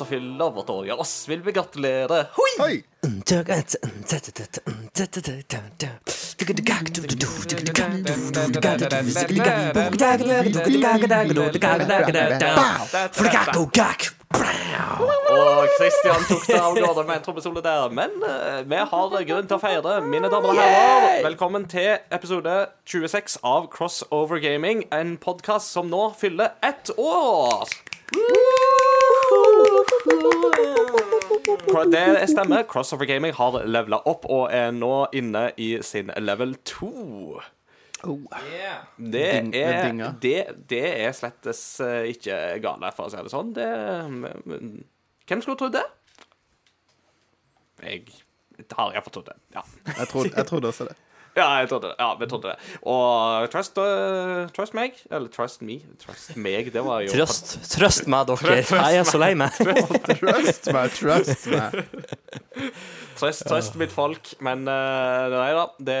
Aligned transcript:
som 0.00 0.08
fyller 0.08 0.50
vårt 0.50 0.70
år. 0.70 0.86
Ja, 0.86 0.94
oss 0.94 1.28
vil 1.28 1.42
vi 1.42 1.52
gratulere. 1.52 2.26
Hoi! 2.32 2.52
Oi! 2.64 2.82
Og 15.34 15.68
Christian 15.76 16.24
tok 16.30 16.46
det 16.48 16.60
av 16.60 16.78
gårde 16.78 17.04
med 17.04 17.18
en 17.18 17.24
trommesolo 17.26 17.60
der. 17.64 17.92
Men 17.92 18.16
eh, 18.24 18.62
vi 18.72 18.80
har 18.94 19.20
grunn 19.32 19.52
til 19.52 19.58
å 19.58 19.60
feire. 19.60 19.98
Mine 20.06 20.32
damer 20.32 20.54
og 20.54 20.62
herrer, 20.62 21.20
velkommen 21.28 21.68
til 21.68 21.98
episode 22.08 22.56
26 22.88 23.40
av 23.44 23.68
Crossover 23.74 24.40
Gaming. 24.40 24.86
En 24.94 25.18
podkast 25.20 25.76
som 25.76 25.92
nå 25.92 26.08
fyller 26.20 26.56
ett 26.64 26.94
år. 26.96 27.68
Det 31.90 32.28
stemmer. 32.30 32.62
Crossover 32.68 33.08
Gaming 33.08 33.34
har 33.34 33.62
levela 33.64 34.00
opp 34.08 34.26
og 34.30 34.50
er 34.54 34.70
nå 34.74 35.06
inne 35.16 35.50
i 35.60 35.72
sin 35.86 36.12
level 36.20 36.54
2. 36.68 36.90
Det 38.96 39.24
er, 39.28 39.90
det, 40.22 40.36
det 40.70 40.84
er 41.04 41.12
slettes 41.16 41.60
eh, 41.84 42.08
ikke 42.14 42.36
gale, 42.64 42.92
for 42.96 43.08
å 43.08 43.12
si 43.12 43.20
det 43.20 43.32
sånn. 43.32 43.50
Det, 43.56 43.66
hvem 45.28 45.42
skulle 45.44 45.60
trodd 45.60 45.76
det? 45.76 45.84
Jeg 47.84 48.06
har 48.72 48.94
iallfall 48.94 49.14
trodd 49.18 49.28
det. 49.28 49.36
Ja. 49.56 49.64
Jeg 49.90 50.08
trodde, 50.12 50.32
jeg 50.36 50.48
trodde 50.48 50.72
også 50.72 50.88
det. 50.88 50.96
Ja, 51.36 51.46
jeg 51.60 51.68
trodde 51.70 51.90
det. 51.90 51.96
Ja, 51.98 52.08
vi 52.18 52.26
trodde 52.30 52.52
det. 52.52 52.70
Og 52.90 53.50
trust, 53.52 53.78
uh, 53.78 54.48
trust 54.56 54.74
meg. 54.76 54.96
Eller 55.10 55.30
trust 55.32 55.62
me. 55.62 55.78
Trust 56.02 56.34
meg, 56.36 56.72
det 56.74 56.82
var 56.86 57.04
jo 57.04 57.12
Trøst, 57.14 57.54
trøst 57.70 58.08
meg, 58.10 58.26
dere. 58.30 58.58
Jeg 58.66 59.02
er 59.02 59.06
så 59.08 59.20
lei 59.20 59.30
meg. 59.38 59.54
trøst 60.20 60.70
meg, 60.74 60.96
trøst 60.98 61.46
meg. 61.52 61.78
Trøst, 63.20 63.46
trøst 63.46 63.78
mitt 63.80 63.94
folk. 63.94 64.34
Men 64.42 64.66
uh, 64.66 65.30
nei 65.36 65.50
da. 65.54 65.66
Det, 65.90 66.00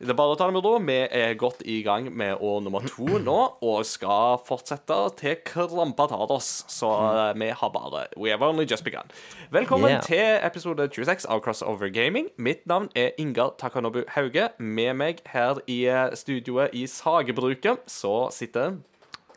det 0.00 0.10
er 0.10 0.16
bare 0.18 0.34
å 0.34 0.38
ta 0.38 0.48
med 0.50 0.64
ro. 0.64 0.74
Vi 0.82 0.96
er 1.06 1.36
godt 1.38 1.62
i 1.70 1.78
gang 1.86 2.08
med 2.10 2.40
år 2.42 2.62
nummer 2.64 2.84
to 2.88 3.06
nå, 3.28 3.38
og 3.62 3.84
skal 3.86 4.40
fortsette 4.46 4.96
til 5.20 5.36
krampa 5.46 6.08
tar 6.10 6.32
oss. 6.34 6.64
Så 6.70 6.90
mm. 6.90 7.40
vi 7.40 7.50
har 7.54 7.74
bare 7.74 8.06
We 8.18 8.32
have 8.34 8.42
only 8.42 8.66
just 8.66 8.84
begun. 8.84 9.10
Velkommen 9.54 9.90
Yeah. 9.94 10.02
til 10.02 10.40
episode 10.42 10.88
26 10.88 11.26
av 11.28 11.40
Crossover 11.44 11.88
Gaming. 11.92 12.28
Mitt 12.36 12.66
navn 12.66 12.88
er 12.96 13.10
Ingar 13.18 13.54
Takanobu 13.58 14.02
Hauge. 14.08 14.48
Med 14.58 14.94
meg 14.94 15.22
her 15.30 15.60
i 15.66 15.84
eh, 15.86 16.10
studioet 16.16 16.74
i 16.74 16.86
Sagebruket 16.90 17.84
så 17.86 18.30
sitter 18.32 18.78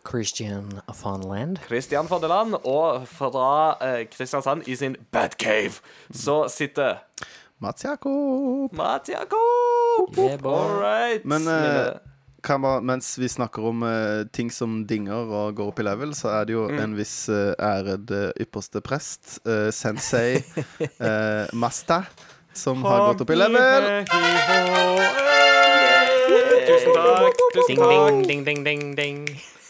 Christian 0.08 0.80
Fondeland. 0.94 1.58
Christian 1.68 2.08
Fondeland, 2.08 2.56
og 2.64 3.08
fra 3.08 3.78
eh, 3.84 4.08
Kristiansand 4.08 4.68
i 4.68 4.76
sin 4.76 4.96
Batcave 5.12 5.84
så 6.12 6.48
sitter 6.48 7.04
Mats 7.58 7.84
Jakob. 7.84 8.74
Mats 8.74 9.10
Jakob! 9.10 10.18
Yeah. 10.18 10.46
All 10.46 10.78
right. 10.78 11.26
Men 11.26 11.48
eh, 11.48 11.98
kan 12.46 12.62
bare, 12.62 12.82
mens 12.86 13.18
vi 13.18 13.30
snakker 13.30 13.66
om 13.66 13.82
eh, 13.84 14.28
ting 14.30 14.52
som 14.54 14.84
dinger 14.88 15.26
og 15.26 15.58
går 15.58 15.72
opp 15.74 15.82
i 15.82 15.86
level, 15.88 16.14
så 16.14 16.30
er 16.38 16.46
det 16.46 16.54
jo 16.54 16.68
en 16.70 16.94
viss 16.98 17.16
uh, 17.34 17.56
æred 17.58 18.14
eh, 18.14 18.30
ypperste 18.46 18.82
prest, 18.86 19.40
eh, 19.50 19.72
sensei 19.74 20.38
eh, 21.10 21.50
Masta, 21.58 22.04
som 22.54 22.86
har 22.86 23.08
gått 23.10 23.26
opp 23.26 23.34
i 23.34 23.40
level. 23.42 23.90
Tusen 26.68 26.94
takk. 26.94 27.46
Tusen 27.58 27.74
Ding, 27.74 27.82
takk. 27.82 28.24
ding, 28.30 28.46
ding, 28.46 28.46
ding, 28.46 28.64
ding, 28.66 28.96
ding. 28.96 29.24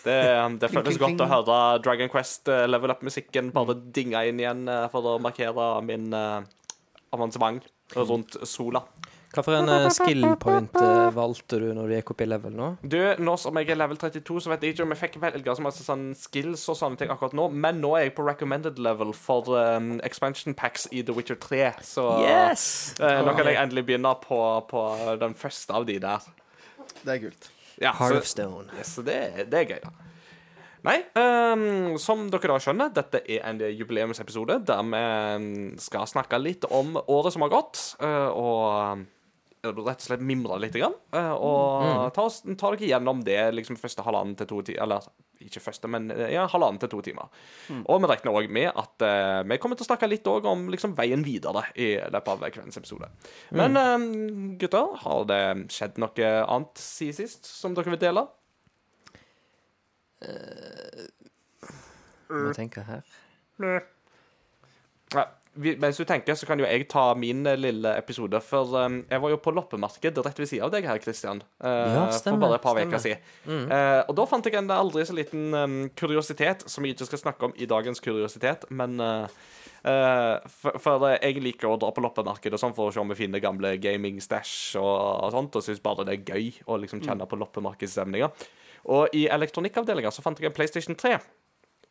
Det, 0.08 0.20
det 0.62 0.70
føles 0.72 1.00
godt 1.00 1.24
å 1.24 1.28
høre 1.28 1.56
Dragon 1.84 2.12
Quest 2.12 2.48
eh, 2.52 2.66
level 2.70 2.92
up-musikken 2.94 3.50
bare 3.56 3.76
dinga 3.96 4.22
inn 4.28 4.40
igjen 4.40 4.68
eh, 4.72 4.86
for 4.92 5.04
å 5.04 5.18
markere 5.24 5.72
min 5.88 6.12
eh, 6.16 6.46
avansement 7.16 7.66
rundt 7.96 8.36
sola. 8.48 8.84
Hva 9.36 9.44
for 9.44 9.58
en 9.58 9.68
eh, 9.70 9.86
skill 9.92 10.24
point 10.40 10.72
eh, 10.80 11.10
valgte 11.14 11.60
du 11.60 11.66
når 11.76 11.90
du 11.90 11.94
gikk 11.98 12.12
opp 12.14 12.22
i 12.24 12.28
level 12.30 12.54
nå? 12.56 12.68
Du, 12.82 12.96
nå 13.20 13.34
som 13.38 13.58
jeg 13.60 13.70
er 13.74 13.78
level 13.78 14.00
32, 14.00 14.40
så 14.46 14.52
vet 14.54 14.64
jeg 14.64 14.74
ikke 14.74 14.86
om 14.88 14.94
jeg 14.96 15.02
fikk 15.02 15.18
velge 15.22 15.56
så 15.60 15.66
masse 15.66 15.84
sånn 15.86 16.06
skills 16.18 16.64
og 16.72 16.78
sånne 16.80 17.02
ting 17.02 17.12
akkurat 17.14 17.36
nå, 17.38 17.50
men 17.52 17.82
nå 17.84 17.92
er 18.00 18.08
jeg 18.08 18.16
på 18.18 18.26
recommended 18.26 18.80
level 18.82 19.12
for 19.14 19.52
um, 19.60 19.98
expansion 20.08 20.56
packs 20.58 20.88
i 20.96 21.04
The 21.06 21.14
Witcher 21.18 21.38
3, 21.44 21.62
så 21.86 22.08
Yes! 22.24 22.66
uh, 23.04 23.20
nå 23.28 23.36
kan 23.38 23.52
jeg 23.52 23.60
endelig 23.62 23.84
begynne 23.92 24.16
på, 24.24 24.40
på 24.72 24.88
den 25.22 25.36
første 25.38 25.76
av 25.76 25.86
de 25.92 26.00
der. 26.08 26.32
Det 27.04 27.18
er 27.18 27.24
kult. 27.28 27.52
Ja, 27.84 27.92
Heart 28.00 28.16
så- 28.16 28.24
of 28.24 28.32
Stone. 28.32 28.68
Yes, 28.80 28.96
så 28.96 29.04
det, 29.06 29.20
det 29.52 29.60
er 29.66 29.74
gøy, 29.76 29.80
da. 29.84 30.07
Nei, 30.86 30.98
um, 31.18 31.98
som 32.02 32.28
dere 32.32 32.54
da 32.54 32.62
skjønner, 32.62 32.94
dette 32.94 33.24
er 33.26 33.46
en 33.50 33.62
jubileumsepisode 33.66 34.60
der 34.68 34.84
vi 34.86 35.02
ehm, 35.02 35.52
skal 35.82 36.08
snakke 36.10 36.40
litt 36.42 36.68
om 36.70 37.00
året 37.02 37.34
som 37.34 37.46
har 37.46 37.54
gått, 37.54 37.82
eh, 38.04 38.30
og 38.30 38.68
eh, 38.94 39.06
rett 39.74 39.98
og 39.98 40.06
slett 40.06 40.24
mimre 40.24 40.60
litt. 40.62 40.78
Grann, 40.78 40.96
eh, 41.18 41.34
og 41.34 42.12
ta, 42.14 42.28
oss, 42.28 42.44
ta 42.46 42.74
dere 42.74 42.92
gjennom 42.92 43.24
det 43.26 43.40
liksom 43.58 43.80
første 43.82 44.06
halvannen 44.06 44.38
til 44.38 44.50
to 44.52 44.62
timer 44.70 44.86
Eller 44.86 45.10
ikke 45.44 45.62
første, 45.64 45.90
men 45.92 46.12
eh, 46.14 46.32
ja, 46.36 46.46
halvannen 46.52 46.80
til 46.82 46.92
to 46.94 47.02
timer. 47.06 47.34
Og 47.80 48.02
vi 48.04 48.12
regner 48.14 48.38
òg 48.38 48.50
med 48.54 48.70
at 48.72 49.06
uh, 49.06 49.42
vi 49.48 49.60
kommer 49.62 49.78
til 49.78 49.86
å 49.86 49.90
snakke 49.92 50.10
litt 50.10 50.28
om 50.30 50.68
liksom, 50.74 50.96
veien 50.98 51.26
videre 51.26 51.68
i 51.76 51.96
løpet 51.98 52.34
av 52.34 52.48
kveldens 52.54 52.80
episode. 52.80 53.10
Men 53.58 53.78
ehm, 53.80 54.10
gutter, 54.62 54.96
har 55.04 55.30
det 55.30 55.44
skjedd 55.74 56.02
noe 56.02 56.34
annet 56.46 56.82
siden 56.82 57.22
sist 57.22 57.50
som 57.50 57.78
dere 57.78 57.94
vil 57.94 58.02
dele? 58.02 58.28
Må 62.30 62.54
jeg 62.54 62.86
her. 62.88 63.04
Ja, 65.16 65.24
vi- 65.56 65.76
mens 65.80 65.98
du 65.98 66.04
tenker, 66.06 66.36
så 66.36 66.46
kan 66.46 66.60
jo 66.60 66.66
jeg 66.66 66.88
ta 66.90 67.14
min 67.16 67.46
eh, 67.48 67.56
lille 67.56 67.94
episode. 67.98 68.42
For 68.44 68.76
um, 68.86 68.98
jeg 69.10 69.22
var 69.24 69.30
jo 69.32 69.38
på 69.38 69.54
loppemarked 69.56 70.18
rett 70.26 70.38
ved 70.42 70.50
siden 70.50 70.66
av 70.68 70.72
deg 70.74 70.84
her, 70.86 71.00
Christian. 71.00 71.42
eh, 71.64 71.94
Ja, 71.96 72.12
for 72.12 72.38
bare 72.38 72.56
et 72.56 72.62
par 72.62 72.76
stemmer. 72.76 72.92
uker 72.92 73.00
siden. 73.00 73.72
Eh, 73.72 74.04
og 74.10 74.16
da 74.20 74.26
fant 74.26 74.46
jeg 74.46 74.56
en 74.60 74.68
aldri 74.70 75.06
så 75.08 75.16
liten 75.16 75.54
um, 75.56 75.90
kuriositet, 75.96 76.68
som 76.70 76.84
jeg 76.86 76.96
ikke 76.98 77.06
skal 77.08 77.20
snakke 77.24 77.44
om 77.50 77.54
i 77.58 77.66
dagens 77.66 78.00
kuriositet, 78.04 78.68
men 78.70 79.00
eh, 79.00 79.28
eh, 79.86 80.40
for, 80.50 80.78
for 80.84 81.08
eh, 81.08 81.18
jeg 81.24 81.42
liker 81.42 81.72
å 81.72 81.80
dra 81.80 81.92
på 81.96 82.04
loppemarked 82.04 82.54
og 82.54 82.60
sånn 82.60 82.76
for 82.76 82.90
å 82.90 82.94
se 82.94 83.00
om 83.00 83.08
vi 83.16 83.16
finner 83.24 83.40
gamle 83.40 83.78
gaming-stæsj 83.80 84.76
og, 84.84 85.24
og 85.24 85.32
sånt, 85.32 85.56
og 85.56 85.64
syns 85.64 85.80
bare 85.82 86.04
det 86.06 86.20
er 86.20 86.36
gøy 86.36 86.52
å 86.68 86.78
liksom 86.84 87.00
kjenne 87.02 87.26
på 87.26 87.40
loppemarkedsstemninga. 87.40 88.30
Og 88.88 89.14
i 89.18 89.26
elektronikkavdelinga 89.32 90.12
så 90.14 90.24
fant 90.24 90.40
jeg 90.40 90.50
en 90.50 90.56
PlayStation 90.56 90.96
3. 90.96 91.18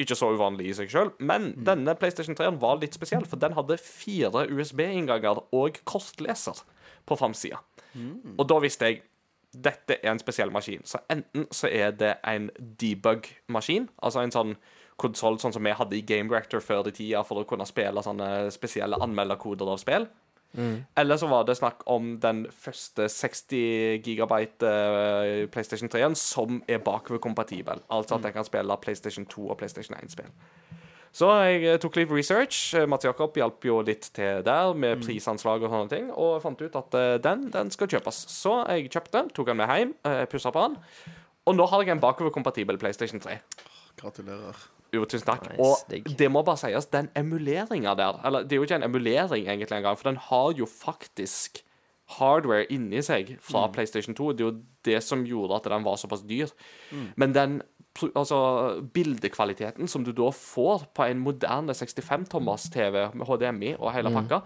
Ikke 0.01 0.17
så 0.19 0.29
uvanlig 0.37 0.69
i 0.69 0.77
seg 0.77 0.91
sjøl, 0.93 1.11
men 1.25 1.55
denne 1.65 1.95
PlayStation 1.97 2.37
3-en 2.37 2.61
var 2.61 2.81
litt 2.83 2.97
spesiell, 2.97 3.25
for 3.25 3.41
den 3.41 3.55
hadde 3.57 3.79
fire 3.81 4.45
USB-innganger 4.53 5.41
og 5.57 5.79
kortleser 5.89 6.61
på 7.09 7.17
framsida. 7.17 7.63
Og 8.37 8.45
da 8.51 8.59
visste 8.61 8.91
jeg 8.91 9.03
dette 9.57 9.97
er 10.03 10.11
en 10.11 10.21
spesiell 10.21 10.53
maskin. 10.53 10.83
Så 10.85 11.01
enten 11.09 11.47
så 11.55 11.71
er 11.73 11.95
det 11.97 12.17
en 12.29 12.51
debug-maskin, 12.81 13.89
altså 14.03 14.21
en 14.21 14.35
sånn 14.35 14.57
konsoll 15.01 15.39
sånn 15.41 15.53
som 15.53 15.65
vi 15.65 15.73
hadde 15.77 15.97
i 15.97 16.05
Game 16.05 16.33
Reactor 16.33 16.61
før 16.61 16.89
i 16.89 16.93
tida 16.93 17.23
for 17.25 17.41
å 17.41 17.49
kunne 17.49 17.67
spille 17.69 18.03
sånne 18.05 18.51
spesielle 18.53 19.01
anmelderkoder 19.01 19.69
av 19.73 19.81
spill. 19.81 20.09
Eller 20.97 21.19
så 21.21 21.29
var 21.29 21.45
det 21.45 21.57
snakk 21.59 21.83
om 21.91 22.15
den 22.21 22.47
første 22.51 23.09
60 23.13 24.03
gigabyte 24.05 24.69
uh, 24.69 25.49
PlayStation 25.53 25.91
3-en 25.93 26.17
som 26.17 26.63
er 26.69 26.79
bakoverkompatibel. 26.85 27.83
Altså 27.93 28.17
at 28.17 28.25
den 28.25 28.33
kan 28.33 28.47
spille 28.47 28.79
PlayStation 28.83 29.27
2 29.27 29.49
og 29.51 29.59
PlayStation 29.61 29.97
1-spill. 29.99 30.31
Så 31.17 31.31
jeg 31.33 31.63
eh, 31.65 31.79
tok 31.81 31.95
litt 31.97 32.11
research. 32.13 32.75
Eh, 32.77 32.85
Mats 32.89 33.07
Jakob 33.07 33.37
hjalp 33.37 33.65
jo 33.65 33.79
litt 33.81 34.11
til 34.17 34.43
der 34.45 34.75
med 34.77 35.01
prisanslag 35.01 35.65
og 35.65 35.73
sånne 35.73 35.93
ting, 35.93 36.11
og 36.13 36.43
fant 36.45 36.61
ut 36.61 36.77
at 36.77 36.99
den, 37.25 37.47
den 37.55 37.73
skal 37.73 37.89
kjøpes. 37.89 38.27
Så 38.29 38.59
jeg 38.69 38.91
kjøpte 38.91 39.17
den, 39.17 39.33
tok 39.33 39.49
den 39.49 39.61
med 39.63 39.73
hjem, 39.73 39.97
uh, 40.05 40.25
pussa 40.29 40.53
på 40.53 40.67
den, 40.67 40.77
og 41.49 41.57
nå 41.57 41.69
har 41.73 41.87
jeg 41.87 41.97
en 41.97 42.05
bakoverkompatibel 42.05 42.77
PlayStation 42.81 43.23
3. 43.23 43.39
Gratulerer. 43.97 44.76
Jo, 44.97 45.05
tusen 45.09 45.29
takk. 45.29 45.47
Nei, 45.51 45.59
og 45.63 46.17
det 46.19 46.31
må 46.33 46.43
bare 46.47 46.61
sies, 46.65 46.89
den 46.93 47.11
emuleringa 47.19 47.95
der 47.99 48.21
Eller 48.27 48.47
det 48.47 48.57
er 48.57 48.63
jo 48.63 48.67
ikke 48.67 48.81
en 48.81 48.89
emulering 48.89 49.47
egentlig 49.47 49.79
engang, 49.79 49.99
for 50.01 50.11
den 50.11 50.21
har 50.29 50.53
jo 50.59 50.69
faktisk 50.71 51.63
hardware 52.17 52.69
inni 52.71 53.01
seg 53.03 53.35
fra 53.43 53.67
PlayStation 53.75 54.15
2. 54.15 54.33
Det 54.33 54.45
er 54.45 54.51
jo 54.51 54.59
det 54.87 55.01
som 55.03 55.25
gjorde 55.27 55.59
at 55.59 55.71
den 55.73 55.87
var 55.87 55.99
såpass 55.99 56.23
dyr. 56.27 56.53
Men 57.19 57.35
den 57.35 57.59
altså, 58.15 58.39
bildekvaliteten 58.95 59.91
som 59.91 60.05
du 60.07 60.13
da 60.15 60.31
får 60.35 60.87
på 60.95 61.09
en 61.09 61.23
moderne 61.25 61.75
65-tommers 61.75 62.69
TV 62.75 63.09
med 63.15 63.27
HDMI 63.27 63.75
og 63.79 63.93
hele 63.97 64.13
pakka, 64.15 64.43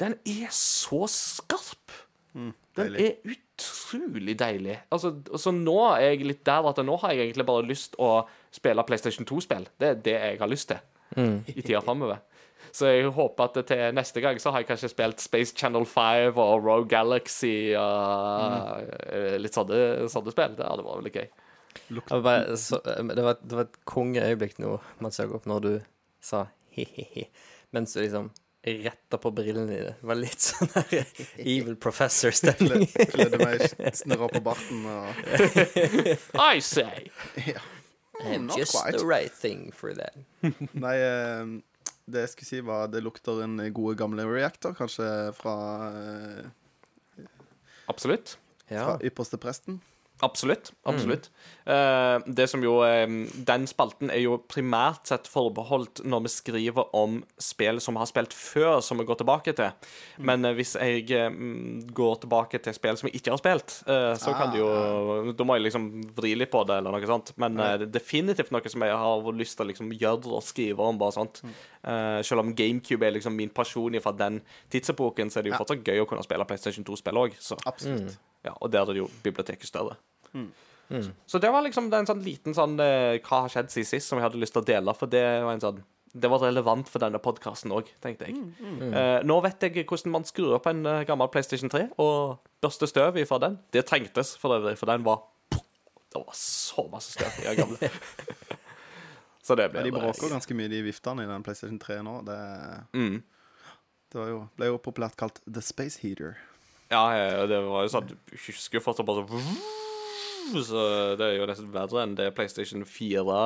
den 0.00 0.16
er 0.24 0.52
så 0.54 1.04
skarp. 1.10 1.96
Den 2.32 2.54
deilig. 2.78 3.06
er 3.06 3.34
utrolig 3.60 4.36
deilig. 4.38 4.78
Altså, 4.92 5.12
så 5.38 5.52
nå 5.54 5.76
er 5.92 6.06
jeg 6.10 6.26
litt 6.26 6.42
der 6.46 6.68
at 6.70 6.80
nå 6.84 6.96
har 7.02 7.14
jeg 7.14 7.28
egentlig 7.28 7.46
bare 7.48 7.66
lyst 7.68 7.98
å 8.00 8.22
spille 8.54 8.84
PlayStation 8.86 9.28
2-spill. 9.28 9.68
Det 9.80 9.88
er 9.88 10.02
det 10.06 10.16
jeg 10.16 10.40
har 10.40 10.50
lyst 10.50 10.72
til 10.72 10.80
i 11.50 11.62
tida 11.62 11.80
framover. 11.82 12.20
Så 12.72 12.86
jeg 12.86 13.10
håper 13.14 13.48
at 13.48 13.56
til 13.66 13.94
neste 13.96 14.22
gang 14.22 14.38
så 14.38 14.52
har 14.52 14.62
jeg 14.62 14.68
kanskje 14.68 14.92
spilt 14.92 15.22
Space 15.22 15.54
Channel 15.56 15.86
5 15.88 16.38
og 16.38 16.66
Rogue 16.66 16.88
Galaxy 16.90 17.72
og 17.78 18.84
mm. 18.84 19.38
litt 19.42 19.56
sånne, 19.56 19.80
sånne 20.12 20.34
spill. 20.34 20.54
Det 20.58 20.68
hadde 20.68 20.84
vært 20.86 21.00
veldig 21.00 21.14
gøy. 21.16 21.30
Så, 22.58 22.78
det, 22.84 23.24
var, 23.24 23.40
det 23.42 23.56
var 23.56 23.66
et 23.66 23.80
kongeøyeblikk 23.90 24.60
nå, 24.62 24.76
Mats 25.02 25.18
Jakob, 25.22 25.46
når 25.50 25.66
du 25.66 25.72
sa 26.22 26.44
he-he-he, 26.74 27.26
mens 27.74 27.94
du 27.94 28.02
liksom 28.02 28.30
retta 28.62 29.18
på 29.18 29.30
brillene 29.32 29.66
dine. 29.70 29.92
Det 30.00 30.06
var 30.10 30.18
litt 30.20 30.42
sånn 30.44 30.68
der 30.74 31.06
evil 31.40 31.76
professor-stemning. 31.80 32.86
Kledde 33.12 33.40
meg, 33.40 33.64
snurra 33.96 34.28
på 34.32 34.42
barten 34.44 34.84
og 34.90 35.22
I 36.52 36.60
say! 36.64 37.08
ja. 37.54 37.62
I'm 38.20 38.44
not 38.50 38.58
just 38.58 38.76
quite. 38.76 38.98
the 38.98 39.06
right 39.08 39.32
thing 39.32 39.70
for 39.72 39.94
that. 39.96 40.12
Nei, 40.76 40.96
eh, 41.00 41.54
det 42.04 42.26
jeg 42.26 42.32
skulle 42.34 42.48
si, 42.50 42.60
var 42.66 42.90
det 42.92 43.00
lukter 43.00 43.40
en 43.46 43.56
gode 43.72 43.94
gamle 43.96 44.26
reactor, 44.28 44.74
kanskje 44.76 45.06
fra, 45.38 45.54
eh, 45.88 47.24
Absolutt. 47.88 48.36
Ja. 48.68 48.84
fra 48.84 48.98
ypperste 49.08 49.40
presten. 49.40 49.80
Absolutt. 50.20 50.72
absolutt. 50.84 51.30
Eh, 51.64 52.18
det 52.26 52.46
som 52.50 52.62
jo 52.64 52.80
er, 52.84 53.06
Den 53.46 53.66
spalten 53.70 54.10
er 54.12 54.20
jo 54.24 54.38
primært 54.50 55.08
sett 55.08 55.28
forbeholdt 55.30 56.02
når 56.04 56.24
vi 56.26 56.32
skriver 56.32 56.94
om 56.96 57.20
spill 57.40 57.80
som 57.80 57.96
vi 57.96 58.02
har 58.02 58.10
spilt 58.10 58.36
før, 58.36 58.80
som 58.84 59.00
vi 59.00 59.06
går 59.08 59.20
tilbake 59.22 59.54
til. 59.56 59.72
Men 60.18 60.44
uh, 60.44 60.52
hvis 60.56 60.74
jeg 60.76 61.06
mm, 61.32 61.90
går 61.96 62.20
tilbake 62.24 62.60
til 62.60 62.76
spill 62.76 62.98
som 63.00 63.08
jeg 63.08 63.20
ikke 63.20 63.34
har 63.34 63.40
spilt, 63.40 63.76
uh, 63.88 64.12
så 64.20 64.34
kan 64.36 64.52
det 64.52 64.60
jo 64.60 65.32
Da 65.36 65.46
må 65.46 65.56
jeg 65.56 65.68
liksom 65.68 65.88
vri 66.16 66.34
litt 66.36 66.52
på 66.52 66.62
det, 66.68 66.80
eller 66.80 66.94
noe 66.94 67.08
sånt. 67.08 67.32
Men 67.40 67.56
det 67.56 67.70
er 67.70 67.86
definitivt 67.92 68.52
noe 68.54 68.72
som 68.72 68.84
jeg 68.84 69.00
har 69.04 69.32
lyst 69.36 69.56
til 69.58 69.66
å 69.66 69.70
liksom 69.70 69.92
gjøre 69.96 70.34
og 70.36 70.44
skrive 70.44 70.84
om. 70.84 70.98
bare 71.00 71.16
sånt. 71.16 71.42
Eh, 71.82 72.22
selv 72.22 72.44
om 72.44 72.54
GameCube 72.54 73.06
er 73.06 73.14
liksom 73.16 73.36
min 73.36 73.48
pasjon 73.48 73.96
fra 74.04 74.12
den 74.12 74.40
tidsepoken, 74.72 75.30
så 75.30 75.40
er 75.40 75.46
det 75.46 75.54
jo 75.54 75.60
fortsatt 75.62 75.86
gøy 75.86 76.02
å 76.02 76.08
kunne 76.08 76.24
spille 76.26 76.46
PlayStation 76.48 76.84
2-spill 76.86 77.20
òg. 77.22 77.36
Absolutt. 77.64 78.18
Ja, 78.44 78.54
og 78.56 78.72
der 78.72 78.84
er 78.84 78.96
det 78.96 79.02
jo 79.02 79.10
biblioteket 79.24 79.68
større. 79.68 79.96
Så 81.30 81.38
det 81.38 81.50
var 81.54 81.62
liksom 81.62 81.86
en 81.94 82.06
sånn 82.08 82.22
liten 82.24 82.54
sånn 82.56 82.72
eh, 82.82 83.20
Hva 83.22 83.44
har 83.44 83.48
skjedd 83.52 83.68
siden 83.70 83.86
sist, 83.86 84.08
som 84.10 84.18
jeg 84.18 84.24
hadde 84.26 84.40
lyst 84.42 84.52
til 84.56 84.62
å 84.64 84.66
dele. 84.66 84.94
For 84.98 85.06
det 85.06 85.22
var 85.44 85.52
en 85.54 85.62
sånn 85.62 85.82
det 86.10 86.26
var 86.26 86.40
relevant 86.42 86.88
for 86.90 86.98
denne 86.98 87.20
podkasten 87.22 87.70
òg, 87.70 87.86
tenkte 88.02 88.26
jeg. 88.26 88.34
Eh, 88.82 89.20
nå 89.22 89.36
vet 89.44 89.62
jeg 89.62 89.84
hvordan 89.86 90.10
man 90.10 90.24
skrur 90.26 90.56
opp 90.56 90.64
en 90.66 90.80
eh, 90.90 91.04
gammel 91.06 91.28
PlayStation 91.30 91.70
3 91.70 91.84
og 92.02 92.40
børster 92.60 92.90
støv 92.90 93.20
ifra 93.22 93.38
den. 93.44 93.60
Det 93.70 93.84
trengtes 93.86 94.32
for 94.42 94.56
øvrig, 94.56 94.74
for 94.80 94.90
den 94.90 95.04
var 95.06 95.20
Det 95.54 96.18
var 96.18 96.34
så 96.34 96.88
masse 96.90 97.12
støv 97.14 97.30
i 97.38 97.46
den 97.46 97.60
gamle. 97.60 97.90
så 99.46 99.54
det 99.54 99.68
ble 99.70 99.84
Ja, 99.84 99.86
de 99.86 99.94
bråker 99.94 100.32
ganske 100.34 100.56
mye, 100.58 100.66
de 100.72 100.82
viftene 100.82 101.22
i 101.22 101.30
den 101.30 101.46
PlayStation 101.46 101.78
3 101.78 102.00
nå. 102.02 102.16
Det, 102.26 102.38
Mm. 102.98 103.22
det 104.10 104.18
var 104.18 104.28
jo, 104.34 104.40
ble 104.58 104.66
jo 104.72 104.78
populært 104.82 105.14
kalt 105.16 105.38
The 105.46 105.62
Space 105.62 106.02
Heater. 106.02 106.34
Ja, 106.90 107.04
ja, 107.14 107.46
det 107.46 107.62
var 107.62 107.86
jo 107.86 107.92
sånn 107.94 108.08
Du 108.10 108.16
husker 108.34 108.80
jo 108.80 108.82
fortsatt 108.82 109.06
bare 109.06 109.22
sånn 109.30 109.62
Så 110.50 110.80
det 111.20 111.26
er 111.28 111.36
jo 111.38 111.46
nesten 111.50 111.68
verre 111.74 112.02
enn 112.02 112.16
det 112.18 112.30
PlayStation 112.34 112.82
4 112.84 113.36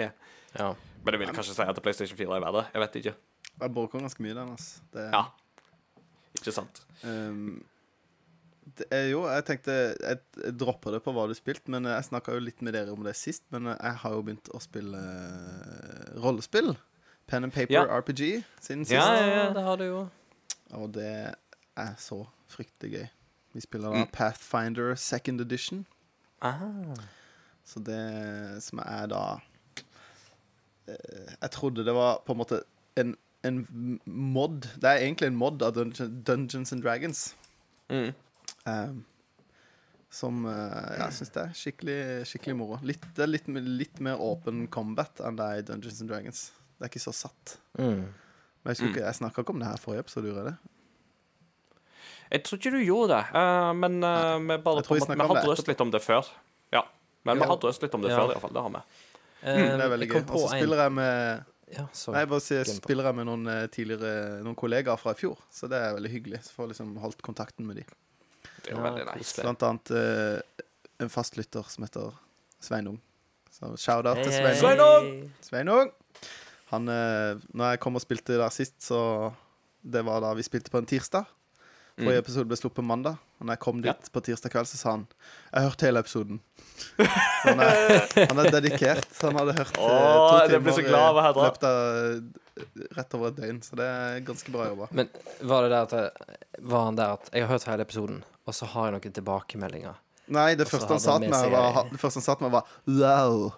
er. 0.00 0.10
ja. 0.58 0.72
Men 1.04 1.14
jeg 1.14 1.20
vil 1.20 1.34
kanskje 1.36 1.52
si 1.54 1.62
at 1.68 1.78
PlayStation 1.84 2.16
4 2.16 2.32
er 2.38 2.42
verre. 2.46 2.62
Jeg 2.72 2.80
vet 2.80 2.94
ikke. 3.02 3.14
Den 3.60 3.74
bråker 3.76 4.00
ganske 4.02 4.22
mye, 4.24 4.34
den. 4.34 4.50
altså. 4.56 4.80
Det, 4.94 5.04
Ja. 5.12 5.24
Ikke 6.40 6.52
sant? 6.52 6.80
Um, 7.04 7.62
det 8.74 8.86
er 8.90 9.04
jo 9.12 9.20
Jeg 9.28 9.44
tenkte 9.46 9.70
Jeg, 10.00 10.18
jeg 10.42 10.54
dropper 10.58 10.96
det 10.96 11.02
på 11.04 11.12
hva 11.14 11.28
du 11.30 11.34
spilte, 11.36 11.70
men 11.70 11.84
jeg 11.86 12.06
snakka 12.08 12.32
jo 12.34 12.40
litt 12.42 12.62
med 12.64 12.74
dere 12.74 12.90
om 12.96 13.04
det 13.06 13.14
sist. 13.16 13.44
Men 13.54 13.68
jeg 13.70 13.94
har 14.02 14.16
jo 14.16 14.22
begynt 14.26 14.48
å 14.50 14.60
spille 14.64 14.98
eh, 14.98 16.16
rollespill. 16.24 16.72
Pen 17.30 17.44
and 17.46 17.52
paper 17.54 17.72
Ja. 17.76 17.84
RPG 18.00 18.42
siden 18.60 18.82
sist. 18.88 18.96
Ja, 18.96 19.04
ja, 19.20 19.28
ja. 19.44 19.44
det 19.54 19.62
har 19.62 19.78
du 19.78 19.84
jo. 19.86 20.00
Og 20.80 20.90
det 20.96 21.12
er 21.76 21.94
så 22.02 22.24
fryktelig 22.50 22.96
gøy. 22.98 23.06
Vi 23.54 23.60
spiller 23.62 23.90
Mm. 23.90 23.98
da 23.98 24.04
Pathfinder 24.12 24.94
second 24.94 25.40
edition. 25.40 25.86
Aha. 26.42 26.94
Så 27.64 27.80
det 27.80 28.62
som 28.62 28.78
er 28.82 29.06
da 29.08 29.20
eh, 30.88 31.32
Jeg 31.42 31.50
trodde 31.50 31.84
det 31.86 31.94
var 31.94 32.18
på 32.26 32.32
en 32.34 32.38
måte 32.38 32.62
en, 32.96 33.14
en 33.44 34.00
mod 34.06 34.60
Det 34.80 34.84
er 34.90 35.00
egentlig 35.06 35.26
en 35.30 35.36
mod 35.40 35.62
av 35.62 35.72
Dungeon, 35.74 36.22
Dungeons 36.26 36.72
and 36.72 36.82
Dragons. 36.82 37.34
Mm. 37.90 38.12
Um, 38.66 39.04
som 40.14 40.44
ja, 40.46 41.04
jeg 41.04 41.12
syns 41.16 41.32
det 41.34 41.42
er 41.42 41.54
skikkelig, 41.58 41.96
skikkelig 42.30 42.54
moro. 42.56 42.76
Litt, 42.86 43.06
litt, 43.26 43.48
litt 43.50 43.98
mer 44.00 44.20
åpen 44.22 44.68
combat 44.70 45.18
enn 45.26 45.36
det 45.40 45.46
er 45.48 45.58
i 45.58 45.64
Dungeons 45.66 46.00
and 46.04 46.10
Dragons. 46.12 46.44
Det 46.78 46.86
er 46.86 46.92
ikke 46.92 47.02
så 47.02 47.12
satt. 47.12 47.56
Mm. 47.78 48.04
Men 48.06 48.70
jeg, 48.70 48.76
skulle 48.76 48.92
ikke, 48.94 49.04
jeg 49.08 49.18
snakka 49.18 49.42
ikke 49.42 49.56
om 49.56 49.58
det 49.64 49.68
her 49.72 49.80
forrige 49.82 50.04
episode, 50.06 50.30
gjorde 50.30 50.44
jeg 50.44 50.52
det? 50.52 50.73
Jeg 52.34 52.42
tror 52.42 52.58
ikke 52.58 52.74
du 52.74 52.80
gjorde 52.82 53.14
det, 53.14 53.24
uh, 53.38 53.70
men 53.78 54.00
uh, 54.02 54.36
vi 54.42 54.58
bare 54.64 54.82
vi 54.82 55.00
Vi 55.06 55.26
har 55.30 55.40
drøst 55.44 55.68
litt 55.70 55.82
om 55.84 55.90
det 55.94 56.00
før. 56.02 56.28
Ja. 56.74 56.82
Men 57.24 57.38
vi 57.38 57.46
har 57.46 57.58
drøst 57.62 57.84
litt 57.84 57.94
om 57.94 58.02
det 58.02 58.10
Ja. 58.10 58.20
før, 58.20 58.32
iallfall. 58.34 58.54
Det 58.56 58.62
har 58.64 58.72
vi. 58.74 58.80
Mm, 59.44 59.78
Det 59.78 59.84
er 59.84 59.90
veldig 59.92 60.08
gøy. 60.08 60.22
Og 60.24 60.40
så 60.40 60.48
spiller 60.56 60.82
jeg 60.82 60.92
med 60.92 61.44
Ja. 61.74 61.86
Nei, 62.12 62.20
jeg 62.20 62.28
bare 62.28 62.44
sier, 62.44 62.64
spiller 62.68 63.06
jeg 63.08 63.16
med 63.16 63.26
noen 63.26 63.46
eh, 63.48 63.66
tidligere 63.72 64.42
Noen 64.44 64.54
kollegaer 64.54 64.98
fra 65.00 65.14
i 65.14 65.18
fjor, 65.18 65.38
så 65.50 65.66
det 65.66 65.78
er 65.80 65.94
veldig 65.96 66.10
hyggelig. 66.12 66.40
Så 66.44 66.52
får 66.52 66.66
jeg 66.66 66.72
liksom 66.74 66.90
holdt 67.00 67.22
kontakten 67.24 67.66
med 67.66 67.80
de. 67.80 67.84
Det 68.62 68.68
er 68.68 68.76
jo 68.76 68.76
Ja, 68.76 68.90
veldig 68.90 69.06
nice. 69.16 69.42
Blant 69.42 69.62
annet 69.62 69.90
uh, 69.90 70.64
en 71.00 71.08
fastlytter 71.10 71.64
som 71.72 71.86
heter 71.86 72.12
Sveinung. 72.60 73.00
Så 73.50 73.72
shout-out 73.80 74.20
til 74.22 74.32
Sveinung. 74.32 74.60
Sveinung. 74.60 75.32
Sveinung! 75.40 75.90
Han 76.70 76.88
uh, 76.88 77.40
Når 77.54 77.74
jeg 77.74 77.80
kom 77.80 77.96
og 77.96 78.04
spilte 78.04 78.36
der 78.38 78.52
sist, 78.54 78.76
så 78.82 79.32
Det 79.82 80.04
var 80.04 80.20
da 80.20 80.34
vi 80.34 80.42
spilte 80.42 80.70
på 80.70 80.78
en 80.78 80.86
tirsdag. 80.86 81.24
Forrige 81.94 82.18
episode 82.24 82.48
ble 82.50 82.56
sluppet 82.58 82.82
mandag. 82.86 83.14
Og 83.38 83.46
når 83.46 83.52
jeg 83.54 83.60
kom 83.62 83.76
dit 83.82 83.86
Ja. 83.86 83.92
på 84.12 84.20
tirsdag 84.26 84.50
kveld, 84.50 84.66
så 84.66 84.76
sa 84.76 84.90
han 84.90 85.06
Jeg 85.52 85.60
har 85.62 85.68
hørt 85.68 85.80
hele 85.86 85.98
episoden. 86.02 86.40
Så 86.98 87.04
han, 87.44 87.60
er, 87.60 87.66
han 88.28 88.38
er 88.42 88.50
dedikert. 88.50 89.06
Han 89.22 89.36
hadde 89.38 89.52
hørt 89.54 89.76
eh, 89.78 89.84
Åh, 89.84 90.30
to 90.30 90.36
så 90.38 90.46
timer 90.50 90.82
glad 90.88 91.10
i 91.14 91.16
løpet 91.38 91.62
av 91.70 91.76
eh, 91.94 92.14
rett 92.98 93.14
over 93.14 93.26
et 93.30 93.36
døgn. 93.38 93.60
Så 93.62 93.72
det 93.78 93.86
er 93.86 94.18
ganske 94.26 94.50
bra 94.54 94.66
jobba. 94.72 94.86
Men 94.90 95.06
var 95.42 95.62
det 95.62 95.70
der 95.70 95.82
at 95.86 95.92
jeg, 95.92 96.10
Var 96.62 96.82
han 96.84 96.96
der 96.98 97.08
at 97.18 97.30
Jeg 97.32 97.42
har 97.46 97.50
hørt 97.54 97.64
hele 97.70 97.82
episoden, 97.86 98.24
og 98.46 98.54
så 98.54 98.64
har 98.74 98.84
jeg 98.90 98.94
noen 98.98 99.12
tilbakemeldinger. 99.20 99.94
Nei, 100.34 100.54
det 100.56 100.66
første 100.66 100.88
han 100.88 101.00
sa 101.02 101.18
til 101.20 101.28
med 101.30 101.36
meg, 101.36 101.50
var, 101.52 101.84
det 101.92 102.00
første 102.00 102.18
han 102.18 102.24
sa 102.24 102.34
til 102.34 102.44
meg, 102.48 102.52
var 102.56 102.64
wow. 102.88 103.52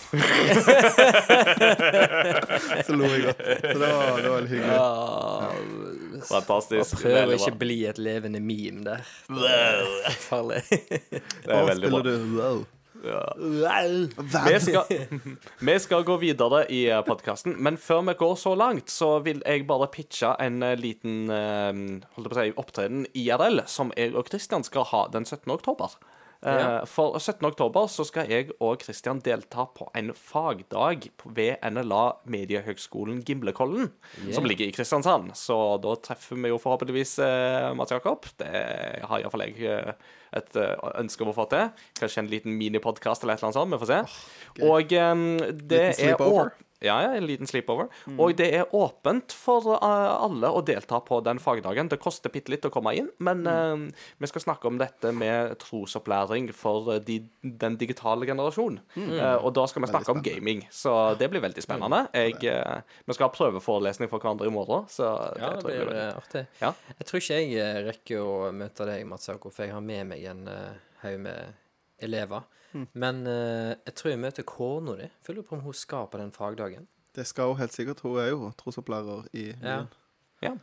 så 2.86 2.92
lo 2.94 3.04
jeg 3.10 3.22
godt. 3.26 3.42
Så 3.42 3.78
det 3.78 3.88
var, 3.90 4.22
det 4.22 4.28
var 4.30 4.36
veldig 4.38 4.52
hyggelig. 4.54 4.78
Og 4.78 4.82
Fantastisk. 6.28 7.00
prøv 7.02 7.32
å 7.32 7.38
ikke 7.38 7.56
bli 7.60 7.78
et 7.90 8.00
levende 8.02 8.42
meme 8.42 8.84
der. 8.86 9.06
Farlig. 10.28 10.62
Det 10.70 11.22
er 11.48 11.66
veldig 11.72 11.90
bra. 11.94 12.04
du 12.04 12.12
wow. 12.36 12.60
Ja. 13.04 13.34
Wow. 13.38 14.08
Vi 14.48 14.60
skal, 14.60 14.84
vi 15.58 15.78
skal 15.80 16.04
gå 16.04 16.16
videre 16.20 16.64
i 16.72 16.82
podkasten, 17.06 17.56
men 17.56 17.78
før 17.80 18.02
vi 18.10 18.16
går 18.20 18.34
så 18.36 18.54
langt, 18.58 18.90
så 18.92 19.18
vil 19.24 19.40
jeg 19.46 19.64
bare 19.68 19.88
pitche 19.92 20.34
en 20.42 20.62
eh, 20.66 20.76
liten 20.76 21.30
eh, 21.32 21.72
holdt 22.16 22.28
på 22.28 22.36
å 22.36 22.40
si, 22.40 22.52
opptreden 22.60 23.06
IRL 23.16 23.64
som 23.70 23.94
jeg 23.96 24.12
og 24.12 24.28
Christian 24.28 24.66
skal 24.66 24.88
ha 24.92 25.06
den 25.12 25.24
17. 25.24 25.48
oktober. 25.54 25.96
Eh, 26.42 26.56
Ja. 26.56 26.84
For 26.88 27.18
17. 27.18 27.44
oktober 27.50 27.84
så 27.92 28.04
skal 28.08 28.30
jeg 28.32 28.50
og 28.64 28.78
Kristian 28.80 29.18
delta 29.20 29.66
på 29.76 29.90
en 29.94 30.12
fagdag 30.16 31.10
ved 31.26 31.56
NLA 31.62 32.04
Mediehøgskolen 32.24 33.20
Gimlekollen, 33.28 33.90
som 34.32 34.44
ligger 34.48 34.64
i 34.66 34.72
Kristiansand. 34.72 35.34
Så 35.36 35.58
da 35.84 35.94
treffer 36.00 36.40
vi 36.40 36.48
jo 36.48 36.56
forhåpentligvis 36.62 37.18
eh, 37.18 37.74
Mats 37.76 37.92
Jakob. 37.92 38.24
Det 38.40 38.48
har 39.04 39.20
iallfall 39.20 39.44
jeg 39.50 39.60
eh, 39.68 39.92
et 40.32 40.56
eh, 40.56 40.74
ønske 41.02 41.26
om 41.26 41.32
å 41.34 41.36
få 41.36 41.44
til. 41.52 41.68
Kanskje 42.00 42.24
en 42.24 42.32
liten 42.32 42.56
minipodkast 42.56 43.22
eller 43.22 43.36
et 43.36 43.42
eller 43.44 43.50
annet 43.50 43.60
sånt. 43.60 43.76
Vi 43.76 43.82
får 43.84 43.92
se. 43.92 44.00
gøy. 44.56 44.66
og 44.70 44.96
um, 45.12 45.24
det 45.68 45.84
er 45.90 45.96
sleepover. 45.98 46.54
Ja, 46.80 47.02
ja, 47.02 47.14
en 47.14 47.26
liten 47.28 47.46
sleepover. 47.46 47.90
Og 48.16 48.32
det 48.38 48.46
er 48.56 48.74
åpent 48.76 49.34
for 49.36 49.74
eh, 49.74 50.12
alle 50.24 50.48
å 50.48 50.62
delta 50.64 51.02
på 51.04 51.18
den 51.24 51.40
fagdagen. 51.42 51.90
Det 51.92 52.00
koster 52.00 52.32
bitte 52.32 52.54
litt 52.54 52.64
å 52.64 52.70
komme 52.72 52.94
inn, 52.96 53.10
men 53.20 53.42
eh, 53.50 54.06
vi 54.16 54.30
skal 54.30 54.44
snakke 54.46 54.70
om 54.70 54.78
dette 54.80 55.12
med 55.12 55.58
trosopplæring 55.60 56.48
for 56.56 56.94
eh, 56.94 57.02
de, 57.04 57.18
den 57.42 57.76
digitale 57.80 58.28
generasjon. 58.28 58.80
Uh, 58.96 59.36
og 59.42 59.52
da 59.56 59.66
skal 59.68 59.84
vi 59.84 59.90
snakke 59.90 60.14
om 60.14 60.22
gaming, 60.24 60.62
så 60.72 61.14
det 61.20 61.28
blir 61.32 61.42
veldig 61.44 61.64
spennende. 61.64 62.02
Jeg, 62.16 62.38
uh, 62.48 62.80
vi 63.04 63.16
skal 63.16 63.28
ha 63.28 63.34
prøveforelesning 63.34 64.08
for 64.10 64.22
hverandre 64.22 64.48
i 64.48 64.54
morgen, 64.54 64.86
så 64.92 65.10
Ja, 65.36 65.50
det 65.50 65.60
det 65.60 65.64
tror 65.64 65.74
jeg 65.74 65.82
blir 65.84 65.90
veldig 65.92 66.22
artig. 66.22 66.44
Ja. 66.62 66.72
Jeg 66.96 67.10
tror 67.10 67.20
ikke 67.24 67.40
jeg 67.42 67.84
rekker 67.90 68.24
å 68.24 68.38
møte 68.56 68.88
deg, 68.88 69.04
Mats 69.10 69.28
Jakob, 69.28 69.52
for 69.52 69.66
jeg 69.66 69.76
har 69.76 69.84
med 69.84 70.08
meg 70.14 70.24
en 70.32 70.48
haug 71.04 71.20
med 71.28 71.60
elever. 72.00 72.48
Men 72.94 73.26
eh, 73.26 73.74
jeg 73.86 73.94
tror 73.98 74.10
jeg 74.12 74.20
møter 74.22 74.46
kona 74.46 74.96
di. 75.00 75.08
Jeg 75.26 75.36
lurer 75.36 75.46
på 75.48 75.56
om 75.58 75.62
hun 75.64 75.72
skal 75.76 76.06
på 76.12 76.18
den 76.20 76.30
fagdagen. 76.32 76.86
Det 77.16 77.24
skal 77.26 77.48
hun 77.50 77.56
helt 77.58 77.72
sikkert. 77.74 78.00
Hun 78.04 78.18
er 78.22 78.28
jo 78.30 78.52
trosopplærer 78.60 79.26
i 79.34 79.48
Ja. 79.62 79.80
byen. 80.40 80.60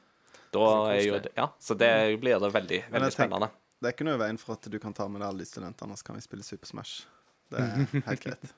Da 0.53 0.67
er 0.93 1.01
jo 1.03 1.17
det, 1.19 1.31
ja, 1.35 1.49
så 1.59 1.75
det 1.77 1.89
blir 2.21 2.39
det 2.39 2.53
veldig, 2.53 2.83
Men 2.87 3.01
veldig 3.01 3.09
jeg 3.11 3.17
tenker- 3.17 3.27
spennende. 3.35 3.49
Det 3.81 3.87
er 3.89 3.93
ikke 3.93 4.05
noe 4.07 4.15
i 4.15 4.21
veien 4.23 4.37
for 4.39 4.53
at 4.53 4.61
du 4.71 4.79
kan 4.79 4.93
ta 4.93 5.07
med 5.07 5.21
deg 5.21 5.27
alle 5.29 5.43
de 5.43 5.45
studentene, 5.45 5.91
og 5.91 5.97
så 5.99 6.03
kan 6.07 6.15
vi 6.15 6.21
spille 6.21 6.43
Super 6.43 6.65
Smash. 6.65 7.05
Det 7.51 7.59
er 7.59 8.01
helt 8.07 8.21
greit. 8.23 8.53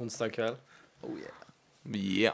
Onsdag 0.00 0.32
kveld. 0.34 0.58
Oh, 1.02 1.14
yeah. 1.16 1.46
Ja. 1.94 2.32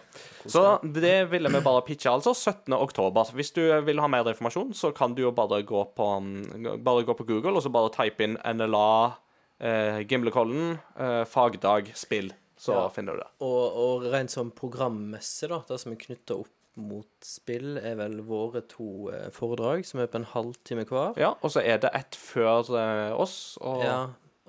Så 0.50 0.80
det 0.82 1.28
ville 1.30 1.48
vi 1.52 1.60
bare 1.62 1.82
pitche, 1.86 2.10
altså. 2.10 2.32
17. 2.34 2.72
oktober. 2.74 3.28
Hvis 3.36 3.52
du 3.54 3.60
vil 3.86 4.00
ha 4.02 4.08
mer 4.08 4.24
informasjon, 4.32 4.72
så 4.74 4.90
kan 4.94 5.14
du 5.14 5.22
jo 5.22 5.30
bare 5.30 5.62
gå 5.62 5.84
på, 5.94 6.08
mm, 6.20 6.82
bare 6.82 7.04
gå 7.06 7.14
på 7.14 7.26
Google 7.28 7.54
og 7.56 7.62
så 7.62 7.70
bare 7.70 7.92
type 7.94 8.24
inn 8.24 8.36
NLA, 8.42 9.14
eh, 9.60 10.00
Gimlekollen, 10.08 10.78
eh, 10.98 11.24
fagdag, 11.24 11.92
spill. 11.96 12.32
så 12.58 12.72
Ja. 12.72 12.88
finner 12.88 13.12
du 13.12 13.18
det. 13.20 13.28
Og, 13.44 13.76
og 13.76 14.02
rent 14.12 14.30
sånn 14.32 14.50
programmessig, 14.50 15.48
da, 15.50 15.58
det 15.68 15.78
som 15.82 15.92
er 15.92 15.96
knytta 16.00 16.38
opp 16.40 16.48
mot 16.76 17.06
spill, 17.24 17.76
er 17.78 17.94
vel 17.96 18.18
våre 18.24 18.62
to 18.68 19.10
eh, 19.12 19.28
foredrag, 19.32 19.84
som 19.84 20.00
er 20.00 20.06
på 20.12 20.16
en 20.20 20.24
halvtime 20.24 20.84
hver. 20.88 21.14
Ja, 21.20 21.34
og 21.42 21.50
så 21.52 21.60
er 21.64 21.78
det 21.78 21.90
ett 21.94 22.16
før 22.16 22.64
eh, 22.76 23.12
oss, 23.16 23.56
og 23.60 23.84
Ja, 23.84 23.98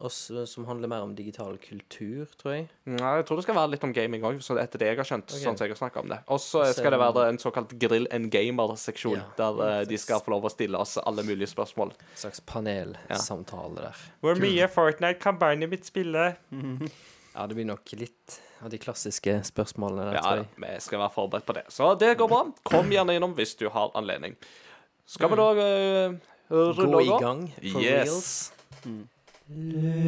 oss, 0.01 0.29
eh, 0.29 0.45
som 0.45 0.65
handler 0.65 0.87
mer 0.91 1.01
om 1.01 1.15
digital 1.15 1.57
kultur, 1.57 2.27
tror 2.37 2.53
jeg. 2.53 2.67
Nei, 2.85 3.15
jeg 3.17 3.25
tror 3.25 3.39
det 3.39 3.43
skal 3.47 3.55
være 3.57 3.71
litt 3.73 3.83
om 3.83 3.93
gaming 3.93 4.21
òg, 4.27 4.39
så 4.45 4.57
etter 4.61 4.79
det 4.79 4.87
jeg 4.91 4.97
har 4.99 5.07
skjønt. 5.09 5.25
Okay. 5.31 5.41
sånn 5.43 5.57
som 5.57 5.65
jeg 5.67 5.73
har 5.75 5.79
snakket 5.81 6.03
om 6.03 6.09
det. 6.13 6.19
Og 6.29 6.39
så 6.43 6.63
skal 6.73 6.91
det 6.95 6.99
være 7.01 7.25
en 7.31 7.37
såkalt 7.41 7.73
grill 7.81 8.07
and 8.11 8.31
gamer-seksjon, 8.31 9.17
Ja. 9.17 9.25
der 9.37 9.61
uh, 9.81 9.83
de 9.89 9.97
skal 9.97 10.19
få 10.21 10.31
lov 10.35 10.45
å 10.45 10.51
stille 10.53 10.77
oss 10.77 10.97
alle 11.01 11.23
mulige 11.23 11.49
spørsmål. 11.49 11.91
En 11.97 12.21
slags 12.23 12.41
panelsamtale 12.41 13.75
der. 13.89 13.95
Hvor 14.21 14.35
mye 14.41 14.67
Fortnite 14.71 15.19
kan 15.19 15.37
barnet 15.39 15.69
mitt 15.69 15.85
spille? 15.85 16.35
Ja, 17.37 17.43
det 17.45 17.53
blir 17.53 17.67
nok 17.69 17.91
litt 17.93 18.39
av 18.65 18.71
de 18.73 18.79
klassiske 18.81 19.35
spørsmålene 19.45 20.07
der, 20.07 20.15
Ja, 20.17 20.21
tror 20.23 20.37
jeg 20.39 20.47
jeg. 20.57 20.73
vi 20.73 20.79
skal 20.81 20.99
være 21.03 21.13
forberedt 21.13 21.45
på 21.45 21.53
det. 21.53 21.63
Så 21.69 21.91
det 22.01 22.15
går 22.17 22.27
bra. 22.31 22.39
Kom 22.65 22.89
gjerne 22.89 23.13
innom 23.13 23.35
hvis 23.37 23.53
du 23.59 23.67
har 23.69 23.91
anledning. 23.93 24.33
Skal 25.05 25.29
vi 25.29 25.37
da 25.37 25.45
uh, 25.53 26.15
rulle 26.49 26.87
Gå 26.95 27.01
i 27.05 27.19
gang, 27.21 27.43
for 27.61 27.79
reals. 27.85 28.51
Yes. 28.81 29.07
Eter 29.49 30.07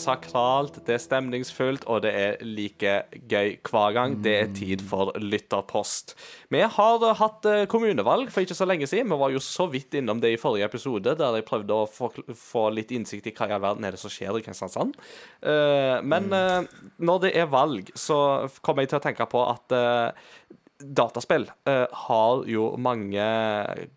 sakralt, 0.00 0.78
det 0.86 0.96
er 0.96 1.02
stemningsfullt, 1.02 1.84
og 1.90 2.02
det 2.04 2.12
er 2.16 2.44
like 2.44 2.94
gøy 3.30 3.56
hver 3.66 3.96
gang. 3.96 4.16
Det 4.24 4.34
er 4.36 4.52
tid 4.56 4.84
for 4.86 5.12
lytterpost. 5.20 6.16
Vi 6.52 6.62
har 6.64 7.06
hatt 7.20 7.48
eh, 7.48 7.66
kommunevalg 7.70 8.32
for 8.32 8.44
ikke 8.44 8.56
så 8.58 8.68
lenge 8.68 8.88
siden. 8.90 9.10
Vi 9.12 9.20
var 9.20 9.34
jo 9.34 9.42
så 9.44 9.68
vidt 9.70 9.98
innom 10.00 10.22
det 10.22 10.34
i 10.34 10.40
forrige 10.40 10.68
episode, 10.70 11.16
der 11.18 11.38
jeg 11.38 11.48
prøvde 11.48 11.76
å 11.76 11.88
få, 11.90 12.10
få 12.36 12.68
litt 12.74 12.94
innsikt 12.96 13.28
i 13.30 13.34
hva 13.36 13.50
i 13.50 13.56
all 13.56 13.64
verden 13.64 13.86
er 13.86 13.96
det 13.96 14.02
som 14.02 14.12
skjer 14.12 14.40
i 14.40 14.44
Kristiansand. 14.46 14.96
Eh, 15.42 15.96
men 16.02 16.32
eh, 16.36 16.72
når 16.98 17.26
det 17.26 17.34
er 17.38 17.52
valg, 17.52 17.92
så 17.98 18.48
kommer 18.64 18.84
jeg 18.86 18.94
til 18.94 19.00
å 19.02 19.06
tenke 19.10 19.28
på 19.30 19.44
at 19.46 19.78
dataspill 20.80 21.46
uh, 21.68 21.86
har 22.06 22.44
jo 22.48 22.70
mange 22.80 23.24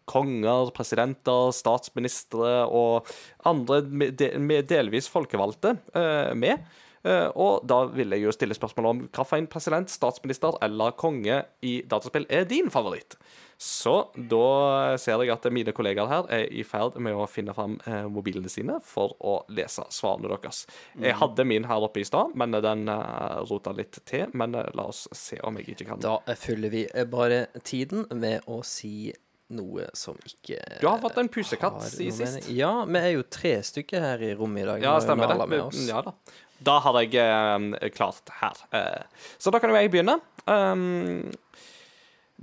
konger, 0.10 0.72
presidenter, 0.76 1.52
statsministre 1.56 2.64
og 2.68 3.10
andre 3.48 3.82
med, 3.88 4.66
delvis 4.70 5.10
folkevalgte 5.12 5.78
uh, 5.96 6.34
med. 6.38 6.64
Uh, 7.04 7.28
og 7.36 7.66
da 7.68 7.82
vil 7.92 8.16
jeg 8.16 8.24
jo 8.24 8.36
stille 8.36 8.56
spørsmål 8.56 8.90
om 8.92 9.02
hvilken 9.08 9.50
president, 9.52 9.92
statsminister 9.92 10.56
eller 10.64 10.96
konge 11.00 11.42
i 11.62 11.82
dataspill 11.90 12.28
er 12.32 12.48
din 12.48 12.72
favoritt. 12.72 13.18
Så 13.58 13.96
da 14.16 14.98
ser 15.00 15.22
jeg 15.24 15.32
at 15.34 15.46
mine 15.54 15.74
kollegaer 15.76 16.10
her 16.10 16.30
er 16.34 16.46
i 16.52 16.64
ferd 16.68 16.98
med 17.04 17.16
å 17.16 17.28
finne 17.30 17.56
fram 17.56 17.78
eh, 17.88 18.06
mobilene 18.12 18.52
sine 18.52 18.80
for 18.84 19.16
å 19.24 19.38
lese 19.54 19.86
svarene 19.94 20.32
deres. 20.32 20.64
Jeg 21.00 21.18
hadde 21.20 21.46
min 21.48 21.68
her 21.70 21.86
oppe 21.86 22.02
i 22.02 22.08
stad, 22.08 22.34
men 22.40 22.56
den 22.64 22.88
eh, 22.92 23.42
rota 23.50 23.74
litt 23.76 24.02
til. 24.10 24.32
Men 24.34 24.56
eh, 24.60 24.70
la 24.76 24.88
oss 24.92 25.06
se 25.16 25.40
om 25.44 25.60
jeg 25.60 25.76
ikke 25.76 25.92
kan 25.94 26.04
Da 26.04 26.18
fyller 26.40 26.74
vi 26.74 26.88
bare 27.12 27.46
tiden 27.64 28.08
med 28.12 28.48
å 28.52 28.62
si 28.68 29.14
noe 29.54 29.86
som 29.94 30.18
ikke 30.26 30.58
Du 30.82 30.88
har 30.88 30.98
fått 31.04 31.20
en 31.22 31.30
pusekatt 31.30 31.84
i 32.02 32.10
sist. 32.16 32.50
Ja, 32.50 32.72
vi 32.90 33.00
er 33.00 33.12
jo 33.18 33.26
tre 33.28 33.58
stykker 33.66 34.02
her 34.02 34.24
i 34.26 34.34
rommet 34.40 34.64
i 34.64 34.70
dag. 34.72 34.86
Ja, 34.86 34.98
er 34.98 35.06
stemmer 35.06 35.30
det. 35.30 35.62
Ja 35.90 36.02
da. 36.06 36.16
Da 36.64 36.78
har 36.80 37.00
jeg 37.04 37.92
klart 37.96 38.32
her. 38.40 38.60
Eh, 38.72 39.26
så 39.38 39.52
da 39.52 39.60
kan 39.60 39.72
jo 39.72 39.78
jeg 39.78 39.92
begynne. 39.94 40.20
Um, 40.48 41.32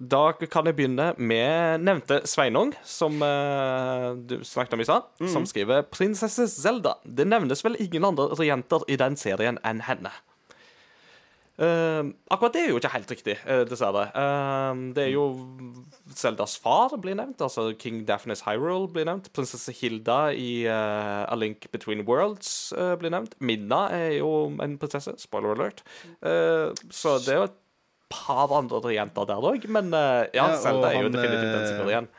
da 0.01 0.31
kan 0.33 0.65
jeg 0.65 0.77
begynne 0.79 1.11
med 1.19 1.83
nevnte 1.85 2.21
Sveinung, 2.29 2.71
som 2.87 3.19
uh, 3.21 4.15
du 4.17 4.39
snakket 4.47 4.79
om 4.79 4.81
i 4.81 4.87
stad, 4.89 5.11
som 5.29 5.45
skriver 5.45 5.83
'Prinsesse 5.83 6.47
Zelda'. 6.49 6.95
Det 7.05 7.27
nevnes 7.27 7.65
vel 7.65 7.77
ingen 7.77 8.05
andre 8.05 8.47
jenter 8.47 8.87
i 8.89 8.97
den 8.97 9.17
serien 9.17 9.59
enn 9.65 9.83
henne. 9.85 10.13
Uh, 11.61 12.17
akkurat 12.33 12.55
det 12.55 12.63
er 12.63 12.71
jo 12.71 12.79
ikke 12.81 12.95
helt 12.95 13.11
riktig, 13.13 13.37
uh, 13.45 13.67
dessverre. 13.69 14.07
Det 14.97 15.05
er 15.05 15.13
jo 15.13 15.27
Zeldas 16.17 16.57
far 16.57 16.97
blir 16.97 17.19
nevnt, 17.19 17.43
altså 17.43 17.75
King 17.77 18.07
Daphnes 18.09 18.47
Hyrule 18.47 18.89
blir 18.89 19.05
nevnt. 19.05 19.29
Prinsesse 19.37 19.75
Hilda 19.77 20.31
i 20.33 20.65
A 20.71 21.35
Link 21.37 21.69
Between 21.73 22.07
Worlds 22.09 22.73
blir 22.73 23.13
nevnt. 23.13 23.35
Minna 23.41 23.91
er 23.93 24.23
jo 24.23 24.55
en 24.63 24.79
prinsesse, 24.79 25.19
spoiler 25.19 25.53
alert. 25.53 25.85
Så 26.89 27.19
det 27.27 27.35
er 27.35 27.43
jo 27.43 27.51
et 27.51 27.59
par 28.11 28.51
andre 28.59 28.95
jenter 28.97 29.29
der 29.31 29.47
òg, 29.53 29.69
men 29.71 29.93
eh, 29.95 30.27
ja, 30.35 30.43
Ja, 30.43 30.49
og 30.57 30.59
Zelda 30.65 30.91
er 30.91 30.99
jo 31.01 31.07
han, 31.09 31.15
definitivt 31.15 31.55
den 31.55 31.67
som 31.69 31.77
eh, 31.77 31.85
går 31.85 31.95
igjen. 31.95 32.11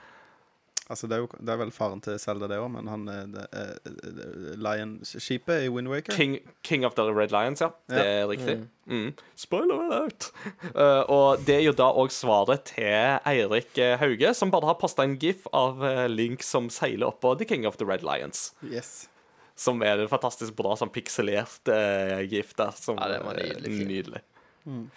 Altså, 0.92 1.08
det 1.08 1.16
er, 1.16 1.22
jo, 1.24 1.28
det 1.40 1.52
er 1.54 1.60
vel 1.62 1.70
faren 1.72 2.02
til 2.04 2.18
Zelda, 2.20 2.48
det 2.52 2.58
òg, 2.60 2.68
men 2.74 2.88
han 2.92 3.04
er 3.08 3.28
det, 3.32 3.44
er- 3.56 3.78
det- 4.18 4.56
Lion-skipet 4.60 5.64
i 5.64 5.70
Windwaker. 5.72 6.12
King, 6.18 6.34
King 6.68 6.84
of 6.84 6.98
the 6.98 7.06
Red 7.16 7.32
Lions, 7.32 7.62
ja. 7.64 7.70
Det 7.88 8.02
Ja. 8.02 8.10
er 8.24 8.28
riktig. 8.28 8.56
Mm. 8.92 9.14
Spoiler 9.40 9.86
alert! 9.86 10.28
Uh, 10.76 11.04
og 11.16 11.46
det 11.48 11.56
er 11.56 11.64
jo 11.70 11.72
da 11.80 11.88
òg 11.96 12.12
svaret 12.12 12.66
til 12.74 12.92
Eirik 13.24 13.78
eh, 13.80 13.96
Hauge, 14.02 14.34
som 14.36 14.52
bare 14.52 14.68
har 14.68 14.76
posta 14.82 15.06
en 15.08 15.16
gif 15.22 15.48
av 15.56 15.80
eh, 15.88 16.08
Link 16.12 16.44
som 16.44 16.68
seiler 16.70 17.08
oppå 17.08 17.38
The 17.40 17.48
King 17.48 17.64
of 17.70 17.78
the 17.80 17.88
Red 17.88 18.04
Lions. 18.04 18.50
Yes. 18.68 19.08
Som 19.56 19.80
er 19.88 19.96
en 20.02 20.12
fantastisk 20.12 20.56
bra, 20.60 20.76
sånn 20.76 20.92
pikselert 20.92 21.72
uh, 21.72 22.20
gif 22.28 22.52
der. 22.60 22.76
Som, 22.76 23.00
Ja, 23.00 23.08
det 23.16 23.22
var 23.24 23.40
eh, 23.40 23.54
nydelig 23.62 23.88
nydelig. 23.88 24.22
Mm, 24.68 24.90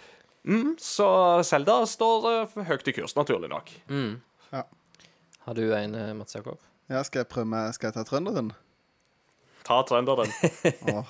så 0.77 1.07
Selda 1.43 1.79
står 1.89 2.27
eh, 2.31 2.57
høyt 2.67 2.87
i 2.87 2.93
kurs, 2.93 3.15
naturlig 3.17 3.49
nok. 3.49 3.71
Har 5.45 5.53
du 5.53 5.75
en, 5.75 5.95
eh, 5.95 6.13
Mats 6.13 6.35
Jakob? 6.35 6.59
Ja, 6.89 7.03
skal 7.03 7.23
jeg 7.23 7.27
prøve 7.27 7.49
med 7.49 7.73
Skal 7.73 7.87
jeg 7.87 7.93
ta 7.97 8.03
trønderen? 8.05 8.51
Ta 9.65 9.81
trønderen. 9.85 10.31
oh. 10.93 11.05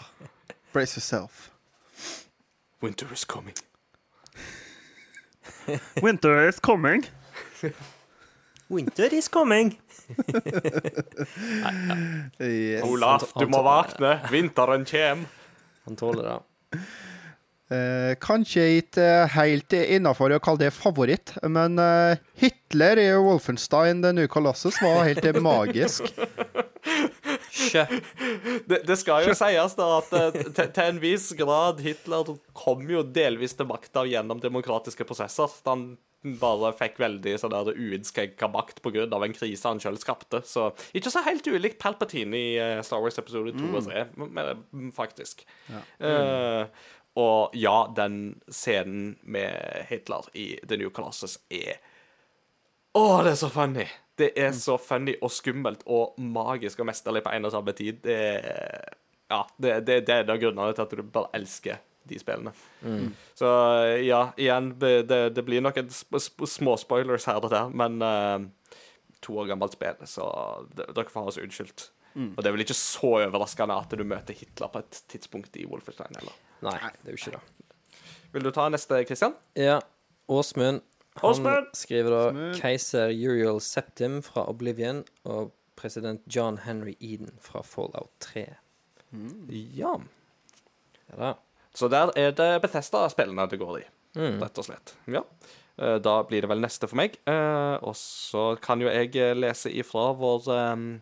Brace 0.73 0.97
yourself. 0.97 1.51
Winter 2.83 3.11
is 3.13 3.25
coming. 3.25 3.55
Winter 6.03 6.47
is 6.47 6.59
coming. 6.59 7.05
Winter 8.69 9.13
is 9.13 9.27
coming. 9.27 9.79
Yes. 12.39 12.83
Olaf, 12.83 13.31
du 13.39 13.47
må 13.47 13.61
vakne. 13.65 14.19
Vinteren 14.31 14.85
kjem. 14.85 15.25
Han 15.85 15.95
tåler 15.95 16.27
det. 16.27 16.83
Eh, 17.73 18.11
kanskje 18.21 18.61
ikke 18.83 19.05
helt 19.33 19.73
innafor 19.73 20.35
å 20.35 20.41
kalle 20.43 20.67
det 20.67 20.73
favoritt, 20.75 21.31
men 21.49 21.79
eh, 21.81 22.19
Hitler 22.37 23.01
i 23.01 23.07
Wolfenstein 23.17 24.03
The 24.05 24.11
New 24.13 24.27
Colossus 24.29 24.77
var 24.83 25.07
helt 25.09 25.25
magisk. 25.41 26.11
Det, 28.69 28.81
det 28.85 28.97
skal 29.01 29.25
jo 29.25 29.33
sies 29.37 29.73
da 29.79 29.87
at 29.97 30.13
eh, 30.13 30.41
til, 30.45 30.69
til 30.69 30.83
en 30.85 31.01
viss 31.01 31.31
grad 31.39 31.81
Hitler 31.81 32.35
kom 32.53 32.85
jo 32.91 33.01
delvis 33.01 33.57
til 33.57 33.69
makta 33.69 34.05
gjennom 34.09 34.41
demokratiske 34.43 35.07
prosesser. 35.07 35.49
Han 35.65 35.95
bare 36.41 36.71
fikk 36.73 36.97
veldig 37.01 37.35
sånn 37.37 37.53
der 37.53 37.75
uinnskrenka 37.77 38.47
makt 38.49 38.79
pga. 38.81 39.03
en 39.05 39.35
krise 39.35 39.67
han 39.69 39.81
sjøl 39.81 39.97
skapte. 40.01 40.41
Så 40.45 40.71
ikke 40.97 41.11
så 41.13 41.21
helt 41.25 41.45
ulikt 41.47 41.77
Palpatine 41.81 42.33
i 42.39 42.81
Star 42.85 43.03
Wars 43.03 43.19
episode 43.21 43.53
2 43.57 43.69
og 43.77 43.85
3, 43.85 44.05
men, 44.17 44.33
Ja. 44.33 44.55
faktisk. 44.95 45.45
Eh, 45.99 46.65
og 47.15 47.55
ja, 47.55 47.75
den 47.95 48.41
scenen 48.51 49.15
med 49.23 49.85
Hitler 49.89 50.27
i 50.33 50.59
The 50.67 50.77
New 50.81 50.91
Colossus 50.91 51.37
er 51.49 51.79
Å, 52.95 53.23
det 53.23 53.33
er 53.35 53.39
så 53.39 53.49
funny! 53.51 53.87
Det 54.15 54.29
er 54.39 54.53
så 54.55 54.77
funny 54.79 55.17
og 55.19 55.31
skummelt 55.35 55.81
og 55.91 56.15
magisk 56.19 56.79
og 56.79 56.87
mesterlig 56.87 57.23
på 57.25 57.33
en 57.35 57.47
og 57.47 57.51
samme 57.51 57.73
tid. 57.75 57.97
Det 58.03 58.15
er, 58.15 58.93
ja, 59.31 59.41
det, 59.59 59.73
det, 59.87 59.97
det 60.07 60.13
er 60.13 60.23
en 60.23 60.31
av 60.31 60.39
grunnene 60.39 60.75
til 60.75 60.85
at 60.85 60.95
du 60.95 61.01
bare 61.03 61.33
elsker 61.35 61.81
de 62.07 62.19
spillene. 62.21 62.53
Så 63.35 63.49
ja, 64.05 64.21
igjen, 64.39 64.71
det, 64.79 64.93
det 65.35 65.43
blir 65.43 65.63
nok 65.65 65.81
sp 65.91 66.15
sp 66.21 66.71
spoilers 66.79 67.27
her 67.27 67.43
og 67.43 67.51
der, 67.51 67.71
men 67.75 67.99
uh, 67.99 68.79
to 69.25 69.35
år 69.41 69.51
gammelt 69.51 69.75
spill, 69.75 69.99
så 70.07 70.29
dere 70.77 71.09
får 71.11 71.25
ha 71.25 71.33
oss 71.33 71.41
unnskyldt. 71.41 71.89
Og 72.37 72.39
det 72.39 72.47
er 72.47 72.55
vel 72.55 72.63
ikke 72.63 72.77
så 72.79 73.09
overraskende 73.25 73.75
at 73.75 73.91
du 73.91 74.05
møter 74.07 74.37
Hitler 74.37 74.71
på 74.71 74.79
et 74.85 75.01
tidspunkt 75.11 75.57
i 75.59 75.65
Wolfenstein 75.67 76.15
heller. 76.15 76.37
Nei, 76.61 76.77
det 77.03 77.11
er 77.11 77.15
jo 77.15 77.19
ikke 77.19 77.31
det. 77.35 77.41
Vil 78.33 78.43
du 78.43 78.51
ta 78.51 78.67
neste, 78.69 79.03
Kristian? 79.07 79.35
Ja, 79.55 79.79
Åsmund. 80.27 80.81
Han 81.21 81.29
Åsmund! 81.31 81.67
skriver 81.73 82.09
da 82.11 82.21
Åsmund. 82.29 82.55
keiser 82.59 83.09
Uriel 83.13 83.59
Septim 83.61 84.21
fra 84.25 84.43
Oblivion 84.49 85.03
og 85.25 85.51
president 85.75 86.21
John 86.27 86.57
Henry 86.65 86.95
Eden 86.99 87.31
fra 87.39 87.61
Fallout 87.63 88.11
3. 88.19 88.45
Ja. 89.75 89.93
Ja 91.09 91.15
da. 91.19 91.33
Så 91.75 91.87
der 91.91 92.11
er 92.15 92.31
det 92.35 92.49
Bethesda-spillene 92.63 93.47
det 93.51 93.59
går 93.59 93.79
i, 93.81 93.85
Mm. 94.15 94.39
rett 94.41 94.57
og 94.57 94.65
slett. 94.65 94.93
Ja. 95.11 95.21
Eh, 95.77 95.97
Da 95.99 96.23
blir 96.23 96.41
det 96.41 96.47
vel 96.49 96.61
neste 96.61 96.87
for 96.87 96.95
meg. 96.95 97.17
Eh, 97.27 97.77
Og 97.83 97.93
så 97.95 98.57
kan 98.61 98.79
jo 98.79 98.87
jeg 98.87 99.11
lese 99.35 99.69
ifra 99.71 100.13
vår 100.15 100.47
eh, 100.47 100.99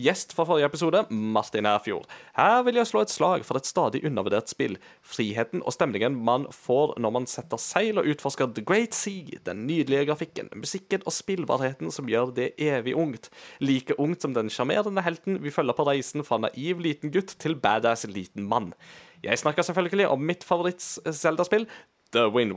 gjest 0.00 0.34
fra 0.36 0.46
forrige 0.48 0.68
episode, 0.70 1.02
Martin 1.10 1.68
Herfjord. 1.68 2.08
Her 2.36 2.62
vil 2.66 2.80
jeg 2.80 2.90
slå 2.90 3.04
et 3.04 3.12
slag 3.12 3.44
for 3.46 3.60
et 3.60 3.68
stadig 3.68 4.02
undervurdert 4.06 4.50
spill. 4.52 4.78
Friheten 5.02 5.64
og 5.64 5.74
stemningen 5.76 6.16
man 6.26 6.46
får 6.54 6.96
når 7.00 7.14
man 7.16 7.28
setter 7.30 7.60
seil 7.60 8.00
og 8.00 8.08
utforsker 8.12 8.52
The 8.54 8.64
Great 8.66 8.96
Sea. 8.96 9.40
Den 9.46 9.66
nydelige 9.68 10.06
grafikken, 10.10 10.50
musikken 10.56 11.04
og 11.06 11.14
spillbarheten 11.16 11.92
som 11.94 12.10
gjør 12.10 12.34
det 12.36 12.52
evig 12.60 12.96
ungt. 12.98 13.30
Like 13.60 13.98
ungt 14.00 14.22
som 14.22 14.34
den 14.36 14.50
sjarmerende 14.52 15.04
helten 15.06 15.40
vi 15.44 15.54
følger 15.54 15.76
på 15.76 15.86
reisen 15.88 16.26
fra 16.26 16.40
naiv 16.42 16.82
liten 16.84 17.12
gutt 17.14 17.36
til 17.40 17.56
badass 17.56 18.06
liten 18.10 18.48
mann. 18.48 18.72
Jeg 19.22 19.38
snakker 19.38 19.62
selvfølgelig 19.66 20.08
om 20.08 20.22
mitt 20.24 20.44
favoritt-Zelda-spill, 20.48 21.66
The 22.12 22.28
Wind 22.28 22.56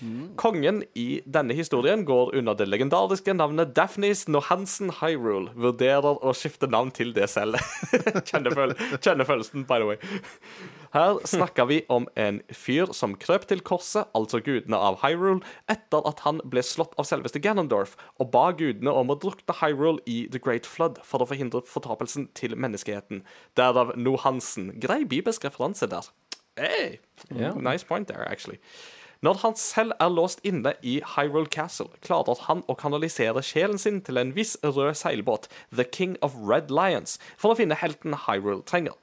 Waker. 0.00 0.34
Kongen 0.40 0.82
i 0.96 1.20
denne 1.28 1.54
historien 1.54 2.04
går 2.08 2.34
under 2.40 2.54
det 2.56 2.66
legendariske 2.68 3.34
navnet 3.36 3.74
Daphnis 3.76 4.26
Nohansen 4.28 4.90
Hyrule 5.00 5.52
vurderer 5.54 6.16
å 6.24 6.32
skifte 6.34 6.66
navn 6.72 6.90
til 6.96 7.12
det 7.16 7.28
selv. 7.30 7.60
Kjenner 8.30 8.54
føl- 8.56 8.76
kjenner 9.04 9.28
følelsen, 9.28 9.66
by 9.68 9.78
the 9.82 9.88
way. 9.90 9.98
Her 10.94 11.20
snakker 11.28 11.68
vi 11.70 11.76
om 11.92 12.08
en 12.18 12.40
fyr 12.50 12.90
som 12.96 13.12
krøp 13.20 13.44
til 13.46 13.60
korset, 13.62 14.08
altså 14.16 14.40
gudene 14.42 14.74
av 14.80 14.96
Hyrule, 15.04 15.44
etter 15.70 16.02
at 16.08 16.24
han 16.24 16.40
ble 16.50 16.64
slått 16.66 16.96
av 16.98 17.06
selveste 17.06 17.38
Ganondorf, 17.44 17.92
og 18.18 18.32
ba 18.34 18.48
gudene 18.58 18.90
om 18.90 19.12
å 19.14 19.18
drukne 19.22 19.54
Hyrule 19.60 20.02
i 20.10 20.24
The 20.32 20.40
Great 20.42 20.66
Flood 20.66 20.98
for 21.06 21.22
å 21.22 21.28
forhindre 21.30 21.62
fortapelsen 21.68 22.26
til 22.34 22.56
menneskeheten. 22.58 23.22
Derav 23.60 23.92
Nohansen. 24.00 24.72
Grei 24.82 25.04
bibelsk 25.04 25.46
referanse 25.46 25.86
der. 25.92 26.10
Hey, 26.58 26.98
Yeah. 27.30 27.54
nice 27.54 27.84
point 27.84 28.08
there, 28.08 28.24
actually. 28.28 28.58
Når 29.20 29.34
han 29.42 29.56
selv 29.60 29.92
er 30.00 30.08
låst 30.08 30.38
inne 30.48 30.70
i 30.80 30.94
Hyrule 31.04 31.50
Castle, 31.52 31.90
klarer 32.00 32.40
han 32.46 32.62
å 32.72 32.76
kanalisere 32.80 33.42
sjelen 33.44 33.76
sin 33.76 33.98
til 34.00 34.16
en 34.16 34.30
viss 34.32 34.54
rød 34.64 34.94
seilbåt, 34.96 35.50
The 35.68 35.84
King 35.84 36.14
of 36.24 36.38
Red 36.40 36.72
Lions, 36.72 37.18
for 37.36 37.52
å 37.52 37.58
finne 37.58 37.76
helten 37.76 38.16
Hyrule 38.24 38.64
trenger. 38.64 38.96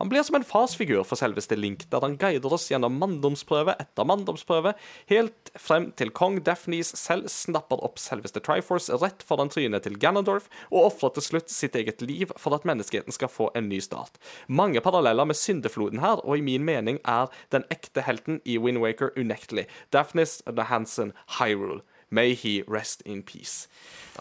Han 0.00 0.10
blir 0.10 0.24
som 0.26 0.34
en 0.38 0.46
farsfigur 0.46 1.04
for 1.06 1.18
selveste 1.18 1.56
Link, 1.58 1.86
der 1.92 2.02
han 2.02 2.16
guider 2.18 2.54
oss 2.56 2.66
gjennom 2.70 2.96
manndomsprøve 2.98 3.76
etter 3.78 4.08
manndomsprøve, 4.08 4.74
helt 5.10 5.52
frem 5.60 5.90
til 5.98 6.10
kong 6.14 6.40
Daphnes 6.46 6.90
selv 6.98 7.30
snapper 7.30 7.82
opp 7.86 8.00
selveste 8.02 8.42
Triforce 8.44 8.98
rett 9.02 9.22
foran 9.26 9.52
trynet 9.52 9.86
til 9.86 9.98
Ganondorf, 10.02 10.50
og 10.72 10.90
ofrer 10.90 11.14
til 11.14 11.28
slutt 11.28 11.54
sitt 11.54 11.78
eget 11.78 12.02
liv 12.02 12.34
for 12.40 12.56
at 12.56 12.66
menneskeheten 12.68 13.14
skal 13.14 13.30
få 13.30 13.50
en 13.54 13.70
ny 13.70 13.80
start. 13.84 14.18
Mange 14.48 14.82
paralleller 14.84 15.30
med 15.30 15.38
syndefloden 15.38 16.02
her, 16.02 16.18
og 16.26 16.38
i 16.38 16.46
min 16.46 16.66
mening 16.66 17.00
er 17.04 17.30
den 17.54 17.66
ekte 17.70 18.02
helten 18.06 18.42
i 18.44 18.58
Wind 18.58 18.82
Waker 18.82 19.14
unektelig. 19.16 19.68
Daphnes 19.94 20.40
Hansen 20.70 21.12
Hyrule. 21.38 21.82
May 22.10 22.34
he 22.34 22.62
rest 22.68 23.02
in 23.06 23.22
peace. 23.22 23.66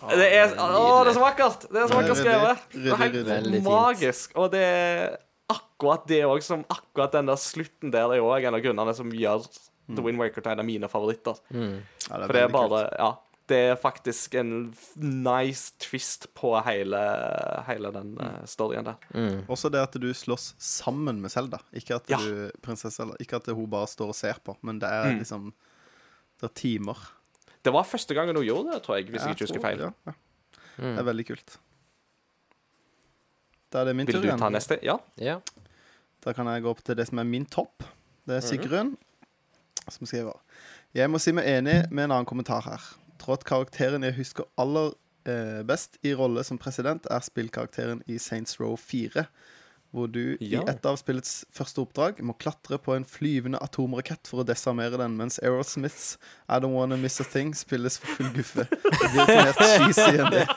det, 0.09 0.25
er, 0.33 0.55
å, 0.57 1.03
det 1.03 1.11
er 1.11 1.17
så 1.17 1.21
vakkert! 1.21 1.67
Det 1.69 1.81
er 1.81 1.91
så 1.91 1.99
vakkert 1.99 2.17
skrevet. 2.17 2.63
Det 2.73 2.89
er 2.89 3.01
helt 3.03 3.61
magisk. 3.67 4.33
Og 4.39 4.49
det 4.53 4.63
er 4.65 5.19
akkurat 5.91 6.07
det 6.07 6.21
òg 6.25 6.41
som 6.45 6.63
akkurat 6.71 7.11
den 7.11 7.25
der 7.27 7.35
slutten 7.41 7.91
der 7.91 8.13
er 8.15 8.23
òg 8.23 8.47
en 8.47 8.55
av 8.55 8.61
grunnene 8.63 8.93
som 8.95 9.11
gjør 9.11 9.45
The 9.93 10.01
Wind 10.01 10.17
Waker 10.17 10.41
til 10.41 10.51
en 10.53 10.59
av 10.63 10.65
mine 10.65 10.87
favoritter. 10.87 11.35
Ja, 11.51 11.77
For 12.07 12.33
det 12.33 12.41
er 12.45 12.51
bare 12.53 12.69
kult. 12.87 12.97
Ja. 12.99 13.11
Det 13.51 13.57
er 13.73 13.75
faktisk 13.75 14.35
en 14.39 14.51
nice 14.95 15.73
twist 15.83 16.29
på 16.33 16.53
hele, 16.63 16.99
hele 17.67 17.89
den 17.91 18.13
eh, 18.23 18.45
storyen 18.47 18.85
der. 18.87 18.95
Også 19.51 19.67
det 19.69 19.81
at 19.83 19.97
du 19.99 20.07
slåss 20.15 20.53
sammen 20.63 21.19
med 21.21 21.29
Selda. 21.33 21.59
Ikke 21.75 21.97
at 21.99 22.07
Ja. 22.09 22.17
du 22.23 22.51
prinsesse 22.63 22.95
Zelda, 22.95 23.17
Ikke 23.19 23.35
at 23.35 23.45
hun 23.51 23.67
bare 23.69 23.87
står 23.91 24.07
og 24.07 24.15
ser 24.15 24.39
på, 24.45 24.55
men 24.63 24.79
det 24.79 24.87
er 24.89 25.11
Mm. 25.11 25.19
liksom 25.19 25.53
Det 26.39 26.49
er 26.49 26.53
timer. 26.55 26.97
Det 27.63 27.71
var 27.73 27.83
første 27.83 28.13
gangen 28.15 28.35
hun 28.35 28.45
gjorde 28.45 28.71
det, 28.71 28.83
tror 28.83 28.95
jeg, 28.97 29.05
hvis 29.11 29.21
jeg 29.23 29.35
ikke 29.35 29.45
husker 29.47 29.61
feil. 29.61 29.79
Ja, 29.79 29.91
ja. 30.07 30.13
Det 30.77 30.99
er 30.99 31.03
veldig 31.03 31.27
kult. 31.27 31.57
Da 33.71 33.81
er 33.81 33.85
det 33.85 33.95
min 33.95 34.05
Vil 34.07 34.15
tur 34.15 34.21
du 34.21 34.37
ta 34.37 34.49
neste? 34.49 34.79
Ja. 34.85 34.97
Ja. 35.17 35.39
Da 36.23 36.31
kan 36.33 36.47
jeg 36.47 36.63
gå 36.63 36.69
opp 36.71 36.83
til 36.87 36.95
det 36.95 37.07
som 37.09 37.19
er 37.19 37.23
min 37.27 37.45
topp. 37.45 37.83
Det 38.27 38.37
er 38.37 38.41
Mhm. 38.41 38.47
Sigrun 38.49 38.97
som 39.89 40.05
skriver. 40.07 40.37
Jeg 40.95 41.09
må 41.09 41.19
si 41.19 41.31
meg 41.31 41.45
enig 41.45 41.91
med 41.91 42.03
en 42.05 42.11
annen 42.11 42.25
kommentar 42.25 42.61
her. 42.63 42.79
Tror 43.19 43.33
at 43.33 43.43
karakteren 43.43 44.03
jeg 44.03 44.13
husker 44.15 44.43
aller 44.57 44.93
eh, 45.25 45.63
best 45.63 45.97
i 46.03 46.13
rolle 46.13 46.43
som 46.43 46.57
president, 46.57 47.05
er 47.09 47.19
spillkarakteren 47.19 48.01
i 48.07 48.17
Saints 48.17 48.59
Row 48.59 48.75
4. 48.77 49.25
Hvor 49.93 50.07
du 50.11 50.37
Ja. 50.41 50.61
i 50.61 50.69
et 50.69 50.85
av 50.85 50.95
spillets 50.97 51.45
første 51.53 51.77
oppdrag 51.79 52.19
må 52.21 52.33
klatre 52.37 52.77
på 52.81 52.95
en 52.95 53.05
flyvende 53.05 53.59
atomrakett 53.61 54.25
for 54.27 54.41
å 54.43 54.45
desarmere 54.45 54.97
den, 54.97 55.15
mens 55.17 55.37
Aerosmiths 55.39 56.17
I 56.49 56.59
Don't 56.59 56.73
Wanna 56.73 56.95
Miss 56.97 57.21
A 57.21 57.23
Thing 57.23 57.53
spilles 57.53 57.97
for 57.99 58.07
full 58.07 58.29
guffe. 58.33 58.65
Det 58.69 59.11
blir 59.13 59.21
ikke 59.21 59.43
mer 59.45 59.53
cheesy 59.53 60.17
enn 60.17 60.31
det. 60.31 60.47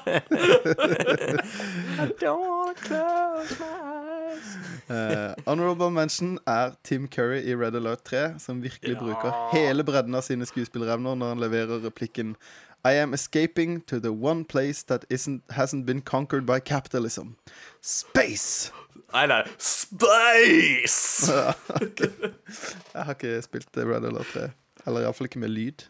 Eh, 4.89 5.35
honorable 5.47 5.91
mention 5.91 6.39
er 6.47 6.77
Tim 6.85 7.09
Curry 7.09 7.41
i 7.43 7.55
Red 7.55 7.75
Alert 7.75 8.05
3, 8.05 8.39
som 8.39 8.63
virkelig 8.63 8.99
bruker 8.99 9.33
hele 9.53 9.85
bredden 9.85 10.15
av 10.15 10.23
sine 10.23 10.47
skuespillerevner 10.47 11.19
når 11.19 11.33
han 11.35 11.43
leverer 11.43 11.83
replikken 11.83 12.37
I 12.87 12.93
am 13.03 13.15
escaping 13.15 13.81
to 13.87 13.99
the 13.99 14.13
one 14.13 14.45
place 14.45 14.85
that 14.87 15.05
isn't, 15.11 15.43
hasn't 15.51 15.87
been 15.87 16.03
conquered 16.03 16.47
by 16.47 16.61
capitalism. 16.61 17.35
Space! 17.83 18.71
Nei, 19.13 19.27
nei. 19.27 19.43
Space! 19.59 21.27
Jeg 22.95 23.03
har 23.03 23.15
ikke 23.15 23.43
spilt 23.43 23.77
Red 23.77 24.07
Alert 24.07 24.31
3. 24.35 24.51
Eller 24.87 25.03
iallfall 25.03 25.27
ikke 25.27 25.43
med 25.43 25.51
lyd. 25.51 25.89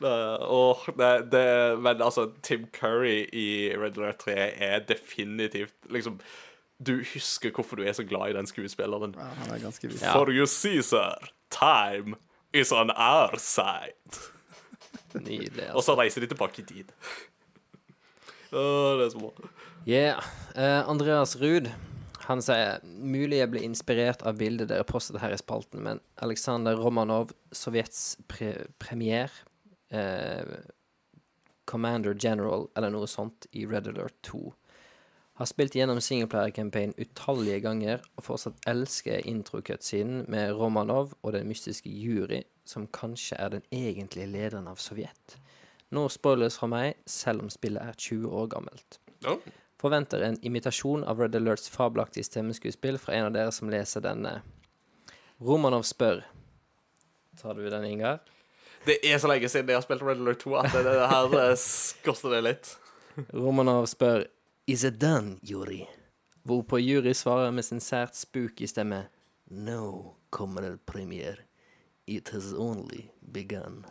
Uh, 0.00 0.38
åh, 0.48 0.88
det, 0.96 1.12
det, 1.32 1.46
men 1.82 2.00
altså, 2.00 2.30
Tim 2.42 2.68
Curry 2.72 3.26
i 3.32 3.74
Red 3.76 3.98
Alert 3.98 4.24
3 4.24 4.36
er 4.54 4.84
definitivt 4.88 5.74
liksom 5.90 6.20
Du 6.78 6.92
husker 7.02 7.50
hvorfor 7.50 7.76
du 7.76 7.82
er 7.82 7.92
så 7.96 8.04
glad 8.06 8.30
i 8.30 8.36
den 8.36 8.46
skuespilleren. 8.46 9.14
Ja, 9.18 9.28
han 9.42 9.50
er 9.56 9.58
ganske 9.62 9.88
viss. 9.90 10.02
For 10.14 10.30
you 10.30 10.46
see, 10.46 10.82
sir, 10.82 11.16
time 11.50 12.14
is 12.54 12.70
on 12.72 12.90
our 12.94 13.34
side. 13.42 14.20
Nydelig. 15.14 15.70
Og 15.72 15.76
Altså. 15.80 15.92
så 15.92 15.98
reiser 15.98 16.20
de 16.20 16.26
tilbake 16.30 16.62
i 16.62 16.64
tid. 16.68 16.92
Åh, 18.52 18.98
det 18.98 19.06
er 19.06 19.10
så 19.10 19.18
bra. 19.18 19.50
Yeah. 19.88 20.22
Uh, 20.56 20.88
Andreas 20.90 21.36
Ruud 21.40 21.68
han 22.28 22.42
sier 22.44 22.82
mulig 22.84 23.38
jeg 23.40 23.48
ble 23.54 23.62
inspirert 23.64 24.20
av 24.28 24.36
bildet 24.36 24.68
dere 24.68 24.84
postet 24.84 25.16
her 25.22 25.32
i 25.32 25.38
spalten, 25.40 25.80
men 25.80 26.00
Aleksandr 26.20 26.76
Romanov, 26.76 27.30
Sovjets 27.56 28.18
pre 28.28 28.50
premier, 28.78 29.32
eh, 29.88 30.44
Commander 31.64 32.12
General 32.20 32.66
eller 32.76 32.92
noe 32.92 33.08
sånt 33.08 33.46
i 33.56 33.64
Red 33.64 33.88
Alert 33.88 34.12
2, 34.28 34.42
har 35.38 35.46
spilt 35.46 35.76
gjennom 35.78 36.00
singleplayer-campaign 36.02 36.96
utallige 36.98 37.60
ganger 37.62 38.00
og 38.18 38.24
fortsatt 38.26 38.64
elsker 38.66 39.22
intro-cutscenen 39.30 40.24
med 40.26 40.50
Romanov 40.58 41.12
og 41.22 41.34
den 41.36 41.46
mystiske 41.46 41.90
jury, 41.90 42.40
som 42.66 42.88
kanskje 42.90 43.38
er 43.38 43.52
den 43.52 43.62
egentlige 43.70 44.26
lederen 44.26 44.66
av 44.66 44.80
Sovjet. 44.82 45.36
No 45.94 46.08
spoilers 46.10 46.58
fra 46.58 46.66
meg, 46.72 46.98
selv 47.06 47.44
om 47.44 47.52
spillet 47.54 47.86
er 47.86 47.94
20 47.94 48.34
år 48.34 48.48
gammelt. 48.50 48.98
Oh. 49.30 49.38
Forventer 49.78 50.24
en 50.26 50.40
imitasjon 50.42 51.04
av 51.06 51.22
Red 51.22 51.38
Alerts 51.38 51.70
fabelaktige 51.70 52.26
stemmeskuespill 52.26 52.98
fra 52.98 53.14
en 53.14 53.28
av 53.28 53.36
dere 53.36 53.52
som 53.54 53.70
leser 53.70 54.02
denne. 54.02 54.40
Romanov 55.38 55.86
spør 55.86 56.24
Tar 57.38 57.54
du 57.54 57.68
den, 57.70 57.84
Ingar? 57.86 58.18
Det 58.82 58.96
er 59.06 59.20
så 59.22 59.30
lenge 59.30 59.46
siden 59.46 59.70
jeg 59.70 59.78
har 59.78 59.86
spilt 59.86 60.02
Red 60.02 60.18
Alert 60.18 60.42
2 60.42 60.56
at 60.58 60.72
det, 60.74 60.82
det 60.82 61.06
her 61.12 61.38
eh, 61.44 61.64
koster 62.02 62.34
det 62.34 62.42
litt. 62.42 62.72
Romanov 63.30 63.86
spør 63.86 64.26
Is 64.68 64.84
it 64.84 65.00
done, 65.00 65.38
Juri? 65.42 65.86
Hvorpå 66.44 66.76
Juri 66.78 67.14
svarer 67.16 67.54
med 67.56 67.64
sin 67.64 67.80
sært 67.80 68.12
spooky 68.18 68.66
stemme 68.68 69.06
No, 69.48 70.18
comrade 70.28 70.76
premier. 70.84 71.38
It 72.04 72.28
has 72.34 72.50
only 72.52 73.06
begun. 73.32 73.86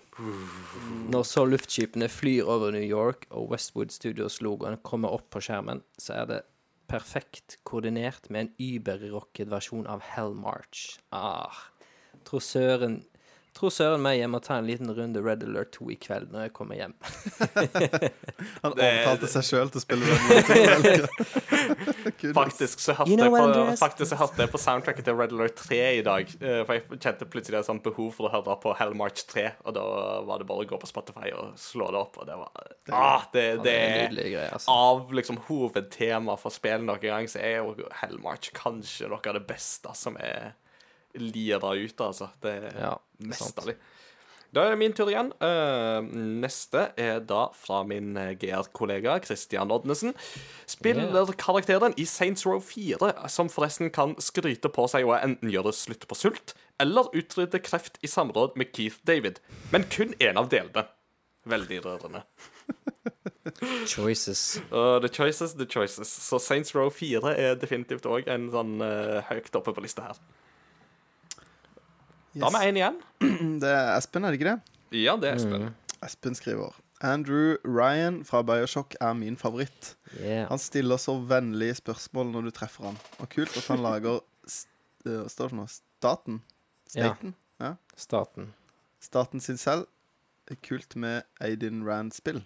Når 1.09 1.25
så 1.25 1.47
luftskipene 1.49 2.05
flyr 2.13 2.45
over 2.45 2.69
New 2.75 2.85
York 2.85 3.25
og 3.31 3.49
Westwood 3.55 3.89
Studios-logoen 3.89 4.77
kommer 4.85 5.17
opp 5.17 5.31
på 5.33 5.41
skjermen, 5.47 5.81
så 5.97 6.19
er 6.21 6.29
det 6.29 6.39
perfekt 6.85 7.57
koordinert 7.65 8.29
med 8.29 8.45
en 8.45 8.53
überrocket 8.61 9.49
versjon 9.49 9.89
av 9.89 10.05
Hell 10.05 10.37
March. 10.37 10.99
Ah, 11.09 11.57
tror 12.21 12.45
søren 12.45 12.99
Tror 13.57 13.71
søren 13.73 14.03
meg 14.05 14.19
jeg 14.19 14.29
må 14.29 14.37
ta 14.43 14.59
en 14.59 14.67
liten 14.67 14.91
runde 14.93 15.21
Red 15.25 15.41
Alert 15.47 15.71
2 15.73 15.87
i 15.89 15.95
kveld 15.97 16.29
når 16.29 16.43
jeg 16.45 16.51
kommer 16.53 16.77
hjem. 16.77 16.91
Han 18.63 18.75
overtalte 18.75 19.29
seg 19.31 19.47
sjøl 19.47 19.71
til 19.73 19.81
å 19.81 19.83
spille 19.83 20.17
Red 20.27 20.51
Alert 20.75 21.15
2. 22.21 22.31
Faktisk 22.37 22.83
så 22.83 22.93
hørte 22.99 23.17
jeg 24.45 24.51
på, 24.53 24.61
soundtracket 24.61 25.07
til 25.07 25.17
Red 25.17 25.33
Alert 25.33 25.57
3 25.57 25.79
i 25.97 26.03
dag. 26.05 26.29
eh, 26.37 26.61
For 26.67 26.77
jeg 26.77 26.99
kjente 27.01 27.29
plutselig 27.33 27.63
et 27.63 27.69
sånt 27.69 27.81
behov 27.85 28.11
for 28.19 28.29
å 28.29 28.33
høre 28.35 28.59
på 28.61 28.75
Hell 28.77 28.93
March 28.99 29.25
3. 29.33 29.47
Og 29.65 29.73
da 29.79 29.87
var 30.27 30.43
det 30.43 30.49
bare 30.51 30.67
å 30.67 30.69
gå 30.69 30.81
på 30.83 30.91
Spotify 30.91 31.33
og 31.33 31.57
slå 31.61 31.89
det 31.95 32.03
opp, 32.03 32.21
og 32.21 32.29
det 32.29 32.37
var 32.37 32.69
ah, 32.93 33.25
det, 33.33 33.47
det 33.65 33.73
det 34.13 34.27
er 34.35 34.53
altså. 34.53 34.69
Av 34.69 35.09
liksom 35.17 35.41
hovedtema 35.49 36.37
for 36.37 36.53
spillet 36.53 36.85
noen 36.85 37.01
gang, 37.01 37.25
så 37.31 37.41
er 37.41 37.59
jo 37.63 37.89
Hell 38.03 38.19
March 38.21 38.53
kanskje 38.53 39.09
noe 39.09 39.21
av 39.25 39.39
det 39.39 39.45
beste 39.49 39.97
som 39.97 40.21
er 40.21 40.53
lira 41.19 41.75
ut, 41.75 42.01
altså. 42.01 42.31
Det 42.43 42.57
er 42.57 42.73
Ja, 42.77 42.95
er 42.97 43.31
mesterlig. 43.31 43.77
Da 44.55 44.63
er 44.63 44.71
det 44.71 44.79
min 44.79 44.93
tur 44.95 45.09
igjen. 45.11 45.33
Eh, 45.43 46.05
neste 46.41 46.87
er 46.97 47.19
da 47.27 47.49
fra 47.55 47.81
min 47.87 48.15
eh, 48.17 48.31
GR-kollega 48.39 49.17
Christian 49.25 49.71
Oddnesen. 49.75 50.15
Spiller 50.65 51.33
karakteren 51.37 51.93
i 51.99 52.05
Saints 52.07 52.45
Row 52.47 52.61
4, 52.63 53.11
som 53.29 53.51
forresten 53.51 53.91
kan 53.91 54.15
skryte 54.23 54.71
på 54.71 54.87
seg 54.87 55.07
å 55.07 55.17
enten 55.19 55.51
gjøre 55.51 55.75
slutt 55.75 56.07
på 56.07 56.17
sult 56.17 56.55
eller 56.79 57.09
utrydde 57.17 57.59
kreft 57.65 57.97
i 58.05 58.07
samråd 58.07 58.55
med 58.55 58.71
Keith 58.71 59.01
David. 59.07 59.41
Men 59.73 59.87
kun 59.91 60.13
én 60.21 60.39
av 60.39 60.49
delene. 60.53 60.85
Veldig 61.47 61.83
rørende. 61.83 62.23
Choices. 63.87 64.59
Uh, 64.71 64.99
the 64.99 65.09
choices, 65.09 65.53
the 65.53 65.65
choices. 65.65 66.09
Så 66.09 66.39
Saints 66.39 66.75
Row 66.75 66.89
4 66.89 67.33
er 67.35 67.55
definitivt 67.59 68.05
òg 68.05 68.27
en 68.29 68.49
sånn 68.53 68.77
uh, 68.83 69.23
høyt 69.29 69.55
oppe 69.57 69.73
på 69.73 69.83
lista 69.83 70.09
her. 70.09 70.19
Da 72.37 72.49
har 72.49 72.59
vi 72.59 72.71
én 72.71 72.81
igjen. 72.81 72.97
Det 73.61 73.69
er 73.71 73.93
Espen, 73.97 74.25
er 74.25 74.33
det 74.33 74.39
ikke 74.39 74.51
det? 74.51 74.75
Ja, 74.97 75.15
det 75.19 75.31
er 75.31 75.39
Espen. 75.39 75.71
Espen 76.05 76.37
skriver 76.37 76.75
Andrew 77.01 77.57
Ryan 77.65 78.23
fra 78.25 78.41
Bioshock 78.41 78.95
er 79.01 79.13
min 79.13 79.37
favoritt. 79.37 79.95
Yeah. 80.17 80.47
Han 80.49 80.57
stiller 80.57 80.97
så 80.97 81.17
vennlige 81.29 81.75
spørsmål 81.77 82.31
når 82.33 82.47
du 82.47 82.51
treffer 82.57 82.89
han. 82.89 82.97
Og 83.19 83.29
kult 83.29 83.57
at 83.57 83.67
han 83.69 83.83
lager 83.85 84.21
st 84.49 84.69
uh, 85.05 85.21
Hva 85.21 85.29
står 85.29 85.49
det 85.49 85.53
for 85.53 85.59
noe? 85.59 85.73
Staten? 85.73 86.39
Ja. 86.95 87.11
Staten? 87.11 87.35
Ja. 87.61 87.71
Staten. 87.95 88.49
Staten 88.99 89.43
sin 89.43 89.61
selv. 89.61 89.85
Det 90.47 90.57
er 90.57 90.63
kult 90.65 90.95
med 90.95 91.21
Aidin 91.43 91.83
Rand-spill. 91.85 92.41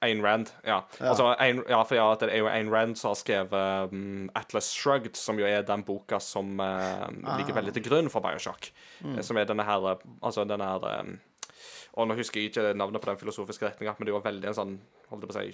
Ayn 0.00 0.22
Rand, 0.24 0.52
ja. 0.64 0.78
Ja. 1.00 1.08
Altså, 1.10 1.34
Ayn, 1.38 1.62
ja, 1.68 1.82
for 1.84 1.94
ja, 1.98 2.14
det 2.20 2.30
er 2.32 2.38
jo 2.40 2.48
Ayn 2.48 2.70
Rand 2.72 2.96
som 2.96 3.10
har 3.10 3.18
skrevet 3.20 3.92
um, 3.92 4.30
Atlas 4.34 4.70
Shrugged, 4.72 5.16
som 5.16 5.38
jo 5.38 5.44
er 5.44 5.62
den 5.68 5.84
boka 5.84 6.18
som 6.24 6.60
uh, 6.60 7.08
ligger 7.36 7.54
veldig 7.58 7.74
til 7.76 7.84
grunn 7.84 8.08
for 8.12 8.20
Bioshock. 8.24 8.70
Mm. 9.04 9.18
Eh, 9.18 9.24
Som 9.26 9.36
er 9.36 9.44
denne 9.48 9.64
her 9.68 9.80
uh, 9.84 9.96
Altså 10.22 10.44
denne 10.48 10.64
her 10.64 11.00
um, 11.00 11.18
Og 12.00 12.08
nå 12.08 12.14
husker 12.16 12.40
jeg 12.40 12.46
ikke 12.50 12.74
navnet 12.76 13.00
på 13.02 13.10
den 13.10 13.20
filosofiske 13.20 13.66
retninga, 13.66 13.94
men 13.98 14.06
det 14.08 14.14
var 14.16 14.24
veldig 14.24 14.48
en 14.48 14.56
sånn 14.56 14.74
Holdt 15.10 15.22
jeg 15.24 15.30
på 15.30 15.34
å 15.34 15.38
si 15.40 15.52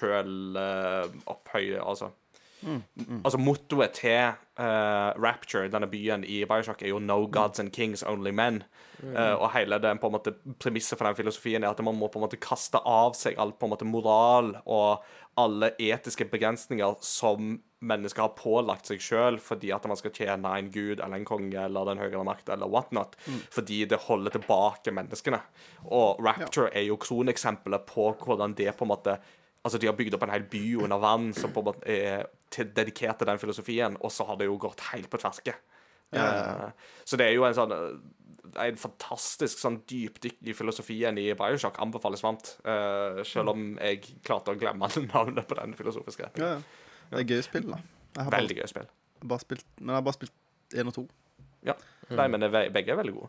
sjølopphøye 0.00 1.78
Altså 1.82 2.06
Mm, 2.62 3.22
Altså 3.24 3.38
Mottoet 3.38 3.94
til 3.96 4.32
uh, 4.60 5.10
Rapture, 5.16 5.68
denne 5.72 5.88
byen 5.90 6.24
i 6.24 6.44
Bioshock, 6.44 6.82
er 6.82 6.88
jo 6.88 6.98
'No 6.98 7.26
gods 7.26 7.60
and 7.60 7.72
kings, 7.72 8.02
only 8.02 8.30
men'. 8.30 8.62
Uh, 9.02 9.40
og 9.40 9.52
hele 9.52 9.78
den 9.78 9.98
på 9.98 10.06
en 10.06 10.12
måte 10.12 10.34
premisset 10.60 10.98
for 10.98 11.06
den 11.06 11.16
filosofien 11.16 11.64
er 11.64 11.70
at 11.70 11.84
man 11.84 11.96
må 11.96 12.08
på 12.08 12.18
en 12.18 12.26
måte 12.26 12.36
kaste 12.36 12.78
av 12.84 13.14
seg 13.16 13.38
all 13.38 13.52
på 13.52 13.66
en 13.66 13.72
måte 13.72 13.88
moral 13.88 14.58
og 14.66 15.00
alle 15.40 15.70
etiske 15.78 16.26
begrensninger 16.28 16.98
som 17.00 17.62
mennesker 17.80 18.26
har 18.26 18.34
pålagt 18.36 18.90
seg 18.90 19.00
sjøl 19.00 19.38
fordi 19.40 19.70
at 19.72 19.86
man 19.88 19.96
skal 19.96 20.12
tjene 20.12 20.52
en 20.58 20.68
gud 20.70 21.00
eller 21.00 21.16
en 21.16 21.24
konge 21.24 21.56
eller 21.64 21.88
den 21.88 22.02
høyere 22.02 22.24
makt 22.28 22.52
eller 22.52 22.68
whatnot. 22.68 23.16
Fordi 23.50 23.84
det 23.88 24.02
holder 24.04 24.36
tilbake 24.36 24.92
menneskene. 24.92 25.40
Og 25.88 26.20
Rapture 26.20 26.68
er 26.76 26.84
jo 26.90 27.00
kroneksempelet 27.00 27.86
på 27.88 28.10
hvordan 28.20 28.54
det 28.58 28.76
på 28.76 28.84
en 28.84 28.92
måte 28.96 29.20
Altså, 29.60 29.76
De 29.78 29.86
har 29.86 29.92
bygd 29.92 30.14
opp 30.16 30.22
en 30.24 30.30
hel 30.32 30.46
by 30.48 30.76
under 30.86 30.96
vann 30.96 31.34
som 31.36 31.52
på 31.52 31.60
en 31.60 31.66
måte 31.66 31.84
er 31.84 32.22
til, 32.50 32.70
dedikert 32.76 33.18
til 33.20 33.28
den 33.30 33.38
filosofien, 33.42 33.96
og 34.00 34.12
så 34.14 34.26
har 34.28 34.36
det 34.40 34.46
jo 34.50 34.56
gått 34.60 34.80
helt 34.92 35.10
på 35.12 35.20
tverke. 35.22 35.54
Ja, 36.10 36.24
ja. 36.24 36.54
Eh, 36.66 36.88
Så 37.06 37.16
det 37.20 37.28
er 37.28 37.36
jo 37.36 37.44
en 37.46 37.54
sånn 37.54 37.70
eh, 37.76 38.64
En 38.66 38.78
fantastisk 38.82 39.60
sånn 39.62 39.76
dypdykk 39.86 40.40
i 40.50 40.54
filosofien 40.58 41.18
i 41.22 41.28
Bioshock 41.38 41.76
anbefales 41.84 42.24
varmt. 42.24 42.56
Uh, 42.66 43.20
selv 43.22 43.52
om 43.52 43.76
jeg 43.78 44.00
klarte 44.26 44.50
å 44.50 44.58
glemme 44.58 44.88
navnet 45.12 45.46
på 45.46 45.54
den 45.60 45.76
filosofiske. 45.78 46.32
Ja, 46.40 46.56
ja. 46.56 46.88
Det 47.12 47.20
er 47.22 47.28
gøy 47.36 47.42
spill, 47.46 47.68
da. 47.70 47.78
Har 48.18 48.26
bare, 48.26 48.40
Veldig 48.40 48.56
gøy 48.58 48.66
spill. 48.72 48.88
bare 49.22 49.44
spilt, 49.44 49.66
men 49.78 49.92
jeg 49.94 50.00
har 50.00 50.06
bare 50.08 50.18
spilt 50.18 50.80
én 50.82 50.90
og 50.90 50.96
to. 50.98 51.04
Ja. 51.66 51.74
Nei, 52.10 52.26
men 52.26 52.42
det 52.42 52.48
er- 52.50 52.70
begge 52.74 52.90
er 52.90 52.96
veldig 52.98 53.12
gode. 53.14 53.28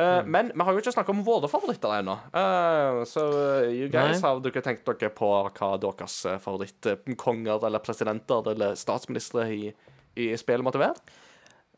Eh, 0.00 0.22
men 0.24 0.52
vi 0.54 0.64
har 0.64 0.72
jo 0.72 0.80
ikke 0.80 0.94
snakka 0.94 1.12
om 1.12 1.22
våre 1.26 1.48
favoritter 1.52 1.98
ennå. 1.98 2.14
Uh, 2.32 3.02
så 3.04 3.20
so 3.20 3.24
you 3.68 3.88
guys, 3.92 4.22
Nei. 4.22 4.28
har 4.28 4.40
dere 4.40 4.62
tenkt 4.64 4.86
dere 4.88 5.10
på 5.12 5.28
hva 5.52 5.72
deres 5.82 6.14
eh, 6.30 6.38
favorittkonger 6.40 7.66
eller 7.68 7.82
presidenter 7.84 8.48
eller 8.54 8.74
statsministre 8.80 9.44
i, 9.52 9.74
i 10.16 10.30
spillet 10.40 10.64
måtte 10.64 10.80
være? 10.80 10.96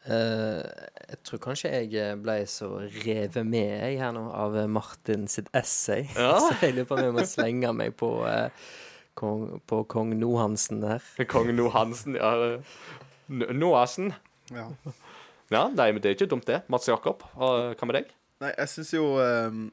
Uh, 0.05 0.61
jeg 1.09 1.19
tror 1.25 1.41
kanskje 1.47 1.71
jeg 1.73 1.95
eh, 1.97 2.15
ble 2.21 2.37
så 2.47 2.67
revet 3.01 3.39
med 3.49 3.71
jeg 3.81 3.99
her 4.03 4.13
nå 4.13 4.27
av 4.37 4.55
eh, 4.61 4.67
Martin 4.69 5.25
sitt 5.33 5.49
essay. 5.57 6.05
Ja. 6.15 6.37
så 6.39 6.53
jeg 6.61 6.75
lurer 6.77 6.91
på 6.91 6.99
om 6.99 7.07
jeg 7.07 7.15
må 7.17 7.25
slenge 7.27 7.73
meg 7.75 7.97
på 7.97 8.11
eh, 8.29 8.51
kong, 9.17 9.63
på 9.67 9.81
kong 9.89 10.13
Nohansen 10.21 10.85
her. 10.87 11.03
Kong 11.27 11.51
Nohansen, 11.57 12.15
ja. 12.21 12.61
Noasen. 13.33 14.13
Ja. 14.53 14.69
Ja, 15.55 15.65
nei, 15.71 15.89
men 15.95 16.03
det 16.03 16.11
er 16.11 16.17
ikke 16.19 16.31
dumt, 16.35 16.47
det. 16.51 16.61
Mats 16.73 16.89
Jakob, 16.91 17.23
hva 17.39 17.87
med 17.87 17.99
deg? 18.01 18.13
Nei, 18.43 18.51
jeg 18.59 18.71
syns 18.73 18.91
jo 18.97 19.05
um, 19.23 19.65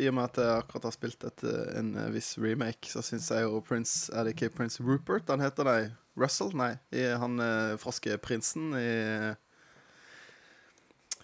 I 0.00 0.08
og 0.08 0.14
med 0.16 0.30
at 0.30 0.38
jeg 0.40 0.62
akkurat 0.62 0.86
har 0.88 0.94
spilt 0.94 1.26
et, 1.28 1.44
eh, 1.44 1.74
en 1.78 1.90
eh, 2.00 2.08
viss 2.14 2.30
remake, 2.40 2.88
så 2.88 3.02
syns 3.04 3.28
jeg 3.30 3.44
jo 3.44 3.60
Prince 3.68 4.08
Er 4.16 4.24
det 4.24 4.32
ikke 4.34 4.48
Prince 4.56 4.80
Rupert 4.82 5.28
han 5.30 5.44
heter? 5.44 5.68
Nei. 5.68 5.82
Russell? 6.18 6.50
Nei. 6.56 6.72
I, 6.96 7.04
han 7.20 7.36
uh, 7.40 7.76
froskeprinsen 7.80 8.72
i, 8.80 8.88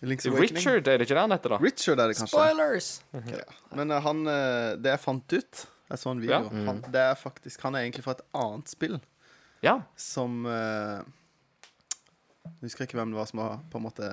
i 0.02 0.06
Link's. 0.08 0.28
Richard, 0.30 0.86
er 0.86 1.00
det 1.00 1.08
ikke 1.08 1.16
det 1.16 1.24
han 1.24 1.34
heter, 1.34 1.56
da? 1.56 1.58
Richard 1.64 1.98
er 2.00 2.12
det 2.12 2.16
kanskje. 2.20 2.36
Spoilers! 2.36 2.90
Okay, 3.18 3.40
ja. 3.40 3.58
Men 3.80 3.90
uh, 3.92 3.98
han 4.04 4.22
eh, 4.30 4.70
Det 4.78 4.92
jeg 4.94 5.02
fant 5.02 5.34
ut 5.34 5.62
Jeg 5.88 6.00
så 6.04 6.12
en 6.14 6.20
video. 6.22 6.38
Ja. 6.44 6.64
Han, 6.68 6.82
det 6.94 7.02
er 7.02 7.16
faktisk 7.18 7.64
Han 7.66 7.74
er 7.76 7.86
egentlig 7.88 8.04
fra 8.06 8.14
et 8.18 8.24
annet 8.36 8.70
spill 8.70 8.98
Ja. 9.64 9.80
som 9.98 10.44
eh, 10.46 11.00
Jeg 12.60 12.68
husker 12.70 12.86
ikke 12.86 12.98
hvem 13.00 13.12
det 13.12 13.18
var 13.20 13.28
som 13.30 13.40
var 13.42 13.58
på 13.70 13.78
en 13.80 13.84
måte 13.86 14.08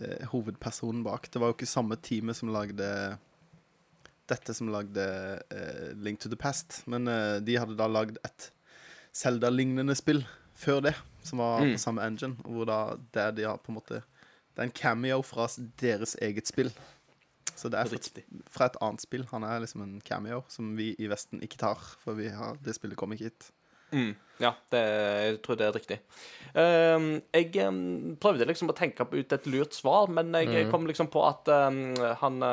eh, 0.00 0.24
hovedpersonen 0.32 1.04
bak. 1.06 1.30
Det 1.30 1.40
var 1.40 1.50
jo 1.52 1.56
ikke 1.58 1.70
samme 1.70 1.96
teamet 2.02 2.36
som 2.38 2.50
lagde 2.54 2.88
dette 4.30 4.54
som 4.56 4.70
lagde 4.72 5.04
eh, 5.52 5.90
Link 6.00 6.20
to 6.22 6.30
the 6.32 6.36
Past. 6.40 6.82
Men 6.90 7.08
eh, 7.08 7.38
de 7.44 7.58
hadde 7.60 7.76
da 7.76 7.88
lagd 7.90 8.18
et 8.24 8.50
Zelda-lignende 9.14 9.94
spill 9.98 10.24
før 10.58 10.80
det, 10.88 10.94
som 11.26 11.38
var 11.42 11.60
Mm. 11.64 11.72
på 11.74 11.78
samme 11.82 12.02
engine. 12.06 12.36
Hvor 12.44 12.66
da 12.66 12.78
det 13.14 13.36
de 13.36 13.46
har 13.48 13.58
på 13.58 13.72
en 13.72 13.78
måte 13.80 14.02
Det 14.54 14.62
er 14.62 14.68
en 14.68 14.70
cameo 14.70 15.22
fra 15.22 15.48
deres 15.80 16.14
eget 16.22 16.46
spill. 16.46 16.70
Så 17.56 17.68
det 17.70 17.78
er 17.78 17.86
fra, 17.90 17.98
fra 18.50 18.66
et 18.66 18.76
annet 18.80 19.00
spill. 19.02 19.24
Han 19.32 19.42
er 19.42 19.60
liksom 19.60 19.82
en 19.82 20.00
cameo 20.00 20.44
som 20.48 20.76
vi 20.76 20.94
i 20.98 21.08
Vesten 21.10 21.42
ikke 21.42 21.58
tar, 21.58 21.74
for 22.04 22.14
vi 22.14 22.28
har, 22.28 22.54
det 22.62 22.74
spillet 22.76 22.96
kom 22.96 23.10
ikke 23.12 23.24
hit. 23.32 23.48
Mm, 23.94 24.12
ja, 24.42 24.52
det, 24.74 24.84
jeg 25.24 25.40
tror 25.46 25.58
det 25.60 25.66
er 25.68 25.76
riktig. 25.78 25.98
Um, 26.54 27.08
jeg 27.34 27.50
um, 27.66 28.16
prøvde 28.22 28.46
liksom 28.50 28.70
å 28.70 28.76
tenke 28.76 29.06
ut 29.10 29.34
et 29.36 29.46
lurt 29.50 29.74
svar, 29.76 30.10
men 30.10 30.34
jeg 30.38 30.68
kom 30.70 30.86
liksom 30.90 31.10
på 31.14 31.22
at 31.26 31.50
um, 31.70 31.80
han 32.20 32.44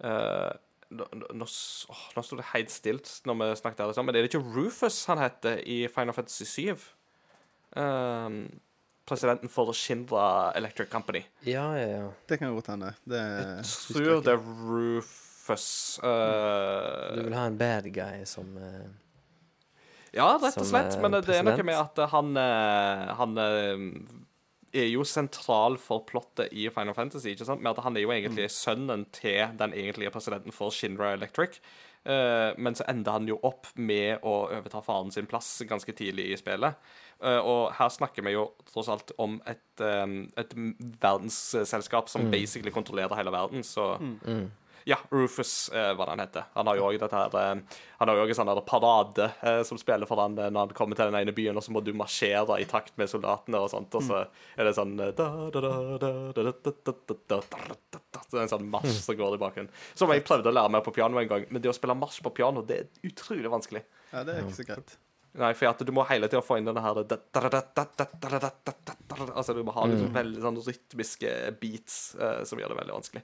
eh, 0.00 0.52
nå, 0.90 1.06
nå, 1.12 1.26
nå 1.38 1.46
åh, 1.92 2.06
nå 2.16 2.24
sto 2.24 2.38
det 2.38 2.48
helt 2.54 2.72
stilt 2.72 3.10
når 3.28 3.38
vi 3.40 3.50
snakket 3.60 3.84
her, 3.84 3.92
liksom, 3.92 4.08
men 4.08 4.16
er 4.16 4.24
det 4.26 4.32
ikke 4.32 4.54
Rufus 4.56 5.04
han 5.10 5.20
heter 5.22 5.60
i 5.64 5.82
Final 5.92 6.16
Fantasy 6.16 6.48
7? 6.48 6.88
Ehm, 7.78 8.40
presidenten 9.06 9.50
for 9.52 9.72
Shindra 9.76 10.52
Electric 10.58 10.90
Company. 10.90 11.22
Ja, 11.46 11.78
ja, 11.78 11.86
ja. 11.86 12.08
Det 12.26 12.38
kan 12.38 12.54
godt 12.54 12.72
hende. 12.72 12.94
Det 13.04 13.20
Jeg 13.20 13.94
tror 13.94 14.24
det 14.26 14.34
er 14.34 14.42
Rufus. 14.70 15.68
Uh, 16.02 17.16
Du 17.16 17.22
vil 17.26 17.38
ha 17.38 17.46
en 17.46 17.58
bad 17.58 17.86
guy 17.94 18.24
som 18.28 18.56
eh, 18.58 18.88
Ja, 20.14 20.36
rett 20.42 20.56
og 20.58 20.66
slett. 20.66 20.94
eh, 20.96 21.00
Men 21.00 21.12
det 21.20 21.36
er 21.36 21.42
noe 21.46 21.62
med 21.62 21.76
at 21.78 22.00
han, 22.10 22.36
eh, 22.36 23.14
han 23.14 23.38
eh, 23.38 23.84
er 24.80 24.88
jo 24.90 25.02
sentral 25.04 25.76
for 25.78 26.04
plottet 26.06 26.52
i 26.52 26.68
Final 26.70 26.94
Fantasy. 26.94 27.34
ikke 27.34 27.44
sant? 27.46 27.60
Med 27.62 27.70
at 27.76 27.84
Han 27.84 27.96
er 27.96 28.00
jo 28.02 28.10
egentlig 28.14 28.48
sønnen 28.50 29.06
til 29.12 29.46
den 29.58 29.72
egentlige 29.72 30.10
presidenten 30.10 30.52
for 30.52 30.70
Shinra 30.70 31.12
Electric. 31.14 31.60
Eh, 32.06 32.54
men 32.56 32.74
så 32.74 32.84
ender 32.88 33.12
han 33.12 33.26
jo 33.28 33.38
opp 33.44 33.66
med 33.76 34.22
å 34.24 34.48
overta 34.48 34.80
faren 34.82 35.10
sin 35.12 35.26
plass 35.26 35.60
ganske 35.68 35.92
tidlig 35.92 36.30
i 36.32 36.36
spillet. 36.40 36.74
Eh, 37.22 37.38
og 37.38 37.74
her 37.76 37.90
snakker 37.92 38.24
vi 38.24 38.32
jo 38.32 38.46
tross 38.72 38.88
alt 38.88 39.12
om 39.18 39.42
et, 39.46 39.60
eh, 39.84 40.06
et 40.40 40.54
verdensselskap 41.02 42.08
som 42.08 42.30
basically 42.30 42.70
kontrollerer 42.72 43.14
hele 43.16 43.30
verden, 43.34 43.62
så 43.62 43.98
ja, 44.84 44.96
Rufus, 45.10 45.68
eh, 45.68 45.92
hva 45.96 46.06
han 46.08 46.20
heter. 46.22 46.44
Han 46.54 46.66
har 46.70 46.78
jo 46.78 46.86
òg 46.88 46.98
dette 47.00 47.16
her 47.16 47.34
eh, 47.36 47.78
Han 48.00 48.08
har 48.08 48.16
jo 48.16 48.22
òg 48.24 48.32
en 48.32 48.38
sånn 48.38 48.50
her 48.50 48.60
parade 48.66 49.26
eh, 49.42 49.60
som 49.68 49.78
spiller 49.80 50.08
for 50.08 50.20
han 50.22 50.38
når 50.38 50.56
han 50.56 50.72
kommer 50.76 50.96
til 50.96 51.10
den 51.10 51.20
ene 51.20 51.34
byen, 51.36 51.58
og 51.58 51.64
så 51.64 51.74
må 51.74 51.82
du 51.84 51.92
marsjere 51.96 52.60
i 52.62 52.68
takt 52.68 52.96
med 53.00 53.10
soldatene 53.12 53.60
og 53.60 53.68
sånt, 53.72 53.94
og 53.98 54.02
så 54.06 54.22
er 54.56 54.68
det 54.68 54.74
sånn 54.78 54.96
Det 55.00 55.18
er 58.38 58.42
en 58.44 58.54
sånn 58.54 58.70
marsj 58.72 58.96
som 59.02 59.18
går 59.18 59.36
i 59.36 59.42
bakgrunnen. 59.42 59.72
Som 59.98 60.12
jeg 60.14 60.24
prøvde 60.26 60.50
å 60.50 60.56
lære 60.56 60.72
meg 60.76 60.82
på 60.86 60.94
piano 60.96 61.20
en 61.20 61.30
gang, 61.30 61.46
men 61.50 61.62
det 61.62 61.72
å 61.72 61.76
spille 61.76 61.98
marsj 61.98 62.24
på 62.24 62.34
piano, 62.40 62.64
det 62.64 62.76
er 62.80 63.10
utrolig 63.10 63.52
vanskelig. 63.52 63.84
Ja, 64.14 64.24
det 64.24 64.32
er 64.34 64.44
ikke 64.46 64.60
så 64.62 64.68
greit. 64.72 64.96
Nei, 65.40 65.52
for 65.54 65.70
at 65.70 65.82
du 65.86 65.92
må 65.94 66.02
hele 66.08 66.26
tida 66.26 66.42
få 66.42 66.56
inn 66.58 66.66
denne 66.66 66.82
her 66.82 67.04
Altså, 69.30 69.54
du 69.54 69.60
må 69.66 69.74
ha 69.76 69.84
liksom 69.86 70.10
veldig 70.14 70.42
sånn 70.42 70.58
rytmiske 70.64 71.30
beats 71.60 72.00
som 72.48 72.58
gjør 72.58 72.72
det 72.72 72.80
veldig 72.80 72.96
vanskelig. 72.96 73.22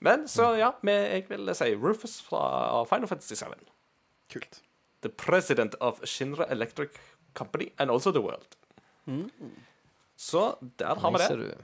Men 0.00 0.28
så, 0.28 0.52
ja, 0.58 0.70
jeg 0.86 1.24
vil 1.28 1.54
si 1.54 1.74
Rufus 1.74 2.22
fra 2.22 2.84
Final 2.84 3.08
Fantasy 3.08 3.34
7. 3.34 3.44
Kult. 4.32 4.60
The 5.02 5.10
president 5.10 5.74
of 5.80 6.00
Shinra 6.04 6.46
Electric 6.50 6.90
Company 7.34 7.72
and 7.78 7.90
also 7.90 8.10
the 8.12 8.20
world. 8.20 8.56
Så 10.16 10.56
der 10.78 10.94
har 10.94 11.10
vi 11.10 11.18
det. 11.18 11.58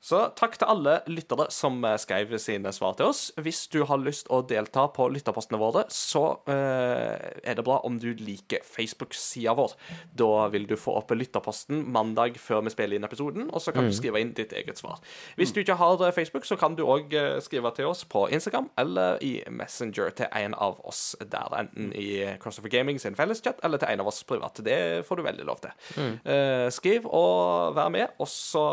Så 0.00 0.22
takk 0.38 0.54
til 0.56 0.70
alle 0.72 0.94
lyttere 1.12 1.46
som 1.52 1.76
eh, 1.84 1.98
skrev 2.00 2.32
sine 2.40 2.72
svar 2.72 2.94
til 2.96 3.10
oss. 3.10 3.26
Hvis 3.36 3.66
du 3.68 3.82
har 3.84 4.00
lyst 4.00 4.30
å 4.32 4.40
delta 4.48 4.86
på 4.96 5.10
lytterpostene 5.12 5.60
våre, 5.60 5.84
så 5.92 6.22
eh, 6.48 7.40
er 7.44 7.58
det 7.58 7.64
bra 7.66 7.80
om 7.84 7.98
du 8.00 8.08
liker 8.16 8.64
Facebook-sida 8.64 9.52
vår. 9.58 9.74
Da 10.16 10.48
vil 10.54 10.64
du 10.70 10.76
få 10.80 10.94
opp 11.02 11.12
lytterposten 11.12 11.82
mandag 11.92 12.40
før 12.40 12.64
vi 12.64 12.72
spiller 12.72 12.96
inn 12.96 13.04
episoden, 13.04 13.50
og 13.52 13.60
så 13.60 13.74
kan 13.76 13.90
du 13.90 13.94
skrive 13.96 14.22
inn 14.24 14.32
ditt 14.36 14.54
eget 14.56 14.80
svar. 14.80 15.02
Hvis 15.36 15.52
du 15.52 15.60
ikke 15.60 15.76
har 15.80 16.06
eh, 16.06 16.14
Facebook, 16.16 16.48
så 16.48 16.56
kan 16.60 16.78
du 16.78 16.86
òg 16.88 17.12
skrive 17.44 17.74
til 17.76 17.90
oss 17.90 18.06
på 18.08 18.24
Instagram 18.32 18.70
eller 18.80 19.20
i 19.26 19.34
Messenger 19.52 20.16
til 20.16 20.32
en 20.40 20.56
av 20.56 20.80
oss 20.88 21.12
der. 21.20 21.52
Enten 21.60 21.92
i 21.92 22.24
Crossover 22.40 22.72
Gaming 22.72 22.96
sin 23.02 23.18
felleschat 23.18 23.60
eller 23.66 23.80
til 23.80 23.92
en 23.92 24.00
av 24.00 24.08
oss 24.08 24.24
privat. 24.24 24.64
Det 24.64 24.80
får 25.04 25.20
du 25.20 25.26
veldig 25.28 25.46
lov 25.48 25.60
til. 25.60 25.76
Eh, 26.24 26.66
skriv 26.72 27.04
og 27.04 27.76
vær 27.76 27.92
med, 27.92 28.16
og 28.16 28.28
så 28.32 28.64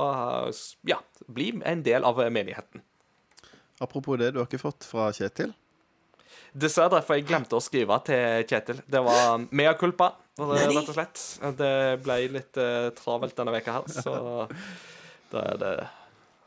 eh, 0.48 0.66
bli 1.28 1.52
en 1.66 1.84
del 1.84 2.06
av 2.08 2.20
menigheten. 2.32 2.82
Apropos 3.80 4.18
det, 4.18 4.32
du 4.32 4.40
har 4.42 4.48
ikke 4.48 4.62
fått 4.62 4.88
fra 4.90 5.12
Kjetil? 5.14 5.54
Dessverre, 6.58 7.04
for 7.06 7.18
jeg 7.18 7.28
glemte 7.30 7.58
å 7.58 7.62
skrive 7.62 8.00
til 8.08 8.48
Kjetil. 8.50 8.82
Det 8.90 9.02
var 9.06 9.44
mea 9.52 9.76
culpa, 9.78 10.14
rett 10.40 10.80
og 10.82 10.96
slett. 10.96 11.22
Det 11.60 11.76
ble 12.06 12.18
litt 12.34 12.58
uh, 12.58 12.90
travelt 12.98 13.38
denne 13.38 13.54
veka 13.54 13.78
her, 13.78 13.92
så 13.92 14.48
da 15.34 15.46
er 15.54 15.64
det 15.64 15.78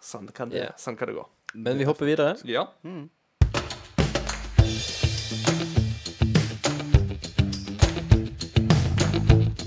Sånn 0.00 0.30
kan 0.32 0.48
det, 0.48 0.56
yeah. 0.56 0.76
sånn 0.80 0.96
kan 0.96 1.10
det 1.10 1.18
gå. 1.18 1.26
Men 1.52 1.76
vi 1.76 1.84
hopper 1.84 2.08
videre. 2.08 2.32
Ja. 2.48 2.70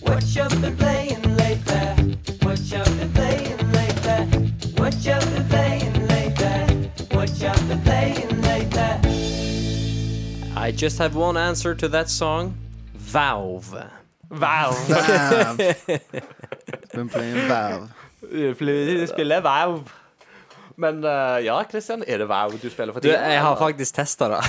What 0.01 0.25
you 0.33 0.49
been 0.49 0.75
playing 0.75 1.02
I 10.55 10.71
just 10.71 10.97
have 10.99 11.15
one 11.15 11.35
answer 11.37 11.75
to 11.75 11.87
that 11.89 12.09
song. 12.09 12.53
Valve. 12.95 13.73
Wow. 14.29 14.71
Valve. 14.87 15.57
Been 16.93 17.09
playing 17.09 17.47
Valve. 17.47 17.89
Du 18.31 19.07
spiller 19.07 19.41
Wow. 19.41 19.83
Men 20.77 21.03
eh, 21.03 21.45
ja, 21.45 21.63
Christian, 21.69 22.03
er 22.07 22.17
det 22.17 22.27
Wow 22.29 22.57
du 22.63 22.69
spiller 22.69 22.93
for 22.93 22.99
Du, 22.99 23.07
tiden? 23.07 23.21
jeg 23.31 23.41
har 23.41 23.51
eller? 23.51 23.59
faktisk 23.65 23.95
testa 23.95 24.25
det 24.25 24.39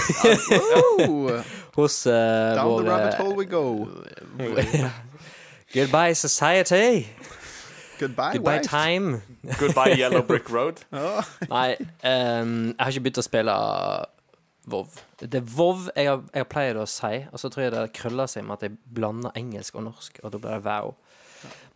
hos 1.75 2.07
uh, 2.07 2.13
down 2.13 2.85
the 2.85 2.93
rabbit 2.93 3.15
hole 3.15 3.37
we 3.37 3.45
go. 3.45 3.89
Goodbye 5.75 6.15
Society. 6.15 7.07
Goodbye, 8.01 8.33
Goodbye 8.33 8.59
wife. 8.59 8.69
Time. 8.69 9.21
Goodbye 9.61 9.97
Yellow 9.99 10.23
Brick 10.27 10.49
Road. 10.51 10.81
Nei, 11.55 11.75
um, 12.03 12.53
jeg 12.73 12.81
har 12.81 12.93
ikke 12.95 13.05
begynt 13.09 13.21
å 13.23 13.27
spille 13.27 13.55
Vov. 14.73 14.95
Det 15.21 15.41
er 15.43 15.49
Vov 15.57 15.89
jeg 15.93 16.09
har, 16.09 16.23
jeg 16.33 16.49
pleier 16.53 16.79
å 16.81 16.87
si, 16.89 17.11
og 17.31 17.41
så 17.43 17.51
tror 17.53 17.67
jeg 17.67 17.75
det 17.75 17.83
krøller 17.99 18.31
seg 18.33 18.47
med 18.49 18.57
at 18.57 18.63
jeg 18.69 18.77
blander 18.97 19.35
engelsk 19.37 19.77
og 19.77 19.85
norsk, 19.91 20.23
og 20.25 20.33
da 20.33 20.41
blir 20.41 20.55
det 20.57 20.63
Vow. 20.65 20.95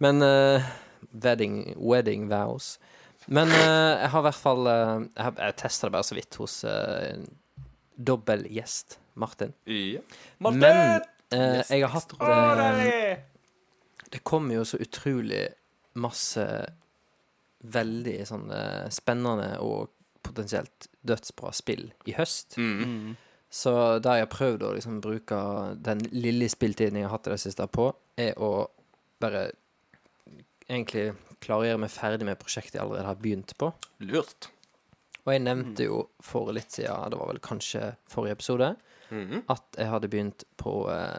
Men 0.00 0.24
uh, 0.24 0.64
wedding, 1.12 1.58
wedding 1.76 2.28
vows. 2.30 2.78
Men 3.28 3.50
uh, 3.52 3.98
jeg 4.00 4.08
har 4.14 4.22
i 4.22 4.26
hvert 4.30 4.38
fall 4.40 4.64
uh, 4.70 5.02
Jeg, 5.04 5.24
har- 5.26 5.40
jeg 5.50 5.56
testa 5.60 5.88
det 5.90 5.92
bare 5.98 6.06
så 6.08 6.16
vidt 6.16 6.38
hos 6.40 6.54
uh, 6.64 7.18
dobbel 7.98 8.46
gjest 8.56 8.96
Martin. 9.18 9.52
Ja. 9.68 10.00
Men 10.40 10.60
Martin! 10.62 11.08
eh, 11.34 11.60
jeg 11.68 11.82
har 11.84 11.90
hatt 11.92 12.12
eh! 12.22 13.18
Det 14.14 14.20
kommer 14.24 14.54
jo 14.54 14.62
så 14.64 14.78
utrolig 14.80 15.42
masse 15.98 16.44
veldig 17.64 18.18
sånn 18.28 18.50
eh, 18.54 18.88
spennende 18.94 19.54
og 19.64 19.90
potensielt 20.22 20.88
dødsbra 21.06 21.52
spill 21.56 21.88
i 22.06 22.14
høst. 22.18 22.58
Mm. 22.58 23.16
Så 23.48 23.72
det 24.04 24.18
jeg 24.18 24.26
har 24.26 24.32
prøvd 24.32 24.66
å 24.66 24.74
liksom 24.76 24.98
bruke 25.04 25.38
den 25.84 26.02
lille 26.12 26.50
spilltiden 26.52 26.98
jeg 27.00 27.08
har 27.08 27.16
hatt 27.16 27.30
i 27.30 27.32
det 27.32 27.40
siste 27.42 27.64
på, 27.72 27.88
er 28.20 28.36
å 28.36 28.68
bare 29.22 29.48
egentlig 30.68 31.12
klargjøre 31.42 31.80
meg 31.80 31.92
ferdig 31.92 32.26
med 32.28 32.38
prosjektet 32.40 32.76
jeg 32.76 32.84
allerede 32.84 33.08
har 33.08 33.22
begynt 33.22 33.54
på. 33.58 33.70
Lurt. 34.04 34.50
Og 35.24 35.32
jeg 35.34 35.44
nevnte 35.44 35.86
jo 35.88 36.02
for 36.24 36.52
litt 36.56 36.72
siden, 36.72 37.12
det 37.12 37.20
var 37.20 37.30
vel 37.30 37.40
kanskje 37.44 37.92
forrige 38.08 38.38
episode, 38.38 38.68
mm. 39.10 39.42
at 39.52 39.80
jeg 39.80 39.92
hadde 39.92 40.10
begynt 40.12 40.44
på 40.60 40.74
eh, 40.92 41.18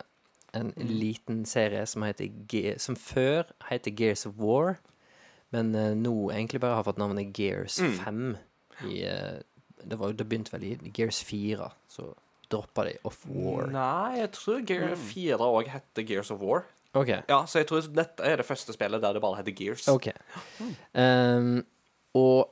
en 0.58 0.72
liten 0.78 1.44
serie 1.46 1.84
som 1.90 2.06
heter 2.06 2.32
Ge 2.50 2.74
Som 2.82 2.98
før 2.98 3.52
heter 3.70 3.94
Gears 3.94 4.26
of 4.26 4.38
War, 4.42 4.80
men 5.56 5.74
uh, 5.76 5.92
nå 5.98 6.16
egentlig 6.32 6.62
bare 6.64 6.80
har 6.80 6.88
fått 6.88 7.02
navnet 7.02 7.32
Gears 7.38 7.80
5. 8.04 8.36
I, 8.88 9.04
uh, 9.10 9.40
det, 9.84 10.00
var, 10.00 10.14
det 10.14 10.28
begynte 10.30 10.54
vel 10.54 10.68
i 10.72 10.92
Gears 10.96 11.24
4, 11.28 11.72
så 11.90 12.12
droppa 12.50 12.86
de 12.88 12.96
Off 13.06 13.24
War. 13.30 13.70
Nei, 13.74 14.20
jeg 14.20 14.32
tror 14.38 14.62
Gear 14.66 14.96
4 14.98 15.50
òg 15.50 15.70
heter 15.70 16.06
Gears 16.08 16.32
of 16.34 16.42
War. 16.42 16.66
OK. 16.98 17.12
Ja, 17.30 17.44
så 17.46 17.62
jeg 17.62 17.68
tror 17.70 17.86
dette 17.94 18.26
er 18.26 18.40
det 18.42 18.48
første 18.48 18.74
spillet 18.74 19.02
der 19.04 19.14
det 19.14 19.22
bare 19.22 19.38
heter 19.42 19.54
Gears. 19.54 19.88
ok 19.92 20.10
Um, 20.98 21.60
Og 22.18 22.50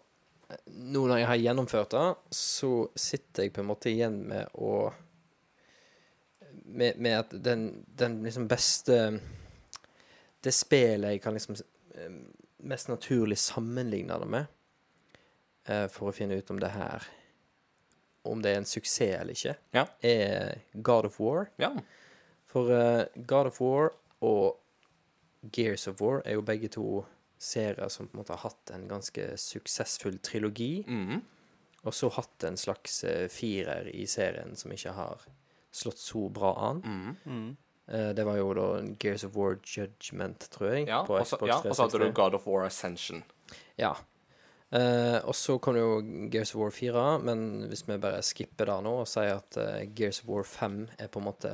nå 0.70 1.02
når 1.10 1.18
jeg 1.18 1.28
har 1.28 1.42
gjennomført 1.42 1.92
det, 1.92 2.06
så 2.32 2.70
sitter 2.96 3.48
jeg 3.48 3.54
på 3.56 3.64
en 3.64 3.68
måte 3.72 3.90
igjen 3.92 4.22
med 4.30 4.54
å 4.54 4.94
Med, 6.68 6.98
med 7.00 7.14
at 7.18 7.34
den, 7.44 7.86
den 7.98 8.22
liksom 8.24 8.48
beste 8.48 9.20
Det 10.44 10.54
spillet 10.54 11.16
jeg 11.16 11.22
kan 11.24 11.34
liksom 11.34 11.56
eh, 11.96 12.18
mest 12.60 12.88
naturlig 12.90 13.38
sammenligne 13.38 14.20
det 14.20 14.28
med, 14.28 14.46
eh, 15.66 15.88
for 15.88 16.10
å 16.10 16.16
finne 16.16 16.38
ut 16.38 16.50
om 16.52 16.60
det 16.60 16.72
her 16.72 17.04
Om 18.28 18.42
det 18.42 18.52
er 18.52 18.58
en 18.58 18.66
suksess 18.66 19.22
eller 19.22 19.32
ikke, 19.34 19.54
Ja. 19.74 19.86
er 20.04 20.58
God 20.82 21.06
of 21.06 21.20
War. 21.20 21.50
Ja. 21.58 21.70
For 22.46 22.70
eh, 22.72 23.06
God 23.26 23.48
of 23.48 23.62
War 23.62 23.94
og 24.22 24.58
Gears 25.54 25.88
of 25.88 26.02
War 26.02 26.22
er 26.26 26.34
jo 26.34 26.42
begge 26.42 26.68
to 26.70 27.06
serier 27.40 27.88
som 27.90 28.08
på 28.08 28.18
en 28.18 28.24
måte 28.24 28.36
har 28.36 28.50
hatt 28.50 28.72
en 28.74 28.88
ganske 28.90 29.38
suksessfull 29.38 30.18
trilogi, 30.20 30.84
Mhm. 30.86 31.22
og 31.86 31.94
så 31.94 32.10
hatt 32.12 32.44
en 32.44 32.58
slags 32.58 33.04
eh, 33.06 33.28
firer 33.30 33.88
i 33.96 34.04
serien 34.06 34.56
som 34.58 34.72
ikke 34.72 34.92
har 34.94 35.22
slått 35.72 35.98
så 36.00 36.30
bra 36.30 36.54
an. 36.70 36.82
Mhm. 36.82 37.18
Eh, 37.52 37.56
det 37.88 38.26
var 38.28 38.36
jo 38.36 38.50
da 38.52 38.68
Gears 39.00 39.24
of 39.24 39.38
War 39.40 39.54
Judgment, 39.64 40.50
tror 40.52 40.74
jeg, 40.74 40.88
Ja, 40.90 41.06
på 41.08 41.16
og 41.16 41.28
så 41.28 41.38
ja, 41.48 41.62
og 41.62 41.72
så 41.72 41.86
hadde 41.86 42.02
du 42.04 42.12
God 42.12 42.36
of 42.36 42.48
War 42.48 42.66
Ascension. 42.68 43.24
Ja. 43.80 43.94
Eh, 44.72 45.20
og 45.24 45.36
så 45.36 45.56
kom 45.64 45.78
det 45.78 45.82
jo 45.82 46.28
Gears 46.32 46.52
of 46.56 46.60
War 46.60 46.72
4, 46.76 47.06
men 47.24 47.68
hvis 47.72 47.86
vi 47.88 48.00
bare 48.04 48.24
skipper 48.26 48.68
det 48.68 48.82
nå 48.84 48.98
og 49.04 49.08
sier 49.08 49.38
at 49.40 49.60
eh, 49.62 49.86
Gears 49.96 50.20
of 50.24 50.32
War 50.32 50.44
5 50.44 50.82
er 51.00 51.12
på 51.12 51.22
en 51.22 51.28
måte 51.30 51.54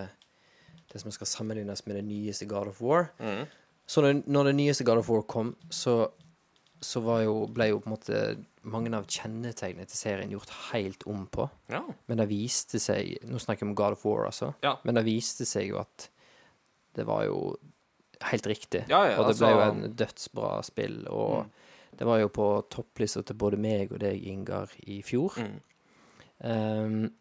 det 0.89 1.01
som 1.01 1.13
skal 1.13 1.29
sammenlignes 1.29 1.85
med 1.85 1.97
det 1.97 2.05
nyeste 2.05 2.47
God 2.49 2.73
of 2.73 2.81
War 2.81 3.11
mm. 3.19 3.45
Så 3.85 4.01
når, 4.01 4.23
når 4.25 4.49
det 4.49 4.55
nyeste 4.55 4.85
God 4.87 5.01
of 5.01 5.09
War 5.09 5.21
kom, 5.27 5.55
så, 5.69 6.07
så 6.81 7.01
var 7.03 7.25
jo, 7.25 7.33
ble 7.51 7.67
jo 7.67 7.81
på 7.83 7.89
en 7.89 7.93
måte 7.97 8.19
mange 8.63 8.93
av 8.95 9.09
kjennetegnene 9.11 9.85
til 9.89 9.99
serien 9.99 10.31
gjort 10.31 10.53
helt 10.69 11.03
om 11.11 11.25
på. 11.27 11.49
Ja. 11.67 11.81
Men 12.07 12.21
det 12.21 12.29
viste 12.29 12.79
seg 12.79 13.17
Nå 13.27 13.41
snakker 13.43 13.65
jeg 13.65 13.73
om 13.73 13.75
God 13.75 13.97
of 13.97 14.05
War, 14.07 14.29
altså. 14.29 14.53
Ja. 14.63 14.77
Men 14.87 14.95
det 14.95 15.03
viste 15.03 15.43
seg 15.45 15.67
jo 15.67 15.81
at 15.81 16.07
det 16.95 17.06
var 17.08 17.25
jo 17.27 17.56
helt 18.23 18.47
riktig. 18.47 18.86
Ja, 18.89 19.03
ja, 19.10 19.17
og 19.19 19.27
det 19.27 19.38
ble 19.38 19.47
altså- 19.47 19.51
jo 19.51 19.62
en 19.71 19.95
dødsbra 19.95 20.63
spill. 20.63 21.08
Og 21.10 21.49
det 21.97 22.08
var 22.08 22.19
jo 22.19 22.29
på 22.29 22.47
topplista 22.69 23.21
til 23.21 23.36
både 23.36 23.58
meg 23.58 23.91
og 23.91 23.99
deg, 23.99 24.23
Ingar, 24.27 24.69
i 24.88 25.01
fjor. 25.01 25.38
Mm. 25.38 25.60
Um, 26.43 27.13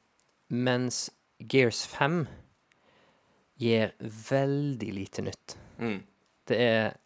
mens 0.49 1.11
Gears 1.39 1.87
5 1.87 2.27
gir 3.59 3.93
veldig 4.01 4.93
lite 4.95 5.23
nytt. 5.23 5.57
Mm. 5.79 6.03
Det 6.47 6.59
er 6.59 6.97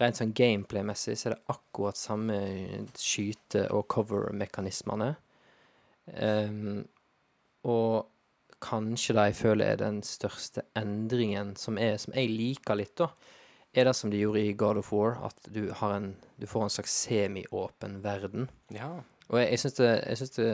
rent 0.00 0.18
sånn 0.18 0.34
gameplay-messig 0.34 1.16
så 1.18 1.30
er 1.30 1.34
det 1.36 1.44
akkurat 1.54 1.96
samme 1.96 2.38
skyte- 2.98 3.68
og 3.70 3.86
cover-mekanismene. 3.88 5.16
Um, 6.18 6.88
og 7.64 8.08
kanskje 8.62 9.16
det 9.16 9.28
jeg 9.30 9.38
føler 9.38 9.72
er 9.72 9.80
den 9.80 10.00
største 10.06 10.64
endringen 10.78 11.54
som, 11.58 11.78
er, 11.78 11.98
som 12.00 12.14
jeg 12.16 12.30
liker 12.30 12.78
litt, 12.78 12.94
da, 13.00 13.10
er 13.72 13.88
det 13.88 13.94
som 13.96 14.12
de 14.12 14.20
gjorde 14.20 14.42
i 14.44 14.54
God 14.58 14.80
of 14.82 14.92
War, 14.92 15.16
at 15.26 15.48
du, 15.48 15.70
har 15.78 15.96
en, 15.96 16.12
du 16.36 16.46
får 16.46 16.66
en 16.66 16.74
slags 16.76 16.96
semi-åpen 17.06 18.00
verden. 18.04 18.50
Ja. 18.74 18.90
Og 19.30 19.40
jeg, 19.40 19.48
jeg 19.48 19.62
syns 19.62 19.78
det, 20.36 20.44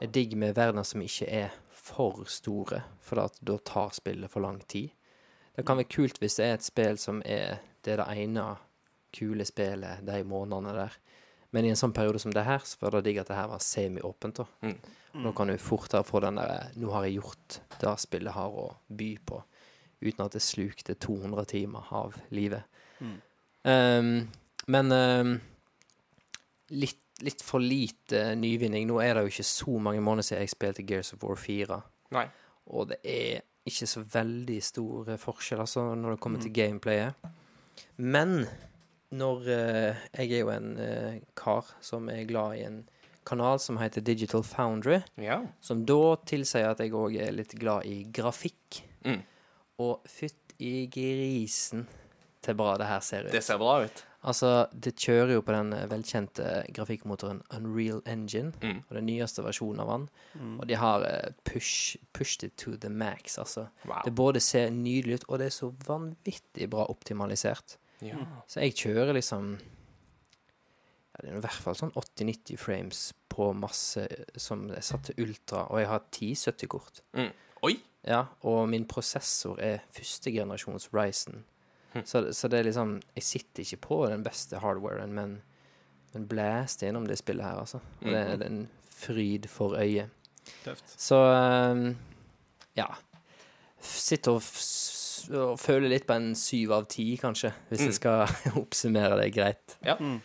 det 0.00 0.02
er 0.02 0.12
digg 0.12 0.34
med 0.38 0.56
verdener 0.58 0.86
som 0.86 1.04
ikke 1.04 1.28
er 1.30 1.54
for 1.70 2.26
store, 2.28 2.82
for 3.00 3.22
at 3.22 3.38
da 3.46 3.56
tar 3.62 3.94
spillet 3.94 4.32
for 4.32 4.42
lang 4.42 4.58
tid. 4.68 4.90
Det 5.56 5.64
kan 5.64 5.78
være 5.78 5.92
kult 5.92 6.18
hvis 6.20 6.36
det 6.36 6.46
er 6.46 6.58
et 6.58 6.66
spill 6.66 6.98
som 7.00 7.22
er 7.24 7.62
det 7.86 7.94
er 7.94 8.02
det 8.02 8.18
ene 8.18 8.44
kule 9.14 9.44
spillet 9.46 10.02
de 10.04 10.22
månedene 10.26 10.74
der. 10.74 10.96
Men 11.54 11.64
i 11.64 11.70
en 11.70 11.78
sånn 11.78 11.94
periode 11.94 12.18
som 12.20 12.32
det 12.34 12.42
her, 12.44 12.64
så 12.66 12.80
var 12.82 12.96
det 12.96 13.06
digg 13.06 13.20
at 13.22 13.30
det 13.30 13.38
her 13.38 13.46
var 13.48 13.62
semi-åpent. 13.62 14.42
Mm. 14.66 14.74
Nå 15.22 15.32
kan 15.36 15.48
du 15.48 15.56
fortere 15.60 16.04
få 16.04 16.20
den 16.20 16.36
der 16.36 16.70
'Nå 16.76 16.90
har 16.92 17.04
jeg 17.04 17.20
gjort 17.20 17.60
det 17.80 17.94
spillet 18.00 18.32
har 18.32 18.48
å 18.50 18.76
by 18.88 19.10
på', 19.26 19.42
uten 20.02 20.24
at 20.24 20.32
det 20.32 20.42
slukte 20.42 20.94
200 20.94 21.44
timer 21.44 21.88
av 21.90 22.16
livet. 22.30 22.62
Um, 23.64 24.28
men 24.66 24.92
um, 24.92 25.40
litt 26.70 27.02
litt 27.24 27.42
for 27.44 27.62
lite 27.62 28.34
nyvinning. 28.36 28.86
Nå 28.88 29.00
er 29.00 29.16
det 29.16 29.24
jo 29.24 29.32
ikke 29.32 29.48
så 29.48 29.78
mange 29.80 30.02
måneder 30.04 30.26
siden 30.28 30.42
jeg 30.44 30.52
spilte 30.52 30.84
Gears 30.86 31.14
of 31.14 31.22
War 31.24 31.38
4. 31.40 31.78
Nei. 32.16 32.26
Og 32.76 32.90
det 32.90 32.98
er 33.04 33.44
ikke 33.66 33.88
så 33.88 34.02
veldig 34.12 34.58
stor 34.62 35.10
eh, 35.12 35.20
forskjell 35.20 35.62
altså, 35.64 35.88
når 35.98 36.16
det 36.16 36.22
kommer 36.22 36.42
til 36.42 36.54
gameplayet. 36.54 37.30
Men 37.96 38.44
når 39.16 39.42
uh, 39.46 39.98
Jeg 40.18 40.32
er 40.34 40.40
jo 40.40 40.50
en 40.50 40.72
uh, 40.76 41.18
kar 41.38 41.68
som 41.80 42.08
er 42.10 42.26
glad 42.28 42.56
i 42.58 42.64
en 42.66 42.80
kanal 43.26 43.58
som 43.62 43.78
heter 43.82 44.00
Digital 44.06 44.42
Foundry, 44.46 45.00
Ja. 45.18 45.40
som 45.60 45.84
da 45.84 46.16
tilsier 46.26 46.70
at 46.70 46.78
jeg 46.80 46.92
òg 46.92 47.16
er 47.20 47.32
litt 47.32 47.54
glad 47.58 47.84
i 47.86 48.04
grafikk. 48.04 48.82
Mm. 49.04 49.22
Og 49.78 50.04
fytt 50.08 50.54
i 50.58 50.86
grisen 50.88 51.86
til 52.42 52.54
bra 52.54 52.76
det 52.78 52.86
her 52.86 53.00
ser 53.00 53.26
ut. 53.26 53.32
Det 53.32 53.42
ser 53.44 53.58
bra 53.58 53.80
ut. 53.84 54.04
Altså, 54.26 54.66
det 54.74 54.96
kjører 54.98 55.34
jo 55.36 55.42
på 55.46 55.52
den 55.54 55.72
eh, 55.76 55.84
velkjente 55.86 56.46
grafikkmotoren 56.74 57.42
Unreal 57.54 58.00
Engine, 58.06 58.52
Mm. 58.62 58.80
og 58.88 58.94
den 58.96 59.06
nyeste 59.06 59.42
versjonen 59.44 59.80
av 59.80 59.88
den. 59.92 60.08
Og 60.58 60.66
de 60.66 60.74
har 60.74 61.02
eh, 61.06 61.30
push, 61.44 61.96
pushed 62.12 62.42
it 62.42 62.56
to 62.56 62.76
the 62.76 62.88
max, 62.88 63.36
altså. 63.38 63.68
Wow. 63.84 64.00
Det 64.04 64.14
både 64.14 64.40
ser 64.40 64.70
nydelig 64.70 65.20
ut, 65.20 65.24
og 65.28 65.38
det 65.38 65.46
er 65.46 65.54
så 65.54 65.70
vanvittig 65.86 66.68
bra 66.70 66.86
optimalisert. 66.90 67.76
Ja. 68.02 68.16
Så 68.48 68.60
jeg 68.64 68.74
kjører 68.74 69.14
liksom 69.14 69.58
Det 71.20 71.30
er 71.30 71.36
i 71.38 71.42
hvert 71.44 71.62
fall 71.64 71.76
sånn 71.78 71.92
80-90 71.96 72.58
frames 72.60 73.02
på 73.32 73.50
masse 73.56 74.06
som 74.40 74.66
er 74.70 74.84
satt 74.84 75.08
til 75.10 75.24
ultra, 75.26 75.64
og 75.70 75.80
jeg 75.80 75.88
har 75.90 76.02
1070-kort. 76.12 77.02
Mm. 77.16 77.30
Oi! 77.68 77.74
Ja, 78.06 78.20
og 78.46 78.68
min 78.70 78.84
prosessor 78.86 79.58
er 79.60 79.80
første 79.96 80.30
generasjons 80.30 80.90
Ryzen. 80.94 81.44
Så, 82.04 82.20
så 82.36 82.48
det 82.52 82.58
er 82.58 82.66
liksom 82.68 82.90
Jeg 83.16 83.24
sitter 83.24 83.62
ikke 83.64 83.78
på 83.86 83.96
den 84.10 84.20
beste 84.22 84.58
hardwaren, 84.60 85.14
men, 85.16 85.30
men 86.12 86.26
blæste 86.28 86.84
gjennom 86.86 87.06
det 87.08 87.16
spillet 87.18 87.44
her, 87.46 87.56
altså. 87.62 87.80
Og 88.02 88.10
det, 88.12 88.20
er 88.36 88.44
en 88.46 88.66
fryd 88.92 89.48
for 89.48 89.78
øyet. 89.80 90.12
Tøft. 90.64 90.92
Så 91.00 91.16
ehm, 91.32 91.96
ja. 92.76 92.86
Sitter 93.80 94.36
og, 94.36 94.42
f 94.44 95.32
og 95.32 95.56
føler 95.58 95.88
litt 95.90 96.04
på 96.06 96.14
en 96.14 96.34
syv 96.38 96.70
av 96.76 96.84
ti, 96.92 97.08
kanskje, 97.18 97.50
hvis 97.70 97.80
Mm. 97.80 97.86
jeg 97.88 97.94
skal 97.96 98.36
oppsummere 98.62 99.16
det 99.22 99.32
greit. 99.34 99.78
Ja. 99.82 99.96
Mm. 99.98 100.20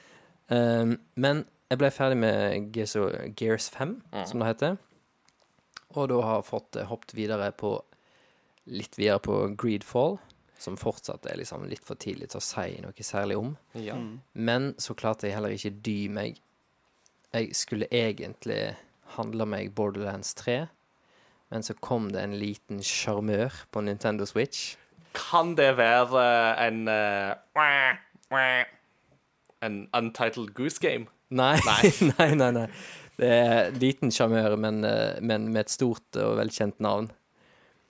Ehm, 0.51 0.97
men 1.15 1.45
jeg 1.71 1.79
ble 1.79 1.89
ferdig 1.95 2.17
med 2.19 2.71
Gears, 2.75 2.95
Gears 3.39 3.69
5, 3.71 4.01
Mm. 4.11 4.25
som 4.27 4.39
det 4.39 4.47
heter. 4.51 4.77
Og 5.95 6.09
da 6.09 6.21
har 6.21 6.41
fått 6.43 6.75
eh, 6.75 6.85
hoppet 6.87 7.13
videre 7.15 7.51
på 7.51 7.81
litt 8.67 8.95
videre 8.97 9.19
på 9.19 9.55
Greedfall, 9.57 10.17
som 10.61 10.77
fortsatt 10.77 11.25
er 11.25 11.37
liksom 11.39 11.63
litt 11.67 11.83
for 11.83 11.95
tidlig 11.95 12.29
til 12.29 12.37
å 12.39 12.43
si 12.45 12.75
noe 12.83 12.93
særlig 13.03 13.37
om. 13.39 13.57
Ja. 13.73 13.95
Men 14.35 14.73
så 14.77 14.93
klarte 14.95 15.27
jeg 15.27 15.33
heller 15.35 15.49
ikke 15.55 15.71
dy 15.83 16.07
meg. 16.09 16.37
Jeg 17.33 17.55
skulle 17.55 17.87
egentlig 17.91 18.75
handle 19.17 19.45
meg 19.45 19.73
Borderlands 19.75 20.33
3, 20.35 20.67
men 21.51 21.63
så 21.63 21.73
kom 21.81 22.11
det 22.11 22.21
en 22.23 22.37
liten 22.39 22.79
sjarmør 22.79 23.51
på 23.71 23.81
Nintendo 23.83 24.25
Switch. 24.25 24.75
Kan 25.13 25.55
det 25.55 25.75
være 25.77 26.21
en 26.67 26.85
wah, 27.55 27.97
En 29.61 29.87
Untitled 29.93 30.53
Goose 30.57 30.79
Game? 30.81 31.05
Nei, 31.29 31.55
Nei. 31.65 31.91
nei, 32.17 32.29
nei. 32.35 32.51
nei. 32.51 32.67
Det 33.21 33.27
er 33.29 33.71
liten 33.77 34.09
sjarmør, 34.11 34.55
men, 34.57 34.83
eh, 34.87 35.19
men 35.21 35.49
med 35.53 35.67
et 35.67 35.73
stort 35.73 36.17
og 36.17 36.37
velkjent 36.39 36.79
navn. 36.81 37.11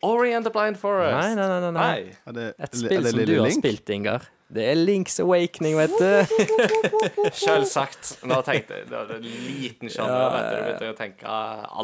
Ori 0.04 0.32
and 0.34 0.44
the 0.44 0.52
Blind 0.52 0.76
Forest? 0.82 1.14
Nei, 1.14 1.36
nei, 1.38 1.48
nei. 1.48 1.72
nei, 1.72 1.72
nei. 1.78 2.34
Det, 2.36 2.46
Et 2.66 2.76
spill 2.82 3.06
som 3.08 3.20
du 3.22 3.34
har 3.38 3.48
Link? 3.48 3.62
spilt, 3.62 3.90
Ingar. 3.94 4.26
Det 4.52 4.66
er 4.68 4.76
Links 4.76 5.20
Awakening, 5.24 5.78
vet 5.78 5.94
du. 5.96 6.36
Selvsagt. 7.46 8.18
Nå 8.28 8.42
tenkte 8.44 8.82
jeg 8.82 8.90
Det 8.90 8.98
var 8.98 9.14
en 9.16 9.24
liten 9.30 9.94
sjarmør. 9.94 10.18
Ja, 10.18 10.32
vet 10.34 10.42
du. 10.42 10.50
ja, 10.50 10.50
Du 10.52 10.58
ja. 10.58 10.66
begynte 10.66 10.90
å 10.92 10.98
tenke 11.00 11.36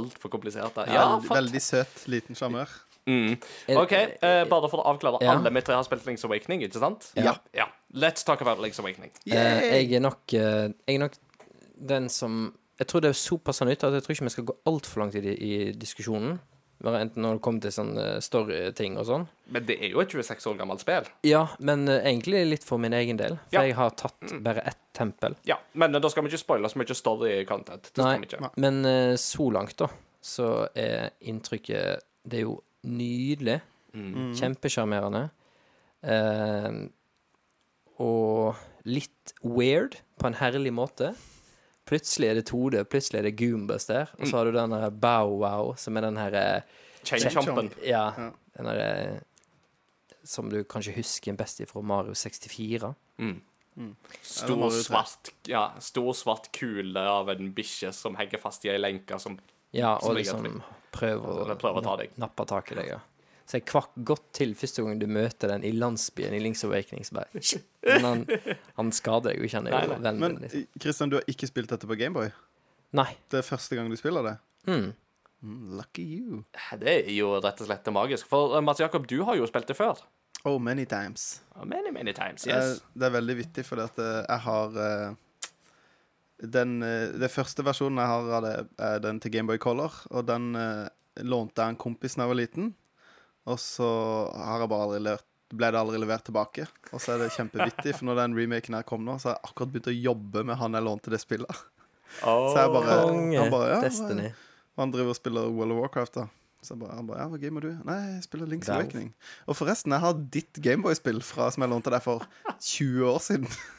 altfor 0.01 0.33
komplisert. 0.33 0.81
Ja, 0.91 1.05
Veldig, 1.15 1.29
veldig 1.37 1.61
søt, 1.63 2.03
liten 2.11 2.35
sjarmør. 2.37 2.73
Mm. 3.07 3.37
OK, 3.79 3.93
uh, 4.21 4.43
bare 4.51 4.69
for 4.69 4.83
å 4.83 4.87
avklare. 4.91 5.21
Ja. 5.23 5.37
Alle 5.37 5.51
vi 5.55 5.61
tre 5.63 5.77
har 5.77 5.85
spilt 5.87 6.05
Links 6.09 6.25
Awakening, 6.27 6.65
ikke 6.67 6.81
sant? 6.81 7.09
Ja. 7.15 7.37
ja. 7.55 7.69
Let's 7.95 8.25
talk 8.27 8.43
about 8.43 8.59
Links 8.63 8.81
Awakening. 8.83 9.13
Uh, 9.25 9.33
jeg 9.33 9.93
er 9.95 10.03
nok 10.03 10.19
uh, 10.35 10.67
Jeg 10.67 10.97
er 10.97 11.03
nok 11.05 11.15
den 11.77 12.09
som 12.11 12.53
Jeg 12.81 12.89
tror 12.91 13.01
det 13.05 13.13
er 13.13 13.17
såpass 13.17 13.61
nytt 13.65 13.85
at 13.87 13.95
jeg 13.95 14.03
tror 14.05 14.15
ikke 14.17 14.27
vi 14.27 14.35
skal 14.35 14.47
gå 14.51 14.57
altfor 14.69 15.01
langt 15.05 15.15
i, 15.17 15.23
i 15.33 15.53
diskusjonen. 15.73 16.37
Bare 16.83 16.99
enten 17.01 17.23
når 17.25 17.37
det 17.39 17.41
kommer 17.45 17.63
til 17.63 17.73
sånn 17.73 17.95
eh, 17.97 18.17
story-ting 18.21 18.99
og 19.01 19.07
sånn. 19.07 19.23
Men 19.53 19.65
det 19.65 19.79
er 19.81 19.95
jo 19.95 20.01
et 20.03 20.11
26 20.13 20.45
år 20.51 20.59
gammelt 20.59 20.83
spill. 20.83 21.07
Ja, 21.25 21.47
men 21.57 21.87
eh, 21.89 22.03
egentlig 22.05 22.43
litt 22.51 22.67
for 22.67 22.77
min 22.81 22.93
egen 22.93 23.17
del. 23.17 23.39
For 23.47 23.57
Ja. 23.57 23.63
jeg 23.65 23.77
har 23.79 23.95
tatt 23.97 24.35
bare 24.45 24.61
ett 24.69 24.77
tempel. 24.93 25.33
Ja, 25.49 25.57
Men 25.73 25.95
eh, 25.95 26.01
da 26.03 26.11
skal 26.13 26.23
vi 26.23 26.29
ikke 26.29 26.43
spoile 26.43 26.69
så 26.69 26.77
mye 26.77 26.97
story-content. 26.99 27.89
Nei. 27.97 28.51
Men 28.61 28.85
eh, 28.85 29.15
så 29.17 29.49
langt, 29.53 29.73
da, 29.81 29.89
så 30.21 30.67
er 30.77 31.09
inntrykket 31.25 32.05
Det 32.27 32.41
er 32.41 32.45
jo 32.45 32.59
nydelig. 32.85 33.59
Mm. 33.97 34.33
Kjempesjarmerende. 34.37 35.23
Eh, 36.03 36.71
og 38.03 38.59
litt 38.87 39.33
weird 39.43 39.97
på 40.21 40.29
en 40.29 40.37
herlig 40.37 40.73
måte. 40.75 41.13
Plutselig 41.87 42.29
er 42.29 42.37
det 42.41 42.45
Tode, 42.49 42.83
plutselig 42.85 43.21
er 43.21 43.29
det 43.29 43.37
Goombas 43.39 43.87
der. 43.87 44.11
Og 44.19 44.27
så 44.27 44.37
har 44.41 44.49
du 44.49 44.57
den 44.57 44.75
der 44.75 44.89
Bow 44.91 45.37
Wow, 45.41 45.73
som 45.79 45.97
er 45.97 46.03
den 46.09 46.19
herre 46.19 46.43
eh, 46.57 46.61
Chain 47.07 47.29
Chompen. 47.31 47.71
Ja, 47.85 48.09
Ja. 48.17 48.29
den 48.57 48.65
der 48.65 48.81
eh, 48.83 49.19
Som 50.27 50.49
du 50.51 50.63
kanskje 50.67 50.91
husker 50.97 51.33
best 51.39 51.61
fra 51.69 51.81
Mario 51.81 52.13
64. 52.13 52.93
Mm. 53.17 53.41
Mm. 53.77 53.95
Stor, 54.21 54.69
svart, 54.73 55.29
ja, 55.47 55.69
stor 55.79 56.11
svart 56.17 56.49
kule 56.51 56.99
av 56.99 57.29
en 57.29 57.53
bikkje 57.53 57.93
som 57.93 58.15
henger 58.17 58.41
fast 58.41 58.65
i 58.65 58.69
ei 58.73 58.77
lenke 58.81 59.19
som 59.21 59.37
Ja, 59.71 59.93
og 59.95 60.01
som 60.03 60.15
liksom 60.17 60.61
prøver, 60.95 61.23
Altså, 61.27 61.47
den 61.51 61.57
prøver 61.61 61.81
å 61.81 61.85
ta 61.85 61.95
deg. 62.01 62.11
nappe 62.21 62.45
tak 62.49 62.71
i 62.71 62.75
deg. 62.79 62.87
Ja. 62.95 62.99
Så 63.47 63.55
jeg 63.61 63.65
kvakk 63.69 63.93
godt 64.03 64.25
til 64.35 64.51
første 64.59 64.83
gang 64.83 64.97
du 64.99 65.05
møter 65.07 65.47
den 65.53 65.63
i 65.63 65.71
landsbyen 65.71 66.33
i 66.35 66.39
Links 66.43 66.65
Awakening. 66.67 67.05
Så 67.07 67.15
bare, 67.15 67.39
shit. 67.39 67.63
Men 67.87 68.03
han, 68.03 68.25
han 68.75 68.91
skader 68.91 69.31
deg 69.31 69.39
jo 69.39 69.47
ikke, 69.47 69.61
han 69.61 69.69
er 69.71 69.85
jo 69.85 69.91
vennen 69.95 70.19
Men 70.19 70.35
din. 70.35 70.41
Liksom. 70.47 70.65
Kristian, 70.83 71.09
du 71.13 71.15
har 71.19 71.29
ikke 71.31 71.47
spilt 71.47 71.71
dette 71.71 71.87
på 71.87 71.95
Gameboy? 71.99 72.27
Nei. 72.97 73.07
Det 73.31 73.39
er 73.39 73.47
første 73.47 73.75
gang 73.79 73.87
du 73.91 73.95
spiller 73.99 74.25
det? 74.27 74.35
Mm. 74.67 74.89
Mm, 75.45 75.77
lucky 75.77 76.03
you. 76.17 76.41
Det 76.81 76.91
er 76.91 77.09
jo 77.13 77.35
rett 77.39 77.61
og 77.63 77.69
slett 77.69 77.87
magisk. 77.95 78.27
For 78.27 78.57
eh, 78.57 78.63
Mats 78.65 78.81
Jakob, 78.83 79.07
du 79.07 79.21
har 79.27 79.37
jo 79.39 79.47
spilt 79.47 79.67
det 79.71 79.77
før. 79.79 80.01
Oh, 80.47 80.57
many 80.59 80.83
times. 80.85 81.41
Many, 81.63 81.91
many 81.91 82.13
times, 82.13 82.43
Eh, 82.47 82.51
yes. 82.55 82.81
Det 82.93 83.07
er 83.07 83.15
veldig 83.15 83.35
vittig, 83.39 83.63
fordi 83.67 83.83
at 83.87 83.99
eh, 84.03 84.19
jeg 84.27 84.43
har 84.47 84.77
eh, 84.83 85.15
den, 86.37 86.79
den 86.81 87.31
første 87.33 87.63
versjonen 87.65 88.01
jeg 88.01 88.11
har 88.11 88.27
av 88.37 88.45
det, 88.45 88.55
er 88.89 88.99
den 89.01 89.21
til 89.23 89.33
Gameboy 89.33 89.57
Color. 89.61 89.95
Og 90.13 90.27
den 90.27 90.51
eh, 90.59 90.85
lånte 91.25 91.63
jeg 91.63 91.73
en 91.73 91.79
kompis 91.81 92.17
da 92.17 92.25
jeg 92.25 92.33
var 92.33 92.39
liten. 92.41 92.69
Og 93.47 93.57
så 93.63 93.87
har 94.35 94.61
jeg 94.61 94.71
bare 94.73 94.89
aldri 94.89 95.01
lært 95.07 95.25
ble 95.55 95.69
det 95.71 95.79
aldri 95.79 95.99
levert 96.01 96.25
tilbake. 96.27 96.65
Og 96.91 96.99
så 96.99 97.13
er 97.13 97.23
det 97.23 97.33
kjempevittig, 97.35 97.93
for 97.95 98.09
når 98.09 98.21
den 98.21 98.33
remaken 98.35 98.75
her 98.75 98.87
kom 98.87 99.05
nå, 99.07 99.15
så 99.21 99.29
har 99.31 99.37
jeg 99.37 99.51
akkurat 99.51 99.73
begynt 99.73 99.91
å 99.91 99.95
jobbe 99.95 100.43
med 100.49 100.59
han 100.59 100.75
jeg 100.75 100.85
lånte 100.87 101.13
det 101.13 101.21
spillet. 101.23 101.61
Så 102.23 102.55
jeg 102.55 102.71
bare, 102.71 102.93
Konge. 103.03 103.35
han 103.35 103.49
bare 103.51 103.65
ja, 103.67 103.77
Destiny. 103.83 104.29
Han 104.79 104.91
driver 104.93 105.11
og 105.11 105.17
spiller 105.17 105.49
World 105.51 105.73
of 105.75 105.79
Warcraft, 105.81 106.13
da. 106.15 106.23
Så 106.63 106.71
jeg 106.73 106.79
bare, 106.79 106.95
han 106.95 107.09
bare, 107.09 107.19
ja, 107.19 107.25
hva 107.33 107.39
gamer 107.41 107.65
du? 107.67 107.71
Nei, 107.85 107.97
jeg 108.13 108.21
spiller 108.23 108.47
Link's 108.47 108.69
Awakening. 108.71 109.09
Og 109.43 109.57
forresten, 109.59 109.91
jeg 109.91 110.03
har 110.05 110.21
ditt 110.37 110.61
Gameboy-spill 110.63 111.19
fra 111.27 111.49
som 111.51 111.65
jeg 111.65 111.73
lånte 111.73 111.91
deg 111.93 112.05
for 112.05 112.23
20 112.55 113.11
år 113.11 113.19
siden. 113.27 113.51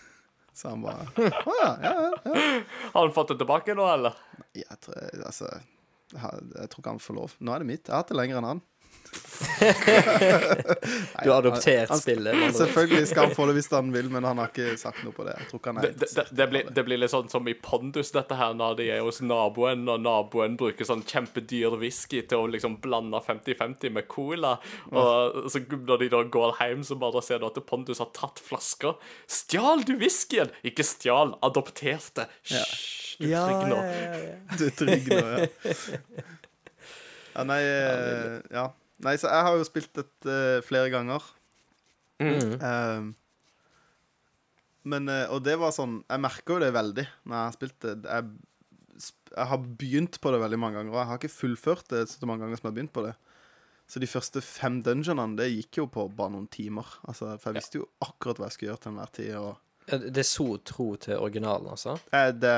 Så 0.59 0.73
han 0.73 0.83
bare, 0.83 1.05
å 1.47 1.55
ja, 1.55 1.69
ja, 1.85 1.91
ja. 2.03 2.39
Har 2.91 3.05
han 3.05 3.13
fått 3.15 3.31
det 3.31 3.37
tilbake 3.45 3.77
nå, 3.79 3.85
eller? 3.93 4.17
Jeg 4.59 4.79
tror, 4.83 4.97
altså, 5.23 5.53
jeg, 6.11 6.41
jeg 6.57 6.73
tror 6.73 6.83
ikke 6.83 6.95
han 6.97 7.05
får 7.05 7.19
lov. 7.21 7.37
Nå 7.39 7.55
er 7.55 7.63
det 7.63 7.69
mitt. 7.69 7.85
Jeg 7.87 7.95
har 7.95 8.03
hatt 8.03 8.11
det 8.11 8.19
lenger 8.19 8.41
enn 8.41 8.49
han. 8.49 8.63
Du 11.25 11.31
har 11.31 11.39
adoptert 11.39 11.89
han- 11.89 12.01
spillet. 12.01 12.35
Han. 12.35 12.53
Selvfølgelig 12.55 13.09
skal 13.09 13.27
han 13.27 13.35
få 13.35 13.47
det 13.47 13.55
hvis 13.59 13.71
han 13.73 13.93
vil, 13.95 14.11
men 14.11 14.25
han 14.27 14.39
har 14.41 14.51
ikke 14.51 14.77
sagt 14.81 15.05
noe 15.07 15.15
på 15.15 15.25
det. 15.27 15.35
Jeg 15.39 15.49
tror 15.51 15.61
ikke 15.61 15.73
han 15.73 15.81
Det, 15.83 15.91
er 15.91 15.99
det, 16.03 16.09
det, 16.15 16.25
det, 16.41 16.47
blir, 16.53 16.71
det 16.79 16.85
blir 16.87 17.01
litt 17.03 17.13
sånn 17.13 17.31
som 17.33 17.49
i 17.51 17.55
Pondus, 17.55 18.11
dette 18.15 18.39
her, 18.39 18.55
når 18.59 18.79
de 18.81 18.89
er 18.95 19.03
hos 19.07 19.21
naboen, 19.25 19.85
og 19.91 20.03
naboen 20.05 20.57
bruker 20.61 20.89
sånn 20.89 21.05
kjempedyr 21.09 21.77
whisky 21.81 22.23
til 22.29 22.45
å 22.45 22.51
liksom 22.51 22.79
blande 22.85 23.21
50-50 23.27 23.95
med 23.99 24.09
cola. 24.11 24.57
Og 24.93 25.49
så 25.53 25.63
når 25.69 26.05
de 26.05 26.11
da 26.17 26.23
går 26.39 26.57
hjem, 26.63 26.83
så 26.87 26.99
bare 27.01 27.23
ser 27.25 27.43
du 27.43 27.49
at 27.51 27.61
Pondus 27.69 28.03
har 28.03 28.11
tatt 28.17 28.43
flasker. 28.43 28.99
Stjal 29.31 29.85
du 29.89 29.95
whiskyen? 30.01 30.51
Ikke 30.67 30.87
stjal, 30.87 31.37
adopterte. 31.45 32.29
Hysj, 32.49 33.17
du 33.23 33.31
er 33.31 33.47
trygg 33.47 33.63
nå. 33.71 33.79
Du 34.59 34.67
er 34.69 34.77
trygg 34.79 35.09
nå, 35.13 35.23
ja. 35.23 35.39
ja 37.39 37.47
nei, 37.49 37.63
ja. 38.55 38.67
Nei, 39.07 39.15
så 39.21 39.31
jeg 39.31 39.47
har 39.47 39.57
jo 39.57 39.67
spilt 39.67 39.93
dette 39.95 40.37
flere 40.67 40.91
ganger. 40.91 41.25
Mm. 42.19 42.55
Um, 42.59 43.11
men 44.91 45.11
eh, 45.13 45.29
Og 45.31 45.45
det 45.47 45.53
var 45.61 45.71
sånn 45.71 46.01
Jeg 46.09 46.19
merker 46.19 46.57
jo 46.57 46.63
det 46.65 46.73
veldig 46.75 47.05
når 47.07 47.37
jeg 47.37 47.45
har 47.45 47.55
spilt 47.55 47.77
det. 47.85 47.93
Jeg, 48.03 49.05
jeg 49.37 49.47
har 49.53 49.67
begynt 49.79 50.19
på 50.19 50.33
det 50.35 50.41
veldig 50.43 50.59
mange 50.59 50.81
ganger, 50.81 50.95
og 50.97 50.99
jeg 50.99 51.11
har 51.13 51.21
ikke 51.21 51.31
fullført 51.37 51.93
det 51.93 52.03
så 52.11 52.27
mange 52.27 52.43
ganger 52.43 52.59
som 52.59 52.67
jeg 52.67 52.73
har 52.73 52.79
begynt 52.81 52.95
på 52.97 53.05
det. 53.07 53.15
Så 53.89 54.03
de 54.03 54.09
første 54.11 54.43
fem 54.45 54.83
dungeonene, 54.85 55.39
det 55.39 55.47
gikk 55.53 55.79
jo 55.81 55.87
på 55.93 56.09
bare 56.13 56.35
noen 56.35 56.49
timer. 56.53 56.91
Altså, 57.09 57.31
for 57.41 57.53
jeg 57.53 57.63
visste 57.63 57.79
jo 57.81 57.87
akkurat 58.05 58.41
hva 58.41 58.49
jeg 58.49 58.57
skulle 58.57 58.73
gjøre 58.73 58.83
til 58.83 58.93
enhver 58.93 59.13
tid. 59.17 59.31
Og 59.39 59.68
Det 59.89 60.21
er 60.21 60.27
så 60.29 60.47
tro 60.69 60.91
til 61.01 61.17
originalen, 61.17 61.71
altså? 61.73 61.95
Eh, 62.13 62.31
Det, 62.33 62.53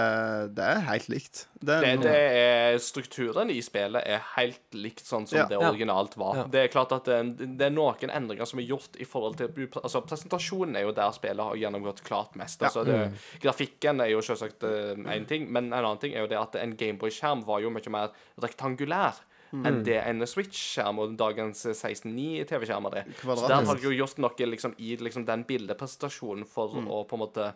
det 0.56 0.64
er 0.66 0.80
helt 0.88 1.08
likt. 1.12 1.46
Det 1.60 1.76
er 1.76 1.80
Det, 1.84 2.02
det 2.02 2.14
er, 2.40 2.78
strukturen 2.82 3.50
i 3.52 3.60
spillet 3.62 4.02
er 4.06 4.22
helt 4.36 4.60
likt 4.74 5.04
sånn 5.06 5.26
som 5.28 5.38
Ja. 5.38 5.46
det 5.46 5.58
originalt 5.58 6.16
var. 6.16 6.36
Ja. 6.36 6.44
Det 6.50 6.62
er 6.64 6.68
klart 6.72 6.92
at 6.96 7.04
det, 7.04 7.56
det 7.58 7.66
er 7.68 7.74
noen 7.74 8.10
endringer 8.10 8.46
som 8.48 8.58
er 8.58 8.66
gjort 8.66 8.96
i 8.98 9.04
forhold 9.04 9.36
til 9.36 9.48
Altså, 9.82 10.00
presentasjonen 10.02 10.76
er 10.76 10.82
jo 10.88 10.92
der 10.96 11.12
spillet 11.12 11.44
har 11.44 11.54
gjennomgått 11.60 12.02
klart 12.02 12.34
mest. 12.36 12.62
Altså, 12.62 12.84
det, 12.84 13.12
Grafikken 13.42 14.00
er 14.00 14.10
jo 14.14 14.20
selvsagt 14.24 14.64
én 14.64 15.26
ting, 15.28 15.50
men 15.52 15.72
en 15.72 15.78
annen 15.84 15.98
ting 16.00 16.14
er 16.14 16.20
jo 16.24 16.30
det 16.32 16.38
at 16.40 16.56
en 16.56 16.76
Gameboy-skjerm 16.76 17.44
var 17.46 17.60
jo 17.60 17.70
mye 17.70 17.90
mer 17.92 18.10
rektangulær. 18.40 19.20
Enn 19.50 19.80
det 19.86 19.96
en 20.04 20.22
Switch-skjerm 20.28 21.00
og 21.02 21.16
dagens 21.18 21.64
16.9 21.72 22.44
TV-skjermer 22.46 23.00
er. 23.00 23.08
Så 23.18 23.48
der 23.50 23.66
har 23.66 23.80
de 23.80 23.88
jo 23.88 23.94
gjort 23.94 24.20
noe 24.22 24.46
liksom, 24.46 24.76
i 24.78 24.94
liksom, 25.00 25.26
den 25.26 25.42
bildepresentasjonen 25.48 26.46
for 26.48 26.78
å 26.78 27.02
på 27.08 27.18
en 27.18 27.24
måte 27.24 27.48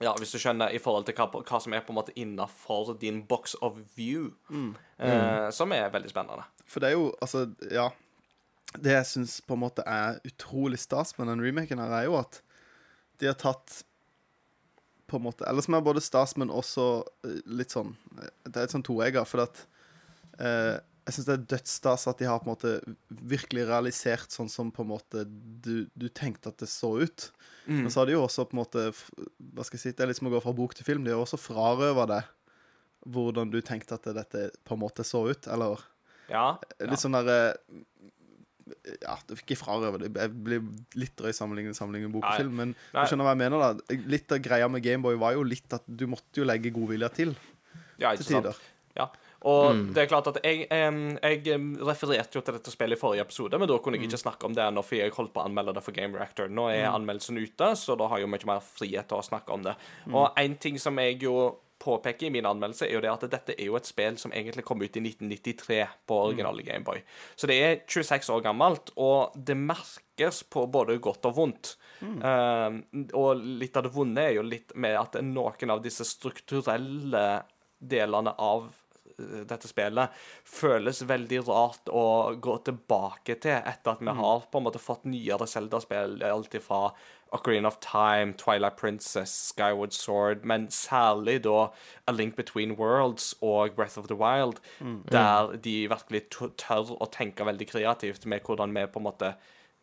ja, 0.00 0.14
hvis 0.16 0.32
du 0.32 0.40
skjønner, 0.40 0.72
i 0.72 0.80
forhold 0.80 1.04
til 1.08 1.16
hva, 1.18 1.26
hva 1.28 1.58
som 1.60 1.74
er 1.76 1.82
på 1.84 1.92
en 1.92 1.98
måte 1.98 2.14
innafor 2.16 2.94
din 3.00 3.20
box 3.28 3.52
of 3.60 3.76
view. 3.96 4.30
Eh, 4.96 5.50
som 5.52 5.74
er 5.76 5.92
veldig 5.92 6.12
spennende. 6.12 6.46
For 6.64 6.80
det 6.80 6.92
er 6.92 6.96
jo, 6.96 7.10
altså, 7.20 7.50
ja 7.72 7.90
Det 8.70 8.92
jeg 8.94 9.06
syns 9.10 9.40
på 9.42 9.56
en 9.56 9.64
måte 9.64 9.82
er 9.82 10.20
utrolig 10.24 10.78
stas 10.78 11.16
med 11.18 11.26
den 11.28 11.42
remaken 11.42 11.82
her, 11.82 11.92
er 11.92 12.04
jo 12.06 12.16
at 12.20 12.40
de 13.20 13.28
har 13.28 13.36
tatt 13.36 13.82
på 15.10 15.18
en 15.18 15.26
måte 15.26 15.44
Eller 15.48 15.64
som 15.66 15.74
er 15.74 15.82
både 15.84 16.00
stas, 16.00 16.36
men 16.38 16.52
også 16.54 16.86
eh, 17.26 17.40
litt 17.50 17.74
sånn 17.74 17.96
Det 18.46 18.54
er 18.54 18.68
et 18.68 18.72
sånn 18.72 18.86
toegger, 18.86 19.26
for 19.28 19.42
at 19.44 19.64
eh, 19.66 19.69
Jeg 20.40 21.14
syns 21.16 21.26
det 21.26 21.34
er 21.34 21.46
dødsstas 21.54 22.06
at 22.10 22.20
de 22.20 22.26
har 22.28 22.40
på 22.40 22.46
en 22.46 22.52
måte 22.52 22.72
virkelig 23.08 23.64
realisert 23.68 24.32
sånn 24.34 24.50
som 24.52 24.68
på 24.72 24.84
en 24.84 24.90
måte 24.92 25.24
du, 25.26 25.88
du 25.98 26.08
tenkte 26.08 26.52
at 26.52 26.60
det 26.62 26.68
så 26.70 26.92
ut. 27.00 27.30
Men 27.66 27.90
så 27.90 28.02
har 28.02 28.10
de 28.10 28.14
jo 28.16 28.24
også 28.24 28.46
på 28.48 28.56
en 28.56 28.60
måte 28.62 28.82
Hva 28.90 29.62
skal 29.66 29.76
jeg 29.76 29.82
si 29.82 29.90
Det 29.94 30.02
er 30.02 30.08
litt 30.10 30.18
som 30.18 30.26
å 30.30 30.32
gå 30.32 30.40
fra 30.42 30.54
bok 30.56 30.72
til 30.74 30.86
film. 30.86 31.04
De 31.06 31.12
har 31.12 31.20
også 31.22 31.38
frarøva 31.38 32.06
det 32.10 32.22
hvordan 33.08 33.48
du 33.52 33.60
tenkte 33.64 33.96
at 33.96 34.08
dette 34.12 34.50
på 34.68 34.76
en 34.76 34.82
måte 34.82 35.04
så 35.08 35.22
ut, 35.30 35.46
eller 35.48 35.80
Ja. 36.30 36.58
Litt 36.84 37.00
sånn 37.00 37.16
der 37.16 37.30
eh, 37.32 37.78
Ja, 39.02 39.16
det 39.26 39.38
fikk 39.40 39.54
ikke 39.54 39.62
frarøve 39.64 40.02
det. 40.02 40.10
Jeg 40.14 40.34
blir 40.44 40.66
litt 41.00 41.14
drøy 41.18 41.32
sammenlignet 41.34 41.78
sammenlignet 41.78 42.12
bok 42.14 42.26
og 42.28 42.36
film, 42.38 42.52
men 42.60 42.74
Nei. 42.74 43.00
du 43.00 43.10
skjønner 43.10 43.26
hva 43.26 43.32
jeg 43.34 43.40
mener, 43.40 43.64
da. 43.64 43.96
Litt 44.12 44.34
av 44.36 44.42
greia 44.44 44.68
med 44.70 44.84
Gameboy 44.84 45.16
var 45.20 45.34
jo 45.34 45.46
litt 45.48 45.72
at 45.74 45.88
du 45.88 46.04
måtte 46.12 46.42
jo 46.42 46.46
legge 46.46 46.72
godvilje 46.74 47.10
til 47.16 47.32
ja, 47.98 48.12
til 48.12 48.20
ikke 48.20 48.28
sant. 48.28 48.50
tider. 48.50 48.60
Ja. 49.00 49.08
Og 49.48 49.86
det 49.94 50.02
er 50.02 50.10
klart 50.10 50.28
at 50.28 50.40
jeg, 50.44 50.66
jeg 50.68 51.60
refererte 51.86 52.36
jo 52.36 52.44
til 52.44 52.58
dette 52.58 52.74
spillet 52.74 52.98
i 52.98 53.00
forrige 53.00 53.24
episode, 53.24 53.60
men 53.60 53.70
da 53.70 53.78
kunne 53.80 53.96
jeg 53.96 54.10
ikke 54.10 54.20
snakke 54.20 54.48
om 54.48 54.56
det 54.56 54.66
ennå, 54.66 54.84
for 54.84 54.98
jeg 54.98 55.14
holdt 55.16 55.32
på 55.32 55.40
å 55.40 55.46
anmelde 55.48 55.74
det 55.76 55.84
for 55.86 55.96
Game 55.96 56.18
Reactor. 56.18 56.50
Nå 56.52 56.68
er 56.74 56.90
anmeldelsen 56.90 57.40
ute, 57.40 57.72
så 57.80 57.96
da 57.96 58.10
har 58.10 58.20
jeg 58.20 58.28
jo 58.28 58.34
mye 58.34 58.52
mer 58.52 58.62
frihet 58.64 59.08
til 59.08 59.20
å 59.20 59.24
snakke 59.24 59.56
om 59.56 59.64
det. 59.64 59.76
Og 60.12 60.28
en 60.40 60.56
ting 60.60 60.76
som 60.82 61.00
jeg 61.00 61.22
jo 61.24 61.36
påpeker 61.80 62.26
i 62.26 62.30
min 62.30 62.46
anmeldelse, 62.46 62.84
er 62.86 62.98
jo 62.98 63.00
det 63.00 63.12
at 63.12 63.22
dette 63.32 63.54
er 63.56 63.70
jo 63.70 63.76
et 63.78 63.88
spill 63.88 64.18
som 64.20 64.34
egentlig 64.36 64.66
kom 64.68 64.82
ut 64.82 64.96
i 65.00 65.00
1993 65.00 65.78
på 66.08 66.18
originale 66.26 66.64
Gameboy. 66.66 67.00
Så 67.32 67.48
det 67.48 67.56
er 67.64 67.78
26 67.88 68.28
år 68.34 68.42
gammelt, 68.44 68.92
og 69.00 69.32
det 69.36 69.56
merkes 69.56 70.42
på 70.52 70.66
både 70.68 70.98
godt 71.00 71.30
og 71.30 71.38
vondt. 71.38 71.72
Um, 72.00 72.82
og 73.16 73.40
litt 73.40 73.76
av 73.76 73.86
det 73.86 73.94
vonde 73.94 74.26
er 74.28 74.36
jo 74.36 74.44
litt 74.44 74.76
med 74.76 74.98
at 75.00 75.16
noen 75.24 75.72
av 75.72 75.80
disse 75.84 76.04
strukturelle 76.08 77.24
delene 77.80 78.36
av 78.36 78.68
dette 79.48 79.68
spillet 79.70 80.18
føles 80.48 81.02
veldig 81.08 81.40
rart 81.48 81.90
å 81.92 82.04
gå 82.40 82.56
tilbake 82.66 83.38
til 83.42 83.58
etter 83.58 83.94
at 83.94 84.02
vi 84.04 84.14
har 84.20 84.44
på 84.50 84.60
en 84.60 84.66
måte 84.66 84.82
fått 84.82 85.06
nyere 85.08 85.48
Zelda-spill, 85.50 86.20
alt 86.26 86.56
fra 86.64 86.90
Ocarina 87.32 87.68
of 87.68 87.78
Time, 87.80 88.34
Twilight 88.34 88.76
Princess, 88.76 89.30
Skyward 89.30 89.92
Sword, 89.94 90.44
men 90.44 90.66
særlig 90.74 91.44
da 91.44 91.68
A 92.10 92.12
Link 92.12 92.34
Between 92.36 92.74
Worlds 92.78 93.34
og 93.40 93.76
Breath 93.76 93.98
of 93.98 94.08
the 94.10 94.18
Wild, 94.18 94.58
der 95.12 95.54
de 95.62 95.76
virkelig 95.92 96.24
tør 96.58 96.96
å 96.98 97.06
tenke 97.12 97.46
veldig 97.46 97.70
kreativt 97.70 98.26
med 98.26 98.42
hvordan 98.42 98.74
vi 98.74 98.86
på 98.90 98.98
en 98.98 99.08
måte 99.10 99.34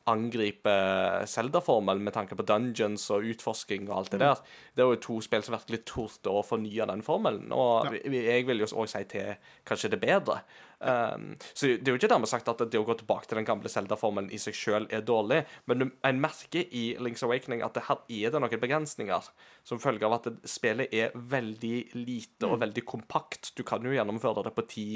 angriper 0.08 1.26
Zelda-formelen 1.28 2.03
med 2.05 2.16
tanke 2.16 2.38
på 2.38 2.45
dungeons 2.47 3.10
og 3.14 3.26
utforsking 3.28 3.89
og 3.89 3.97
alt 3.99 4.14
det 4.14 4.22
der. 4.24 4.41
Det 4.76 4.84
er 4.84 4.93
jo 4.93 5.01
to 5.03 5.18
spill 5.26 5.43
som 5.45 5.58
virkelig 5.58 5.84
torde 5.89 6.32
å 6.32 6.45
fornye 6.45 6.88
den 6.89 7.03
formelen, 7.05 7.51
og 7.55 7.91
jeg 7.93 8.47
vil 8.47 8.64
jo 8.64 8.70
også 8.70 8.88
si 8.93 9.03
til 9.12 9.36
kanskje 9.68 9.91
det 9.93 10.01
bedre. 10.03 10.41
Um, 10.78 11.32
så 11.58 11.72
det 11.72 11.89
er 11.89 11.95
jo 11.95 11.97
ikke 11.97 12.10
dermed 12.12 12.30
sagt 12.30 12.49
at 12.51 12.60
det 12.62 12.78
å 12.78 12.86
gå 12.86 12.93
tilbake 12.99 13.26
til 13.26 13.39
den 13.39 13.47
gamle 13.47 13.70
Zelda-formelen 13.72 14.30
i 14.30 14.38
seg 14.41 14.55
sjøl 14.58 14.86
er 14.93 15.01
dårlig, 15.05 15.41
men 15.66 15.89
en 16.05 16.22
merker 16.22 16.70
i 16.70 16.91
Link's 17.01 17.26
Awakening 17.26 17.64
at 17.66 17.74
det 17.78 17.88
her 17.88 18.03
er 18.05 18.34
det 18.34 18.41
noen 18.43 18.62
begrensninger, 18.62 19.32
som 19.66 19.82
følge 19.82 20.05
av 20.05 20.20
at 20.20 20.30
spillet 20.47 20.93
er 20.93 21.18
veldig 21.18 21.78
lite 21.97 22.51
og 22.51 22.62
veldig 22.62 22.86
kompakt. 22.86 23.55
Du 23.58 23.66
kan 23.68 23.84
jo 23.84 23.95
gjennomføre 23.95 24.45
det 24.45 24.53
på 24.53 24.68
ti 24.70 24.88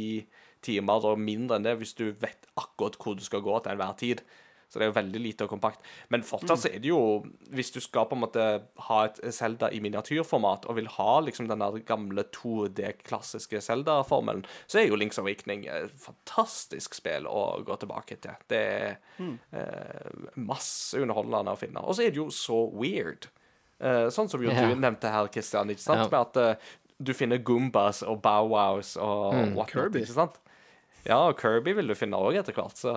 timer 0.62 1.10
og 1.10 1.20
mindre 1.22 1.58
enn 1.58 1.66
det 1.66 1.76
hvis 1.80 1.96
du 1.98 2.12
vet 2.22 2.46
akkurat 2.60 2.98
hvor 3.02 3.18
du 3.18 3.26
skal 3.26 3.44
gå 3.46 3.58
til 3.60 3.74
enhver 3.74 3.98
tid. 3.98 4.22
Så 4.72 4.80
det 4.80 4.86
er 4.86 4.92
jo 4.94 4.96
veldig 4.96 5.20
lite 5.20 5.44
og 5.44 5.52
kompakt. 5.52 5.82
Men 6.14 6.24
fortsatt 6.24 6.62
så 6.64 6.70
er 6.72 6.80
det 6.80 6.88
jo 6.88 7.02
Hvis 7.52 7.74
du 7.76 7.82
skal 7.84 8.06
på 8.08 8.16
en 8.16 8.22
måte 8.24 8.46
ha 8.88 9.00
et 9.04 9.20
Zelda 9.36 9.68
i 9.68 9.82
miniatyrformat 9.84 10.68
og 10.70 10.78
vil 10.78 10.88
ha 10.96 11.18
liksom 11.26 11.50
den 11.50 11.60
der 11.60 11.82
gamle 11.88 12.24
2D-klassiske 12.32 13.60
Zelda-formelen, 13.62 14.46
så 14.72 14.80
er 14.80 14.88
jo 14.88 15.00
Link's 15.00 15.20
Awakening 15.20 15.66
et 15.68 15.92
fantastisk 16.00 16.96
spill 16.96 17.28
å 17.28 17.60
gå 17.68 17.76
tilbake 17.82 18.16
til. 18.24 18.40
Det 18.48 18.62
er 18.62 18.96
eh, 19.20 20.32
masse 20.40 21.00
underholdende 21.02 21.52
å 21.52 21.60
finne. 21.60 21.84
Og 21.84 21.98
så 21.98 22.08
er 22.08 22.16
det 22.16 22.22
jo 22.22 22.30
så 22.32 22.64
weird. 22.72 23.28
Eh, 23.82 24.08
sånn 24.14 24.32
som 24.32 24.44
jo 24.44 24.54
yeah. 24.54 24.72
du 24.72 24.80
nevnte 24.80 25.12
her, 25.12 25.28
Christian, 25.34 25.74
ikke 25.74 25.84
sant? 25.84 26.06
Yeah. 26.06 26.14
Med 26.14 26.22
at 26.22 26.40
eh, 26.40 26.72
du 27.02 27.12
finner 27.18 27.44
Goombas 27.44 28.06
og 28.06 28.22
Bow 28.24 28.48
Wows 28.54 28.96
og 29.02 29.34
whatnot, 29.58 29.74
Kirby. 29.74 30.06
ikke 30.06 30.16
sant? 30.16 30.40
Ja, 31.04 31.18
og 31.28 31.40
Kirby 31.42 31.74
vil 31.76 31.90
du 31.90 31.98
finne 31.98 32.20
òg 32.22 32.38
etter 32.40 32.56
hvert, 32.56 32.78
så 32.78 32.94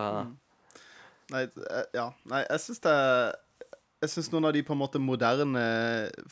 Nei, 1.33 1.45
eh, 1.45 1.87
ja. 1.97 2.09
Nei, 2.31 2.43
jeg 2.45 2.63
syns 2.65 2.83
det 2.85 2.95
Jeg 4.05 4.13
syns 4.13 4.31
noen 4.33 4.51
av 4.51 4.53
de 4.57 4.63
på 4.67 4.75
en 4.75 4.81
måte 4.83 5.01
moderne 5.01 5.63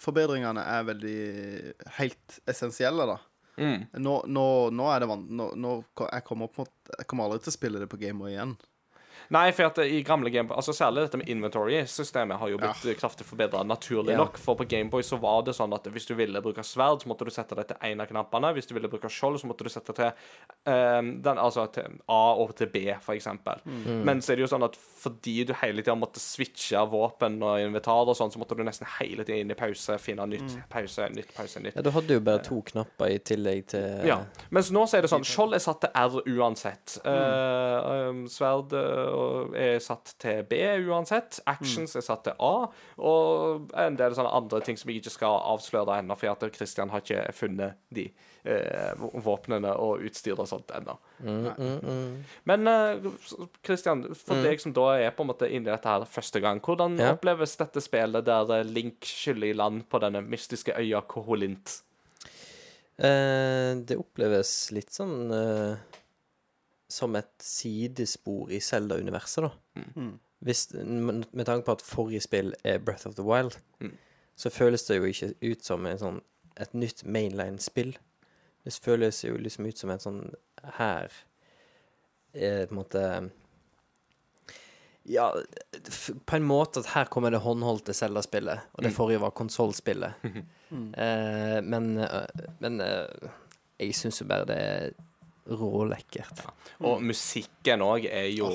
forbedringene 0.01 0.64
er 0.74 0.88
veldig 0.90 1.20
helt 1.99 2.40
essensielle, 2.51 3.07
da. 3.09 3.16
mm. 3.57 3.78
Nå, 4.05 4.18
nå, 4.28 4.45
nå 4.74 4.90
er 4.93 5.01
det 5.01 5.09
vanskelig 5.09 5.38
Nå, 5.40 5.47
nå, 5.64 5.72
jeg, 6.03 6.26
kommer 6.28 6.53
på 6.53 6.66
jeg 6.93 7.09
kommer 7.09 7.28
aldri 7.28 7.47
til 7.47 7.55
å 7.55 7.57
spille 7.57 7.80
det 7.82 7.88
på 7.88 8.01
Gameboy 8.03 8.34
igjen. 8.34 8.57
Nei, 9.31 9.53
for 9.53 9.70
at 9.70 9.79
i 9.85 10.03
gamle 10.07 10.31
Gameboy 10.31 10.57
Altså 10.57 10.73
Særlig 10.77 11.07
dette 11.07 11.18
med 11.20 11.29
inventory-systemet 11.33 12.39
har 12.41 12.51
jo 12.51 12.59
blitt 12.61 12.85
ja. 12.89 12.95
kraftig 12.99 13.27
forbedra, 13.27 13.62
naturlig 13.62 14.12
Ja. 14.12 14.18
nok. 14.18 14.39
For 14.39 14.59
på 14.59 14.66
Gameboy 14.68 15.03
så 15.03 15.18
var 15.20 15.43
det 15.47 15.55
sånn 15.57 15.73
at 15.75 15.87
hvis 15.93 16.07
du 16.09 16.14
ville 16.14 16.41
bruke 16.43 16.64
sverd, 16.64 17.03
så 17.03 17.09
måtte 17.09 17.25
du 17.25 17.31
sette 17.31 17.55
det 17.55 17.68
til 17.68 17.77
én 17.83 18.01
av 18.03 18.09
knappene. 18.11 18.53
Hvis 18.57 18.66
du 18.66 18.75
ville 18.75 18.89
bruke 18.89 19.11
skjold, 19.11 19.41
så 19.41 19.47
måtte 19.47 19.64
du 19.64 19.70
sette 19.70 19.93
til 19.97 20.11
um, 20.66 21.23
den, 21.23 21.39
altså 21.39 21.66
til 21.73 21.99
A 22.09 22.35
og 22.43 22.55
til 22.57 22.70
B, 22.73 22.85
for 23.01 23.14
eksempel. 23.14 23.62
Mm. 23.64 24.03
Men 24.05 24.23
så 24.23 24.33
er 24.33 24.41
det 24.41 24.47
jo 24.47 24.53
sånn 24.55 24.66
at 24.66 24.77
fordi 24.77 25.45
du 25.49 25.55
hele 25.62 25.83
tida 25.83 25.97
måtte 25.99 26.20
switche 26.23 26.83
våpen 26.91 27.41
og 27.43 27.61
invitar 27.61 28.09
og 28.09 28.16
sånn, 28.16 28.33
så 28.33 28.41
måtte 28.43 28.57
du 28.59 28.64
nesten 28.66 28.89
hele 28.99 29.25
tida 29.25 29.39
inn 29.43 29.53
i 29.53 29.59
pause, 29.59 29.99
finne 30.03 30.27
nytt, 30.31 30.57
pause, 30.73 31.09
nytt, 31.14 31.33
pause, 31.37 31.62
nytt. 31.62 31.77
Ja, 31.77 31.85
du 31.85 31.91
hadde 31.95 32.18
jo 32.18 32.25
bare 32.25 32.43
to 32.45 32.61
knapper 32.73 33.16
i 33.16 33.18
tillegg 33.18 33.66
til 33.75 34.07
Ja. 34.07 34.23
Mens 34.51 34.70
nå 34.75 34.85
så 34.87 34.99
er 34.99 35.07
det 35.07 35.11
sånn 35.12 35.27
Skjold 35.27 35.55
er 35.57 35.62
satt 35.62 35.81
til 35.85 35.91
R 35.95 36.18
uansett. 36.39 36.99
Uh, 37.07 38.11
um, 38.11 38.25
sverd 38.31 38.73
er 39.59 39.79
satt 39.85 40.15
til 40.23 40.43
B 40.49 40.59
uansett. 40.89 41.41
Actions 41.51 41.97
er 41.99 42.05
satt 42.07 42.25
til 42.29 42.35
A. 42.39 42.67
Og 43.03 43.71
en 43.79 43.97
del 44.01 44.15
sånne 44.17 44.33
andre 44.35 44.61
ting 44.67 44.79
som 44.81 44.91
jeg 44.91 45.03
ikke 45.03 45.15
skal 45.15 45.39
avsløre 45.55 46.01
ennå, 46.03 46.17
for 46.19 46.33
at 46.35 46.47
Christian 46.57 46.91
har 46.95 47.03
ikke 47.05 47.25
funnet 47.37 47.79
de 47.95 48.07
eh, 48.45 48.93
våpnene 49.23 49.75
og 49.79 50.03
utstyr 50.09 50.39
og 50.43 50.49
sånt 50.51 50.73
ennå. 50.75 50.97
Men 52.49 52.67
eh, 52.73 53.07
Christian, 53.65 54.05
for 54.19 54.43
deg 54.45 54.61
som 54.63 54.75
da 54.77 54.89
er 54.99 55.15
på 55.17 55.23
en 55.27 55.31
måte 55.33 55.49
inne 55.51 55.69
i 55.71 55.75
dette 55.75 55.89
her 55.93 56.05
første 56.11 56.41
gang, 56.43 56.61
hvordan 56.65 56.99
Ja. 57.01 57.13
oppleves 57.15 57.57
dette 57.61 57.81
spillet 57.85 58.25
der 58.27 58.51
eh, 58.59 58.65
Link 58.69 59.05
skyller 59.09 59.53
i 59.53 59.57
land 59.57 59.87
på 59.93 60.01
denne 60.03 60.23
mystiske 60.27 60.75
øya 60.79 61.01
Koholint? 61.09 61.81
Eh, 63.03 63.73
det 63.89 63.97
oppleves 63.99 64.51
litt 64.77 64.93
sånn 64.95 65.33
eh, 65.33 65.77
som 66.93 67.16
et 67.16 67.30
sidespor 67.40 68.51
i 68.53 68.61
Zelda-universet, 68.61 69.47
da. 69.49 69.82
Mm. 69.97 70.12
Hvis, 70.43 70.66
med, 70.74 71.45
tanke 71.47 71.64
på 71.68 71.72
at 71.78 71.82
forrige 71.86 72.20
spill 72.24 72.53
er 72.66 72.78
Breath 72.82 73.07
of 73.09 73.14
the 73.16 73.22
Wild, 73.26 73.57
Mm. 73.80 73.93
så 74.36 74.51
føles 74.51 74.82
det 74.88 74.97
jo 74.99 75.05
ikke 75.09 75.32
ut 75.53 75.64
som 75.64 75.86
en 75.86 75.99
sånn, 75.99 76.20
et 76.61 76.74
nytt 76.74 77.05
mainline-spill. 77.05 77.95
Det 78.64 78.72
føles 78.82 79.22
jo 79.24 79.36
liksom 79.38 79.66
ut 79.66 79.78
som 79.78 79.90
et 79.90 80.03
sånn 80.05 80.34
her 80.78 81.09
er 82.34 82.66
på 82.66 82.72
en 82.74 82.78
måte 82.82 83.30
Ja, 85.05 85.32
f- 85.88 86.12
på 86.26 86.36
en 86.36 86.45
måte 86.47 86.78
at 86.78 86.86
her 86.95 87.09
kommer 87.11 87.30
det 87.34 87.40
håndholdte 87.43 87.95
Zelda-spillet, 87.95 88.61
og 88.74 88.82
det 88.84 88.93
Mm. 88.93 88.97
forrige 88.97 89.20
var 89.20 89.30
konsollspillet. 89.30 90.12
Eh, 90.72 91.61
men 91.61 91.99
eh, 91.99 92.26
men 92.61 92.80
eh, 92.80 93.07
jeg 93.78 93.93
syns 93.95 94.22
jo 94.22 94.26
bare 94.26 94.47
det 94.49 94.57
er 94.57 94.93
rålekkert. 95.49 96.45
Og 96.80 97.03
musikken 97.03 97.82
òg 97.82 98.07
er 98.11 98.28
jo 98.36 98.49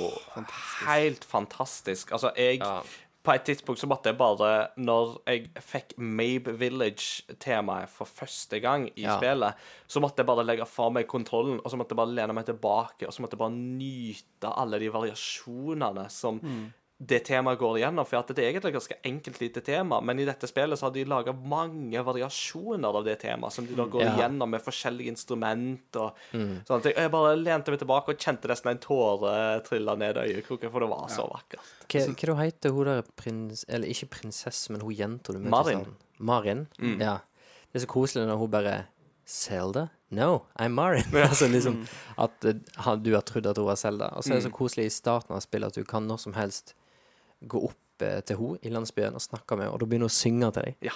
helt 0.87 1.23
fantastisk. 1.27 2.11
Altså, 2.11 2.31
jeg 2.37 2.59
Ja. 2.59 2.81
på 3.23 3.33
et 3.33 3.43
tidspunkt 3.43 3.79
så 3.79 3.87
måtte 3.87 4.05
jeg 4.07 4.17
bare 4.17 4.69
Når 4.77 5.21
jeg 5.27 5.49
fikk 5.59 5.97
Mabe 5.97 6.53
Village-temaet 6.57 7.89
for 7.89 8.05
første 8.05 8.59
gang 8.61 8.87
i 8.95 9.01
Ja. 9.03 9.17
spillet, 9.19 9.53
så 9.87 9.99
måtte 9.99 10.17
jeg 10.19 10.25
bare 10.27 10.45
legge 10.45 10.65
fra 10.65 10.89
meg 10.89 11.07
kontrollen, 11.07 11.59
og 11.63 11.71
så 11.71 11.75
måtte 11.77 11.89
jeg 11.91 11.97
bare 11.97 12.15
lene 12.15 12.33
meg 12.33 12.45
tilbake, 12.45 13.05
og 13.07 13.11
så 13.13 13.19
måtte 13.21 13.33
jeg 13.33 13.39
bare 13.39 13.51
nyte 13.51 14.53
alle 14.57 14.79
de 14.79 14.89
variasjonene 14.89 16.09
som 16.09 16.39
det 16.99 17.19
temaet 17.27 17.59
går 17.61 17.75
igjennom. 17.77 18.05
For 18.09 18.17
at 18.17 18.31
det 18.33 18.41
er 18.41 18.47
egentlig 18.49 18.71
et 18.71 18.77
ganske 18.79 18.95
enkelt 19.05 19.39
lite 19.41 19.61
tema, 19.61 19.99
men 20.01 20.17
i 20.19 20.25
dette 20.25 20.47
spillet 20.49 20.79
så 20.79 20.87
har 20.87 20.93
de 20.95 21.03
laga 21.05 21.33
mange 21.33 22.01
variasjoner 22.03 22.97
av 22.97 23.05
det 23.05 23.19
temaet, 23.21 23.53
som 23.53 23.67
de 23.69 23.75
da 23.77 23.85
går 23.85 24.01
Ja. 24.01 24.15
igjennom 24.15 24.49
med 24.49 24.63
forskjellige 24.65 25.13
instrument 25.13 25.95
og 26.01 26.15
sånne 26.33 26.81
ting. 26.81 26.95
Og 26.97 27.03
jeg 27.03 27.11
bare 27.13 27.35
lente 27.37 27.69
meg 27.71 27.79
tilbake 27.79 28.09
og 28.09 28.17
kjente 28.17 28.49
nesten 28.49 28.71
en 28.71 28.79
tåre 28.81 29.35
trille 29.67 29.97
ned 29.97 30.17
øyekroken, 30.17 30.71
for 30.71 30.79
det 30.79 30.89
var 30.89 31.07
så 31.13 31.27
vakkert. 31.29 31.61
Hva, 31.87 32.33
hva 32.33 32.43
heter 32.43 32.71
hun 32.73 32.85
der 32.85 33.03
prins... 33.15 33.63
Eller 33.69 33.87
ikke 33.87 34.09
prinsesse, 34.17 34.71
men 34.71 34.81
hun 34.81 34.93
jenta 34.97 35.33
du 35.33 35.39
møter 35.39 35.49
Marin. 35.53 35.85
Marin? 36.17 36.67
Ja. 36.99 37.19
Det 37.71 37.83
er 37.83 37.85
så 37.85 37.93
koselig 37.93 38.25
når 38.25 38.37
hun 38.41 38.49
bare 38.49 38.75
Selda? 39.27 39.89
No, 40.09 40.45
I'm 40.57 40.73
Marin. 40.73 41.03
altså 41.29 41.47
liksom 41.51 41.85
At 42.17 42.43
eh, 42.45 42.53
du 43.03 43.13
har 43.13 43.21
trodd 43.21 43.45
at 43.45 43.57
hun 43.57 43.67
var 43.67 43.75
Selda. 43.75 44.07
Og 44.15 44.23
så 44.23 44.31
er 44.33 44.39
det 44.41 44.47
så 44.47 44.53
koselig 44.55 44.85
i 44.87 44.93
starten 44.97 45.35
av 45.35 45.43
spillet 45.43 45.67
at 45.67 45.75
du 45.75 45.83
kan 45.85 46.07
når 46.07 46.17
som 46.23 46.33
helst 46.33 46.73
gå 47.45 47.63
opp 47.69 48.01
eh, 48.01 48.21
til 48.21 48.37
henne 48.37 48.59
i 48.63 48.69
landsbyen 48.69 49.13
og 49.15 49.21
snakke 49.21 49.57
med 49.57 49.65
henne, 49.67 49.73
og 49.73 49.79
da 49.79 49.85
begynner 49.85 50.07
hun 50.07 50.13
å 50.13 50.21
synge 50.21 50.53
til 50.53 50.63
deg. 50.63 50.75
Ja. 50.81 50.91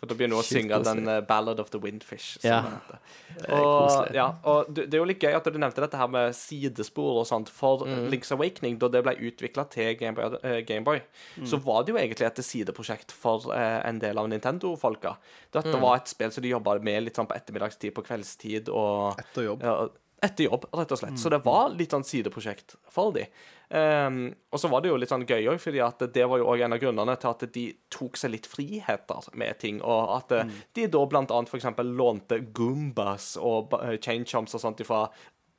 For 0.00 0.06
da 0.08 0.14
begynner 0.16 0.36
hun 0.38 0.42
å 0.42 0.48
synge 0.48 0.72
koselig. 0.72 0.96
den 0.96 1.08
eh, 1.08 1.20
'Ballad 1.20 1.60
of 1.60 1.68
the 1.70 1.78
Windfish'. 1.78 2.40
som 2.40 2.48
Ja. 2.50 2.62
det 2.62 2.70
heter. 2.70 3.52
er 3.52 3.60
Og, 3.60 3.88
koselig. 3.90 4.14
ja, 4.14 4.32
og 4.44 4.66
det 4.74 4.90
det 4.90 4.94
er 4.94 4.98
jo 4.98 5.04
litt 5.04 5.20
gøy 5.20 5.34
at 5.36 5.44
du 5.44 5.58
nevnte 5.58 5.80
dette 5.84 5.96
her 5.98 6.06
med 6.08 6.32
sidespor 6.34 7.20
og 7.20 7.26
sånt. 7.26 7.48
For 7.50 7.84
Mm. 7.84 8.08
Link's 8.10 8.32
Awakening, 8.32 8.78
da 8.78 8.88
det 8.88 9.02
ble 9.04 9.14
utvikla 9.30 9.68
til 9.70 9.94
Gameboy, 9.96 10.24
uh, 10.42 10.60
Gameboy 10.64 11.02
Mm. 11.36 11.44
så 11.46 11.56
var 11.62 11.82
det 11.84 11.92
jo 11.94 11.98
egentlig 11.98 12.26
et 12.26 12.36
sideprosjekt 12.44 13.12
for 13.12 13.52
eh, 13.52 13.82
en 13.86 13.98
del 13.98 14.16
av 14.18 14.26
Nintendo-folka. 14.28 15.16
Dette 15.52 15.66
Mm. 15.74 15.80
var 15.82 15.96
et 15.96 16.08
spill 16.08 16.30
som 16.32 16.42
de 16.42 16.48
jobba 16.48 16.80
med 16.82 17.04
litt 17.04 17.14
sånn 17.16 17.28
på 17.28 17.36
ettermiddagstid, 17.36 17.92
på 17.92 18.02
kveldstid 18.02 18.68
og 18.70 19.18
Etter 19.18 19.42
jobb. 19.44 19.62
ja, 19.62 19.88
etter 20.22 20.44
jobb, 20.48 20.66
rett 20.76 20.92
og 20.92 20.98
slett. 21.00 21.18
Så 21.18 21.30
Mm. 21.30 21.34
det 21.36 21.44
var 21.44 21.68
litt 21.70 21.90
sånn 21.94 22.04
sideprosjekt 22.04 22.76
for 22.92 23.12
de. 23.12 23.26
Um, 23.70 24.34
og 24.52 24.58
så 24.60 24.68
var 24.68 24.80
det 24.82 24.90
jo 24.90 24.96
litt 24.98 25.08
sånn 25.08 25.24
gøy 25.26 25.46
òg, 25.52 25.60
fordi 25.62 25.80
at 25.84 25.98
det 26.12 26.24
var 26.28 26.38
jo 26.42 26.46
òg 26.50 26.64
en 26.64 26.72
av 26.74 26.80
grunnene 26.82 27.14
til 27.20 27.30
at 27.30 27.44
de 27.54 27.64
tok 27.88 28.16
seg 28.18 28.32
litt 28.32 28.46
friheter 28.50 29.28
med 29.34 29.58
ting, 29.62 29.80
og 29.80 30.16
at 30.16 30.28
mm. 30.46 30.50
de 30.74 30.86
da 30.88 31.04
blant 31.06 31.30
annet 31.30 31.54
eksempel 31.54 31.86
lånte 31.96 32.40
Goombas 32.52 33.36
og 33.40 33.72
eh, 33.82 33.96
Chain 34.02 34.24
Chomps 34.24 34.54
og 34.54 34.60
sånt 34.60 34.80
ifra 34.84 35.08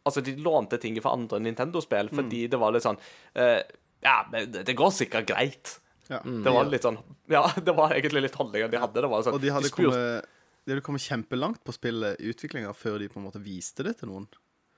Altså, 0.03 0.24
de 0.26 0.34
lånte 0.41 0.80
ting 0.82 0.95
fra 0.99 1.12
andre 1.14 1.38
Nintendo-spill 1.39 2.07
fordi 2.09 2.47
det 2.49 2.57
var 2.57 2.72
litt 2.74 2.82
sånn 2.82 2.97
uh, 3.38 3.62
Ja, 4.01 4.26
men 4.32 4.49
det 4.51 4.74
går 4.76 4.89
sikkert 4.89 5.28
greit. 5.30 5.76
Ja. 6.09 6.20
Det 6.26 6.51
var 6.51 6.66
litt 6.66 6.82
sånn 6.82 6.97
Ja, 7.30 7.43
det 7.68 7.76
var 7.78 7.93
egentlig 7.93 8.24
litt 8.26 8.36
holdninger 8.36 8.68
de 8.74 8.80
hadde. 8.82 8.97
Det 9.05 9.12
var 9.12 9.22
sånn 9.22 9.38
Og 9.38 9.41
de 9.43 9.51
hadde 9.53 9.70
spurte- 9.70 9.93
kommet 9.93 10.26
De 10.66 10.74
hadde 10.74 10.82
kommet 10.88 11.05
kjempelangt 11.05 11.62
på 11.64 11.72
spillet 11.78 12.18
i 12.20 12.32
utviklinga 12.34 12.74
før 12.74 12.97
de 12.99 13.07
på 13.14 13.22
en 13.22 13.28
måte 13.30 13.39
viste 13.45 13.86
det 13.86 13.93
til 13.99 14.09
noen. 14.09 14.26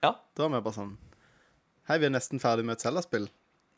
Ja. 0.04 0.14
Da 0.36 0.48
var 0.48 0.60
vi 0.60 0.66
bare 0.68 0.76
sånn 0.76 0.94
Hei, 1.90 1.98
vi 2.00 2.08
er 2.08 2.14
nesten 2.14 2.40
ferdig 2.40 2.64
med 2.64 2.78
et 2.78 2.84
Zelda-spill. 2.86 3.26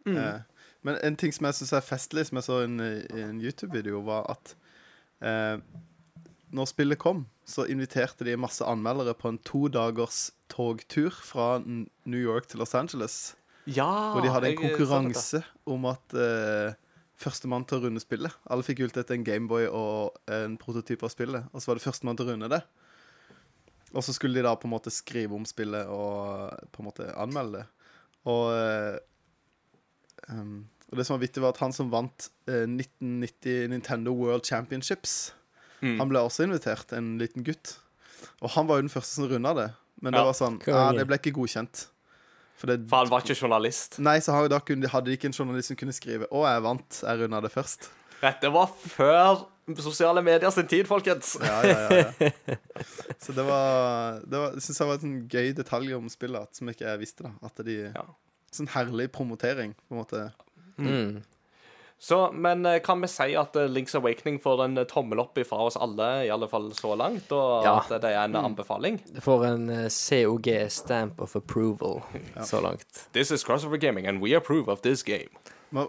Eh, 0.06 0.42
men 0.86 0.98
en 1.02 1.16
ting 1.18 1.32
som 1.34 1.48
jeg 1.48 1.58
syns 1.58 1.72
er 1.74 1.82
festlig, 1.82 2.28
som 2.28 2.38
jeg 2.38 2.46
så 2.46 2.60
i 2.62 2.68
en, 2.68 2.76
en 3.18 3.40
YouTube-video, 3.42 4.04
var 4.06 4.28
at 4.30 4.52
eh, 5.26 5.58
når 6.54 6.70
spillet 6.70 7.02
kom, 7.02 7.24
så 7.50 7.66
inviterte 7.66 8.28
de 8.28 8.38
masse 8.38 8.62
anmeldere 8.62 9.16
på 9.18 9.32
en 9.32 9.42
to 9.42 9.64
dagers 9.74 10.28
togtur 10.54 11.18
fra 11.26 11.58
New 11.66 12.22
York 12.22 12.46
til 12.52 12.62
Los 12.62 12.76
Angeles. 12.78 13.36
Ja, 13.66 14.14
Hvor 14.14 14.22
de 14.22 14.30
hadde 14.30 14.54
en 14.54 14.62
konkurranse 14.62 15.42
om 15.66 15.90
at 15.90 16.14
eh, 16.14 16.78
førstemann 17.18 17.66
til 17.66 17.80
å 17.80 17.88
runde 17.88 18.06
spillet. 18.06 18.34
Alle 18.46 18.66
fikk 18.66 18.86
utdelt 18.86 19.10
en 19.10 19.26
Gameboy 19.26 19.66
og 19.72 20.20
en 20.30 20.60
prototyp 20.62 21.06
av 21.06 21.14
spillet, 21.14 21.50
og 21.50 21.62
så 21.62 21.72
var 21.72 21.80
det 21.80 21.88
førstemann 21.88 22.22
til 22.22 22.30
å 22.30 22.36
runde 22.36 22.54
det. 22.54 22.62
Og 23.96 24.04
så 24.04 24.14
skulle 24.16 24.36
de 24.36 24.44
da 24.46 24.52
på 24.60 24.68
en 24.68 24.74
måte 24.76 24.92
skrive 24.92 25.36
om 25.38 25.46
spillet 25.48 25.88
og 25.88 26.52
på 26.76 26.84
en 26.84 26.90
måte 26.90 27.08
anmelde 27.16 27.62
det. 27.62 27.66
Og, 28.28 28.52
eh, 28.52 28.98
um, 30.30 30.66
og 30.92 31.00
det 31.00 31.06
som 31.08 31.16
var 31.16 31.24
vittig, 31.24 31.42
var 31.44 31.54
at 31.56 31.62
han 31.64 31.74
som 31.76 31.90
vant 31.94 32.28
uh, 32.50 32.66
1990 32.68 33.70
Nintendo 33.72 34.14
World 34.14 34.46
Championships, 34.46 35.34
Mm. 35.84 36.00
han 36.00 36.10
ble 36.10 36.22
også 36.24 36.46
invitert, 36.48 36.94
en 36.96 37.18
liten 37.20 37.44
gutt. 37.46 37.76
Og 38.42 38.50
han 38.56 38.66
var 38.66 38.80
jo 38.80 38.86
den 38.88 38.90
første 38.94 39.18
som 39.20 39.28
runda 39.30 39.52
det. 39.54 39.66
Men 40.02 40.14
det 40.16 40.22
Ja, 40.22 40.26
var 40.26 40.34
sånn 40.34 40.56
ja, 40.66 40.92
Det 40.96 41.06
ble 41.06 41.18
ikke 41.20 41.34
godkjent. 41.36 41.88
For 42.56 42.68
det 42.72 42.88
For 42.90 43.04
han 43.04 43.12
var 43.12 43.22
ikke 43.22 43.36
journalist. 43.36 44.00
Nei, 44.00 44.18
så 44.24 44.32
hadde 44.34 44.56
de 44.56 45.12
ikke 45.18 45.28
en 45.30 45.36
journalist 45.36 45.68
som 45.68 45.76
kunne 45.78 45.94
skrive 45.94 46.26
'Å, 46.32 46.42
jeg 46.48 46.64
vant. 46.64 47.02
Jeg 47.04 47.20
runda 47.20 47.42
det 47.42 47.52
først'. 47.52 47.90
Dette 48.26 48.50
var 48.54 48.72
før 48.82 49.46
sosiale 49.82 50.22
medier 50.26 50.52
sin 50.54 50.68
tid, 50.70 50.86
folkens. 50.90 51.36
Ja, 51.42 51.60
ja, 51.66 51.78
ja, 51.90 52.10
ja. 52.28 52.58
Så 53.22 53.34
det 53.34 53.46
var, 53.48 54.20
det 54.26 54.38
var 54.38 54.52
Jeg 54.58 54.62
syns 54.68 54.82
det 54.82 54.88
var 54.92 55.06
en 55.08 55.16
gøy 55.32 55.54
detalj 55.58 55.94
om 55.98 56.10
spillet 56.14 56.50
at, 56.50 56.58
som 56.60 56.70
ikke 56.70 56.86
jeg 56.90 57.02
visste. 57.02 57.26
da 57.26 57.34
At 57.50 57.64
de 57.66 57.80
Ja. 57.88 58.06
Sånn 58.56 58.70
herlig 58.72 59.10
promotering, 59.12 59.74
på 59.90 59.96
en 59.96 59.98
måte. 60.00 60.20
Mm. 60.80 61.24
Så, 62.00 62.32
men 62.32 62.66
eh, 62.66 62.78
kan 62.84 63.02
vi 63.04 63.08
si 63.12 63.34
at 63.40 63.56
eh, 63.60 63.68
Link's 63.72 63.96
Awakening 63.98 64.38
får 64.44 64.62
en 64.66 64.78
eh, 64.80 64.86
tommel 64.88 65.20
opp 65.24 65.36
fra 65.48 65.58
oss 65.66 65.76
alle, 65.80 66.08
i 66.28 66.30
alle 66.32 66.48
fall 66.52 66.70
så 66.76 66.94
langt, 67.00 67.32
og 67.36 67.66
Ja. 67.66 67.74
at 67.82 67.90
det 68.04 68.12
er 68.14 68.22
en 68.30 68.36
anbefaling? 68.40 69.02
Det 69.16 69.24
får 69.24 69.46
en 69.50 69.66
COG, 69.90 70.48
Stamp 70.72 71.20
of 71.24 71.36
Approval, 71.36 72.02
så 72.44 72.62
langt. 72.64 73.08
This 73.14 73.32
is 73.32 73.44
crossover 73.44 73.78
gaming, 73.80 74.08
and 74.08 74.22
we 74.24 74.36
approve 74.36 74.70
of 74.72 74.82
this 74.88 75.04
game. 75.04 75.32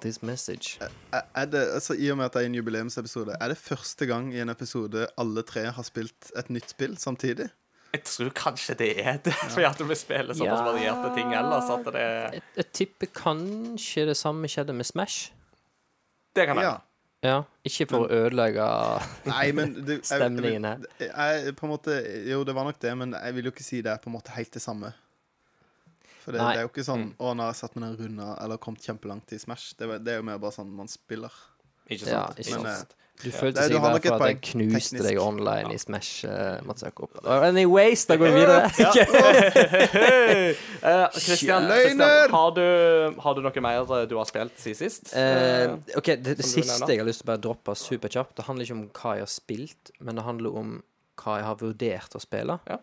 This 0.01 0.23
message. 0.23 0.79
Er, 1.13 1.23
er 1.35 1.45
det, 1.47 1.61
altså 1.75 1.95
I 1.95 2.09
og 2.11 2.17
med 2.19 2.25
at 2.27 2.33
det 2.35 2.43
er 2.43 2.47
en 2.47 2.55
jubileumsepisode, 2.55 3.37
er 3.41 3.49
det 3.49 3.59
første 3.59 4.07
gang 4.07 4.33
i 4.35 4.41
en 4.43 4.49
episode 4.49 5.07
alle 5.19 5.43
tre 5.47 5.67
har 5.71 5.83
spilt 5.87 6.33
et 6.37 6.51
nytt 6.51 6.71
spill 6.75 6.97
samtidig? 6.99 7.51
Jeg 7.95 8.03
tror 8.05 8.33
kanskje 8.37 8.75
det 8.77 8.89
er 9.01 9.17
det, 9.25 9.33
fordi 9.51 9.65
at 9.65 9.79
vi 9.89 9.95
spiller 9.95 10.35
såpass 10.35 10.59
Ja. 10.61 10.65
varierte 10.67 11.13
ting 11.17 11.31
ellers 11.33 11.71
at 11.71 11.85
det 11.95 12.03
Jeg, 12.03 12.43
jeg 12.57 12.67
tipper 12.73 13.07
kanskje 13.15 14.07
det 14.11 14.17
samme 14.17 14.49
skjedde 14.49 14.75
med 14.77 14.85
Smash. 14.85 15.31
Det 16.37 16.47
kan 16.47 16.57
Ja. 16.57 16.63
jeg. 16.63 16.81
Ja, 17.25 17.43
ikke 17.65 17.87
for 17.89 18.05
å 18.07 18.11
ødelegge 18.13 18.65
Nei, 19.27 19.47
men 19.57 19.73
det, 19.87 20.03
Stemningen 20.07 20.65
her. 20.69 20.83
Jeg, 21.01 21.11
jeg, 21.47 21.55
på 21.57 21.67
en 21.67 21.73
måte, 21.73 21.97
jo, 22.29 22.43
det 22.45 22.55
var 22.55 22.65
nok 22.69 22.79
det, 22.83 22.93
men 22.99 23.15
jeg 23.17 23.35
vil 23.35 23.45
jo 23.49 23.51
ikke 23.55 23.65
si 23.65 23.81
det 23.83 23.91
er 23.95 23.97
på 24.03 24.11
en 24.11 24.17
måte 24.19 24.31
helt 24.37 24.53
det 24.53 24.63
samme. 24.63 24.93
For 26.27 26.35
det, 26.35 26.43
det 26.43 26.59
er 26.59 26.65
jo 26.67 26.71
ikke 26.73 26.83
sånn 26.83 27.15
'Å, 27.15 27.39
nå 27.39 27.45
har 27.45 27.53
jeg 27.53 27.59
satt 27.61 27.77
med 27.79 27.85
den 27.87 27.95
runda', 28.01 28.33
eller 28.43 28.59
kommet 28.59 28.83
kjempelangt 28.83 29.31
i 29.31 29.39
Smash. 29.39 29.79
Det, 29.79 29.87
det 30.03 30.11
er 30.17 30.19
jo 30.19 30.27
mer 30.27 30.41
bare 30.43 30.57
sånn 30.59 30.73
man 30.75 30.91
spiller. 30.91 31.31
Ikke 31.87 32.03
sant. 32.03 32.11
Ja, 32.11 32.27
sant? 32.27 32.41
ikke 32.43 32.59
Men, 32.65 32.73
sant. 32.81 32.97
Du 33.17 33.31
følte 33.33 33.63
seg 33.63 33.71
du 33.71 33.77
sikkert 33.77 33.81
har 33.81 33.95
bare 33.95 34.03
for 34.03 34.25
at 34.27 34.29
jeg 34.29 34.41
knuste 34.51 34.75
teknisk. 34.75 35.07
deg 35.07 35.17
online 35.23 35.71
i 35.73 35.79
Smash, 35.81 36.27
uh, 36.27 36.59
Mats 36.67 36.83
Jakob. 36.85 37.15
Anyways, 37.47 38.03
da 38.11 38.19
går 38.21 38.35
vi 38.35 38.41
videre. 38.43 38.67
Kristian, 38.75 39.07
Christian, 41.23 41.63
Løgner! 41.71 42.27
Har, 42.35 42.51
du, 42.59 42.67
har 43.23 43.39
du 43.39 43.41
noe 43.47 43.63
mer 43.65 43.87
eh, 43.87 44.05
du 44.11 44.19
har 44.19 44.27
spilt 44.29 44.59
siden 44.61 44.79
sist? 44.83 45.15
Uh, 45.15 45.79
OK, 45.97 46.11
det, 46.27 46.37
det 46.43 46.45
siste 46.45 46.91
jeg 46.91 46.99
har 47.01 47.09
lyst 47.09 47.23
til 47.23 47.31
å 47.31 47.33
bare 47.33 47.45
droppe 47.47 47.79
superkjapt, 47.87 48.35
det 48.37 48.45
handler 48.51 48.69
ikke 48.69 48.79
om 48.83 48.87
hva 48.99 49.11
jeg 49.17 49.25
har 49.29 49.35
spilt, 49.39 49.95
men 50.03 50.13
det 50.21 50.27
handler 50.27 50.51
om 50.65 50.77
hva 51.23 51.39
jeg 51.41 51.47
har 51.49 51.57
vurdert 51.63 52.13
å 52.19 52.21
spille. 52.21 52.59
Ja. 52.69 52.83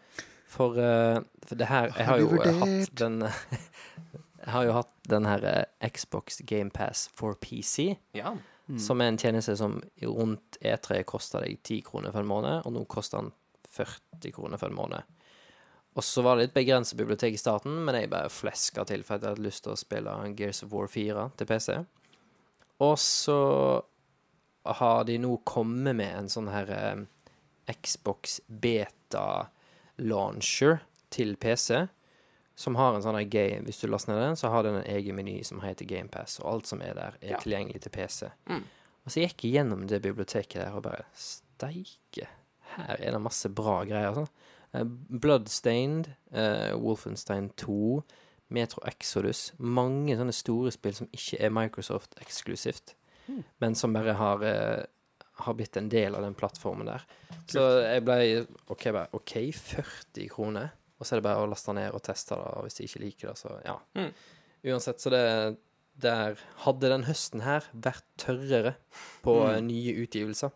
For, 0.53 0.77
eh, 0.77 1.19
for 1.47 1.57
det 1.57 1.65
her 1.69 1.89
Jeg 1.89 2.05
har 2.05 2.11
Har 2.13 2.19
jo 2.21 2.41
hatt 2.61 2.95
den 2.99 3.21
Jeg 4.43 4.51
har 4.53 4.65
jo 4.67 4.73
hatt 4.75 4.91
den 5.09 5.25
her 5.25 5.45
eh, 5.49 5.89
Xbox 5.89 6.41
GamePass 6.45 7.07
for 7.15 7.37
PC. 7.39 7.93
Ja. 8.13 8.35
Som 8.79 9.01
er 9.01 9.11
en 9.11 9.19
tjeneste 9.19 9.55
som 9.59 9.77
rundt 10.03 10.57
E3 10.59 11.01
koster 11.07 11.43
deg 11.43 11.61
10 11.63 11.81
kroner 11.87 12.11
for 12.11 12.23
en 12.23 12.27
måned, 12.27 12.61
og 12.67 12.75
nå 12.75 12.83
koster 12.91 13.23
den 13.23 13.31
40 13.71 14.35
kroner 14.35 14.59
for 14.59 14.71
en 14.71 14.77
måned. 14.77 15.07
Og 15.93 16.03
så 16.03 16.23
var 16.25 16.35
det 16.35 16.47
litt 16.47 16.55
begrenset 16.55 16.97
bibliotek 16.97 17.35
i 17.35 17.39
starten, 17.39 17.75
men 17.85 17.95
jeg 17.95 18.11
bare 18.11 18.31
fleska 18.31 18.85
til 18.89 19.03
for 19.05 19.15
at 19.15 19.25
jeg 19.25 19.35
hadde 19.35 19.45
lyst 19.45 19.63
til 19.65 19.75
å 19.75 19.79
spille 19.79 20.15
Gears 20.37 20.63
of 20.65 20.71
War 20.73 20.87
4 20.89 21.27
til 21.37 21.49
PC. 21.49 21.75
Og 22.83 22.95
så 22.99 23.39
har 24.79 25.03
de 25.07 25.19
nå 25.21 25.35
kommet 25.47 25.95
med 25.99 26.17
en 26.23 26.31
sånn 26.31 26.49
her 26.51 26.71
eh, 26.73 27.03
Xbox 27.75 28.39
Beta 28.47 29.45
Launcher 30.03 30.81
til 31.13 31.35
PC. 31.37 31.87
Som 32.55 32.75
har 32.77 32.93
en 32.93 33.01
sånn 33.01 33.17
game 33.33 33.63
Hvis 33.65 33.79
du 33.81 33.87
laster 33.89 34.13
ned 34.13 34.21
den, 34.27 34.35
så 34.37 34.49
har 34.53 34.61
den 34.67 34.75
en 34.81 34.85
egen 34.95 35.15
meny 35.17 35.39
som 35.43 35.61
heter 35.63 35.87
GamePass, 35.89 36.35
og 36.43 36.51
alt 36.51 36.67
som 36.69 36.81
er 36.85 36.93
der, 36.93 37.15
er 37.21 37.31
Ja. 37.33 37.39
tilgjengelig 37.41 37.81
til 37.81 37.89
PC. 37.95 38.29
Mm. 38.47 38.63
Og 39.05 39.11
så 39.11 39.23
gikk 39.23 39.43
jeg 39.43 39.53
gjennom 39.57 39.87
det 39.87 40.01
biblioteket 40.03 40.61
der 40.61 40.71
og 40.77 40.83
bare 40.83 41.03
Steike, 41.17 42.27
her 42.77 42.95
er 42.99 43.11
det 43.11 43.21
masse 43.21 43.49
bra 43.49 43.83
greier. 43.85 44.13
Sånn. 44.13 44.29
Bloodstained, 45.09 46.07
uh, 46.33 46.73
Wolfenstein 46.77 47.49
2, 47.57 48.03
Metro 48.53 48.81
Exodus 48.85 49.51
Mange 49.57 50.15
sånne 50.17 50.33
store 50.35 50.71
spill 50.73 50.93
som 50.97 51.07
ikke 51.15 51.39
er 51.41 51.53
Microsoft 51.53 52.15
eksklusivt, 52.21 52.93
men 53.61 53.73
som 53.75 53.93
bare 53.95 54.13
har 54.19 54.41
eh, 54.43 54.83
har 55.45 55.53
blitt 55.57 55.77
en 55.79 55.89
del 55.91 56.15
av 56.15 56.23
den 56.25 56.33
plattformen 56.37 56.87
der. 56.89 57.03
Så 57.51 57.61
jeg 57.83 58.03
ble 58.07 58.17
OK, 58.73 58.85
bare, 58.95 59.09
OK, 59.17 59.35
40 59.57 60.29
kroner. 60.33 60.71
Og 60.99 61.05
så 61.07 61.15
er 61.15 61.19
det 61.21 61.25
bare 61.27 61.43
å 61.43 61.49
laste 61.51 61.73
ned 61.75 61.91
og 61.97 62.03
teste 62.05 62.37
det, 62.39 62.49
og 62.55 62.63
hvis 62.67 62.77
de 62.79 62.85
ikke 62.87 63.01
liker 63.03 63.31
det, 63.33 63.37
så 63.41 63.55
ja. 63.65 63.77
Mm. 63.99 64.11
Uansett, 64.71 65.01
så 65.03 65.11
det 65.11 65.23
der 66.01 66.39
hadde 66.63 66.89
den 66.89 67.03
høsten 67.05 67.43
her 67.43 67.65
vært 67.75 68.05
tørrere 68.17 68.75
på 69.25 69.35
Mm. 69.43 69.49
eh, 69.51 69.61
nye 69.67 69.93
utgivelser, 70.05 70.53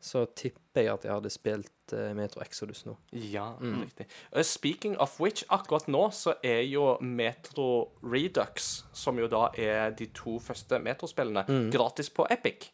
så 0.00 0.26
tipper 0.38 0.84
jeg 0.84 0.92
at 0.92 1.04
jeg 1.08 1.10
hadde 1.16 1.30
spilt 1.34 1.92
uh, 1.96 2.12
Metro 2.14 2.40
Exodus 2.44 2.84
nå. 2.86 2.92
Ja, 3.18 3.48
riktig. 3.58 4.06
Uh, 4.30 4.42
speaking 4.46 4.94
of 5.02 5.16
which, 5.18 5.42
akkurat 5.50 5.88
nå 5.90 6.04
så 6.14 6.36
er 6.46 6.60
jo 6.68 6.98
Metro 7.02 7.88
Redux, 8.04 8.84
som 8.94 9.18
jo 9.18 9.26
da 9.26 9.48
er 9.58 9.90
de 9.98 10.06
to 10.14 10.36
første 10.38 10.78
Metro-spillene, 10.78 11.42
gratis 11.74 12.12
på 12.14 12.28
Epic. 12.30 12.68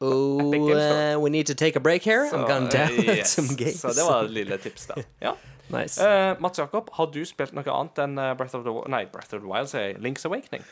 Oh, 0.00 0.52
uh, 0.52 1.16
we 1.18 1.30
need 1.30 1.46
to 1.46 1.54
take 1.54 1.76
a 1.76 1.80
break 1.80 2.02
here. 2.04 2.28
I'm 2.32 2.46
gone 2.46 2.68
down 2.68 2.92
uh, 2.98 3.02
yes. 3.16 3.30
some 3.30 3.48
games. 3.56 3.80
Så 3.80 3.88
det 3.96 4.04
var 4.04 4.24
et 4.24 4.30
lille 4.30 4.56
tips 4.58 4.86
der. 4.86 5.02
Ja. 5.22 5.32
nice. 5.70 6.00
Uh, 6.00 6.36
Mats 6.40 6.58
Jakob, 6.58 6.90
har 6.92 7.06
du 7.06 7.24
spilt 7.24 7.54
noe 7.56 7.64
annet 7.72 7.98
enn 8.04 8.18
uh, 8.20 8.34
Breath 8.38 8.54
of 8.54 8.66
the? 8.66 8.74
Nei, 8.92 9.06
Breath 9.10 9.34
of 9.34 9.40
the 9.40 9.48
Wild, 9.48 9.70
sier 9.72 9.88
jeg. 9.88 10.00
Link's 10.04 10.26
Awakening. 10.28 10.62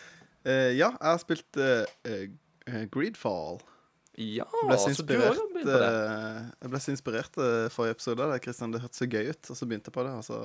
Uh, 0.44 0.70
ja, 0.76 0.90
jeg 0.92 1.08
har 1.08 1.22
spilt 1.22 1.56
eh, 1.56 1.86
eh, 2.04 2.84
Greedfall. 2.92 3.62
Ja, 4.20 4.44
ble 4.68 4.76
så 4.78 4.92
så 4.94 5.02
du 5.02 5.16
har 5.18 5.34
jo 5.34 5.48
begynt 5.50 5.66
på 5.72 5.78
det. 5.80 5.88
eh, 5.88 6.42
jeg 6.62 6.70
ble 6.70 6.80
så 6.84 6.92
inspirert 6.92 7.38
uh, 7.40 7.66
forrige 7.72 7.96
episode. 7.96 8.20
Der 8.20 8.38
Christian, 8.38 8.44
Kristian, 8.44 8.74
det 8.76 8.82
hørtes 8.84 9.00
så 9.02 9.08
gøy 9.10 9.32
ut, 9.32 9.50
og 9.50 9.58
så 9.58 9.66
begynte 9.66 9.90
jeg 9.90 9.96
på 9.96 10.04
det, 10.06 10.12
og 10.20 10.24
så 10.28 10.40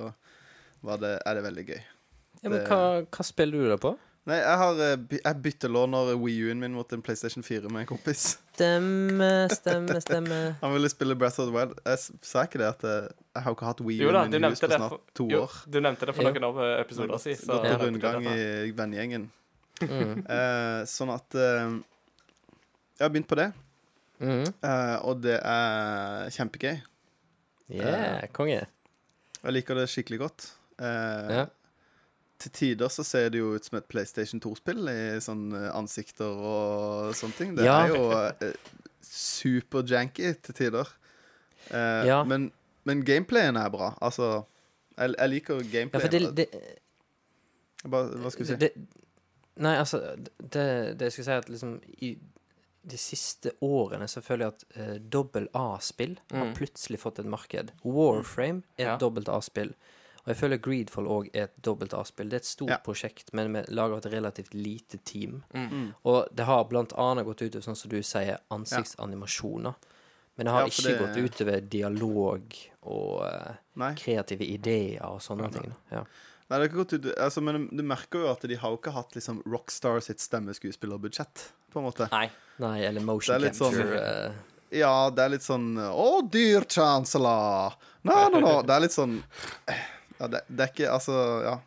var 0.88 1.02
det, 1.04 1.12
er 1.28 1.38
det 1.38 1.44
veldig 1.46 1.66
gøy. 1.68 1.82
ja, 2.40 2.50
men 2.50 2.64
hva, 2.66 2.80
hva 3.06 3.26
spiller 3.28 3.60
du 3.60 3.70
da 3.70 3.78
på? 3.84 3.92
Nei, 4.28 4.36
jeg 4.42 4.58
har 4.62 4.80
eh, 4.84 4.96
Jeg 5.24 5.40
byttelåner 5.42 6.10
Wii 6.20 6.42
U-en 6.50 6.60
min 6.62 6.74
mot 6.76 6.92
en 6.94 7.02
PlayStation 7.02 7.44
4 7.46 7.70
med 7.72 7.86
en 7.86 7.88
kompis. 7.90 8.26
Stemme, 8.54 9.30
stemme, 9.54 9.96
stemme. 10.06 10.40
Han 10.62 10.74
ville 10.76 10.90
spille 10.92 11.16
Breath 11.18 11.40
of 11.42 11.48
the 11.50 11.56
Wild. 11.56 11.78
Jeg 11.88 12.20
sa 12.28 12.44
ikke 12.46 12.60
det 12.62 12.68
at 12.68 12.84
jeg, 12.86 13.08
jeg 13.38 13.46
har 13.46 13.56
ikke 13.56 13.70
hatt 13.70 13.82
Wii 13.88 13.98
Jo 14.04 14.12
da, 14.14 14.26
U-en 14.28 14.36
min 14.36 14.46
i 14.46 14.52
hus 14.52 14.62
på 14.62 14.70
snart 14.74 14.98
to 14.98 15.00
to 15.24 15.30
jo, 15.32 15.42
år. 15.48 15.56
du 15.72 15.80
nevnte 15.82 16.10
det 16.10 16.16
for 16.18 16.28
noen 16.28 16.48
av 16.50 16.60
uh, 16.60 16.68
episoder 16.82 17.24
siden. 17.24 17.48
gått 17.48 17.66
jeg 17.70 17.78
en 17.78 17.84
rundgang 17.88 18.28
i 18.36 18.76
vennegjengen. 18.78 19.30
Mm. 19.80 20.14
Uh, 20.28 20.84
sånn 20.98 21.14
at 21.16 21.40
uh, 21.40 21.80
Jeg 23.00 23.06
har 23.08 23.16
begynt 23.16 23.32
på 23.32 23.40
det, 23.40 23.50
Mm. 24.20 24.42
Uh, 24.60 24.98
og 25.08 25.22
det 25.24 25.38
er 25.40 26.26
kjempegøy. 26.36 26.82
Yeah, 27.72 28.26
konge. 28.36 28.66
Jeg 29.40 29.54
liker 29.56 29.80
det 29.80 29.86
skikkelig 29.88 30.20
godt. 30.26 30.48
Uh, 30.76 31.30
Ja. 31.38 31.46
Til 32.40 32.52
tider 32.56 32.88
så 32.88 33.04
ser 33.04 33.30
det 33.34 33.40
jo 33.42 33.54
ut 33.58 33.66
som 33.68 33.78
et 33.78 33.88
PlayStation 33.92 34.40
2-spill 34.40 34.88
i 34.88 35.20
sånn 35.20 35.52
eh, 35.58 35.70
ansikter 35.76 36.26
og 36.40 37.14
sånne 37.20 37.36
ting. 37.36 37.56
Det 37.58 37.66
Ja. 37.66 37.82
er 37.84 37.90
jo 37.92 38.04
eh, 38.16 38.54
super-janky 39.04 40.34
til 40.42 40.56
tider. 40.56 40.88
Eh, 41.72 42.06
Ja. 42.08 42.24
men, 42.24 42.52
men 42.86 43.04
gameplayen 43.06 43.58
er 43.58 43.70
bra. 43.70 43.94
Altså 44.02 44.46
Jeg, 44.98 45.16
jeg 45.18 45.30
liker 45.30 45.56
Ja, 45.56 45.70
gameplayen. 45.72 46.02
for 46.02 46.08
det, 46.10 46.36
det, 46.36 46.48
Bare, 47.90 48.10
hva 48.20 48.32
skulle 48.32 48.48
du 48.48 48.54
si? 48.54 48.58
det 48.60 48.72
Nei, 49.60 49.76
altså, 49.76 50.00
det, 50.40 50.98
det 51.00 51.02
jeg 51.10 51.12
skulle 51.12 51.26
si 51.26 51.32
at 51.32 51.50
liksom 51.50 51.82
i 52.00 52.14
de 52.90 52.98
siste 52.98 53.52
årene 53.62 54.08
så 54.08 54.22
føler 54.24 54.46
jeg 54.46 54.54
at 54.54 54.64
eh, 54.80 54.98
dobbel 55.12 55.50
A-spill 55.54 56.18
har 56.32 56.46
Mm. 56.48 56.54
plutselig 56.56 57.00
fått 57.02 57.20
et 57.20 57.26
marked. 57.28 57.72
Warframe 57.84 58.64
er 58.78 58.84
et 58.84 58.88
Ja. 58.88 58.98
dobbelt 58.98 59.28
A-spill. 59.28 59.74
Og 60.26 60.28
jeg 60.34 60.38
føler 60.38 60.58
Greedfall 60.62 61.08
òg 61.08 61.30
er 61.34 61.44
et 61.48 61.62
dobbelt 61.62 61.94
A-spill. 61.94 62.30
Det 62.30 62.34
er 62.34 62.44
et 62.44 62.46
stort 62.46 62.70
Ja. 62.70 62.78
prosjekt, 62.78 63.34
men 63.34 63.54
vi 63.54 63.62
lager 63.74 63.98
et 63.98 64.12
relativt 64.14 64.54
lite 64.54 64.98
team. 65.04 65.44
Mm. 65.54 65.94
Og 66.06 66.28
det 66.36 66.46
har 66.46 66.66
blant 66.66 66.94
annet 66.94 67.26
gått 67.26 67.42
utover, 67.42 67.62
sånn 67.64 67.78
som 67.78 67.90
du 67.90 68.02
sier, 68.04 68.38
ansiktsanimasjoner. 68.52 69.76
Men 70.38 70.46
det 70.46 70.52
har 70.54 70.62
Ja, 70.62 70.68
ikke 70.68 70.84
det- 70.84 71.00
gått 71.00 71.18
utover 71.32 71.62
dialog 71.70 72.54
og 72.84 73.22
uh, 73.22 73.94
kreative 73.96 74.42
ideer 74.48 75.02
og 75.06 75.20
sånne 75.22 75.52
ting. 75.52 75.74
Ja. 75.92 76.04
Nei, 76.50 76.58
det 76.58 76.70
har 76.72 76.78
ikke 76.78 76.86
gått 76.86 76.94
ut, 77.06 77.16
altså, 77.18 77.42
men 77.44 77.68
du 77.72 77.84
merker 77.84 78.20
jo 78.24 78.28
at 78.32 78.42
de 78.42 78.56
har 78.56 78.70
jo 78.72 78.78
ikke 78.78 78.92
hatt 78.94 79.12
liksom 79.14 79.44
Rockstar 79.46 80.00
sitt 80.02 80.20
stemmeskuespillerbudsjett, 80.20 81.52
på 81.72 81.80
en 81.80 81.86
måte. 81.92 82.08
Nei. 82.12 82.30
Nei, 82.58 82.80
eller 82.86 83.02
motion 83.02 83.40
Det 83.42 83.52
sånn- 83.54 83.72
capture. 83.76 84.26
eh, 84.28 84.32
Ja, 84.72 85.10
det 85.10 85.20
er 85.26 85.30
litt 85.30 85.42
sånn 85.42 85.76
Å, 85.78 86.30
dyr 86.30 86.62
chancellor! 86.70 87.74
Nei, 88.04 88.30
nei, 88.30 88.40
nei. 88.40 88.62
Det 88.62 88.70
er 88.70 88.80
litt 88.80 88.92
sånn 88.92 89.24
Ja, 90.20 90.28
det, 90.28 90.44
det 90.48 90.66
er 90.68 90.72
ikke 90.74 90.94
Altså, 90.94 91.18
ja. 91.46 91.58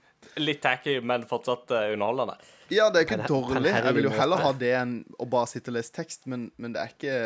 Litt 0.40 0.62
tacky, 0.64 1.00
men 1.04 1.24
fortsatt 1.28 1.70
uh, 1.74 1.90
underholdende. 1.92 2.36
Ja, 2.72 2.86
det 2.88 3.02
er 3.02 3.04
ikke 3.04 3.26
dårlig. 3.28 3.68
Jeg 3.68 3.92
vil 3.98 4.06
jo 4.06 4.12
heller 4.16 4.40
ha 4.40 4.52
det 4.56 4.70
enn 4.78 4.92
å 5.20 5.26
bare 5.28 5.48
sitte 5.50 5.68
og 5.68 5.74
lese 5.76 5.92
tekst, 5.92 6.22
men, 6.30 6.46
men 6.56 6.72
det 6.72 6.80
er 6.80 6.92
ikke 6.94 7.16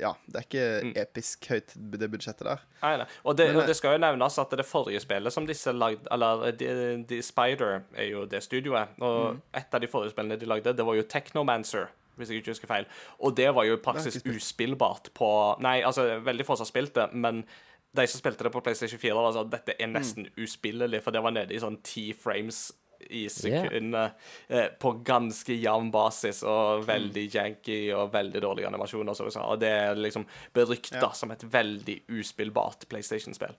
Ja, 0.00 0.10
det 0.26 0.40
er 0.40 0.46
ikke 0.48 0.64
Mm. 0.82 0.92
episk 1.04 1.46
høyt, 1.52 1.74
det 1.76 2.08
budsjettet 2.10 2.48
der. 2.48 2.64
Nei, 2.82 2.96
nei. 3.04 3.06
Og, 3.22 3.36
det, 3.38 3.46
Men 3.52 3.60
og 3.62 3.68
det 3.70 3.76
skal 3.78 3.94
jo 3.94 4.02
nevnes 4.02 4.38
at 4.42 4.56
det 4.58 4.66
forrige 4.66 5.04
spillet 5.04 5.30
som 5.36 5.46
disse 5.46 5.70
lagde 5.76 6.08
Eller 6.10 6.50
de, 6.58 6.70
de 7.06 7.20
Spider 7.22 7.82
er 7.94 8.08
jo 8.10 8.24
det 8.26 8.42
studioet. 8.42 8.96
Og 8.98 9.38
et 9.54 9.76
av 9.78 9.84
de 9.84 9.90
forrige 9.92 10.16
spillene 10.16 10.40
de 10.40 10.48
lagde, 10.50 10.74
det 10.74 10.86
var 10.88 10.98
jo 10.98 11.06
Technomancer. 11.06 11.92
Hvis 12.18 12.28
jeg 12.32 12.42
ikke 12.42 12.52
husker 12.56 12.68
feil. 12.68 12.90
Og 13.22 13.36
det 13.38 13.52
var 13.54 13.64
jo 13.64 13.78
i 13.78 13.84
praksis 13.84 14.18
uspillbart 14.26 15.12
på 15.14 15.28
Nei, 15.64 15.78
altså, 15.86 16.18
veldig 16.26 16.44
få 16.48 16.56
som 16.58 16.66
har 16.66 16.72
spilt 16.74 16.94
det, 16.98 17.06
men 17.14 17.44
de 17.92 18.06
som 18.08 18.20
spilte 18.22 18.44
det 18.46 18.52
på 18.54 18.62
PlayStation 18.64 18.98
4, 19.00 19.14
var 19.14 19.34
sånn 19.36 19.50
dette 19.52 19.74
er 19.78 19.90
nesten 19.92 20.28
uspillelig, 20.40 21.02
for 21.04 21.12
det 21.12 21.20
var 21.22 21.34
nede 21.36 21.52
i 21.54 21.60
sånn 21.60 21.76
ti 21.84 22.12
frames 22.16 22.70
i 23.10 23.24
sekundet 23.28 24.12
eh, 24.48 24.68
på 24.80 24.92
ganske 25.04 25.56
jevn 25.58 25.90
basis, 25.92 26.44
og 26.46 26.84
veldig 26.86 27.24
janky 27.34 27.80
og 27.98 28.12
veldig 28.14 28.40
dårlige 28.44 28.68
animasjoner, 28.70 29.14
som 29.18 29.26
du 29.26 29.34
sa. 29.34 29.42
Og 29.50 29.58
det 29.60 29.68
er 29.74 29.98
liksom 29.98 30.24
berykta 30.54 31.00
Ja. 31.02 31.10
som 31.18 31.30
et 31.34 31.42
veldig 31.42 31.98
uspillbart 32.08 32.86
PlayStation-spill. 32.88 33.56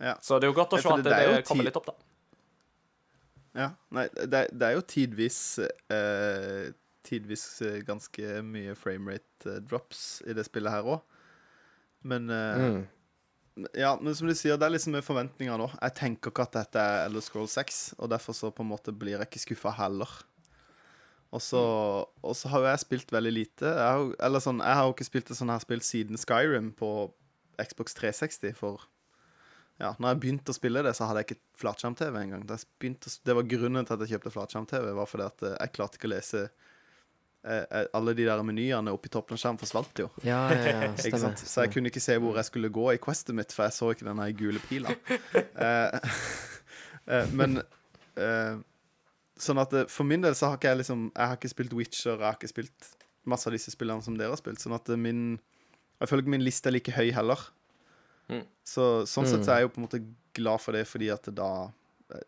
Ja. 0.00 0.14
Så 0.22 0.38
det 0.38 0.46
er 0.48 0.52
jo 0.52 0.58
godt 0.60 0.72
å 0.78 0.80
se 0.82 0.88
at 0.88 1.02
det- 1.02 1.10
det, 1.10 1.18
det 1.18 1.38
er 1.38 1.42
kommer 1.42 1.64
litt 1.64 1.76
opp, 1.76 1.86
da. 1.86 1.96
Ja. 3.54 3.68
Nei, 3.94 4.08
det, 4.14 4.48
det 4.56 4.62
er 4.66 4.72
jo 4.78 4.80
tidvis 4.82 5.58
eh, 5.90 6.72
Tidvis 7.04 7.60
eh, 7.62 7.82
ganske 7.84 8.40
mye 8.42 8.72
framerate 8.74 9.46
eh, 9.50 9.58
drops 9.60 10.22
i 10.26 10.32
det 10.32 10.46
spillet 10.46 10.72
her 10.72 10.86
òg. 10.88 11.02
Men 12.08 12.30
eh, 12.32 12.62
mm. 12.64 12.78
Ja, 13.78 13.92
men 14.02 14.14
som 14.18 14.26
du 14.26 14.34
sier, 14.34 14.56
det 14.58 14.66
er 14.66 14.72
liksom 14.74 14.96
med 14.96 15.04
forventninger 15.06 15.58
nå. 15.60 15.68
Jeg 15.78 15.94
tenker 15.94 16.32
ikke 16.32 16.42
at 16.48 16.56
dette 16.56 16.80
er 16.82 17.04
Elder 17.06 17.22
Scroll 17.22 17.46
6, 17.50 17.82
og 18.02 18.10
derfor 18.10 18.34
så 18.34 18.50
på 18.50 18.64
en 18.64 18.70
måte 18.72 18.90
blir 18.94 19.14
jeg 19.14 19.28
ikke 19.28 19.42
skuffa 19.44 19.70
heller. 19.78 20.10
Og 21.34 21.42
så, 21.42 21.60
og 22.22 22.34
så 22.38 22.50
har 22.50 22.62
jo 22.62 22.66
jeg 22.72 22.82
spilt 22.84 23.14
veldig 23.14 23.32
lite. 23.34 23.66
Jeg 23.70 23.94
har, 23.94 24.10
eller 24.26 24.42
sånn, 24.42 24.58
jeg 24.62 24.78
har 24.78 24.88
jo 24.88 24.94
ikke 24.96 25.06
spilt 25.06 25.30
et 25.30 25.38
sånt 25.38 25.50
her 25.54 25.62
spill 25.62 25.82
siden 25.86 26.18
Skyrim 26.18 26.72
på 26.78 26.90
Xbox 27.62 27.94
360, 27.98 28.54
for 28.58 28.82
ja, 29.82 29.92
når 29.98 30.12
jeg 30.12 30.20
begynte 30.22 30.54
å 30.54 30.58
spille 30.58 30.82
det, 30.86 30.92
så 30.94 31.06
hadde 31.08 31.22
jeg 31.22 31.30
ikke 31.32 31.62
flatskjerm-TV 31.62 32.18
engang. 32.20 32.44
Å- 32.46 33.18
Det 33.26 33.34
var 33.38 33.48
grunnen 33.50 33.86
til 33.86 33.94
at 33.96 34.04
jeg 34.06 34.14
kjøpte 34.14 34.34
flatskjerm-TV, 34.34 34.92
var 34.98 35.06
fordi 35.10 35.26
at 35.30 35.42
eh, 35.46 35.56
jeg 35.62 35.72
klarte 35.78 35.98
ikke 35.98 36.10
å 36.10 36.14
lese 36.14 36.44
Alle 37.44 38.14
de 38.16 38.24
der 38.24 38.40
menyene 38.46 38.92
oppi 38.94 39.10
toppen 39.12 39.36
av 39.36 39.42
skjermen 39.42 39.60
forsvant 39.60 40.00
jo. 40.00 40.06
Ja, 40.24 40.42
ja, 40.48 40.62
ja, 40.70 40.90
stemmer. 41.02 41.34
Så 41.36 41.66
jeg 41.66 41.74
kunne 41.74 41.92
ikke 41.92 42.02
se 42.02 42.16
hvor 42.22 42.38
jeg 42.40 42.48
skulle 42.48 42.70
gå 42.72 42.86
i 42.94 43.00
questet 43.02 43.36
mitt, 43.36 43.52
for 43.52 43.66
jeg 43.66 43.76
så 43.76 43.90
ikke 43.92 44.08
denne 44.08 44.28
gule 44.38 44.62
pila. 44.68 44.94
Eh, 45.64 46.14
eh, 47.14 47.34
men 47.36 47.60
eh, 47.60 48.56
Sånn 49.40 49.58
at 49.58 49.72
eh, 49.74 49.88
for 49.90 50.06
min 50.06 50.22
del 50.24 50.36
så 50.38 50.50
har 50.50 50.58
ikke 50.58 50.72
jeg 50.72 50.80
liksom 50.82 51.08
Jeg 51.10 51.30
har 51.30 51.38
ikke 51.38 51.52
spilt 51.52 51.76
Witcher, 51.76 52.14
jeg 52.16 52.26
har 52.26 52.38
ikke 52.38 52.52
spilt 52.52 52.90
masse 53.30 53.48
av 53.48 53.54
disse 53.56 53.72
spillene 53.72 54.04
som 54.04 54.16
dere 54.18 54.34
har 54.34 54.40
spilt. 54.40 54.60
Sånn 54.62 54.76
at 54.76 54.90
eh, 54.92 55.00
min 55.00 55.38
Jeg 56.00 56.10
føler 56.10 56.24
ikke 56.24 56.34
min 56.36 56.46
liste 56.46 56.70
er 56.70 56.76
like 56.76 56.94
høy 56.94 57.08
heller. 57.16 57.40
Mm. 58.30 58.44
Så 58.66 58.84
sånn 59.10 59.28
sett 59.28 59.44
så 59.44 59.54
er 59.54 59.62
jeg 59.62 59.68
jo 59.68 59.74
på 59.74 59.80
en 59.80 59.86
måte 59.86 60.02
glad 60.34 60.62
for 60.62 60.76
det, 60.76 60.86
fordi 60.88 61.10
at 61.12 61.28
da 61.36 61.50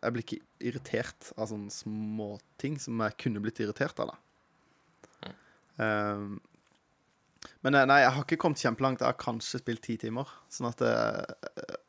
Jeg 0.03 0.13
blir 0.13 0.25
ikke 0.25 0.43
irritert 0.71 1.31
av 1.37 1.51
sånne 1.53 1.73
småting 1.73 2.79
som 2.83 3.01
jeg 3.05 3.19
kunne 3.23 3.43
blitt 3.45 3.61
irritert 3.63 3.99
av, 4.03 4.15
da. 4.15 4.23
Um, 5.77 6.37
men 7.63 7.77
eh, 7.77 7.87
nei, 7.89 8.01
jeg 8.03 8.13
har 8.15 8.25
ikke 8.25 8.39
kommet 8.43 8.63
kjempelangt. 8.63 9.03
Jeg 9.03 9.11
har 9.11 9.19
kanskje 9.21 9.61
spilt 9.63 9.83
ti 9.87 9.97
timer. 10.01 10.31
Sånn 10.53 10.71
at 10.71 10.83
det, 10.83 10.93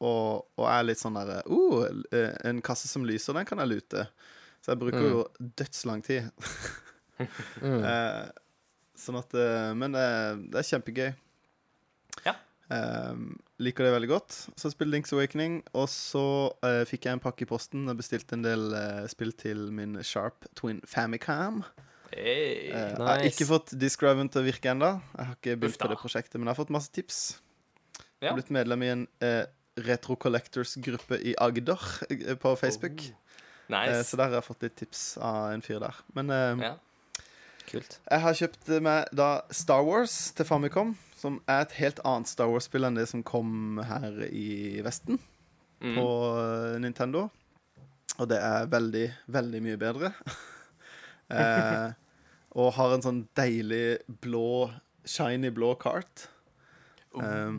Og, 0.04 0.48
og 0.58 0.66
er 0.70 0.86
litt 0.86 1.02
sånn 1.02 1.18
derre 1.18 1.40
uh, 1.48 2.34
En 2.46 2.62
kasse 2.66 2.90
som 2.90 3.06
lyser, 3.08 3.38
den 3.38 3.48
kan 3.48 3.62
jeg 3.64 3.74
lute. 3.74 4.08
Så 4.62 4.74
jeg 4.74 4.82
bruker 4.82 5.08
jo 5.08 5.24
dødslang 5.40 6.06
tid. 6.06 6.30
Mm. 7.18 7.80
Eh, 7.82 8.26
sånn 8.94 9.16
at 9.18 9.32
eh, 9.34 9.72
Men 9.74 9.96
det, 9.96 10.04
det 10.54 10.60
er 10.60 10.68
kjempegøy. 10.68 11.08
Ja. 12.28 12.36
Eh, 12.70 13.22
liker 13.64 13.88
det 13.88 13.94
veldig 13.96 14.10
godt. 14.12 14.36
Så 14.54 14.70
spilte 14.70 14.94
Links 14.94 15.16
Awakening, 15.16 15.64
og 15.74 15.88
så 15.90 16.24
eh, 16.62 16.84
fikk 16.86 17.08
jeg 17.08 17.18
en 17.18 17.24
pakke 17.24 17.48
i 17.48 17.50
posten. 17.50 17.88
Jeg 17.90 18.00
bestilte 18.00 18.38
en 18.38 18.46
del 18.46 18.68
eh, 18.78 19.06
spill 19.10 19.34
til 19.40 19.68
min 19.74 19.98
Sharp 20.06 20.46
Twin 20.58 20.84
Famicam. 20.86 21.64
Hey. 22.14 22.70
nice. 22.72 22.96
Jeg 22.98 23.08
har 23.08 23.24
ikke 23.28 23.46
fått 23.50 23.74
Discriven 23.80 24.30
til 24.32 24.42
å 24.42 24.46
virke 24.48 24.72
ennå. 24.72 24.94
Jeg 25.18 25.26
har 25.28 25.36
ikke 25.36 25.58
begynt 25.60 25.80
på 25.82 25.90
det 25.92 25.98
prosjektet, 26.00 26.38
men 26.40 26.48
jeg 26.48 26.54
har 26.56 26.60
fått 26.64 26.74
masse 26.74 26.92
tips. 26.96 27.20
Jeg 27.98 28.06
Ja. 28.22 28.30
har 28.32 28.38
blitt 28.40 28.50
medlem 28.52 28.84
i 28.84 28.88
en 28.94 29.08
eh, 29.22 29.46
Retro 29.78 30.16
Collectors-gruppe 30.16 31.20
i 31.22 31.36
Agder 31.38 31.78
eh, 32.10 32.36
på 32.36 32.56
Facebook. 32.58 33.02
Eh, 33.10 33.24
Oh, 33.70 33.74
Nice. 33.76 34.04
så 34.08 34.16
der 34.16 34.30
har 34.30 34.36
jeg 34.40 34.44
fått 34.48 34.62
litt 34.64 34.76
tips 34.80 35.18
av 35.20 35.52
en 35.52 35.62
fyr 35.62 35.80
der. 35.84 35.94
Men 36.16 36.30
eh, 36.32 36.62
ja. 36.64 36.76
Kult. 37.68 37.98
jeg 38.10 38.22
har 38.24 38.34
kjøpt 38.34 38.70
meg 38.82 39.10
da 39.12 39.42
Star 39.52 39.84
Wars 39.84 40.32
til 40.32 40.46
Famicom, 40.48 40.94
som 41.20 41.42
er 41.52 41.66
et 41.66 41.74
helt 41.82 42.00
annet 42.06 42.30
Star 42.32 42.48
Wars-spill 42.48 42.86
enn 42.88 42.96
det 42.96 43.10
som 43.12 43.22
kom 43.28 43.82
her 43.84 44.24
i 44.32 44.80
Vesten 44.88 45.20
Mm. 45.84 45.94
på 46.00 46.06
eh, 46.40 46.80
Nintendo. 46.80 47.30
Og 48.18 48.30
det 48.32 48.40
er 48.42 48.66
veldig, 48.72 49.04
veldig 49.28 49.62
mye 49.62 49.78
bedre. 49.78 50.14
Eh, 51.30 51.92
og 52.58 52.74
har 52.78 52.94
en 52.96 53.04
sånn 53.04 53.22
deilig 53.38 54.00
blå, 54.24 54.70
shiny 55.08 55.52
blå 55.54 55.74
kart. 55.82 56.28
Eh, 57.18 57.54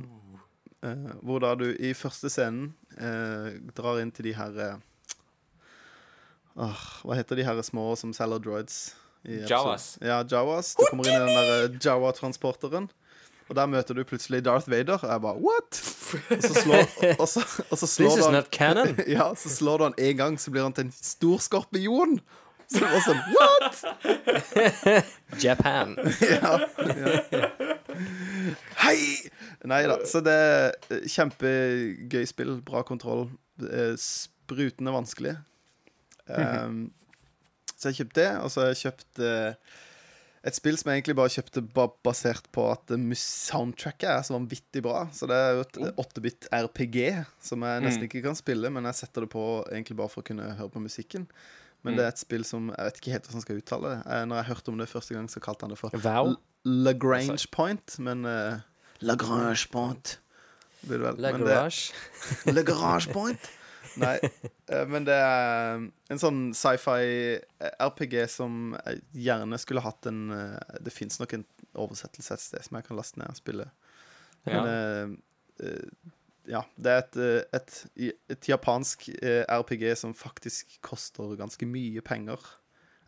eh, 0.87 1.09
hvor 1.23 1.43
da 1.45 1.55
du 1.59 1.67
i 1.75 1.93
første 1.99 2.31
scenen 2.33 2.73
eh, 2.97 3.59
drar 3.77 4.01
inn 4.03 4.13
til 4.15 4.29
de 4.31 4.35
her 4.39 4.59
eh, 4.63 4.77
åh, 6.59 6.85
Hva 7.03 7.17
heter 7.19 7.41
de 7.41 7.47
her 7.49 7.61
små 7.67 7.91
som 7.99 8.15
selger 8.17 8.43
droids? 8.45 8.79
Jawas. 9.27 9.97
Ja, 10.01 10.23
Jawas. 10.23 10.75
Du 10.79 10.85
kommer 10.89 11.09
inn 11.09 11.19
i 11.19 11.27
den 11.27 11.35
der 11.35 11.53
eh, 11.67 11.79
Jawa-transporteren. 11.83 12.89
Og 13.49 13.57
der 13.57 13.69
møter 13.71 13.97
du 13.97 14.03
plutselig 14.05 14.43
Darth 14.45 14.69
Vader. 14.71 14.99
Og 15.01 15.09
jeg 15.11 15.21
bare 15.25 15.41
What?! 15.43 15.79
Og 16.31 16.43
så 16.45 16.55
slår, 16.63 16.83
og 17.19 17.29
så, 17.29 17.43
og 17.71 17.79
så 17.81 17.87
slår 17.89 18.09
This 18.09 18.15
du 18.15 18.21
is 18.21 18.27
han 18.27 18.37
not 18.37 18.51
canon. 18.53 18.95
Ja, 19.17 19.31
så 19.37 19.49
slår 19.53 19.79
du 19.79 19.85
han 19.89 19.97
en 19.99 20.17
gang, 20.17 20.37
så 20.41 20.53
blir 20.53 20.63
han 20.69 20.73
til 20.77 20.87
en 20.89 20.93
stor 20.95 21.41
skorpion. 21.45 22.19
Så 22.73 22.83
det 22.85 22.89
var 22.93 23.01
sånn 23.01 23.23
What?! 23.33 23.77
Japan. 25.45 25.95
Ja, 26.35 26.59
ja. 26.85 27.49
Hei! 28.83 29.01
Nei 29.69 29.81
da. 29.89 29.97
Så 30.07 30.21
det 30.25 30.35
er 30.37 31.07
kjempegøy 31.09 32.27
spill. 32.29 32.59
Bra 32.67 32.85
kontroll. 32.87 33.27
Sprutende 33.99 34.93
vanskelig. 34.95 35.35
Um, 36.29 36.91
så 37.73 37.89
jeg 37.89 38.03
kjøpte 38.03 38.21
det, 38.21 38.31
og 38.43 38.53
så 38.53 38.61
har 38.61 38.69
jeg 38.75 38.81
kjøpt 38.83 39.21
uh, 39.25 39.79
et 40.49 40.59
spill 40.59 40.77
som 40.79 40.91
jeg 40.91 41.01
egentlig 41.01 41.17
bare 41.19 41.33
kjøpte 41.33 41.63
basert 42.05 42.51
på 42.55 42.67
at 42.71 42.93
soundtracket 43.19 44.11
er 44.13 44.27
så 44.29 44.37
vanvittig 44.37 44.83
bra. 44.85 45.07
Så 45.15 45.27
det 45.31 45.39
er 45.41 45.57
jo 45.57 45.65
et 45.65 45.81
8-bit 46.05 46.51
RPG 46.53 46.99
som 47.49 47.65
jeg 47.65 47.85
nesten 47.87 48.07
ikke 48.07 48.27
kan 48.29 48.39
spille, 48.39 48.71
men 48.75 48.87
jeg 48.91 49.01
setter 49.01 49.25
det 49.25 49.33
på 49.33 49.47
egentlig 49.73 49.97
bare 49.99 50.13
for 50.13 50.23
å 50.23 50.29
kunne 50.29 50.53
høre 50.59 50.75
på 50.77 50.85
musikken. 50.85 51.25
Men 51.87 51.97
det 51.97 52.05
er 52.05 52.09
et 52.11 52.19
spill 52.19 52.43
som 52.45 52.71
Jeg 52.75 52.85
vet 52.89 52.97
ikke 53.01 53.13
helt 53.15 53.27
hvordan 53.29 53.39
jeg 53.39 53.47
skal 53.47 53.61
uttale 53.63 53.91
det. 53.95 53.99
Eh, 54.13 54.25
Når 54.27 54.37
jeg 54.41 54.49
hørte 54.49 54.69
om 54.73 54.79
det 54.83 54.89
første 54.91 55.15
gang, 55.15 55.29
så 55.31 55.41
kalte 55.41 55.63
han 55.65 55.71
det 55.71 55.79
for 55.79 55.95
Wow. 56.05 56.33
L- 56.33 56.39
Lagrange 56.89 57.47
Point, 57.55 57.99
men 58.03 58.25
uh, 58.27 58.59
Lagrange 59.01 59.69
Point 59.73 60.19
blir 60.83 60.99
det 60.99 61.07
vel. 61.07 61.21
La 61.23 61.31
Men 61.33 61.47
Garage. 61.47 61.93
Le 62.51 62.65
Garage 62.71 63.13
Point. 63.15 63.47
Nei, 63.99 64.19
eh, 64.69 64.85
men 64.87 65.07
det 65.07 65.15
er 65.17 65.81
en 66.13 66.21
sånn 66.21 66.43
sci-fi 66.55 67.39
RPG 67.83 68.19
som 68.31 68.75
jeg 68.85 69.01
gjerne 69.27 69.59
skulle 69.59 69.83
hatt 69.83 70.07
en 70.11 70.21
eh, 70.35 70.59
Det 70.85 70.93
fins 70.95 71.19
nok 71.23 71.33
en 71.39 71.47
oversettelse 71.79 72.35
et 72.37 72.43
sted 72.45 72.67
som 72.67 72.77
jeg 72.79 72.87
kan 72.87 72.99
laste 72.99 73.19
ned 73.19 73.31
og 73.33 73.39
spille. 73.39 73.67
Ja. 74.47 74.61
Men 74.61 74.69
eh, 74.71 75.67
eh, 75.67 76.13
ja, 76.49 76.63
det 76.81 76.93
er 76.93 77.03
et, 77.05 77.17
eh, 77.21 77.59
et, 77.59 78.19
et 78.35 78.49
japansk 78.49 79.09
eh, 79.21 79.45
RPG 79.53 79.91
som 80.01 80.15
faktisk 80.17 80.79
koster 80.85 81.37
ganske 81.39 81.67
mye 81.69 82.01
penger. 82.05 82.41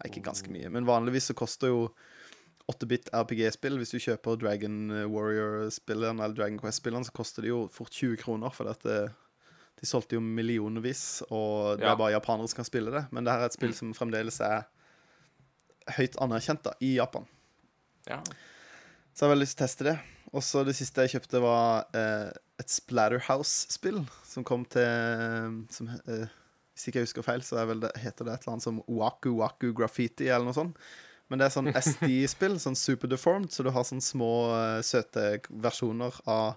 Nei, 0.01 0.11
ikke 0.11 0.23
ganske 0.29 0.53
mye, 0.53 0.69
men 0.73 0.87
vanligvis 0.89 1.31
så 1.31 1.35
koster 1.37 1.73
jo 1.73 1.81
8-bit 2.71 3.09
RPG-spill. 3.17 3.77
Hvis 3.81 3.91
du 3.93 3.99
kjøper 4.01 4.37
Dragon 4.41 4.77
Warrior-spilleren 5.11 6.21
eller 6.23 6.37
Dragon 6.39 6.61
Quest-spilleren, 6.61 7.05
så 7.09 7.13
koster 7.17 7.43
det 7.45 7.51
jo 7.51 7.65
fort 7.75 7.91
20 7.97 8.21
kroner. 8.23 8.53
For 8.55 8.69
dette, 8.71 8.99
de 9.81 9.89
solgte 9.89 10.15
jo 10.17 10.23
millionvis, 10.23 11.23
og 11.33 11.81
det 11.81 11.87
Ja. 11.89 11.93
er 11.93 11.99
bare 11.99 12.15
japanere 12.15 12.49
som 12.49 12.61
kan 12.61 12.69
spille 12.69 12.93
det. 12.95 13.07
Men 13.11 13.25
det 13.27 13.33
her 13.35 13.41
er 13.41 13.51
et 13.51 13.57
spill 13.59 13.75
som 13.75 13.91
fremdeles 13.97 14.39
er 14.47 14.69
høyt 15.97 16.17
anerkjent 16.23 16.63
da, 16.69 16.73
i 16.81 16.95
Japan. 17.01 17.27
Ja. 18.07 18.21
Så 19.13 19.25
jeg 19.25 19.29
har 19.29 19.35
veldig 19.35 19.47
lyst 19.47 19.59
til 19.59 19.65
å 19.65 19.69
teste 19.69 19.87
det. 19.91 19.97
Og 20.31 20.45
så 20.47 20.63
det 20.67 20.77
siste 20.79 21.05
jeg 21.05 21.17
kjøpte, 21.17 21.43
var 21.43 21.89
eh, 21.97 22.31
et 22.61 22.71
Splatterhouse-spill 22.71 24.05
som 24.27 24.47
kom 24.47 24.67
til 24.71 25.65
som, 25.75 25.91
eh, 26.07 26.29
Hvis 26.75 26.87
ikke 26.89 27.01
jeg 27.01 27.09
husker 27.09 27.27
feil, 27.27 27.43
så 27.45 27.65
det, 27.67 27.91
heter 27.99 28.25
det 28.25 28.35
et 28.37 28.45
eller 28.45 28.55
annet 28.55 28.65
som 28.65 28.83
Waku 28.87 29.33
Waku 29.41 29.73
Graffiti 29.77 30.31
eller 30.31 30.47
noe 30.49 30.57
sånt. 30.57 30.79
Men 31.31 31.41
det 31.41 31.47
er 31.47 31.55
sånn 31.55 31.71
SD-spill, 31.83 32.59
sånn 32.63 32.79
super 32.79 33.11
deformed, 33.11 33.51
så 33.53 33.67
du 33.67 33.73
har 33.75 33.87
sånne 33.87 34.05
små, 34.05 34.33
eh, 34.57 34.81
søte 34.87 35.27
versjoner 35.51 36.17
av 36.31 36.55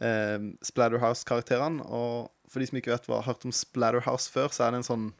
eh, 0.00 0.38
Splatterhouse-karakterene. 0.66 1.82
Og 1.86 2.30
for 2.48 2.62
de 2.62 2.70
som 2.70 2.80
ikke 2.80 2.94
vet 2.94 3.10
hva 3.10 3.20
har 3.20 3.32
hørt 3.32 3.46
om 3.48 3.54
Splatterhouse 3.54 4.30
før, 4.32 4.54
så 4.54 4.66
er 4.66 4.74
det 4.74 4.82
en 4.82 4.88
sånn 4.92 5.10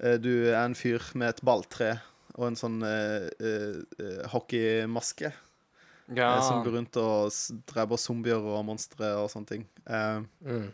eh, 0.00 0.16
Du 0.20 0.32
er 0.48 0.62
en 0.64 0.76
fyr 0.78 1.04
med 1.14 1.34
et 1.34 1.44
balltre 1.46 1.98
og 2.34 2.46
en 2.48 2.56
sånn 2.58 2.80
eh, 2.82 3.28
eh, 3.40 3.76
eh, 4.02 4.22
hockeymaske 4.32 5.28
ja. 5.30 6.30
eh, 6.36 6.40
som 6.42 6.64
går 6.64 6.74
rundt 6.80 6.96
og 7.00 7.30
dreper 7.70 8.00
zombier 8.00 8.42
og 8.42 8.64
monstre 8.66 9.12
og 9.20 9.30
sånne 9.32 9.50
ting. 9.52 9.68
Eh, 9.86 10.18
Mm. 10.44 10.66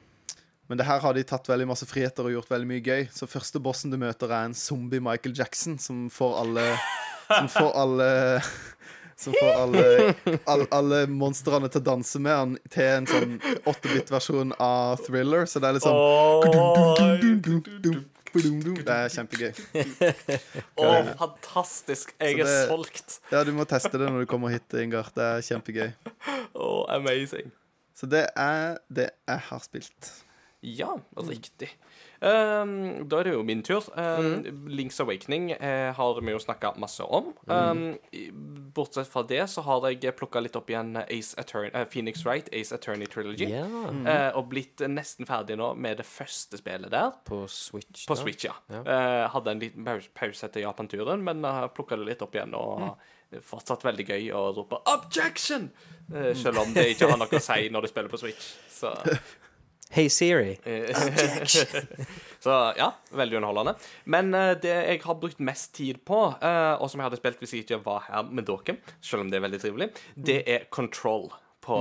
men 0.70 0.78
det 0.78 0.86
her 0.86 1.00
har 1.02 1.14
de 1.14 1.22
tatt 1.26 1.48
veldig 1.50 1.66
masse 1.66 1.86
friheter 1.90 2.24
og 2.28 2.32
gjort 2.36 2.50
veldig 2.50 2.68
mye 2.70 2.82
gøy. 2.86 3.08
Så 3.12 3.26
første 3.28 3.58
bossen 3.62 3.90
du 3.90 3.96
møter, 3.98 4.30
er 4.30 4.44
en 4.48 4.54
zombie 4.54 5.00
Michael 5.02 5.34
Jackson 5.36 5.78
som 5.78 6.08
får 6.10 6.36
alle 6.44 6.66
Som 7.30 7.48
får 7.48 7.72
alle 7.78 8.08
Som 9.20 9.34
får 9.36 9.50
alle, 9.52 10.14
alle, 10.48 10.66
alle 10.72 11.00
monstrene 11.12 11.68
til 11.68 11.82
å 11.82 11.84
danse 11.90 12.18
med 12.24 12.32
han 12.32 12.54
til 12.72 12.86
en 12.88 13.06
sånn 13.10 13.34
8-bit-versjon 13.68 14.54
av 14.58 15.02
Thriller. 15.04 15.44
Så 15.44 15.60
det 15.60 15.68
er 15.68 15.76
litt 15.76 15.84
sånn 15.84 15.98
Det 18.32 18.94
er 18.94 19.10
kjempegøy. 19.10 19.52
Å, 20.78 20.88
fantastisk. 21.18 22.12
Jeg 22.20 22.38
det, 22.38 22.46
er 22.46 22.68
solgt. 22.70 23.18
Ja, 23.32 23.42
du 23.46 23.52
må 23.56 23.66
teste 23.68 23.98
det 23.98 24.10
når 24.10 24.24
du 24.24 24.30
kommer 24.30 24.52
hit, 24.54 24.66
Ingar. 24.78 25.10
Det 25.16 25.26
er 25.26 25.46
kjempegøy. 25.48 25.90
Oh, 26.54 26.84
amazing. 26.92 27.50
Så 27.96 28.08
det 28.10 28.26
er 28.38 28.78
det 28.88 29.10
jeg 29.28 29.46
har 29.50 29.62
spilt. 29.64 30.12
Ja, 30.62 30.94
riktig. 31.26 31.70
Um, 32.20 33.08
da 33.08 33.20
er 33.20 33.28
det 33.30 33.32
jo 33.32 33.42
min 33.46 33.62
tur. 33.64 33.86
Um, 33.96 34.44
Links 34.68 35.00
Awakening 35.00 35.54
eh, 35.56 35.88
har 35.96 36.20
vi 36.20 36.34
jo 36.34 36.40
snakka 36.42 36.74
masse 36.80 37.04
om. 37.04 37.32
Um, 37.46 37.96
mm. 38.12 38.72
bortsett 38.76 39.08
fra 39.08 39.22
det 39.24 39.46
så 39.50 39.64
har 39.64 39.86
jeg 39.88 40.12
plukka 40.18 40.42
litt 40.44 40.58
opp 40.58 40.68
igjen 40.70 40.92
Ace 41.00 41.32
Attorney, 41.40 41.72
uh, 41.72 41.86
Phoenix 41.88 42.24
Wright, 42.26 42.50
Ace 42.52 42.74
Attorney 42.76 43.08
Trilogy. 43.08 43.48
Yeah. 43.48 43.68
Mm. 43.70 44.04
Uh, 44.04 44.28
og 44.36 44.50
blitt 44.52 44.84
nesten 44.84 45.28
ferdig 45.28 45.56
nå 45.60 45.72
med 45.80 46.02
det 46.02 46.08
første 46.08 46.60
spillet 46.60 46.92
der. 46.92 47.16
På 47.24 47.46
Switch. 47.48 48.04
På 48.04 48.18
da. 48.18 48.22
Switch, 48.22 48.44
ja. 48.44 48.56
Ja. 48.68 48.84
Uh, 48.84 49.24
hadde 49.36 49.56
en 49.56 49.64
liten 49.64 49.88
pause, 49.88 50.12
pause 50.16 50.50
etter 50.50 50.66
Japan-turen, 50.66 51.24
men 51.24 51.40
uh, 51.46 51.64
plukka 51.72 51.96
det 51.96 52.10
litt 52.12 52.26
opp 52.26 52.36
igjen. 52.36 52.52
Og 52.58 52.90
er 53.30 53.44
fortsatt 53.46 53.86
veldig 53.86 54.08
gøy 54.10 54.32
å 54.36 54.50
rope 54.56 54.82
'objection'! 54.84 55.70
Selv 56.34 56.58
om 56.58 56.72
det 56.74 56.88
ikke 56.96 57.06
har 57.06 57.20
noe 57.20 57.38
å 57.38 57.40
si 57.42 57.68
når 57.70 57.86
du 57.86 57.88
spiller 57.92 58.12
på 58.12 58.18
Switch. 58.18 58.56
Så 58.68 58.90
Hey 59.92 60.08
Siri. 60.08 60.58
Eh, 60.64 60.94
Så 62.40 62.50
ja, 62.76 62.92
veldig 63.10 63.36
underholdende. 63.36 63.74
Men 64.04 64.30
uh, 64.34 64.52
det 64.62 64.70
jeg 64.70 65.00
har 65.02 65.16
brukt 65.18 65.42
mest 65.42 65.74
tid 65.74 65.98
på, 66.06 66.20
uh, 66.30 66.74
og 66.78 66.86
som 66.88 67.02
jeg 67.02 67.08
hadde 67.08 67.18
spilt 67.18 67.42
hvis 67.42 67.54
jeg 67.56 67.64
ikke 67.66 67.80
var 67.84 68.06
her 68.06 68.30
med 68.30 68.46
dere, 68.46 68.78
selv 69.02 69.24
om 69.24 69.32
det 69.32 69.40
er 69.40 69.44
veldig 69.48 69.60
trivelig, 69.64 69.90
det 70.14 70.38
er 70.46 70.68
Control 70.70 71.26
på 71.70 71.78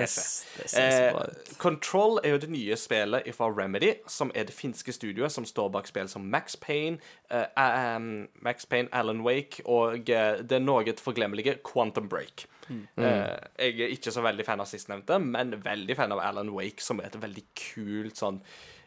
yes, 0.00 0.16
PC. 0.56 0.80
Yes, 0.80 1.12
bra 1.12 1.26
Eh, 1.30 1.56
Control 1.60 2.20
er 2.24 2.34
jo 2.34 2.40
det 2.42 2.50
nye 2.50 2.76
spillet 2.80 3.28
fra 3.36 3.50
Remedy, 3.52 3.92
som 4.08 4.32
er 4.34 4.48
det 4.48 4.56
finske 4.56 4.92
studioet 4.96 5.32
som 5.32 5.44
står 5.44 5.68
bak 5.74 5.88
spill 5.90 6.08
som 6.08 6.24
Max 6.32 6.56
Payne, 6.56 6.98
eh, 7.30 7.96
um, 7.96 8.28
Max 8.42 8.66
Payne, 8.66 8.88
Alan 8.92 9.20
Wake 9.26 9.64
og 9.68 10.10
eh, 10.10 10.40
det 10.40 10.62
noe 10.64 10.96
forglemmelige 11.00 11.58
Quantum 11.66 12.08
Break. 12.08 12.46
Eh, 12.70 13.36
jeg 13.58 13.80
er 13.80 13.94
ikke 13.94 14.12
så 14.14 14.22
veldig 14.22 14.46
fan 14.46 14.62
av 14.62 14.68
sistnevnte, 14.70 15.18
men 15.22 15.56
veldig 15.64 15.96
fan 15.98 16.12
av 16.14 16.22
Alan 16.22 16.52
Wake, 16.54 16.82
som 16.84 17.00
er 17.02 17.10
et 17.10 17.18
veldig 17.22 17.46
kult 17.58 18.20
sånn 18.20 18.38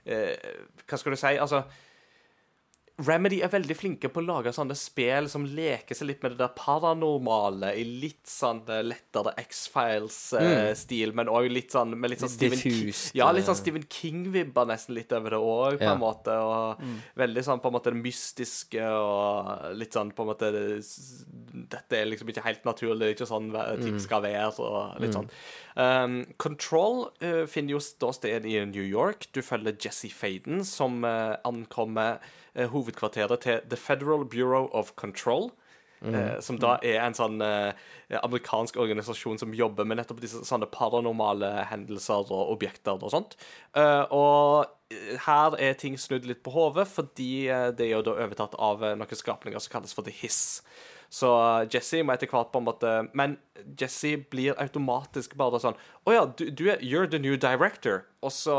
eh, 0.06 0.38
Hva 0.88 1.00
skal 1.00 1.16
du 1.16 1.20
si? 1.20 1.34
Altså 1.36 1.64
Remedy 3.02 3.40
er 3.42 3.50
veldig 3.50 3.74
flinke 3.74 4.10
på 4.14 4.22
å 4.22 4.26
lage 4.28 4.52
sånne 4.54 4.76
spill 4.78 5.26
som 5.32 5.48
leker 5.50 5.98
seg 5.98 6.12
litt 6.12 6.20
med 6.22 6.36
det 6.36 6.44
der 6.44 6.52
paranormale 6.54 7.72
i 7.82 7.82
litt 7.88 8.28
sånn 8.30 8.60
eh, 8.70 8.84
lettere 8.86 9.34
X-Files-stil, 9.42 11.14
men 11.18 11.32
òg 11.34 11.48
litt 11.50 11.74
sånn 11.74 11.96
med 11.98 12.14
litt 12.14 12.22
sånn. 12.22 12.36
Diffust, 12.44 13.16
Ja, 13.18 13.32
litt 13.34 13.48
sånn 13.48 13.58
eh. 13.58 13.62
Stephen 13.64 13.88
King-vibber 13.90 14.70
nesten 14.70 14.94
litt 14.94 15.12
over 15.18 15.34
det 15.34 15.40
òg, 15.42 15.80
på 15.80 15.88
Ja. 15.88 15.96
en 15.96 16.04
måte. 16.04 16.38
Og 16.38 16.86
veldig 17.18 17.44
sånn 17.48 17.64
på 17.64 17.72
en 17.72 17.78
måte 17.80 17.90
det 17.96 18.04
mystiske 18.04 18.86
og 18.86 19.74
litt 19.74 19.98
sånn 19.98 20.14
på 20.14 20.22
en 20.22 20.30
måte 20.30 20.52
det, 20.54 20.86
Dette 21.74 21.98
er 21.98 22.06
liksom 22.06 22.30
ikke 22.30 22.46
helt 22.46 22.64
naturlig, 22.66 23.00
det 23.00 23.10
er 23.10 23.18
ikke 23.18 23.30
sånn 23.30 23.50
ting 23.82 24.00
skal 24.00 24.22
være, 24.22 24.60
og 24.60 25.02
litt 25.02 25.14
sånn. 25.14 25.30
Um, 25.76 26.26
Control 26.38 27.12
uh, 27.24 27.46
finner 27.50 27.74
jo 27.78 27.82
da 28.00 28.12
sted 28.14 28.46
i 28.46 28.66
New 28.66 28.86
York. 28.86 29.28
Du 29.34 29.42
følger 29.42 29.74
Jesse 29.82 30.10
Faden, 30.14 30.64
som 30.64 31.04
uh, 31.04 31.38
ankommer 31.46 32.20
eh, 32.20 32.43
hovedkvarteret 32.56 33.44
til 33.46 33.62
The 33.70 33.80
Federal 33.80 34.26
Bureau 34.30 34.70
of 34.74 34.96
Control. 34.96 35.52
eh, 36.04 36.40
som 36.44 36.58
da 36.60 36.76
er 36.84 37.00
en 37.00 37.16
sånn 37.16 37.42
eh, 37.42 37.72
amerikansk 38.20 38.76
organisasjon 38.82 39.40
som 39.40 39.54
jobber 39.56 39.88
med 39.88 40.02
nettopp 40.02 40.20
disse 40.24 40.42
sånne 40.44 40.68
paranormale 40.74 41.66
hendelser 41.70 42.28
og 42.28 42.52
objekter 42.58 43.00
og 43.00 43.14
sånt. 43.14 43.38
Eh, 43.80 44.04
og 44.12 44.66
eh, 44.92 45.14
her 45.28 45.56
er 45.60 45.78
ting 45.80 45.96
snudd 46.00 46.28
litt 46.28 46.44
på 46.44 46.52
hodet, 46.56 46.90
fordi 46.92 47.48
eh, 47.48 47.70
det 47.72 47.88
er 47.88 47.96
jo 47.98 48.04
da 48.10 48.18
overtatt 48.26 48.58
av 48.60 48.84
eh, 48.84 48.98
noen 49.00 49.22
skapninger 49.22 49.64
som 49.64 49.78
kalles 49.78 49.96
for 49.96 50.04
The 50.04 50.12
Hiss. 50.12 50.62
Så 51.14 51.32
eh, 51.40 51.70
Jesse 51.72 52.04
må 52.04 52.18
etter 52.18 52.28
hvert 52.32 52.52
på 52.52 52.60
en 52.60 52.68
måte 52.68 52.92
Men 53.14 53.38
Jesse 53.80 54.16
blir 54.18 54.58
automatisk 54.58 55.36
bare 55.38 55.60
sånn 55.62 55.76
Å 56.10 56.16
ja, 56.16 56.24
du, 56.26 56.48
du 56.50 56.64
er 56.74 56.82
You're 56.82 57.06
the 57.08 57.22
new 57.22 57.38
director. 57.38 58.08
Og 58.26 58.34
så 58.34 58.58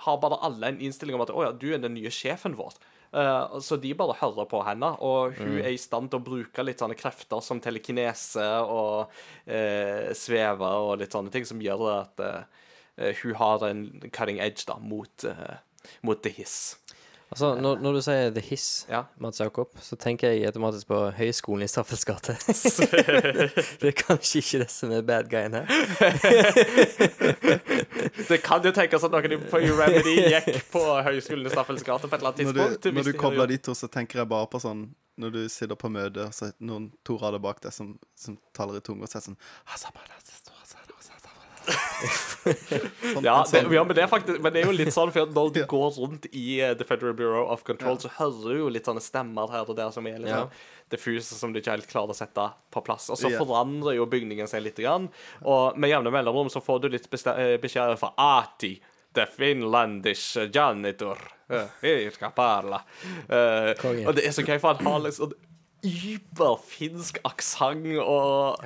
har 0.00 0.16
bare 0.20 0.40
alle 0.42 0.66
en 0.72 0.80
innstilling 0.80 1.16
om 1.16 1.22
at 1.22 1.30
å 1.32 1.44
ja, 1.44 1.52
du 1.52 1.68
er 1.74 1.80
den 1.80 1.94
nye 1.94 2.10
sjefen 2.12 2.56
vår. 2.58 2.74
Eh, 3.12 3.58
så 3.60 3.76
de 3.82 3.90
bare 3.98 4.18
hører 4.20 4.46
på 4.50 4.60
henne, 4.66 4.92
og 5.02 5.34
hun 5.40 5.58
er 5.58 5.72
i 5.74 5.80
stand 5.80 6.12
til 6.12 6.20
å 6.20 6.26
bruke 6.26 6.64
litt 6.64 6.82
sånne 6.82 6.98
krefter 6.98 7.42
som 7.42 7.62
telekinese 7.62 8.46
og 8.62 9.10
eh, 9.50 10.12
sveve 10.16 10.70
og 10.84 11.00
litt 11.00 11.16
sånne 11.16 11.32
ting, 11.34 11.46
som 11.48 11.62
gjør 11.62 11.86
at 11.96 12.22
eh, 12.26 13.10
hun 13.22 13.34
har 13.40 13.66
en 13.66 13.84
cutting 14.10 14.38
edge 14.42 14.66
da, 14.68 14.78
mot, 14.78 15.26
eh, 15.26 15.58
mot 16.06 16.22
The 16.22 16.34
Hiss. 16.38 16.60
Altså, 17.30 17.52
når, 17.62 17.78
når 17.78 17.92
du 17.94 18.00
sier 18.02 18.32
The 18.34 18.42
Hiss, 18.42 18.86
Ja. 18.90 19.04
Mats 19.22 19.38
Jakob, 19.38 19.68
så 19.78 19.94
tenker 19.96 20.32
jeg 20.32 20.48
automatisk 20.50 20.88
på 20.90 20.98
Høgskolen 21.14 21.62
i 21.62 21.68
Staffels 21.70 22.02
gate. 22.08 22.34
det 23.80 23.92
er 23.92 23.96
kanskje 24.00 24.42
ikke 24.42 24.58
det 24.64 24.70
som 24.74 24.90
er 24.96 25.04
bad 25.06 25.30
guyen 25.30 25.54
her. 25.54 25.70
Det 28.30 28.40
kan 28.42 28.64
jo 28.64 28.72
tenkes 28.74 29.04
at 29.06 29.12
noen 29.14 29.44
på 29.50 29.60
Remedy 29.62 30.16
gikk 30.32 30.58
på 30.72 30.82
Høgskolen 31.06 31.46
i 31.46 31.52
Staffels 31.52 31.84
gate 31.86 32.08
på 32.10 32.16
et 32.16 32.20
eller 32.22 32.32
annet 32.32 32.46
Når 32.46 32.52
du, 32.56 32.60
tidspunkt. 32.60 32.94
når 32.96 33.06
du 33.06 33.12
kobler 33.18 33.50
de 33.50 33.58
to, 33.62 33.74
så 33.78 33.86
tenker 33.92 34.22
jeg 34.22 34.30
bare 34.30 34.48
på 34.50 34.60
sånn 34.62 34.88
Når 35.20 35.34
du 35.34 35.40
sitter 35.52 35.76
på 35.78 35.90
møte, 35.92 36.26
og 36.30 36.34
så 36.34 36.48
er 36.48 36.54
det 36.56 36.66
noen 36.66 36.90
to 37.06 37.16
rader 37.20 37.42
bak 37.42 37.60
deg 37.62 37.74
som, 37.76 37.92
som 38.18 38.38
taler 38.56 38.78
i 38.80 38.84
tunga 38.84 39.04
og 39.04 39.10
så 39.10 39.18
er 39.18 39.22
det 39.22 39.28
sånn 39.30 39.40
Sånn, 41.70 43.24
Ja, 43.24 43.34
det, 43.42 43.50
sånn- 43.50 43.72
ja 43.74 43.84
men, 43.84 43.94
det 43.96 44.02
er 44.04 44.10
faktisk, 44.10 44.40
men 44.42 44.52
det 44.54 44.62
er 44.62 44.66
jo 44.70 44.74
litt 44.76 44.92
sånn, 44.94 45.12
for 45.12 45.26
når 45.26 45.52
du 45.54 45.60
Ja. 45.60 45.66
går 45.70 45.90
rundt 45.98 46.26
i 46.32 46.60
uh, 46.62 46.74
The 46.74 46.84
Federal 46.88 47.14
Bureau 47.14 47.46
of 47.52 47.64
Control, 47.64 47.98
så 47.98 48.08
hører 48.16 48.42
du 48.54 48.58
jo 48.62 48.68
litt 48.72 48.84
sånne 48.88 49.02
stemmer 49.04 49.50
her 49.52 49.68
og 49.68 49.76
der 49.76 49.90
som 49.94 50.06
er 50.06 50.18
litt 50.18 50.28
Ja. 50.32 50.44
sånn 50.46 50.50
diffuse, 50.90 51.34
som 51.38 51.52
du 51.52 51.60
ikke 51.60 51.70
helt 51.76 51.86
klarer 51.88 52.10
å 52.10 52.16
sette 52.16 52.48
på 52.72 52.82
plass. 52.84 53.10
Og 53.10 53.16
så 53.18 53.30
Ja. 53.30 53.38
forandrer 53.38 53.94
jo 53.96 54.06
bygningen 54.06 54.48
seg 54.48 54.62
litt, 54.64 54.76
grann, 54.76 55.08
og 55.44 55.76
med 55.78 55.90
jevne 55.90 56.10
mellomrom 56.10 56.48
så 56.50 56.62
får 56.62 56.80
du 56.82 56.88
litt 56.88 57.06
eh, 57.26 57.56
beskjeder 57.58 57.96
fra 57.98 58.12
Ati. 58.18 58.80
The 59.12 59.26
Finlandish 59.26 60.36
janitor. 60.54 61.18
Uh, 61.50 61.66
og 64.06 64.14
det 64.14 64.24
er 64.24 64.30
så 64.30 64.44
gøy, 64.46 64.58
for 64.60 64.74
han 64.74 64.86
har 64.86 65.00
liksom 65.00 65.32
überfinsk 65.86 67.20
aksent 67.24 67.86
og 68.02 68.60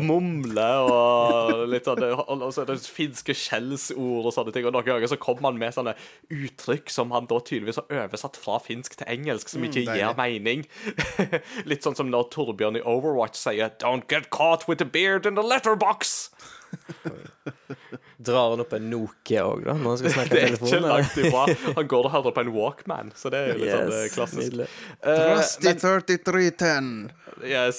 mumle 0.00 0.68
og 0.86 1.64
litt 1.68 1.88
sånn 1.88 2.04
og 2.08 2.30
og 2.30 2.52
så 2.54 2.62
er 2.62 2.70
det 2.70 2.78
finske 2.88 3.34
skjellsord 3.36 4.28
og 4.30 4.34
sånne 4.34 4.54
ting. 4.54 4.66
Og 4.68 4.74
noen 4.74 4.86
ganger 4.86 5.10
så 5.10 5.18
kommer 5.20 5.50
han 5.50 5.60
med 5.60 5.74
sånne 5.76 5.94
uttrykk 6.32 6.92
som 6.92 7.12
han 7.14 7.28
da 7.30 7.40
tydeligvis 7.44 7.80
har 7.82 8.06
oversatt 8.06 8.38
fra 8.40 8.58
finsk 8.64 8.96
til 9.00 9.10
engelsk, 9.12 9.52
som 9.52 9.64
ikke 9.66 9.84
mm, 9.84 9.92
gir 9.98 10.16
mening. 10.18 10.64
litt 11.70 11.86
sånn 11.86 11.98
som 11.98 12.12
når 12.12 12.30
Torbjørn 12.34 12.80
i 12.80 12.84
Overwatch 12.84 13.38
sier 13.40 13.74
'Don't 13.76 14.08
get 14.08 14.30
caught 14.30 14.68
with 14.68 14.80
the 14.80 14.88
beard 14.88 15.26
in 15.26 15.36
the 15.36 15.44
letterbox'. 15.44 16.30
Drar 18.20 18.50
han 18.52 18.60
opp 18.60 18.72
en 18.76 18.90
Nokia 18.92 19.46
òg, 19.48 19.62
da, 19.64 19.72
når 19.80 19.94
han 19.94 20.00
skal 20.02 20.12
snakke 20.16 20.34
Det 20.34 20.40
i 20.40 20.44
er 20.44 20.52
ikke 20.52 20.66
telefonen? 20.66 20.90
langt 20.90 21.16
ifra. 21.22 21.44
Han 21.78 21.88
går 21.88 22.08
og 22.08 22.12
hører 22.12 22.34
på 22.36 22.42
en 22.44 22.52
Walkman, 22.52 23.12
så 23.16 23.30
det 23.32 23.38
er 23.40 23.48
jo 23.54 23.60
litt 23.62 23.72
sånn 23.72 23.94
eh, 23.94 24.02
Yes, 24.04 24.14
klassisk. 24.18 24.60
Uh, 24.60 24.66
Eh, 25.10 25.24
Rusty 25.38 25.72
3310. 25.80 27.10
yes. 27.48 27.78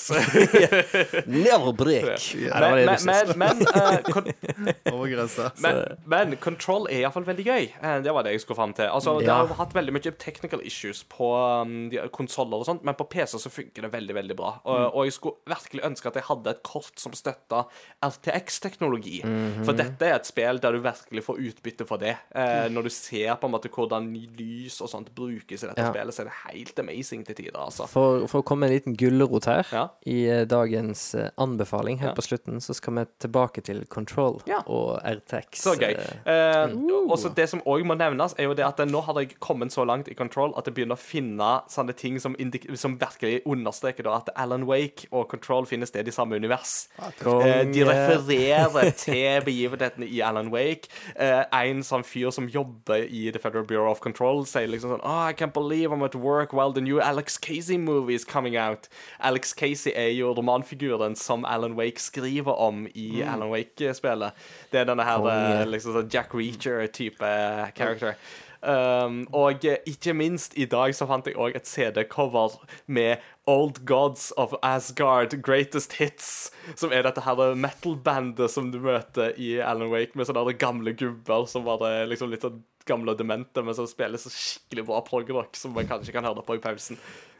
Never 1.29 1.71
break. 1.77 2.23
Nei, 2.33 2.71
det 2.81 2.97
men 3.05 3.05
men, 3.05 3.33
men, 3.37 3.61
uh, 3.69 4.93
Over 4.93 5.07
grensa. 5.11 5.51
Men, 5.61 5.81
men 6.09 6.33
Control 6.41 6.87
er 6.89 7.03
iallfall 7.03 7.27
veldig 7.27 7.45
gøy. 7.45 7.67
Eh, 7.77 7.97
Det 8.01 8.13
var 8.15 8.25
det 8.25 8.33
jeg 8.35 8.41
skulle 8.45 8.57
fram 8.57 8.73
til. 8.77 8.89
Altså, 8.89 9.17
Det 9.21 9.29
har 9.29 9.51
hatt 9.59 9.75
veldig 9.77 9.93
mye 9.93 10.13
technical 10.17 10.63
issues 10.65 11.03
på 11.11 11.29
um, 11.61 11.75
konsoller 12.15 12.63
og 12.63 12.65
sånt, 12.71 12.81
men 12.87 12.97
på 12.97 13.05
PC 13.11 13.37
så 13.43 13.51
funker 13.53 13.85
det 13.85 13.91
veldig 13.93 14.15
veldig 14.17 14.37
bra. 14.39 14.55
Og, 14.65 14.81
og 14.97 15.05
jeg 15.05 15.13
skulle 15.19 15.53
virkelig 15.53 15.85
ønske 15.91 16.09
at 16.11 16.17
jeg 16.21 16.27
hadde 16.31 16.55
et 16.55 16.63
kort 16.65 16.97
som 17.01 17.13
støtta 17.17 17.65
RTX-teknologi. 18.09 19.21
For 19.65 19.77
dette 19.77 20.07
er 20.09 20.17
et 20.17 20.29
spill 20.31 20.59
der 20.63 20.71
du 20.77 20.79
virkelig 20.83 21.23
får 21.27 21.41
utbytte 21.51 21.85
for 21.89 22.01
det. 22.01 22.15
Eh, 22.35 22.67
når 22.71 22.87
du 22.87 22.91
ser 22.95 23.35
på 23.41 23.49
en 23.49 23.53
måte 23.55 23.69
hvordan 23.71 24.09
lys 24.39 24.79
og 24.81 24.89
sånt 24.91 25.11
brukes 25.15 25.63
i 25.63 25.67
dette 25.69 25.81
Ja. 25.83 25.91
spillet, 25.91 26.15
så 26.15 26.23
er 26.23 26.29
det 26.31 26.37
helt 26.47 26.79
amazing 26.79 27.25
til 27.27 27.35
tider, 27.35 27.59
altså. 27.59 27.87
For, 27.91 28.25
for 28.31 28.41
å 28.41 28.45
komme 28.47 28.61
med 28.65 28.71
en 28.71 28.77
liten 28.79 28.97
gulrot 28.97 29.45
her, 29.49 29.67
Ja. 29.71 29.87
i 30.05 30.25
eh, 30.29 30.45
dagens 30.45 31.13
eh, 31.15 31.29
anbefaling 31.37 31.99
helt 31.99 32.11
Ja. 32.11 32.15
på 32.15 32.25
slutten, 32.25 32.61
så 32.61 32.73
skal 32.77 32.93
vi 32.99 33.05
tilbake 33.19 33.61
til 33.63 33.85
Control 33.87 34.41
Ja. 34.47 34.61
og 34.67 34.99
RTX. 35.03 35.61
Så 35.61 35.75
gøy. 35.77 35.95
eh, 36.25 36.65
uh. 36.71 37.09
også 37.11 37.33
Det 37.35 37.47
som 37.49 37.61
òg 37.61 37.83
må 37.85 37.95
nevnes, 37.97 38.33
er 38.39 38.43
jo 38.49 38.53
det 38.53 38.65
at 38.65 38.77
nå 38.87 39.01
har 39.03 39.13
jeg 39.21 39.39
kommet 39.39 39.71
så 39.71 39.85
langt 39.85 40.07
i 40.07 40.13
Control 40.15 40.53
at 40.57 40.65
jeg 40.65 40.75
begynner 40.75 40.95
å 40.95 41.01
finne 41.01 41.61
sånne 41.69 41.95
ting 41.95 42.19
som, 42.19 42.35
indik 42.39 42.67
som 42.77 42.97
virkelig 42.97 43.41
understreker 43.45 44.03
da 44.03 44.17
at 44.17 44.29
Alan 44.35 44.65
Wake 44.67 45.07
og 45.11 45.27
Control 45.29 45.65
finner 45.65 45.85
sted 45.89 46.07
i 46.07 46.11
samme 46.11 46.35
univers. 46.35 46.87
Eh, 47.01 47.65
de 47.71 47.83
refererer 47.83 48.91
til 48.97 49.41
begivenhetene 49.45 50.07
i 50.07 50.20
Alan 50.21 50.51
Wake. 50.53 50.89
Eh, 51.15 51.43
en 51.51 51.83
sånn 51.85 52.05
fyr 52.07 52.31
som 52.33 52.49
jobber 52.51 53.07
i 53.07 53.29
The 53.31 53.39
Federal 53.39 53.65
Bureau 53.67 53.91
of 53.91 54.01
Control, 54.03 54.45
sier 54.45 54.69
liksom 54.69 54.95
sånn 54.95 55.03
Oh, 55.03 55.25
I 55.27 55.33
can't 55.33 55.53
believe 55.53 55.91
I'm 55.91 56.03
at 56.05 56.15
work 56.15 56.53
while 56.53 56.71
the 56.71 56.81
new 56.81 56.99
Alex 57.01 57.37
Casey 57.37 57.77
movie 57.77 58.15
is 58.15 58.25
coming 58.25 58.57
out. 58.57 58.87
Alex 59.19 59.53
Casey 59.53 59.93
er 59.95 60.11
jo 60.15 60.33
romanfiguren 60.37 61.15
som 61.17 61.45
Alan 61.45 61.75
Wake 61.75 61.99
skriver 61.99 62.57
om 62.57 62.87
i 62.93 63.23
Alan 63.23 63.49
Wake-spillet. 63.49 64.37
Det 64.71 64.83
er 64.83 64.87
denne 64.89 65.05
her 65.07 65.19
oh, 65.19 65.27
yeah. 65.27 65.65
liksom 65.67 65.97
sånn 65.97 66.09
Jack 66.11 66.33
Reacher-type 66.37 67.33
character. 67.75 68.15
Um, 68.61 69.23
og 69.33 69.63
ikke 69.89 70.13
minst 70.13 70.53
i 70.53 70.67
dag 70.69 70.93
så 70.93 71.07
fant 71.09 71.25
jeg 71.25 71.33
òg 71.33 71.55
et 71.57 71.65
CD-cover 71.65 72.59
med 72.85 73.23
Old 73.49 73.79
Gods 73.89 74.27
of 74.37 74.53
Asgard 74.61 75.33
Greatest 75.41 75.97
Hits, 75.97 76.51
som 76.77 76.93
er 76.93 77.07
dette 77.07 77.23
her 77.25 77.55
metal-bandet 77.57 78.53
som 78.53 78.69
du 78.73 78.77
møter 78.83 79.33
i 79.41 79.55
Alan 79.65 79.89
Wake, 79.89 80.13
med 80.13 80.29
sånne 80.29 80.53
gamle 80.61 80.93
gubber 80.93 81.49
som 81.49 81.65
var 81.65 81.81
det 81.81 81.95
liksom 82.13 82.29
litt 82.33 82.45
sånn 82.45 82.61
gamle 82.85 83.13
og 83.13 83.19
demente, 83.19 83.61
men 83.65 83.77
som 83.77 83.89
spiller 83.89 84.21
så 84.21 84.29
skikkelig 84.33 84.85
bra 84.87 85.01
progrock 85.05 85.57
som 85.57 85.73
man 85.75 85.89
kanskje 85.89 86.13
kan 86.15 86.25
høre 86.25 86.45
på 86.45 86.57
i 86.57 86.61
pausen. 86.63 86.99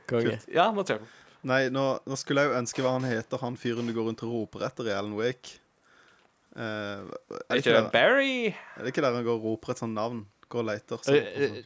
Konge. 0.09 0.37
Ja. 0.51 0.69
Nei, 1.47 1.63
nå, 1.73 1.85
nå 2.05 2.17
skulle 2.19 2.43
jeg 2.43 2.51
jo 2.51 2.59
ønske 2.59 2.83
hva 2.85 2.97
han 2.97 3.07
heter, 3.09 3.41
han 3.41 3.57
fyren 3.57 3.89
du 3.89 3.93
går 3.95 4.09
rundt 4.09 4.21
og 4.25 4.33
roper 4.35 4.67
etter 4.67 4.89
i 4.89 4.93
Alan 4.97 5.17
Wake. 5.17 5.57
Uh, 6.51 7.07
er, 7.07 7.07
det 7.07 7.61
ikke 7.61 7.61
ikke 7.61 7.71
det 7.71 7.77
der, 7.77 7.89
Barry? 7.93 8.37
er 8.51 8.83
det 8.83 8.91
ikke 8.91 9.03
der 9.05 9.13
han 9.15 9.25
går 9.25 9.37
og 9.37 9.45
roper 9.53 9.73
et 9.73 9.81
sånt 9.81 9.95
navn? 9.95 10.25
Går 10.51 10.59
og 10.65 10.67
leter. 10.67 11.05
Så, 11.05 11.15
eh, 11.15 11.61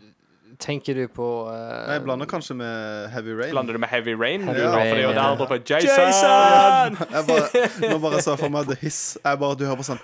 Tenker 0.62 0.96
du 0.96 1.08
på 1.12 1.26
uh, 1.50 1.52
Nei, 1.52 1.98
jeg 1.98 2.04
blander 2.06 2.30
kanskje 2.30 2.56
med 2.56 3.10
Heavy 3.12 3.34
Rain. 3.36 3.52
Blander 3.52 3.76
du 3.76 3.80
med 3.82 3.90
Heavy 3.92 4.14
Rain? 4.16 4.46
Heavy 4.48 4.62
Ja, 4.62 4.72
for 4.72 4.80
det 4.80 4.92
er 4.92 5.02
jo 5.02 5.10
der 5.18 5.22
ja. 5.42 5.58
Jason! 5.70 5.90
Jason! 6.00 6.98
Jeg 7.16 7.24
bare, 7.28 7.90
nå 7.90 7.98
bare 8.00 8.22
så 8.24 8.38
for 8.40 8.54
meg 8.54 8.70
The 8.70 8.78
Hiss. 8.82 9.18
Jeg 9.24 9.40
bare, 9.42 9.58
du 9.60 9.66
hører 9.66 9.82
på 9.82 9.88
sånn 9.90 10.00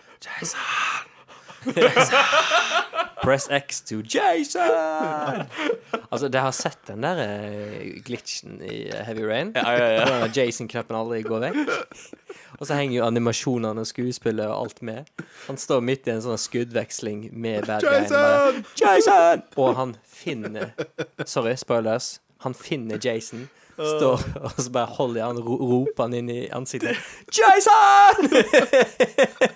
Press 3.22 3.48
X 3.50 3.82
to 3.82 4.02
Jason! 4.02 4.62
altså, 6.10 6.28
dere 6.28 6.48
har 6.48 6.56
sett 6.56 6.80
den 6.88 7.06
der 7.06 7.22
eh, 7.22 8.02
glitchen 8.06 8.58
i 8.66 8.88
eh, 8.90 9.04
Heavy 9.06 9.26
Rain. 9.28 9.52
Ja, 9.56 9.76
ja, 9.78 9.90
ja. 9.94 10.28
Jason-knappen 10.34 10.98
aldri 10.98 11.22
går 11.28 11.46
vekk. 11.46 11.62
Og 12.60 12.68
så 12.68 12.78
henger 12.78 12.98
jo 13.00 13.06
animasjonene 13.06 13.86
og 13.86 13.90
skuespillet 13.90 14.46
og 14.48 14.58
alt 14.58 14.82
med. 14.86 15.08
Han 15.48 15.58
står 15.58 15.86
midt 15.86 16.10
i 16.10 16.16
en 16.16 16.26
sånn 16.26 16.42
skuddveksling 16.42 17.30
med 17.34 17.66
bad 17.70 17.86
Jason! 17.86 18.18
bare, 18.18 18.66
Jason! 18.82 19.46
Og 19.62 19.74
han 19.78 19.96
finner 20.06 20.74
Sorry, 21.26 21.56
spoilers. 21.62 22.20
Han 22.46 22.58
finner 22.58 23.02
Jason. 23.02 23.50
Står 23.78 24.22
og 24.42 24.58
så 24.58 24.70
bare 24.74 24.94
holder 24.98 25.26
han 25.26 25.40
ro 25.42 25.58
roper 25.58 26.06
han 26.06 26.14
inn 26.18 26.30
i 26.30 26.42
ansiktet. 26.54 26.98
Jason! 27.38 28.30
Det 28.30 28.46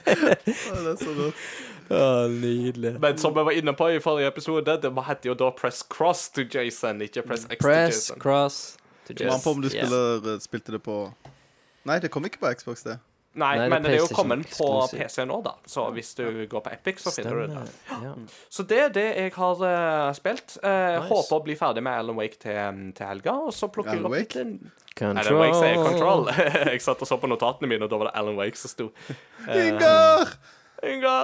er 0.06 0.98
så 1.02 1.14
rått. 1.18 1.46
Å, 1.90 2.28
nydelig. 2.32 2.96
Men 3.00 3.18
som 3.22 3.34
vi 3.36 3.44
var 3.46 3.58
inne 3.58 3.74
på 3.78 3.90
i 3.94 4.00
forrige 4.02 4.32
episode, 4.34 4.78
det 4.82 4.92
heter 5.10 5.32
jo 5.32 5.38
da 5.38 5.52
Press 5.54 5.84
Cross 5.84 6.30
to 6.34 6.46
Jason, 6.50 7.04
ikke 7.06 7.26
Press 7.28 7.46
X 7.50 7.60
to 7.60 7.68
Press, 7.68 7.96
Jason. 7.96 8.22
cross 8.22 8.62
to 9.08 9.14
Det 9.14 9.28
var 9.28 9.38
an 9.38 9.44
på 9.44 9.54
om 9.54 9.62
du 9.62 9.70
spiller, 9.70 10.22
yeah. 10.26 10.40
spilte 10.42 10.74
det 10.78 10.82
på 10.86 11.04
Nei, 11.86 12.00
det 12.02 12.10
kom 12.10 12.26
ikke 12.26 12.42
på 12.42 12.50
Xbox, 12.58 12.82
det. 12.82 12.98
Nei, 13.36 13.50
Nei, 13.52 13.56
det 13.60 13.64
er 13.66 13.72
men 13.74 13.84
det 13.84 13.90
er 13.92 14.00
jo 14.00 14.08
kommet 14.16 14.48
på. 14.48 14.68
PC 14.96 15.26
nå, 15.28 15.42
da. 15.44 15.58
Så 15.68 15.84
hvis 15.94 16.14
du 16.16 16.24
går 16.50 16.62
på 16.64 16.72
Epic, 16.72 17.02
så 17.04 17.12
finner 17.12 17.36
du 17.36 17.52
det. 17.52 17.64
Ja. 17.92 18.14
Så 18.50 18.64
det 18.64 18.80
er 18.80 18.94
det 18.96 19.06
jeg 19.10 19.34
har 19.36 19.60
uh, 19.60 20.14
spilt. 20.16 20.56
Uh, 20.64 20.70
Nice. 20.72 21.10
Håper 21.10 21.36
å 21.36 21.42
bli 21.44 21.58
ferdig 21.60 21.84
med 21.84 22.00
Alan 22.00 22.16
Wake 22.16 22.40
til, 22.40 22.80
til 22.96 23.10
helga, 23.12 23.36
og 23.50 23.52
så 23.54 23.68
plukker 23.68 23.98
jeg 23.98 24.06
Alan 24.06 24.08
opp 24.08 24.16
Wake? 24.16 24.40
litt 24.40 25.04
Alan 25.04 25.42
Wake 25.42 25.60
sier 25.60 25.82
Control. 25.84 26.32
jeg 26.72 26.86
satt 26.88 27.04
og 27.04 27.12
så 27.12 27.20
på 27.20 27.30
notatene 27.30 27.70
mine, 27.74 27.84
og 27.84 27.92
da 27.92 28.00
var 28.00 28.10
det 28.10 28.16
Alan 28.24 28.40
Wake 28.40 28.62
som 28.62 28.72
sto. 28.72 28.88
Uh, 29.44 29.52
Ingar! 29.66 30.38
Inga! 30.94 31.16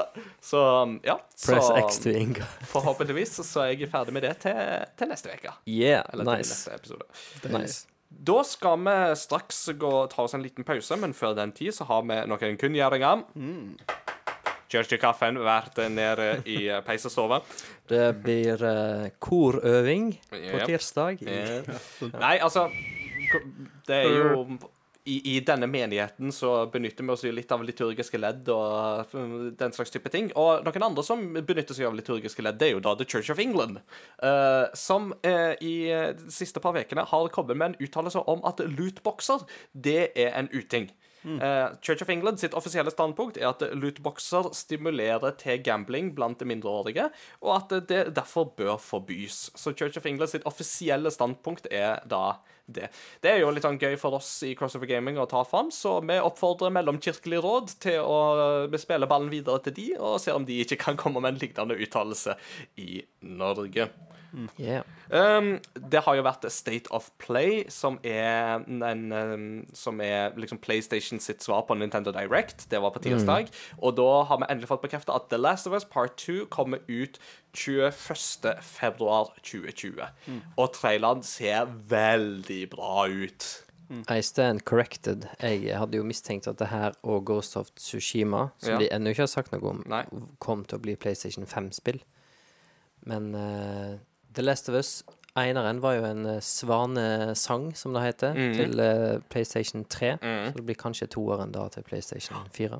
Så 0.41 0.61
ja. 1.05 1.17
Press 1.45 1.67
så 1.67 1.77
X 1.81 2.01
til 2.03 2.17
Inga. 2.19 2.47
forhåpentligvis 2.71 3.39
så 3.45 3.65
er 3.65 3.75
jeg 3.75 3.89
ferdig 3.91 4.13
med 4.15 4.25
det 4.25 4.35
til, 4.43 4.59
til 4.97 5.11
neste 5.11 5.33
uke. 5.33 5.55
Yeah, 5.67 6.05
Eller 6.13 6.25
til 6.25 6.43
nice. 6.43 6.53
neste 6.55 6.75
episode. 6.75 7.57
nice. 7.57 7.87
Da 8.11 8.41
skal 8.43 8.81
vi 8.83 8.95
straks 9.15 9.59
gå, 9.79 9.91
ta 10.11 10.25
oss 10.25 10.35
en 10.35 10.43
liten 10.43 10.67
pause, 10.67 10.97
men 10.99 11.13
før 11.15 11.33
den 11.37 11.53
tid 11.55 11.71
så 11.77 11.87
har 11.87 12.03
vi 12.03 12.17
noen 12.27 12.57
kunngjøringer. 12.59 13.23
Churchy-kaffen 14.71 15.39
vært 15.43 15.79
nede 15.91 16.27
i 16.47 16.59
peisestua. 16.85 17.41
Det 17.91 18.05
blir 18.23 18.61
uh, 18.63 19.07
korøving 19.19 20.13
på 20.31 20.61
tirsdag. 20.67 21.23
Yeah. 21.23 21.67
Nei, 22.13 22.37
altså 22.39 22.69
Det 23.87 23.97
er 23.97 24.13
jo 24.15 24.45
i, 25.05 25.35
i 25.35 25.39
denne 25.45 25.67
menigheten 25.67 26.31
så 26.31 26.65
benytter 26.71 27.05
vi 27.05 27.13
oss 27.13 27.23
jo 27.25 27.31
litt 27.33 27.51
av 27.51 27.63
liturgiske 27.65 28.19
ledd 28.21 28.49
og 28.53 29.13
uh, 29.15 29.47
den 29.57 29.75
slags 29.75 29.93
type 29.93 30.11
ting. 30.13 30.29
Og 30.37 30.65
noen 30.65 30.87
andre 30.91 31.05
som 31.05 31.23
benytter 31.33 31.77
seg 31.77 31.89
av 31.89 31.97
liturgiske 31.97 32.45
ledd, 32.45 32.59
det 32.61 32.69
er 32.69 32.75
jo 32.75 32.83
da 32.85 32.93
The 32.99 33.07
Church 33.07 33.31
of 33.33 33.41
England. 33.41 33.81
uh, 34.23 34.67
som 34.77 35.11
uh, 35.25 35.53
i 35.61 35.89
eh, 35.91 36.11
de 36.17 36.31
siste 36.33 36.61
par 36.61 36.77
ukene 36.77 37.05
har 37.07 37.29
kommet 37.33 37.57
med 37.57 37.71
en 37.71 37.79
uttalelse 37.87 38.21
om 38.29 38.43
at 38.47 38.61
lootboxer, 38.65 39.45
det 39.73 40.11
er 40.15 40.35
en 40.37 40.49
uting. 40.53 40.91
Eh, 41.23 41.67
Church 41.81 42.01
of 42.01 42.09
England 42.09 42.39
sitt 42.39 42.53
offisielle 42.57 42.91
standpunkt 42.91 43.37
er 43.37 43.51
at 43.51 43.61
lootboxer 43.77 44.49
stimulerer 44.57 45.35
til 45.37 45.61
gambling 45.63 46.15
blant 46.17 46.41
mindreårige, 46.41 47.09
og 47.41 47.51
at 47.59 47.89
det 47.89 48.01
derfor 48.15 48.49
bør 48.57 48.77
forbys. 48.81 49.51
Så 49.55 49.73
Church 49.73 49.97
of 49.97 50.05
England 50.05 50.33
sitt 50.33 50.47
offisielle 50.49 51.11
standpunkt 51.13 51.67
er 51.71 52.01
da 52.09 52.41
det. 52.67 52.89
Det 53.23 53.33
er 53.33 53.41
jo 53.41 53.51
litt 53.53 53.65
sånn 53.65 53.79
gøy 53.81 53.97
for 54.01 54.17
oss 54.19 54.29
i 54.47 54.53
Crossover 54.57 54.89
Gaming 54.89 55.19
å 55.21 55.27
ta 55.29 55.43
fram, 55.47 55.71
så 55.73 55.97
vi 56.05 56.19
oppfordrer 56.21 56.73
Mellomkirkelig 56.75 57.41
råd 57.43 57.75
til 57.83 57.99
å 58.03 58.69
spille 58.81 59.09
ballen 59.09 59.31
videre 59.33 59.63
til 59.65 59.77
de, 59.77 59.89
og 59.99 60.19
ser 60.23 60.37
om 60.37 60.47
de 60.47 60.61
ikke 60.63 60.79
kan 60.85 60.99
komme 60.99 61.23
med 61.23 61.35
en 61.35 61.43
lignende 61.43 61.79
uttalelse 61.81 62.37
i 62.81 63.03
Norge. 63.21 63.89
Yeah. 64.57 64.83
Um, 65.09 65.59
det 65.91 66.03
har 66.05 66.15
jo 66.15 66.23
vært 66.23 66.45
State 66.53 66.91
of 66.95 67.09
Play, 67.19 67.65
som 67.71 67.97
er, 68.07 68.63
en, 68.63 69.11
um, 69.11 69.47
som 69.75 69.99
er 70.03 70.37
liksom 70.39 70.61
PlayStation 70.63 71.19
sitt 71.19 71.43
svar 71.43 71.65
på 71.67 71.75
Nintendo 71.75 72.13
Direct. 72.15 72.69
Det 72.71 72.79
var 72.81 72.95
på 72.95 73.03
tirsdag. 73.03 73.51
Og 73.79 73.97
da 73.99 74.23
har 74.29 74.39
vi 74.39 74.47
endelig 74.49 74.71
fått 74.71 74.85
bekreftet 74.85 75.13
at 75.15 75.27
The 75.33 75.39
Last 75.41 75.67
of 75.67 75.75
Us 75.75 75.85
Part 75.85 76.15
2 76.23 76.45
kommer 76.53 76.79
ut 76.87 77.19
21. 77.53 78.55
februar 78.61 79.31
2020. 79.43 80.07
Og 80.57 80.73
traileren 80.73 81.23
ser 81.23 81.65
veldig 81.91 82.69
bra 82.71 83.07
ut. 83.09 83.49
I 84.09 84.21
stand 84.23 84.61
corrected. 84.63 85.25
Jeg 85.43 85.75
hadde 85.77 85.97
jo 85.99 86.03
mistenkt 86.07 86.47
at 86.47 86.57
det 86.61 86.69
her 86.71 86.93
og 87.03 87.25
Ghost 87.27 87.57
of 87.59 87.67
Tsushima, 87.75 88.45
som 88.57 88.73
Ja. 88.73 88.77
de 88.79 88.87
ennå 88.95 89.11
ikke 89.11 89.25
har 89.25 89.27
sagt 89.27 89.51
noe 89.51 89.67
om, 89.69 89.83
Nei. 89.85 90.05
kom 90.39 90.63
til 90.63 90.77
å 90.79 90.81
bli 90.81 90.95
PlayStation 90.95 91.43
5-spill. 91.45 91.99
Men 93.05 93.35
uh, 93.35 93.97
The 94.33 94.41
Last 94.45 94.69
of 94.69 94.75
Us, 94.75 95.03
eneren, 95.39 95.79
var 95.83 95.95
jo 95.95 96.05
en 96.07 96.25
uh, 96.27 96.37
svanesang, 96.43 97.69
som 97.77 97.95
det 97.95 98.03
heter, 98.03 98.35
mm. 98.35 98.53
til 98.57 98.81
uh, 98.83 99.21
PlayStation 99.31 99.85
3. 99.85 100.11
Mm. 100.21 100.45
Så 100.49 100.57
det 100.57 100.65
blir 100.67 100.79
kanskje 100.79 101.07
toeren 101.13 101.53
da 101.55 101.67
til 101.71 101.85
PlayStation 101.87 102.37
4. 102.55 102.79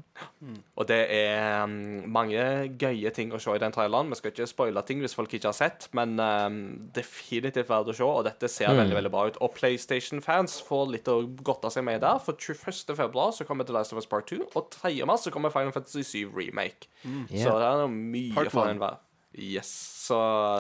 Og 0.76 0.88
det 0.90 1.00
er 1.16 1.64
um, 1.64 1.76
mange 2.12 2.44
gøye 2.82 3.14
ting 3.16 3.32
å 3.32 3.40
se 3.42 3.56
i 3.56 3.62
den 3.62 3.76
traileren. 3.76 4.12
Vi 4.12 4.20
skal 4.20 4.34
ikke 4.34 4.50
spoile 4.50 4.84
ting 4.88 5.04
hvis 5.04 5.16
folk 5.18 5.34
ikke 5.38 5.52
har 5.52 5.58
sett, 5.58 5.88
men 5.98 6.18
um, 6.20 6.62
definitivt 6.96 7.72
verdt 7.72 7.94
å 7.94 7.98
se, 7.98 8.08
og 8.08 8.26
dette 8.28 8.50
ser 8.52 8.74
veldig 8.76 8.98
veldig 9.00 9.14
bra 9.14 9.28
ut. 9.30 9.40
Og 9.46 9.56
PlayStation-fans 9.56 10.60
får 10.68 10.92
litt 10.96 11.12
å 11.12 11.22
godte 11.44 11.72
seg 11.74 11.88
med 11.88 12.04
der, 12.04 12.20
for 12.24 12.36
21. 12.36 12.96
februar 12.98 13.32
så 13.36 13.48
kommer 13.48 13.68
The 13.68 13.78
Last 13.78 13.96
of 13.96 14.02
Us 14.02 14.10
Part 14.10 14.28
2, 14.34 14.52
og 14.52 14.74
3. 14.82 14.98
mars 15.08 15.28
så 15.28 15.34
kommer 15.34 15.54
Final 15.54 15.72
Fantasy 15.76 16.04
7 16.04 16.36
Remake. 16.36 16.92
Så 17.02 17.10
Yeah. 17.32 17.58
det 17.60 17.68
er 17.68 17.80
noe 17.82 17.92
mye 17.92 18.50
for 18.52 18.68
enhver. 18.68 19.00
Yes. 19.38 19.70
Så 20.02 20.18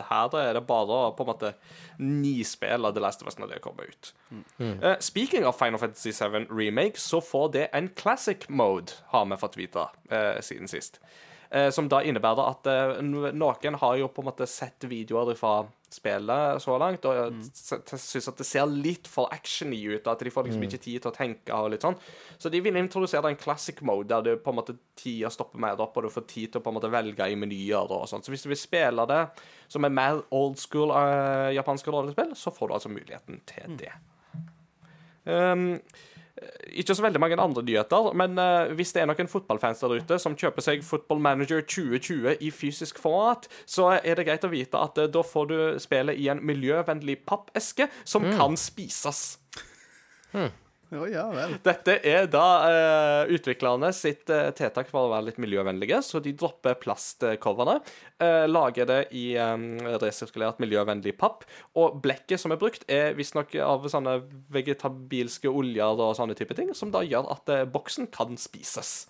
her 0.09 0.35
er 0.37 0.53
det 0.53 0.63
bare 0.69 0.97
å 1.07 1.13
på 1.17 1.25
en 1.25 1.31
måte 1.31 1.53
nispille 2.01 2.91
The 2.93 3.01
Last 3.01 3.23
of 3.23 3.31
Us 3.31 3.39
når 3.41 3.55
det 3.55 3.61
kommer 3.63 3.89
ut. 3.89 4.13
Eh, 4.61 4.93
speaking 5.01 5.47
of 5.47 5.57
Final 5.57 5.81
Fantasy 5.81 6.13
7 6.13 6.47
Remake, 6.51 7.01
så 7.01 7.21
får 7.25 7.51
det 7.55 7.67
en 7.77 7.89
classic 7.97 8.47
mode, 8.49 8.99
har 9.13 9.25
vi 9.25 9.41
fått 9.41 9.57
vite 9.57 9.87
uh, 10.13 10.37
siden 10.45 10.69
sist. 10.71 11.01
Uh, 11.51 11.69
som 11.73 11.89
da 11.91 12.03
innebærer 12.05 12.53
at 12.53 13.03
noen 13.03 13.79
har 13.81 13.97
jo 13.99 14.11
på 14.13 14.23
en 14.23 14.29
måte 14.29 14.47
sett 14.47 14.87
videoer 14.87 15.33
fra 15.39 15.63
spillet 15.95 16.61
så 16.63 16.75
langt, 16.81 17.05
og 17.07 17.35
mm. 17.35 17.41
syns 17.53 18.29
at 18.31 18.39
det 18.39 18.47
ser 18.47 18.69
litt 18.71 19.09
for 19.11 19.31
actiony 19.33 19.79
ut, 19.95 20.07
at 20.07 20.23
de 20.23 20.33
får 20.33 20.47
liksom 20.47 20.65
ikke 20.67 20.81
tid 20.81 21.03
til 21.03 21.11
å 21.11 21.15
tenke 21.15 21.57
og 21.57 21.71
litt 21.73 21.85
sånn. 21.85 21.97
Så 22.41 22.51
de 22.53 22.61
vil 22.63 22.79
introdusere 22.79 23.31
en 23.31 23.39
classic 23.39 23.81
mode, 23.87 24.09
der 24.11 24.25
du 24.25 24.43
på 24.43 24.53
en 24.53 24.59
måte 24.61 24.77
tida 24.99 25.31
stopper 25.33 25.61
mer 25.61 25.81
opp, 25.83 25.97
og 25.97 26.07
du 26.07 26.13
får 26.13 26.27
tid 26.29 26.53
til 26.53 26.61
å 26.61 26.65
på 26.65 26.73
en 26.73 26.79
måte 26.79 26.91
velge 26.93 27.27
i 27.27 27.39
menyer 27.39 27.91
og 27.91 28.07
sånt. 28.11 28.27
Så 28.27 28.33
hvis 28.33 28.45
du 28.45 28.51
vil 28.51 28.61
spille 28.61 29.07
det 29.09 29.23
som 29.71 29.87
en 29.87 29.97
mer 29.97 30.23
old 30.35 30.59
school 30.61 30.93
uh, 30.93 31.51
japanske 31.55 31.93
rollespill, 31.93 32.35
så 32.37 32.53
får 32.55 32.69
du 32.71 32.77
altså 32.77 32.93
muligheten 32.93 33.43
til 33.49 33.77
det. 33.81 33.93
Um, 35.25 35.77
ikke 36.71 36.95
så 36.95 37.03
veldig 37.05 37.19
mange 37.21 37.39
andre 37.41 37.63
nyheter, 37.65 38.11
men 38.17 38.39
uh, 38.39 38.71
hvis 38.77 38.93
det 38.95 39.03
er 39.03 39.09
noen 39.09 39.29
fotballfans 39.29 39.83
der 39.83 39.97
ute 40.01 40.19
som 40.21 40.37
kjøper 40.39 40.65
seg 40.65 40.85
Football 40.85 41.21
Manager 41.23 41.61
2020 41.61 42.37
i 42.41 42.51
fysisk 42.55 43.01
format, 43.01 43.47
så 43.65 43.91
er 43.99 44.17
det 44.17 44.27
greit 44.29 44.47
å 44.47 44.51
vite 44.51 44.79
at 44.79 44.97
uh, 45.01 45.09
da 45.11 45.23
får 45.25 45.51
du 45.51 45.57
spillet 45.83 46.19
i 46.21 46.29
en 46.31 46.43
miljøvennlig 46.45 47.21
pappeske 47.27 47.89
som 48.03 48.27
kan 48.37 48.57
spises. 48.59 49.39
Å 50.91 51.05
ja. 51.07 51.23
Dette 51.63 51.93
er 52.03 52.25
da 52.27 52.45
uh, 52.67 53.31
utviklerne 53.31 53.93
sitt 53.95 54.27
uh, 54.27 54.49
tiltak 54.55 54.89
for 54.91 55.07
å 55.07 55.11
være 55.13 55.29
litt 55.29 55.39
miljøvennlige, 55.39 56.01
så 56.03 56.19
de 56.19 56.33
dropper 56.35 56.75
plastcoverne, 56.81 57.77
uh, 58.19 58.43
lager 58.51 58.89
det 58.89 58.99
i 59.15 59.25
um, 59.39 59.79
resirkulert 60.03 60.59
miljøvennlig 60.59 61.15
papp, 61.21 61.45
og 61.79 62.01
blekket 62.03 62.43
som 62.43 62.51
er 62.51 62.59
brukt, 62.59 62.83
er 62.91 63.15
visstnok 63.15 63.55
av 63.63 63.87
sånne 63.91 64.19
vegetabilske 64.51 65.47
oljer 65.47 65.95
og 65.95 66.17
sånne 66.19 66.35
type 66.35 66.59
ting, 66.59 66.73
som 66.75 66.91
da 66.91 67.05
gjør 67.07 67.31
at 67.37 67.53
uh, 67.55 67.63
boksen 67.71 68.11
kan 68.11 68.35
spises. 68.39 69.05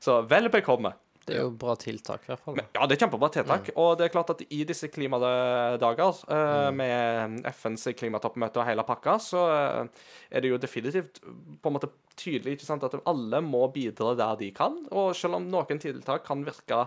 Så 0.00 0.22
vel 0.30 0.48
bekomme. 0.52 0.96
Det 1.26 1.34
er 1.34 1.42
jo 1.42 1.50
bra 1.58 1.74
tiltak, 1.74 2.22
i 2.22 2.30
hvert 2.30 2.42
fall. 2.44 2.54
Men, 2.54 2.68
Ja, 2.76 2.86
det 2.86 2.94
er 2.94 3.00
kjempebra 3.02 3.28
tiltak. 3.34 3.70
Og 3.82 3.96
det 3.98 4.06
er 4.06 4.12
klart 4.14 4.30
at 4.30 4.42
i 4.46 4.60
disse 4.68 4.86
klimadager, 4.92 6.20
eh, 6.30 6.70
med 6.70 7.40
FNs 7.50 7.88
klimatoppmøte 7.98 8.62
og 8.62 8.68
hele 8.68 8.84
pakka, 8.86 9.16
så 9.18 9.42
uh, 9.50 10.04
er 10.30 10.44
det 10.44 10.52
jo 10.52 10.60
definitivt 10.62 11.18
på 11.18 11.72
en 11.72 11.74
måte 11.74 11.90
tydelig 12.16 12.56
ikke 12.56 12.68
sant, 12.68 12.86
at 12.86 12.94
alle 13.10 13.42
må 13.42 13.64
bidra 13.74 14.14
der 14.14 14.38
de 14.38 14.52
kan. 14.54 14.78
Og 14.92 15.16
selv 15.18 15.40
om 15.40 15.50
noen 15.50 15.82
tiltak 15.82 16.22
kan 16.28 16.46
virke 16.46 16.84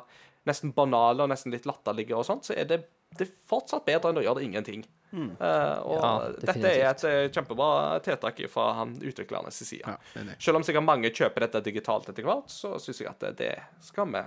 nesten 0.47 0.71
banale 0.73 1.25
og 1.25 1.33
nesten 1.33 1.51
litt 1.51 1.67
latterlige, 1.67 2.15
og 2.15 2.23
sånt, 2.25 2.47
så 2.47 2.55
er 2.55 2.69
det, 2.69 2.79
det 3.19 3.27
er 3.27 3.35
fortsatt 3.51 3.85
bedre 3.89 4.13
enn 4.13 4.21
å 4.21 4.23
gjøre 4.23 4.39
det 4.39 4.47
ingenting. 4.47 4.87
Eh, 5.13 5.77
og 5.81 5.95
Ja, 5.99 6.09
dette 6.39 6.69
er 6.69 6.89
et 6.91 7.03
eh, 7.03 7.29
kjempebra 7.33 7.99
tiltak 8.05 8.39
fra 8.49 8.73
han 8.77 8.95
utviklernes 9.01 9.57
side. 9.65 9.81
Ja. 9.87 10.23
Selv 10.39 10.57
om 10.57 10.63
sikkert 10.63 10.85
mange 10.85 11.09
kjøper 11.09 11.47
dette 11.47 11.61
digitalt 11.65 12.09
etter 12.09 12.23
hvert, 12.27 12.45
så 12.53 12.75
syns 12.79 12.99
jeg 13.01 13.09
at 13.09 13.37
det- 13.37 13.59
skal 13.81 14.05
vi 14.05 14.21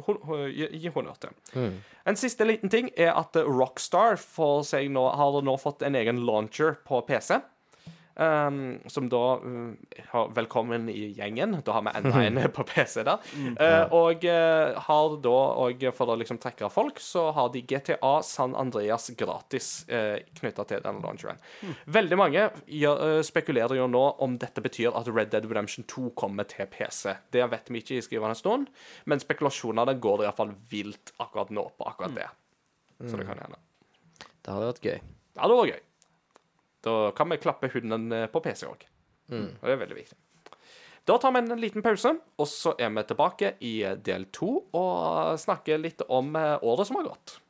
hon- 0.00 0.52
gi 0.52 0.88
honnør 0.94 1.18
til. 1.20 1.30
En 2.06 2.16
siste 2.16 2.44
liten 2.46 2.68
ting 2.70 2.90
er 2.96 3.12
at 3.16 3.34
Rockstar 3.34 4.16
nå, 4.88 5.14
har 5.16 5.42
nå 5.42 5.56
fått 5.60 5.82
en 5.82 5.94
egen 5.94 6.24
launcher 6.26 6.76
på 6.86 7.02
PC. 7.06 7.40
Um, 8.20 8.80
som 8.86 9.08
da 9.08 9.38
um, 9.40 9.76
Velkommen 10.34 10.88
i 10.88 11.06
gjengen. 11.16 11.56
Da 11.64 11.72
har 11.72 11.82
vi 11.82 11.92
enda 11.94 12.24
en 12.44 12.52
på 12.52 12.64
PC 12.68 13.04
der. 13.08 13.22
uh, 13.56 13.94
og 13.96 14.26
uh, 14.28 14.76
har 14.76 15.16
da, 15.24 15.38
og 15.64 15.86
for 15.96 16.12
å 16.12 16.18
liksom 16.20 16.36
trekke 16.42 16.66
av 16.68 16.74
folk, 16.74 17.00
så 17.00 17.30
har 17.32 17.48
de 17.54 17.62
GTA 17.64 18.12
San 18.26 18.52
Andreas 18.60 19.08
gratis 19.16 19.70
uh, 19.88 20.20
knytta 20.36 20.68
til 20.68 20.84
denne 20.84 21.00
launcheren. 21.00 21.40
Veldig 21.88 22.20
mange 22.20 22.44
gjør, 22.68 23.00
uh, 23.00 23.22
spekulerer 23.24 23.80
jo 23.80 23.88
nå 23.88 24.04
om 24.20 24.36
dette 24.42 24.60
betyr 24.68 24.92
at 24.92 25.08
Red 25.08 25.32
Dead 25.32 25.48
Redemption 25.48 25.88
2 25.88 26.12
kommer 26.12 26.44
til 26.50 26.68
PC. 26.68 27.16
Det 27.32 27.48
vet 27.48 27.72
vi 27.72 27.80
ikke 27.80 28.02
i 28.02 28.04
skrivende 28.04 28.36
stund, 28.36 28.68
men 29.08 29.24
spekulasjonene 29.24 29.96
går 29.96 30.26
iallfall 30.26 30.52
vilt 30.68 31.16
akkurat 31.16 31.56
nå 31.56 31.70
på 31.72 31.88
akkurat 31.88 32.20
det. 32.20 32.32
Så 33.00 33.16
det 33.16 33.24
kan 33.24 33.40
hende. 33.40 33.64
Det 34.44 34.52
hadde 34.52 34.74
vært 34.74 34.84
gøy. 34.84 34.98
Ja, 35.38 35.48
det 35.48 35.56
var 35.56 35.70
gøy. 35.72 35.80
Da 36.84 37.12
kan 37.16 37.28
vi 37.28 37.36
klappe 37.36 37.68
hunden 37.72 38.12
eh, 38.12 38.26
på 38.26 38.40
PC 38.44 38.66
òg. 38.68 38.86
Og 39.30 39.66
det 39.68 39.74
er 39.76 39.82
veldig 39.84 39.98
viktig. 39.98 40.16
Da 41.06 41.16
tar 41.18 41.32
vi 41.32 41.38
en 41.38 41.60
liten 41.60 41.82
pause, 41.82 42.12
og 42.38 42.48
så 42.48 42.74
er 42.78 42.90
vi 42.94 43.02
tilbake 43.08 43.54
i 43.66 43.74
del 44.04 44.26
to 44.34 44.50
og 44.76 45.38
snakker 45.40 45.80
litt 45.80 46.04
om 46.08 46.34
eh, 46.36 46.58
året 46.62 46.90
som 46.90 47.00
har 47.00 47.12
gått. 47.12 47.40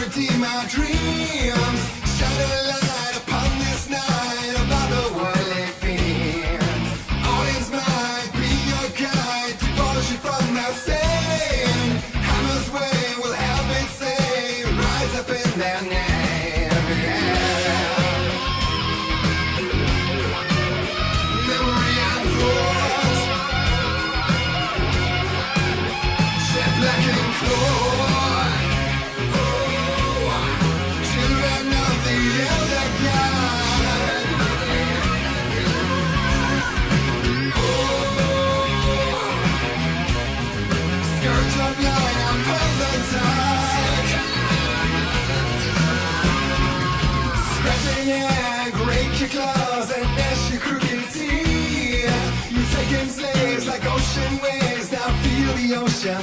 Redeem 0.00 0.42
our 0.42 0.66
dreams. 0.66 1.99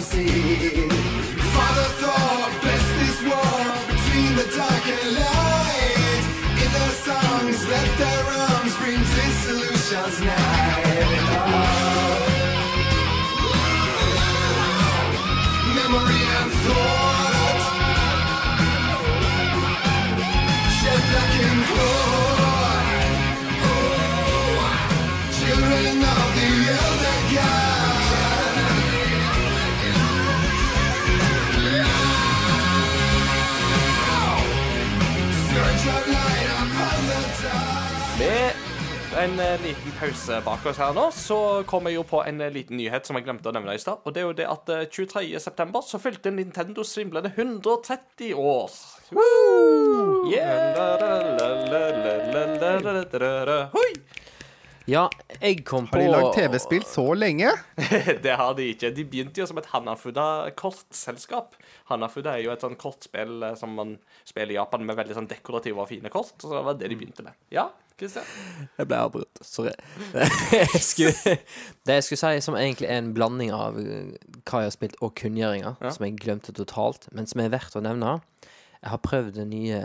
see. 0.09 0.96
En 39.17 39.39
eh, 39.39 39.61
liten 39.61 39.93
pause 39.97 40.35
bak 40.45 40.65
oss 40.69 40.77
her 40.77 40.91
nå, 40.93 41.07
så 41.15 41.37
kom 41.69 41.87
jeg 41.89 41.97
jo 41.97 42.03
på 42.05 42.19
en 42.21 42.41
eh, 42.43 42.51
liten 42.53 42.77
nyhet 42.77 43.07
som 43.07 43.17
jeg 43.17 43.25
glemte 43.25 43.49
å 43.49 43.53
nevne 43.55 43.73
i 43.73 43.81
stad. 43.81 44.03
Og 44.05 44.13
det 44.13 44.21
er 44.21 44.27
jo 44.27 44.35
det 44.37 44.45
at 44.51 44.69
eh, 44.73 44.83
23. 44.93 45.23
september 45.41 45.81
så 45.85 45.97
fylte 46.01 46.29
Nintendo 46.33 46.85
svimlende 46.85 47.31
130 47.33 48.37
år. 48.37 48.75
Woo! 49.17 50.29
Yeah! 50.29 50.77
Hoi! 53.73 53.89
Ja, 54.87 55.07
jeg 55.41 55.65
kom 55.67 55.89
på 55.89 55.97
Har 55.97 56.05
de 56.05 56.11
lagd 56.13 56.37
TV-spill 56.37 56.85
så 56.87 57.07
lenge? 57.17 57.49
Det 58.23 58.37
har 58.39 58.53
de 58.55 58.69
ikke. 58.71 58.93
De 58.95 59.03
begynte 59.03 59.41
jo 59.41 59.49
som 59.49 59.57
et 59.59 59.67
Hanafuda-kortselskap. 59.73 61.57
Hanafuda 61.89 62.37
er 62.37 62.45
jo 62.45 62.53
et 62.53 62.63
sånn 62.63 62.77
kortspill 62.79 63.49
eh, 63.49 63.57
som 63.59 63.73
man 63.81 63.97
spiller 64.21 64.53
i 64.53 64.61
Japan 64.61 64.85
med 64.85 64.95
veldig 65.01 65.17
sånn 65.17 65.27
dekorative 65.33 65.81
og 65.81 65.89
fine 65.89 66.13
kort. 66.13 66.37
Så 66.37 66.53
det 66.53 66.63
var 66.69 66.77
det 66.77 66.93
de 66.93 67.01
begynte 67.01 67.25
med. 67.25 67.35
Ja, 67.51 67.71
Christian? 67.97 68.25
Jeg 68.77 68.87
ble 68.87 68.97
avbrutt. 69.01 69.39
Sorry. 69.41 69.71
jeg 70.53 70.81
skulle, 70.85 71.35
det 71.87 71.95
jeg 71.97 72.03
skulle 72.05 72.21
si, 72.21 72.41
som 72.45 72.55
egentlig 72.59 72.87
er 72.89 72.99
en 73.01 73.13
blanding 73.17 73.51
av 73.55 73.77
uh, 73.79 74.13
hva 74.45 74.61
jeg 74.63 74.69
har 74.69 74.75
spilt, 74.75 74.97
og 75.01 75.15
kunngjøringer, 75.17 75.75
Ja. 75.81 75.89
som 75.95 76.05
jeg 76.05 76.17
glemte 76.21 76.53
totalt, 76.55 77.07
men 77.11 77.27
som 77.29 77.41
er 77.41 77.49
verdt 77.53 77.75
å 77.79 77.81
nevne. 77.85 78.19
Jeg 78.83 78.91
har 78.93 79.01
prøvd 79.03 79.33
den 79.39 79.49
nye 79.55 79.81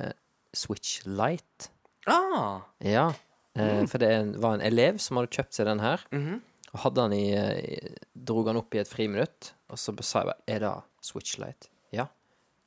Switch 0.55 1.01
Lite. 1.09 1.71
Ah, 2.07 2.61
Ja. 2.85 3.13
mm. 3.57 3.87
for 3.89 3.99
det 4.03 4.11
var 4.43 4.55
en 4.59 4.65
elev 4.67 4.99
som 5.01 5.17
hadde 5.21 5.33
kjøpt 5.33 5.55
seg 5.57 5.67
den 5.71 5.81
her, 5.81 6.01
Mhm. 6.13 6.41
og 6.75 6.81
hadde 6.85 7.01
han 7.07 7.13
i, 7.13 7.27
i 7.33 7.95
Drog 8.15 8.47
han 8.49 8.57
opp 8.61 8.75
i 8.75 8.79
et 8.83 8.89
friminutt, 8.89 9.53
og 9.71 9.79
så 9.81 9.93
sa 10.03 10.21
jeg 10.23 10.27
bare 10.33 10.43
Er 10.49 10.59
det 10.61 10.73
Switch 11.03 11.39
Lite? 11.39 11.69
Ja. 11.93 12.07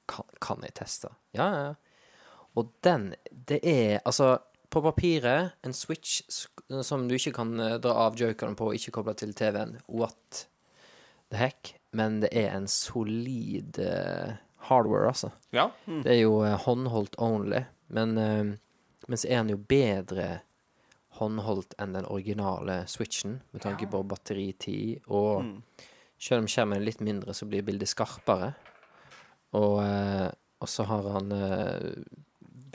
Kan, 0.08 0.26
kan 0.42 0.62
jeg 0.66 0.74
teste? 0.78 1.10
Ja, 1.34 1.48
ja, 1.54 1.64
ja. 1.70 1.74
Og 2.56 2.70
den 2.84 3.14
Det 3.30 3.60
er 3.64 4.00
altså 4.06 4.38
på 4.70 4.82
papiret 4.82 5.52
en 5.62 5.74
Switch 5.74 6.22
som 6.84 7.08
du 7.08 7.16
ikke 7.18 7.36
kan 7.40 7.60
eh, 7.60 7.78
dra 7.82 8.08
av 8.08 8.18
jokeren 8.20 8.58
på 8.58 8.72
og 8.72 8.78
ikke 8.78 8.94
koble 8.98 9.16
til 9.18 9.34
TV-en. 9.38 9.78
What 9.88 10.46
the 11.32 11.40
heck? 11.40 11.76
Men 11.96 12.20
det 12.24 12.32
er 12.36 12.52
en 12.56 12.68
solid 12.72 13.80
eh, 13.80 14.36
hardware, 14.70 15.12
altså. 15.14 15.32
ja. 15.56 15.70
Det 15.86 16.12
er 16.16 16.22
jo 16.24 16.42
eh, 16.46 16.58
håndholdt 16.66 17.20
only, 17.22 17.64
men, 17.88 18.16
men 18.18 19.22
så 19.22 19.30
er 19.30 19.44
den 19.44 19.54
jo 19.54 19.62
bedre 19.62 20.40
håndholdt 21.20 21.78
enn 21.80 21.94
den 21.96 22.08
originale 22.12 22.82
Switchen, 22.92 23.40
med 23.54 23.64
tanke 23.64 23.88
på 23.88 24.02
batteritid, 24.04 25.06
og 25.08 25.46
selv 26.20 26.44
om 26.44 26.50
skjermen 26.50 26.82
er 26.82 26.88
litt 26.90 27.04
mindre, 27.06 27.32
så 27.38 27.48
blir 27.48 27.64
bildet 27.64 27.88
skarpere. 27.88 28.50
Og, 29.56 29.80
og 29.80 30.68
så 30.68 30.84
har 30.90 31.08
han 31.14 31.32
uh, 31.32 31.94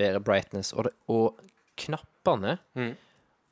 bedre 0.00 0.22
brightness, 0.24 0.72
og, 0.72 0.88
det, 0.88 0.94
og 1.12 1.49
knappene 1.86 2.58
Mm. 2.76 2.92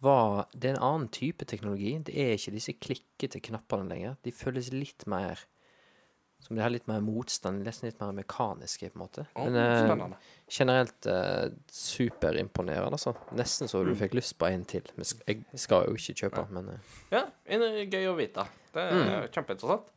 var 0.00 0.46
Det 0.54 0.70
er 0.70 0.76
en 0.76 0.82
annen 0.88 1.08
type 1.10 1.44
teknologi. 1.48 1.96
Det 2.06 2.14
er 2.14 2.34
ikke 2.36 2.52
disse 2.54 2.72
klikkete 2.78 3.40
knappene 3.42 3.88
lenger. 3.90 4.16
De 4.22 4.30
føles 4.32 4.68
litt 4.72 5.06
mer 5.10 5.40
som 6.40 6.54
det 6.54 6.62
har 6.62 6.70
litt 6.70 6.86
mer 6.86 7.00
motstand, 7.02 7.64
nesten 7.66 7.88
litt 7.88 7.98
mer 8.00 8.12
mekaniske, 8.14 8.92
på 8.92 8.94
en 8.94 9.02
måte. 9.02 9.24
Oh, 9.34 9.48
Men 9.50 9.56
eh, 10.12 10.16
generelt 10.54 11.06
eh, 11.10 11.48
superimponerende, 11.66 12.94
altså. 12.94 13.12
Nesten 13.36 13.68
så 13.70 13.80
du 13.84 13.90
fikk 13.98 14.14
lyst 14.14 14.36
på 14.38 14.46
en 14.46 14.64
til. 14.70 14.86
Men 14.96 15.08
jeg 15.26 15.42
skal 15.58 15.88
jo 15.88 15.96
ikke 15.98 16.14
kjøpe, 16.22 16.44
men 16.54 16.68
eh, 16.76 16.94
Ja, 17.16 17.24
en- 17.46 17.90
gøy 17.90 18.06
å 18.12 18.16
vite. 18.16 18.46
Det 18.72 18.84
er 18.86 19.28
kjempeinteressant. 19.34 19.90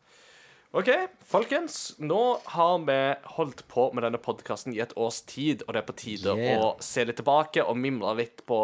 OK, 0.71 0.87
folkens. 1.27 1.95
Nå 1.99 2.39
har 2.53 2.77
vi 2.87 2.97
holdt 3.35 3.65
på 3.67 3.89
med 3.91 4.05
denne 4.05 4.19
podkasten 4.23 4.71
i 4.71 4.79
et 4.79 4.93
års 4.95 5.17
tid, 5.27 5.65
og 5.67 5.75
det 5.75 5.81
er 5.81 5.87
på 5.89 5.95
tide 5.99 6.35
Yeah. 6.37 6.61
å 6.63 6.69
se 6.79 7.03
litt 7.03 7.17
tilbake 7.19 7.65
og 7.65 7.75
mimre 7.75 8.13
litt 8.15 8.45
på 8.47 8.59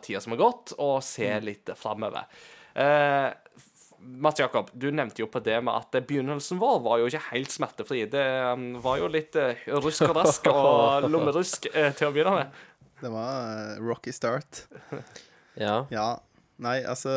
tida 0.00 0.22
som 0.24 0.32
har 0.32 0.40
gått, 0.40 0.72
og 0.80 1.02
se 1.04 1.28
litt 1.44 1.68
framover. 1.76 2.24
Eh, 2.72 3.28
Mats 4.00 4.40
Jakob, 4.40 4.70
du 4.72 4.88
nevnte 4.90 5.20
jo 5.20 5.28
på 5.28 5.42
det 5.44 5.58
med 5.60 5.74
at 5.76 6.00
begynnelsen 6.08 6.56
vår 6.62 6.80
var 6.80 7.02
jo 7.02 7.10
ikke 7.10 7.26
helt 7.34 7.52
smertefri. 7.52 8.06
Det 8.08 8.24
um, 8.56 8.80
var 8.80 8.96
jo 9.02 9.10
litt 9.12 9.36
eh, 9.36 9.60
rusk 9.84 10.06
og 10.08 10.16
rask 10.16 10.48
og 10.48 11.04
lommerusk 11.12 11.68
eh, 11.74 11.92
til 11.92 12.08
å 12.08 12.14
begynne 12.16 12.38
med. 12.38 12.64
Det 13.02 13.12
var 13.12 13.36
eh, 13.74 13.84
rocky 13.84 14.16
start. 14.16 14.64
ja. 15.60 15.82
Ja. 15.92 16.08
Nei, 16.60 16.80
altså 16.84 17.10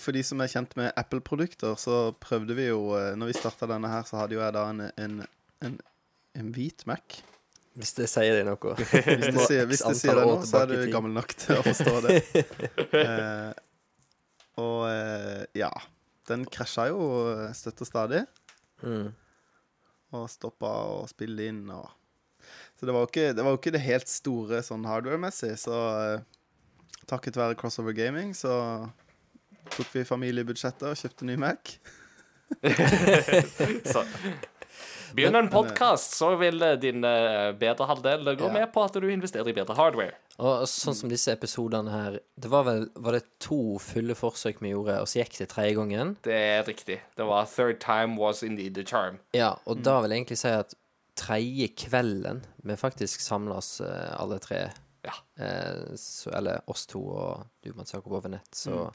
For 0.00 0.12
de 0.12 0.20
som 0.26 0.40
er 0.44 0.50
kjent 0.52 0.74
med 0.76 0.92
Apple-produkter, 1.00 1.78
så 1.80 2.12
prøvde 2.20 2.56
vi 2.58 2.68
jo 2.68 2.92
eh, 2.98 3.14
Når 3.16 3.30
vi 3.30 3.36
starta 3.38 3.68
denne 3.70 3.88
her, 3.88 4.04
så 4.08 4.20
hadde 4.20 4.36
jo 4.36 4.42
jeg 4.42 4.52
da 4.56 4.66
en, 4.68 4.82
en, 5.00 5.20
en, 5.64 5.78
en 6.38 6.50
hvit 6.52 6.84
Mac. 6.90 7.22
Hvis 7.78 7.94
det 7.96 8.08
sier 8.12 8.36
deg 8.36 8.44
noe. 8.44 8.74
Hvis 8.76 9.30
det 9.32 9.46
sier, 9.48 9.64
hvis 9.68 9.80
det 9.86 9.94
sier 9.96 10.18
deg 10.18 10.28
noe, 10.28 10.44
så 10.44 10.64
er 10.64 10.74
du 10.74 10.92
gammel 10.92 11.14
nok 11.16 11.32
til 11.40 11.56
å 11.56 11.62
forstå 11.64 11.94
det. 12.04 12.18
eh, 13.00 13.48
og 14.60 14.78
eh, 14.90 15.44
ja. 15.56 15.72
Den 16.28 16.44
krasja 16.52 16.90
jo 16.92 17.06
eh, 17.32 17.48
støtt 17.56 17.80
og 17.82 17.88
stadig. 17.88 18.20
Mm. 18.84 19.08
Og 20.12 20.28
stoppa 20.28 20.68
å 20.92 21.00
spille 21.08 21.48
inn 21.48 21.64
og 21.72 21.88
Så 22.76 22.84
det 22.84 22.92
var 22.92 23.06
jo 23.06 23.08
ikke 23.08 23.32
det, 23.32 23.40
var 23.40 23.54
jo 23.54 23.60
ikke 23.62 23.72
det 23.72 23.82
helt 23.86 24.10
store 24.10 24.60
sånn 24.66 24.84
hardware-messig, 24.84 25.54
så 25.64 25.78
takket 27.10 27.36
være 27.36 27.54
Crossover 27.58 27.92
Gaming 27.96 28.34
så 28.36 28.88
tok 29.76 29.92
vi 29.94 30.04
familiebudsjettet 30.04 30.88
og 30.90 30.96
kjøpte 30.98 31.24
ny 31.28 31.36
Mac. 31.40 31.76
Så 33.92 34.02
Begynn 35.12 35.36
en 35.36 35.48
podkast, 35.52 36.14
så 36.16 36.30
vil 36.40 36.62
eh, 36.64 36.78
din 36.80 37.04
eh, 37.04 37.50
bedre 37.60 37.84
halvdel 37.88 38.30
gå 38.40 38.46
Ja. 38.48 38.52
med 38.52 38.70
på 38.72 38.80
at 38.84 38.94
du 38.96 39.04
investerer 39.12 39.48
i 39.50 39.52
bedre 39.52 39.74
hardware. 39.76 40.14
Og 40.40 40.64
sånn 40.70 40.96
som 40.96 41.10
disse 41.12 41.28
episodene 41.34 41.92
her 41.92 42.14
Det 42.40 42.48
var 42.48 42.64
vel 42.64 42.86
Var 42.96 43.18
det 43.18 43.20
to 43.44 43.76
fulle 43.84 44.14
forsøk 44.16 44.62
vi 44.64 44.70
gjorde, 44.72 44.94
og 45.02 45.10
så 45.10 45.20
gikk 45.20 45.36
det 45.42 45.50
tredje 45.52 45.74
gangen? 45.76 46.14
Det 46.24 46.32
er 46.32 46.62
riktig. 46.64 46.96
Det 47.16 47.26
var 47.28 47.44
'third 47.44 47.78
time 47.84 48.16
was 48.16 48.42
indeed 48.42 48.74
the 48.74 48.82
charm'. 48.88 49.18
Ja, 49.36 49.54
og 49.66 49.82
da 49.84 50.00
vil 50.00 50.10
jeg 50.10 50.22
egentlig 50.24 50.38
si 50.40 50.48
at 50.48 50.74
tredje 51.16 51.68
kvelden 51.76 52.40
vi 52.64 52.76
faktisk 52.76 53.20
samla 53.20 53.60
oss 53.60 53.80
eh, 53.84 54.16
alle 54.16 54.38
tre, 54.38 54.70
Ja. 55.04 55.12
eh, 55.38 55.96
så, 55.98 56.30
eller 56.36 56.60
oss 56.70 56.86
to 56.86 57.00
og 57.10 57.46
du, 57.62 57.72
Mats 57.74 57.92
Jakob, 57.92 58.12
over 58.12 58.28
nett, 58.30 58.52
så 58.54 58.92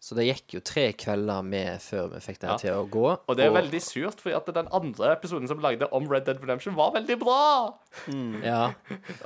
Så 0.00 0.14
det 0.16 0.24
gikk 0.24 0.54
jo 0.54 0.60
tre 0.64 0.94
kvelder 0.96 1.42
med 1.44 1.74
før 1.84 2.06
vi 2.14 2.20
fikk 2.24 2.38
det 2.40 2.48
her 2.48 2.54
Ja. 2.54 2.58
til 2.62 2.72
å 2.72 2.84
gå. 2.88 3.02
Og 3.28 3.36
det 3.36 3.44
er 3.44 3.50
veldig 3.52 3.80
surt, 3.84 4.16
fordi 4.22 4.32
at 4.34 4.46
den 4.54 4.68
andre 4.72 5.10
episoden 5.12 5.46
som 5.46 5.58
vi 5.58 5.62
lagde 5.66 5.88
om 5.92 6.06
Red 6.08 6.24
Dead 6.24 6.40
Redemption, 6.40 6.74
var 6.74 6.92
veldig 6.94 7.18
bra! 7.20 7.74
Ja. 8.42 8.72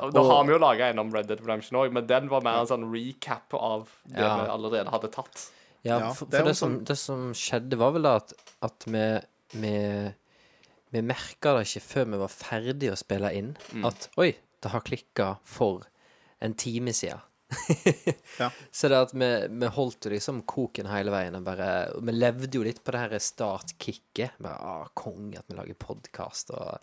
Nå 0.02 0.18
Og- 0.18 0.26
har 0.32 0.42
vi 0.48 0.50
jo 0.52 0.58
laga 0.58 0.88
en 0.90 0.98
om 0.98 1.12
Red 1.14 1.28
Dead 1.28 1.38
Redemption 1.38 1.78
òg, 1.78 1.92
men 1.92 2.08
den 2.08 2.26
var 2.28 2.40
mer 2.42 2.58
en 2.58 2.66
sånn 2.66 2.88
recap 2.90 3.54
av 3.54 3.86
det 4.08 4.18
Ja. 4.18 4.34
vi 4.42 4.50
allerede 4.50 4.90
hadde 4.90 5.12
tatt. 5.14 5.50
Ja, 5.84 5.98
Ja, 6.00 6.12
for, 6.12 6.26
det 6.26 6.40
for 6.40 6.44
det, 6.48 6.56
som, 6.56 6.84
det 6.84 6.98
som 6.98 7.30
skjedde, 7.32 7.76
var 7.78 7.92
vel 7.92 8.02
da 8.02 8.16
at, 8.16 8.32
at 8.62 8.84
vi, 8.88 9.20
vi 9.54 10.14
Vi 10.90 11.00
merka 11.02 11.54
det 11.58 11.66
ikke 11.68 11.80
før 11.86 12.04
vi 12.10 12.18
var 12.18 12.28
ferdig 12.28 12.90
å 12.90 12.96
spille 12.98 13.30
inn, 13.34 13.56
Mm. 13.74 13.84
at 13.86 14.08
oi, 14.18 14.32
det 14.64 14.72
har 14.72 14.82
klikka 14.84 15.28
for 15.44 15.86
en 16.44 16.56
time 16.58 16.92
siden. 16.96 17.22
Ja. 18.38 18.48
Så 18.74 18.88
det 18.90 18.98
at 18.98 19.12
vi, 19.14 19.28
vi 19.60 19.68
holdt 19.70 20.08
jo 20.08 20.10
liksom 20.10 20.40
koken 20.50 20.88
hele 20.90 21.12
veien. 21.14 21.36
Og 21.38 21.44
bare, 21.46 21.68
og 21.94 22.02
vi 22.08 22.14
levde 22.16 22.58
jo 22.58 22.64
litt 22.66 22.80
på 22.82 22.90
det 22.94 23.02
her 23.04 23.14
startkicket. 23.22 24.40
Bare, 24.42 24.56
ah, 24.58 24.88
Konge 24.98 25.38
at 25.38 25.46
vi 25.46 25.54
lager 25.54 25.78
podkast. 25.78 26.50
Og 26.50 26.80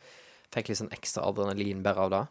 fikk 0.54 0.72
litt 0.72 0.80
sånn 0.80 0.94
ekstra 0.96 1.26
adrenalin 1.28 1.84
bare 1.84 2.06
av 2.08 2.14
det. 2.16 2.24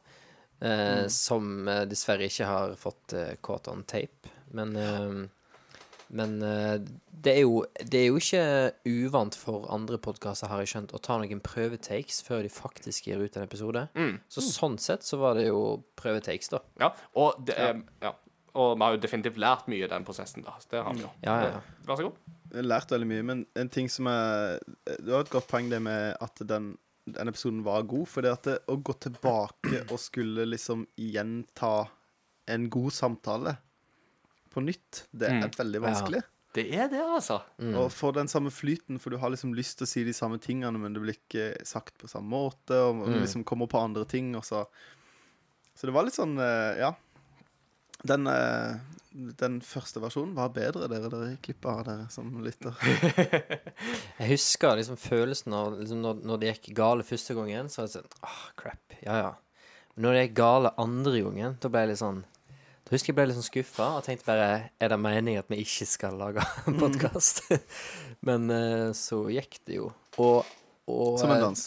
Eh, 0.60 0.78
Mm. 1.01 1.10
Som 1.12 1.68
eh, 1.68 1.82
dessverre 1.89 2.27
ikke 2.28 2.48
har 2.48 2.72
fått 2.77 3.14
uh, 3.16 3.35
caught 3.44 3.68
on 3.72 3.85
tape. 3.89 4.28
Men 4.56 4.74
eh, 4.77 5.20
Men 6.11 6.41
eh, 6.43 6.78
det, 7.23 7.32
er 7.37 7.45
jo, 7.45 7.61
det 7.87 8.01
er 8.01 8.07
jo 8.09 8.16
ikke 8.19 8.41
uvant 8.91 9.37
for 9.39 9.69
andre 9.70 9.99
podkaster, 10.03 10.51
har 10.51 10.59
jeg 10.65 10.73
skjønt, 10.73 10.95
å 10.97 10.99
ta 11.03 11.19
noen 11.20 11.39
prøvetakes 11.45 12.19
før 12.27 12.43
de 12.43 12.51
faktisk 12.51 13.07
gir 13.07 13.23
ut 13.23 13.37
en 13.39 13.47
episode. 13.47 13.85
Så 14.27 14.43
sånn 14.43 14.74
sett 14.82 15.07
så 15.07 15.20
var 15.23 15.39
det 15.39 15.47
jo 15.47 15.61
prøvetakes, 16.01 16.51
da. 16.51 16.61
Ja, 16.82 16.91
og, 17.15 17.39
det, 17.47 17.55
er- 17.62 17.85
ja. 18.03 18.11
og 18.59 18.73
vi 18.74 18.82
har 18.89 18.97
jo 18.97 19.03
definitivt 19.07 19.39
lært 19.39 19.70
mye 19.70 19.87
i 19.87 19.93
den 19.95 20.05
prosessen. 20.09 20.43
da. 20.43 20.57
Det 20.70 20.82
har 20.82 20.99
vi 20.99 21.05
jo. 21.07 21.12
Ja, 21.23 21.37
ja, 21.45 21.55
ja. 21.61 21.62
Vær 21.87 22.01
så 22.03 22.09
god. 22.09 22.19
Jeg 22.51 22.59
har 22.65 22.70
lært 22.73 22.91
veldig 22.97 23.07
mye, 23.12 23.23
men 23.31 23.47
en 23.55 23.69
ting 23.70 23.87
som 23.89 24.09
er 24.11 24.59
Du 25.05 25.12
har 25.15 25.23
et 25.23 25.31
godt 25.31 25.47
poeng, 25.47 25.70
det 25.70 25.78
med 25.87 26.16
at 26.20 26.43
den, 26.51 26.73
den 27.07 27.31
episoden 27.31 27.62
var 27.62 27.87
god. 27.87 28.09
For 28.11 28.27
det 28.27 28.32
at 28.35 28.49
det, 28.51 28.59
å 28.66 28.81
gå 28.82 28.99
tilbake 29.07 29.85
og 29.93 29.99
skulle 30.03 30.49
liksom 30.51 30.89
gjenta 30.99 31.85
en 32.51 32.66
god 32.73 32.91
samtale 32.91 33.55
på 34.51 34.62
nytt, 34.64 35.05
det 35.12 35.28
er 35.31 35.40
Mm. 35.40 35.51
veldig 35.56 35.81
vanskelig. 35.85 36.22
Det 36.52 36.64
er 36.74 36.89
det, 36.90 36.98
altså. 36.98 37.36
Og 37.78 37.93
få 37.94 38.12
den 38.12 38.27
samme 38.27 38.51
flyten, 38.51 38.98
for 38.98 39.10
du 39.10 39.18
har 39.22 39.31
liksom 39.31 39.52
lyst 39.55 39.78
til 39.78 39.86
å 39.86 39.89
si 39.89 40.02
de 40.05 40.12
samme 40.12 40.40
tingene, 40.43 40.77
men 40.82 40.93
det 40.93 41.01
blir 41.02 41.14
ikke 41.14 41.64
sagt 41.64 41.97
på 41.98 42.09
samme 42.10 42.27
måte, 42.28 42.74
og 42.74 43.06
du 43.06 43.20
liksom 43.20 43.44
kommer 43.47 43.68
på 43.70 43.78
andre 43.78 44.05
ting, 44.05 44.35
og 44.36 44.43
så 44.44 44.66
Så 45.77 45.86
det 45.86 45.94
var 45.94 46.02
litt 46.05 46.12
sånn, 46.18 46.36
eh, 46.39 46.78
ja. 46.82 46.90
Den, 48.05 48.27
eh, 48.27 48.77
den 49.14 49.60
første 49.60 50.01
versjonen 50.01 50.35
var 50.35 50.51
bedre, 50.51 50.89
dere 50.89 51.09
dere 51.09 51.36
klippa 51.40 51.78
av 51.78 51.85
dere 51.86 52.10
som 52.10 52.43
lytter. 52.44 52.74
Jeg 54.18 54.28
husker 54.28 54.77
liksom 54.77 54.98
følelsen 55.01 55.55
av 55.56 55.78
liksom 55.78 56.02
når, 56.02 56.20
når 56.27 56.40
det 56.43 56.51
gikk 56.55 56.74
gale 56.77 57.02
første 57.06 57.35
gangen, 57.39 57.70
så 57.72 57.81
var 57.82 57.89
det 57.89 57.94
sånn 57.97 58.27
ah, 58.27 58.43
crap. 58.60 58.97
Ja, 59.05 59.16
ja. 59.22 59.31
Men 59.94 60.05
når 60.05 60.12
det 60.18 60.22
gikk 60.28 60.36
gale 60.40 60.74
andre 60.78 61.22
gangen, 61.24 61.56
da 61.60 61.68
ble 61.72 61.81
jeg 61.86 61.93
litt 61.94 62.02
sånn 62.02 62.24
Da 62.90 62.96
husker 62.96 63.12
jeg 63.12 63.16
ble 63.20 63.28
litt 63.30 63.36
sånn 63.38 63.46
skuffa 63.46 63.84
og 64.00 64.02
tenkte 64.02 64.26
bare 64.26 64.46
Er 64.82 64.90
det 64.90 64.96
meningen 64.98 65.44
at 65.44 65.50
vi 65.52 65.60
ikke 65.62 65.86
skal 65.86 66.16
lage 66.18 66.42
en 66.66 66.74
Mm. 66.74 67.60
Men 68.26 68.50
eh, 68.50 68.88
så 68.98 69.22
gikk 69.30 69.60
det 69.68 69.76
jo. 69.78 69.92
Og, 70.18 70.44
og 70.90 71.18
Som 71.22 71.30
en 71.30 71.36
eh, 71.38 71.44
dans. 71.44 71.62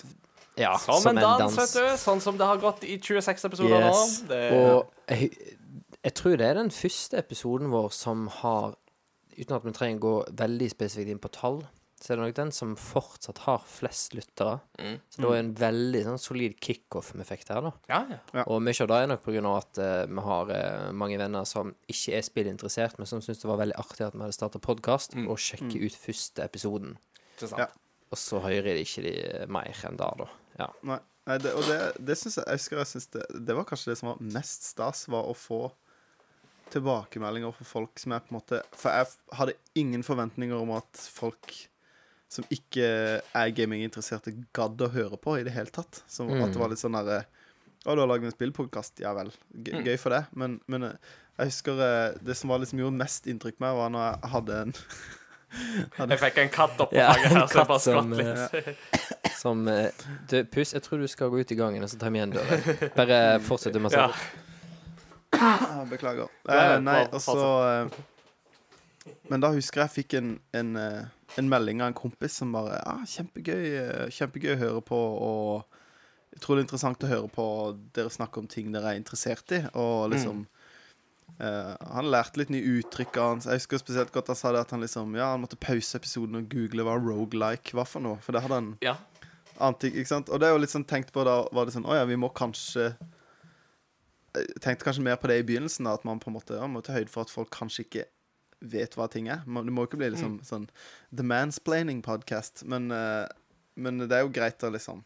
Ja, 0.59 0.73
Som, 0.77 1.07
en 1.09 1.21
dans, 1.23 1.55
vet 1.57 1.73
du. 1.79 1.97
Sånn 1.97 2.19
som 2.21 2.35
det 2.37 2.45
har 2.45 2.59
gått 2.61 2.83
i 2.85 2.99
26 2.99 3.47
episoder 3.49 3.87
Yes. 3.87 4.19
nå. 4.21 4.27
Det, 4.29 4.41
Og 4.59 5.09
jeg, 5.09 5.31
jeg 6.03 6.13
tror 6.19 6.35
det 6.37 6.49
er 6.51 6.59
den 6.59 6.69
første 6.75 7.17
episoden 7.23 7.71
vår 7.73 7.89
som 7.95 8.27
har 8.43 8.75
Uten 9.33 9.55
at 9.57 9.63
vi 9.65 9.71
trenger 9.73 9.97
å 9.97 10.03
gå 10.03 10.17
veldig 10.43 10.67
spesifikt 10.69 11.09
inn 11.09 11.23
på 11.23 11.31
tall, 11.33 11.63
så 12.03 12.11
er 12.11 12.19
det 12.19 12.25
nok 12.25 12.35
den 12.35 12.49
som 12.51 12.73
fortsatt 12.75 13.38
har 13.45 13.61
flest 13.63 14.11
lyttere. 14.17 14.57
Mm. 14.75 14.97
Så 15.07 15.21
det 15.21 15.27
var 15.30 15.38
en 15.39 15.51
veldig 15.55 16.01
sånn, 16.09 16.19
solid 16.19 16.57
kickoff 16.59 17.13
vi 17.15 17.23
fikk 17.30 17.45
der, 17.47 17.69
da. 17.69 17.71
ja, 17.88 17.99
ja. 18.35 18.43
Og 18.43 18.59
mye 18.65 18.75
av 18.84 18.89
det 18.91 18.97
er 18.99 19.07
nok 19.13 19.21
på 19.23 19.35
grunn 19.38 19.47
av 19.47 19.55
at 19.61 19.80
uh, 19.80 20.01
vi 20.11 20.25
har 20.25 20.51
uh, 20.51 20.89
mange 20.99 21.19
venner 21.21 21.47
som 21.47 21.71
ikke 21.88 22.17
er 22.19 22.25
spillinteressert, 22.27 22.99
men 22.99 23.07
som 23.07 23.23
syns 23.23 23.39
det 23.39 23.47
var 23.47 23.61
veldig 23.63 23.77
artig 23.80 24.03
at 24.09 24.17
vi 24.17 24.23
hadde 24.25 24.35
starta 24.35 24.59
podkast, 24.59 25.15
Mm. 25.15 25.30
og 25.31 25.39
sjekke 25.39 25.80
ut 25.80 25.95
første 25.95 26.43
episoden. 26.43 26.97
Sant? 27.39 27.55
Ja. 27.61 27.69
Og 28.11 28.19
så 28.19 28.43
hører 28.43 28.75
de 28.75 28.84
ikke 28.84 29.03
de 29.07 29.15
mer 29.47 29.71
enn 29.88 29.95
det, 29.97 30.09
da. 30.19 30.27
Ja. 30.59 30.67
Nei, 30.91 30.99
nei 31.31 31.38
det, 31.41 31.53
og 31.55 31.63
det, 31.69 31.80
det 32.03 32.17
syns 32.19 32.35
jeg 32.38 32.45
Jeg 32.51 32.59
husker 32.59 32.77
jeg 32.84 32.89
synes 32.91 33.07
det, 33.15 33.23
det 33.47 33.55
var 33.57 33.65
kanskje 33.69 33.93
det 33.93 33.97
som 34.01 34.11
var 34.11 34.19
mest 34.35 34.67
stas, 34.73 35.05
var 35.09 35.31
å 35.31 35.34
få 35.38 35.61
tilbakemeldinger 36.73 37.53
fra 37.57 37.65
folk 37.67 37.99
som 38.01 38.13
er 38.15 38.23
på 38.25 38.34
en 38.34 38.39
måte 38.39 38.59
For 38.77 38.93
jeg 38.93 39.09
hadde 39.39 39.55
ingen 39.80 40.03
forventninger 40.05 40.57
om 40.57 40.73
at 40.77 41.01
folk 41.13 41.53
som 42.34 42.45
ikke 42.53 42.88
er 43.22 43.51
gaminginteresserte, 43.53 44.34
gadd 44.57 44.81
å 44.81 44.89
høre 44.93 45.19
på 45.22 45.35
i 45.38 45.43
det 45.45 45.53
hele 45.53 45.69
tatt. 45.73 46.01
Som 46.10 46.31
Mm. 46.31 46.41
at 46.47 46.53
det 46.55 46.61
var 46.61 46.72
litt 46.73 46.81
sånn 46.81 46.97
derre 46.97 47.23
Å, 47.84 47.93
du 47.97 47.99
har 47.99 48.07
laget 48.07 48.30
en 48.30 48.31
spillpodkast? 48.31 49.01
Ja 49.03 49.11
vel. 49.14 49.27
Gøy, 49.51 49.81
gøy 49.84 49.97
for 49.99 50.15
det. 50.15 50.22
Men, 50.39 50.53
men 50.72 50.85
eh, 50.88 50.93
jeg 51.41 51.49
husker 51.49 51.81
eh, 51.84 52.14
det 52.23 52.38
som 52.39 52.53
var 52.53 52.61
liksom 52.64 52.80
gjorde 52.80 52.95
mest 52.95 53.27
inntrykk 53.27 53.57
på 53.57 53.65
meg, 53.65 53.76
var 53.76 53.89
når 53.91 54.05
jeg 54.05 54.31
hadde 54.31 54.60
en 54.61 54.73
Jeg 56.14 56.19
fikk 56.22 56.38
en 56.45 56.49
katt 56.55 56.80
opp 56.81 56.93
på 56.93 56.97
Ja, 56.97 57.10
fanget 57.11 57.35
her, 57.35 57.43
så 57.51 57.60
jeg 57.60 57.68
bare 57.69 57.84
skvatt 57.84 58.14
litt. 58.22 58.80
Som 59.43 59.68
eh, 59.68 60.05
du, 60.31 60.38
Puss, 60.49 60.72
jeg 60.73 60.85
tror 60.85 61.03
du 61.03 61.07
skal 61.11 61.30
gå 61.34 61.43
ut 61.43 61.51
i 61.51 61.57
gangen, 61.60 61.84
og 61.84 61.91
så 61.91 61.99
tar 62.01 62.14
meg 62.15 62.23
igjen 62.23 62.38
døren. 62.38 62.88
Bare 62.95 63.19
fortsett 63.43 63.76
du 63.76 63.81
med 63.84 63.91
å 63.91 63.97
sånn. 63.97 64.15
Ja, 65.35 65.84
beklager. 65.91 66.31
Eh, 66.47 66.77
nei, 66.88 67.01
og 67.11 67.19
så 67.22 67.45
eh, 67.68 69.14
Men 69.27 69.43
da 69.43 69.51
husker 69.53 69.84
jeg 69.84 69.89
jeg 69.91 69.95
fikk 69.99 70.15
en, 70.22 70.31
en, 70.55 70.72
eh, 70.80 71.03
en 71.38 71.49
melding 71.49 71.81
av 71.81 71.88
en 71.91 71.93
kompis 71.97 72.35
som 72.41 72.51
bare 72.53 72.80
Ja, 72.85 72.97
kjempegøy, 73.10 73.64
eh, 73.80 74.10
kjempegøy 74.14 74.53
å 74.55 74.60
høre 74.60 74.81
på, 74.85 74.97
og 74.97 75.80
jeg 76.34 76.41
tror 76.41 76.55
det 76.55 76.64
er 76.64 76.65
interessant 76.68 77.03
å 77.05 77.10
høre 77.11 77.30
på 77.30 77.45
dere 77.93 78.10
snakke 78.14 78.39
om 78.41 78.47
ting 78.49 78.72
dere 78.73 78.93
er 78.93 78.99
interessert 78.99 79.51
i, 79.53 79.61
og 79.77 80.10
liksom 80.14 80.45
eh, 81.39 81.73
Han 81.93 82.10
lærte 82.14 82.38
litt 82.41 82.49
nye 82.53 82.65
uttrykk 82.81 83.18
av 83.18 83.27
hans. 83.31 83.45
Jeg 83.49 83.61
husker 83.61 83.81
spesielt 83.81 84.11
godt 84.14 84.27
han 84.34 84.35
sa 84.39 84.51
det 84.53 84.61
at 84.65 84.72
han 84.76 84.81
liksom 84.81 85.15
Ja, 85.18 85.31
han 85.34 85.41
måtte 85.45 85.57
pause 85.61 85.97
episoden 85.97 86.35
og 86.41 86.49
google 86.49 86.85
hva 86.88 86.97
rogelike 87.01 87.73
var 87.77 87.85
for 87.89 88.01
noe, 88.05 88.18
for 88.22 88.31
det 88.34 88.41
hadde 88.45 88.60
han 88.61 88.72
Ja. 88.81 88.95
antik, 89.60 89.93
ikke 89.93 90.07
sant? 90.10 90.30
Og 90.30 90.39
det 90.39 90.47
er 90.49 90.53
jo 90.53 90.61
litt 90.61 90.73
sånn 90.73 90.85
tenkt 90.89 91.11
på 91.14 91.23
da 91.26 91.43
var 91.53 91.65
det 91.65 91.73
sånn 91.76 91.85
Å 91.85 91.95
ja, 92.01 92.05
vi 92.10 92.15
må 92.18 92.30
kanskje 92.34 92.95
Jeg 94.34 94.47
tenkte 94.61 94.85
kanskje 94.88 95.03
mer 95.05 95.15
på 95.22 95.27
det 95.30 95.39
i 95.39 95.45
begynnelsen, 95.45 95.85
da, 95.85 95.93
at 95.93 96.05
man 96.05 96.19
på 96.19 96.31
en 96.31 96.38
måte 96.39 96.55
ja, 96.57 96.65
må 96.68 96.81
ta 96.81 96.93
høyde 96.95 97.11
for 97.14 97.22
at 97.22 97.30
folk 97.30 97.51
kanskje 97.53 97.84
ikke 97.85 98.05
vet 98.64 98.95
hva 98.98 99.10
ting 99.11 99.30
er. 99.31 99.44
Det 99.45 99.73
må 99.73 99.85
ikke 99.88 99.99
bli 99.99 100.11
liksom 100.14 100.38
sånn 100.48 100.68
The 101.11 101.26
Mansplaining 101.27 102.02
Podcast, 102.06 102.64
men, 102.69 102.90
eh, 102.95 103.26
men 103.76 104.06
det 104.06 104.15
er 104.15 104.26
jo 104.26 104.31
greit 104.34 104.64
å 104.64 104.72
liksom 104.73 105.03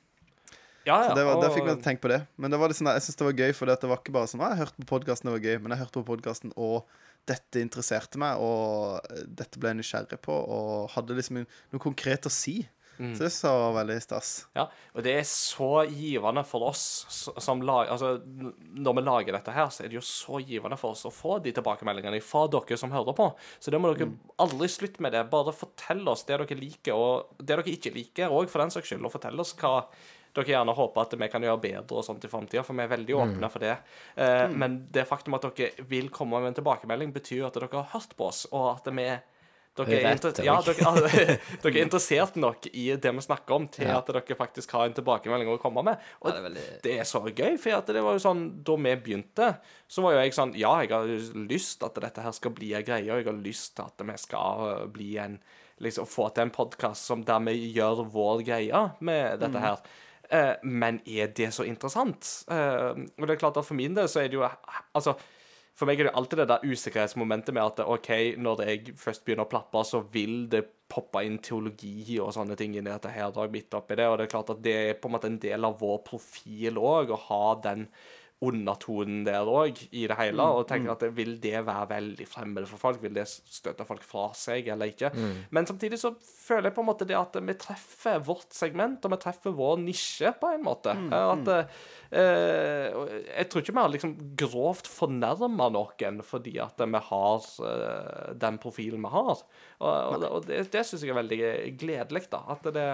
Ja, 0.88 1.02
ja. 1.04 1.10
Så 1.10 1.18
det 1.18 1.26
var, 1.28 1.42
Der 1.42 1.52
fikk 1.52 1.66
man 1.68 1.82
tenkt 1.84 2.02
på 2.04 2.12
det. 2.12 2.22
Men 2.38 2.54
det 2.54 2.60
var 2.62 2.72
liksom, 2.72 2.88
jeg 2.94 3.04
syns 3.04 3.20
det 3.20 3.28
var 3.28 3.42
gøy, 3.42 3.52
for 3.58 3.68
det 3.68 3.90
var 3.92 4.00
ikke 4.00 4.16
bare 4.16 4.30
sånn 4.32 4.44
ah, 4.46 4.54
Jeg 4.54 4.62
hørte 4.62 4.86
på 4.86 4.92
podkasten, 4.94 5.28
det 5.28 5.36
var 5.36 5.50
gøy, 5.50 5.58
men 5.64 5.76
jeg 5.76 5.82
hørte 5.84 6.00
på 6.00 6.08
podkasten, 6.14 6.54
og 6.56 6.88
dette 7.28 7.60
interesserte 7.60 8.20
meg, 8.22 8.40
og 8.40 9.04
dette 9.28 9.60
ble 9.60 9.74
jeg 9.74 9.82
nysgjerrig 9.82 10.20
på, 10.24 10.32
og 10.32 10.88
hadde 10.94 11.18
liksom 11.18 11.42
noe 11.44 11.84
konkret 11.84 12.30
å 12.30 12.32
si. 12.32 12.62
Så 12.98 13.22
det 13.22 13.28
er 13.30 13.34
så 13.36 13.54
veldig 13.76 13.98
stas. 14.02 14.32
Ja, 14.58 14.64
og 14.94 15.04
det 15.06 15.14
er 15.20 15.26
så 15.30 15.70
givende 15.86 16.44
for 16.48 16.66
oss 16.72 16.84
som 17.38 17.62
lag... 17.62 17.92
Altså, 17.94 18.16
når 18.26 18.98
vi 18.98 19.04
lager 19.06 19.38
dette 19.38 19.54
her, 19.54 19.70
så 19.70 19.86
er 19.86 19.92
det 19.94 20.00
jo 20.00 20.06
så 20.06 20.42
givende 20.42 20.80
for 20.82 20.96
oss 20.96 21.06
å 21.06 21.14
få 21.14 21.38
de 21.46 21.54
tilbakemeldingene 21.54 22.22
fra 22.26 22.48
dere 22.50 22.78
som 22.82 22.94
hører 22.96 23.14
på. 23.18 23.30
Så 23.62 23.74
det 23.74 23.80
må 23.82 23.94
dere 23.94 24.10
aldri 24.42 24.70
slutte 24.74 25.06
med 25.06 25.14
det. 25.14 25.28
Bare 25.30 25.54
fortell 25.54 26.02
oss 26.10 26.26
det 26.26 26.40
dere 26.42 26.58
liker, 26.58 26.98
og 26.98 27.38
det 27.38 27.52
dere 27.54 27.70
ikke 27.78 27.94
liker 27.94 28.34
òg, 28.34 28.50
for 28.50 28.66
den 28.66 28.74
saks 28.74 28.90
skyld. 28.90 29.06
Og 29.06 29.14
fortell 29.14 29.46
oss 29.46 29.54
hva 29.62 29.76
dere 30.38 30.52
gjerne 30.54 30.74
håper 30.78 31.02
at 31.02 31.16
vi 31.18 31.30
kan 31.34 31.46
gjøre 31.46 31.62
bedre 31.64 31.98
og 31.98 32.06
sånt 32.06 32.26
i 32.26 32.30
framtida, 32.30 32.62
for 32.66 32.78
vi 32.78 32.84
er 32.86 32.92
veldig 32.92 33.16
åpne 33.18 33.48
for 33.50 33.64
det. 33.64 33.78
Eh, 34.18 34.50
Men 34.54 34.84
det 34.94 35.08
faktum 35.10 35.38
at 35.38 35.48
dere 35.54 35.86
vil 35.90 36.10
komme 36.14 36.42
med 36.42 36.52
en 36.52 36.60
tilbakemelding, 36.60 37.14
betyr 37.16 37.48
at 37.48 37.58
dere 37.58 37.70
har 37.74 37.90
hørt 37.94 38.14
på 38.18 38.28
oss, 38.28 38.46
og 38.52 38.68
at 38.76 38.94
vi 38.94 39.08
dere 39.78 40.00
er, 40.14 40.44
ja, 40.46 40.56
dere, 40.66 41.38
dere 41.64 41.72
er 41.74 41.84
interessert 41.84 42.36
nok 42.36 42.66
i 42.74 42.88
det 42.96 43.14
vi 43.14 43.24
snakker 43.26 43.56
om, 43.56 43.68
til 43.68 43.86
Ja. 43.88 43.98
at 44.00 44.08
dere 44.12 44.36
faktisk 44.40 44.72
har 44.72 44.86
en 44.88 44.94
tilbakemelding 44.98 45.52
å 45.54 45.60
komme 45.62 45.84
med. 45.86 45.98
Og 46.22 46.30
Ja, 46.30 46.34
det 46.36 46.40
er 46.42 46.50
veldig- 46.50 46.82
det 46.84 46.96
er 47.00 47.04
så 47.04 47.22
gøy, 47.30 47.58
for 47.60 47.94
det 47.94 48.04
var 48.04 48.18
jo 48.18 48.24
sånn 48.26 48.64
Da 48.64 48.76
vi 48.76 48.96
begynte, 48.96 49.52
så 49.88 50.02
var 50.02 50.14
jo 50.18 50.24
jeg 50.24 50.34
sånn 50.34 50.56
Ja, 50.58 50.80
jeg 50.82 50.90
har 50.90 51.06
lyst 51.48 51.80
til 51.80 51.86
at 51.86 51.96
dette 51.96 52.22
her 52.22 52.32
skal 52.32 52.52
bli 52.52 52.74
en 52.74 52.84
greie, 52.84 53.12
og 53.12 53.18
jeg 53.24 53.26
har 53.26 53.42
lyst 53.44 53.76
til 53.76 53.86
at 53.86 54.06
vi 54.08 54.18
skal 54.18 54.84
uh, 54.84 54.86
bli 54.88 55.18
en 55.18 55.40
Liksom 55.80 56.08
få 56.10 56.34
til 56.34 56.42
en 56.42 56.50
podkast 56.50 57.24
der 57.24 57.40
vi 57.46 57.74
gjør 57.76 58.00
vår 58.10 58.42
greie 58.44 58.80
med 59.00 59.40
dette 59.40 59.60
her. 59.62 59.78
Eh, 60.32 60.56
men 60.64 61.00
er 61.06 61.28
det 61.28 61.52
så 61.54 61.64
interessant? 61.64 62.44
Eh, 62.50 62.98
og 62.98 63.28
det 63.28 63.36
er 63.36 63.40
klart 63.40 63.58
at 63.58 63.64
for 63.66 63.76
min 63.76 63.94
del 63.94 64.08
så 64.10 64.24
er 64.24 64.28
det 64.28 64.34
jo 64.40 64.50
Altså 64.96 65.14
for 65.78 65.86
meg 65.86 66.02
er 66.02 66.10
det 66.10 66.16
alltid 66.18 66.42
det 66.42 66.48
der 66.50 66.64
usikkerhetsmomentet 66.66 67.54
med 67.54 67.64
at 67.64 67.84
OK, 67.86 68.10
når 68.42 68.64
jeg 68.66 68.96
først 68.98 69.24
begynner 69.26 69.46
å 69.46 69.52
plappe, 69.52 69.84
så 69.86 70.02
vil 70.14 70.48
det 70.50 70.64
poppe 70.90 71.22
inn 71.28 71.38
teologi 71.44 72.18
og 72.24 72.32
sånne 72.34 72.58
ting 72.58 72.74
inn 72.74 72.88
i 72.88 72.90
dette 72.90 73.12
her. 73.14 73.36
Midt 73.54 73.78
oppi 73.78 73.98
det, 74.00 74.08
og 74.10 74.18
det 74.18 74.26
er 74.26 74.32
klart 74.32 74.54
at 74.56 74.64
det 74.66 74.74
er 74.74 74.98
på 74.98 75.10
en 75.10 75.18
måte 75.18 75.30
en 75.30 75.42
del 75.44 75.68
av 75.68 75.78
vår 75.78 76.00
profil 76.08 76.80
òg, 76.82 77.14
å 77.14 77.22
ha 77.28 77.44
den 77.68 77.86
undertonen 78.46 79.24
der 79.26 79.50
òg, 79.50 79.80
i 79.98 80.04
det 80.10 80.18
hele. 80.20 80.46
Og 80.60 80.68
tenker 80.70 80.94
at 80.94 81.06
vil 81.18 81.38
det 81.42 81.58
være 81.66 81.88
veldig 81.90 82.28
fremmed 82.30 82.68
for 82.70 82.82
folk? 82.82 83.02
Vil 83.02 83.16
det 83.16 83.26
støte 83.28 83.86
folk 83.88 84.06
fra 84.06 84.28
seg, 84.38 84.70
eller 84.74 84.92
ikke? 84.94 85.10
Men 85.56 85.66
samtidig 85.70 85.98
så 86.02 86.14
føler 86.22 86.70
jeg 86.70 86.78
på 86.78 86.84
en 86.86 86.90
måte 86.92 87.08
det 87.10 87.18
at 87.18 87.38
vi 87.42 87.58
treffer 87.58 88.22
vårt 88.28 88.54
segment, 88.54 89.02
og 89.02 89.16
vi 89.16 89.22
treffer 89.26 89.58
vår 89.58 89.82
nisje, 89.82 90.34
på 90.38 90.54
en 90.54 90.66
måte. 90.68 90.94
Mm. 90.94 91.10
At 91.18 91.54
eh, 92.14 92.94
Jeg 93.40 93.50
tror 93.50 93.66
ikke 93.66 93.78
vi 93.78 93.86
har 93.86 93.94
liksom 93.96 94.16
grovt 94.40 94.90
fornærma 94.92 95.72
noen 95.74 96.22
fordi 96.26 96.58
at 96.62 96.78
vi 96.78 97.06
har 97.10 97.52
eh, 97.72 98.34
den 98.38 98.62
profilen 98.62 99.02
vi 99.02 99.16
har. 99.18 99.46
Og, 99.82 99.88
og, 99.88 100.28
og 100.30 100.46
det, 100.46 100.68
det 100.74 100.86
syns 100.86 101.02
jeg 101.02 101.16
er 101.16 101.24
veldig 101.24 101.42
gledelig, 101.80 102.28
da. 102.30 102.46
At 102.54 102.70
det 102.76 102.90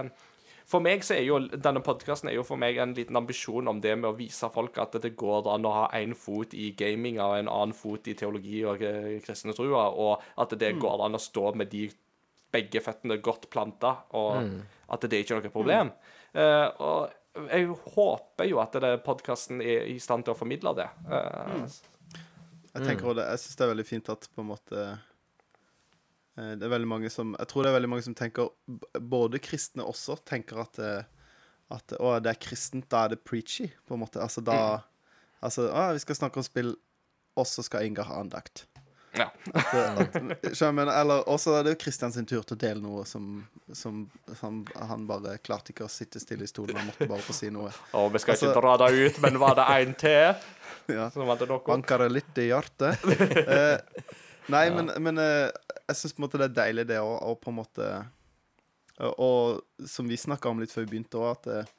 for 0.65 0.79
meg 0.83 1.03
så 1.03 1.15
er 1.17 1.25
jo 1.27 1.39
denne 1.51 1.81
podkasten 1.83 2.29
er 2.31 2.37
jo 2.37 2.43
for 2.47 2.59
meg 2.61 2.77
en 2.79 2.93
liten 2.95 3.17
ambisjon 3.19 3.67
om 3.67 3.81
det 3.83 3.95
med 3.99 4.09
å 4.11 4.15
vise 4.17 4.49
folk 4.53 4.77
at 4.81 4.95
det 5.03 5.15
går 5.19 5.49
an 5.53 5.65
å 5.67 5.73
ha 5.75 5.83
én 5.99 6.15
fot 6.15 6.53
i 6.55 6.71
gaming 6.79 7.19
og 7.23 7.35
en 7.39 7.49
annen 7.51 7.75
fot 7.77 8.07
i 8.07 8.15
teologi 8.19 8.61
og 8.65 8.81
eh, 8.87 9.17
kristne 9.25 9.55
trua, 9.57 9.89
og 9.91 10.23
at 10.39 10.55
det 10.59 10.75
går 10.79 11.03
an 11.05 11.19
å 11.19 11.21
stå 11.21 11.51
med 11.59 11.71
de 11.73 11.89
begge 12.53 12.81
føttene 12.85 13.17
godt 13.25 13.49
planta, 13.49 13.95
og 14.13 14.37
at 14.93 15.05
det 15.09 15.23
ikke 15.23 15.35
er 15.35 15.41
noe 15.41 15.53
problem. 15.53 15.89
Eh, 16.37 16.67
og 16.85 17.47
jeg 17.49 17.65
håper 17.95 18.45
jo 18.45 18.59
at 18.61 18.75
podkasten 19.05 19.61
er 19.65 19.87
i 19.89 19.95
stand 19.99 20.23
til 20.27 20.35
å 20.35 20.37
formidle 20.37 20.75
det. 20.77 20.85
Eh, 21.09 21.65
Jeg 22.73 22.85
tenker 22.87 23.05
også 23.09 23.17
det, 23.19 23.25
jeg 23.29 23.41
syns 23.41 23.57
det 23.57 23.65
er 23.65 23.71
veldig 23.73 23.85
fint 23.89 24.07
at 24.09 24.29
på 24.33 24.41
en 24.41 24.47
måte 24.49 24.83
Det 26.35 26.65
er 26.65 26.71
veldig 26.71 26.89
mange 26.89 27.09
som 27.13 27.35
Jeg 27.37 27.49
tror 27.51 27.61
det 27.61 27.69
er 27.69 27.75
veldig 27.75 27.89
mange 27.91 28.05
som 28.07 28.15
tenker 28.17 28.47
Både 28.97 29.37
kristne 29.37 29.85
også 29.85 30.15
tenker 30.25 30.63
at, 30.63 30.79
eh, 30.81 31.03
at 31.69 31.93
Å, 31.99 32.15
det 32.25 32.31
er 32.33 32.41
kristent, 32.41 32.87
da 32.89 33.03
er 33.05 33.13
det 33.13 33.21
preachy, 33.21 33.67
på 33.85 33.93
en 33.93 34.01
måte. 34.01 34.21
Altså 34.23 34.41
da 34.41 34.57
Altså, 35.43 35.67
å, 35.67 35.89
vi 35.91 35.99
skal 35.99 36.15
snakke 36.15 36.39
om 36.39 36.45
spill, 36.47 36.69
og 37.35 37.47
så 37.49 37.65
skal 37.65 37.83
Inga 37.83 38.05
ha 38.07 38.21
andakt. 38.21 38.63
Ja. 39.13 39.27
At, 39.53 40.15
at, 40.15 40.47
skjønner 40.57 40.89
eller 40.89 41.27
også 41.29 41.53
er 41.59 41.67
det 41.67 41.75
jo 41.75 41.79
Kristians 41.83 42.15
tur 42.17 42.41
til 42.41 42.55
å 42.55 42.59
dele 42.63 42.81
noe 42.81 43.03
som, 43.05 43.43
som, 43.77 44.07
som 44.39 44.63
Han 44.89 45.03
bare 45.05 45.35
klarte 45.45 45.69
ikke 45.69 45.85
å 45.85 45.91
sitte 45.91 46.21
stille 46.23 46.47
i 46.47 46.49
stolen, 46.49 46.79
han 46.79 46.89
måtte 46.89 47.05
bare 47.11 47.21
få 47.21 47.35
si 47.37 47.51
noe. 47.53 47.69
Å, 47.93 48.07
vi 48.09 48.21
skal 48.23 48.33
Altså- 48.33 48.49
ikke 48.49 48.63
dra 48.63 48.73
det 48.81 48.89
ut, 49.03 49.21
men 49.27 49.39
var 49.43 49.59
det 49.59 49.69
en 49.77 49.95
til? 50.05 50.33
Ja. 50.91 51.05
Banker 51.63 52.01
det 52.03 52.09
litt 52.11 52.39
i 52.43 52.49
hjertet. 52.49 53.05
Eh, 53.53 53.77
nei, 54.51 54.65
men, 54.73 54.91
men 55.03 55.21
eh, 55.21 55.47
jeg 55.87 55.99
syns 55.99 56.17
det 56.17 56.47
er 56.47 56.57
deilig, 56.57 56.87
det 56.89 56.99
å 57.03 57.15
å 57.21 57.35
på 57.39 57.51
en 57.51 57.59
måte 57.61 57.87
Og, 58.99 59.13
og 59.17 59.87
som 59.89 60.09
vi 60.09 60.19
snakka 60.19 60.51
om 60.51 60.61
litt 60.61 60.73
før 60.73 60.85
vi 60.85 60.93
begynte 60.93 61.17
òg, 61.19 61.31
at 61.31 61.49
eh, 61.49 61.71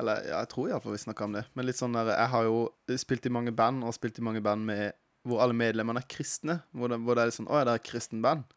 Eller 0.00 0.24
ja, 0.26 0.38
jeg 0.40 0.52
tror 0.52 0.70
iallfall 0.70 0.96
vi 0.96 1.02
snakka 1.02 1.28
om 1.28 1.36
det. 1.36 1.44
Men 1.52 1.68
litt 1.68 1.80
sånn 1.80 1.96
der 1.96 2.14
Jeg 2.14 2.32
har 2.34 2.48
jo 2.48 2.58
spilt 2.98 3.28
i 3.28 3.34
mange 3.34 3.52
band, 3.52 3.84
og 3.84 3.94
spilt 3.96 4.18
i 4.18 4.24
mange 4.24 4.40
band 4.44 4.64
med 4.68 4.98
hvor 5.28 5.44
alle 5.44 5.54
medlemmene 5.54 6.00
er 6.02 6.08
kristne. 6.10 6.56
Hvor 6.74 6.90
det, 6.90 6.98
hvor 7.04 7.14
det 7.14 7.22
er 7.22 7.30
litt 7.30 7.38
sånn 7.38 7.50
Å, 7.50 7.60
ja, 7.60 7.66
det 7.68 7.76
et 7.78 7.90
kristen 7.90 8.24
band? 8.24 8.56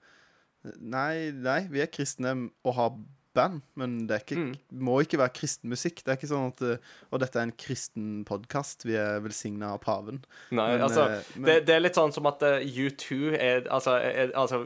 Nei, 0.82 1.30
nei, 1.36 1.60
vi 1.70 1.84
er 1.84 1.92
kristne 1.94 2.32
og 2.66 2.74
har 2.74 2.96
band, 3.36 3.62
men 3.80 3.94
det 4.10 4.22
ikke, 4.24 4.44
må 4.72 4.98
ikke 5.04 5.20
være 5.22 5.34
kristen 5.38 5.70
musikk. 5.72 6.02
Det 6.06 6.14
er 6.14 6.18
ikke 6.20 6.30
sånn 6.32 6.48
at 6.54 6.62
eh, 6.66 6.78
Og 7.12 7.22
dette 7.22 7.38
er 7.42 7.46
en 7.50 7.54
kristen 7.60 8.08
podkast. 8.28 8.86
Vi 8.88 8.96
er 9.00 9.20
velsigna 9.26 9.74
av 9.76 9.82
paven. 9.84 10.22
Nei, 10.56 10.70
Men, 10.74 10.82
altså, 10.88 11.06
eh, 11.12 11.30
men- 11.36 11.46
det, 11.52 11.58
det 11.68 11.76
er 11.76 11.84
litt 11.86 12.00
sånn 12.00 12.14
som 12.16 12.26
at 12.32 12.42
eh, 12.48 12.64
U2 12.66 13.20
er 13.38 13.68
altså, 13.70 13.98
er, 14.02 14.32
altså 14.34 14.64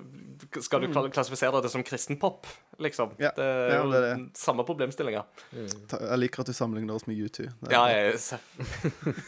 Skal 0.61 0.85
du 0.85 0.87
kla- 0.93 1.09
klassifisere 1.11 1.61
det 1.65 1.71
som 1.73 1.83
kristenpop, 1.83 2.47
liksom? 2.79 3.15
Mm. 3.17 3.25
Ja, 3.25 3.31
Det 3.35 3.49
er 3.49 3.73
ja, 3.75 3.81
jo 3.83 3.91
det 3.91 4.01
det. 4.05 4.15
samme 4.39 4.63
problemstillinga. 4.65 5.25
Jeg 5.53 6.19
liker 6.23 6.45
at 6.45 6.53
du 6.53 6.53
sammenligner 6.57 6.95
oss 6.95 7.07
med 7.09 7.17
U2. 7.19 7.49
Er 7.67 7.73
Ja, 7.75 7.85
jeg 7.91 8.15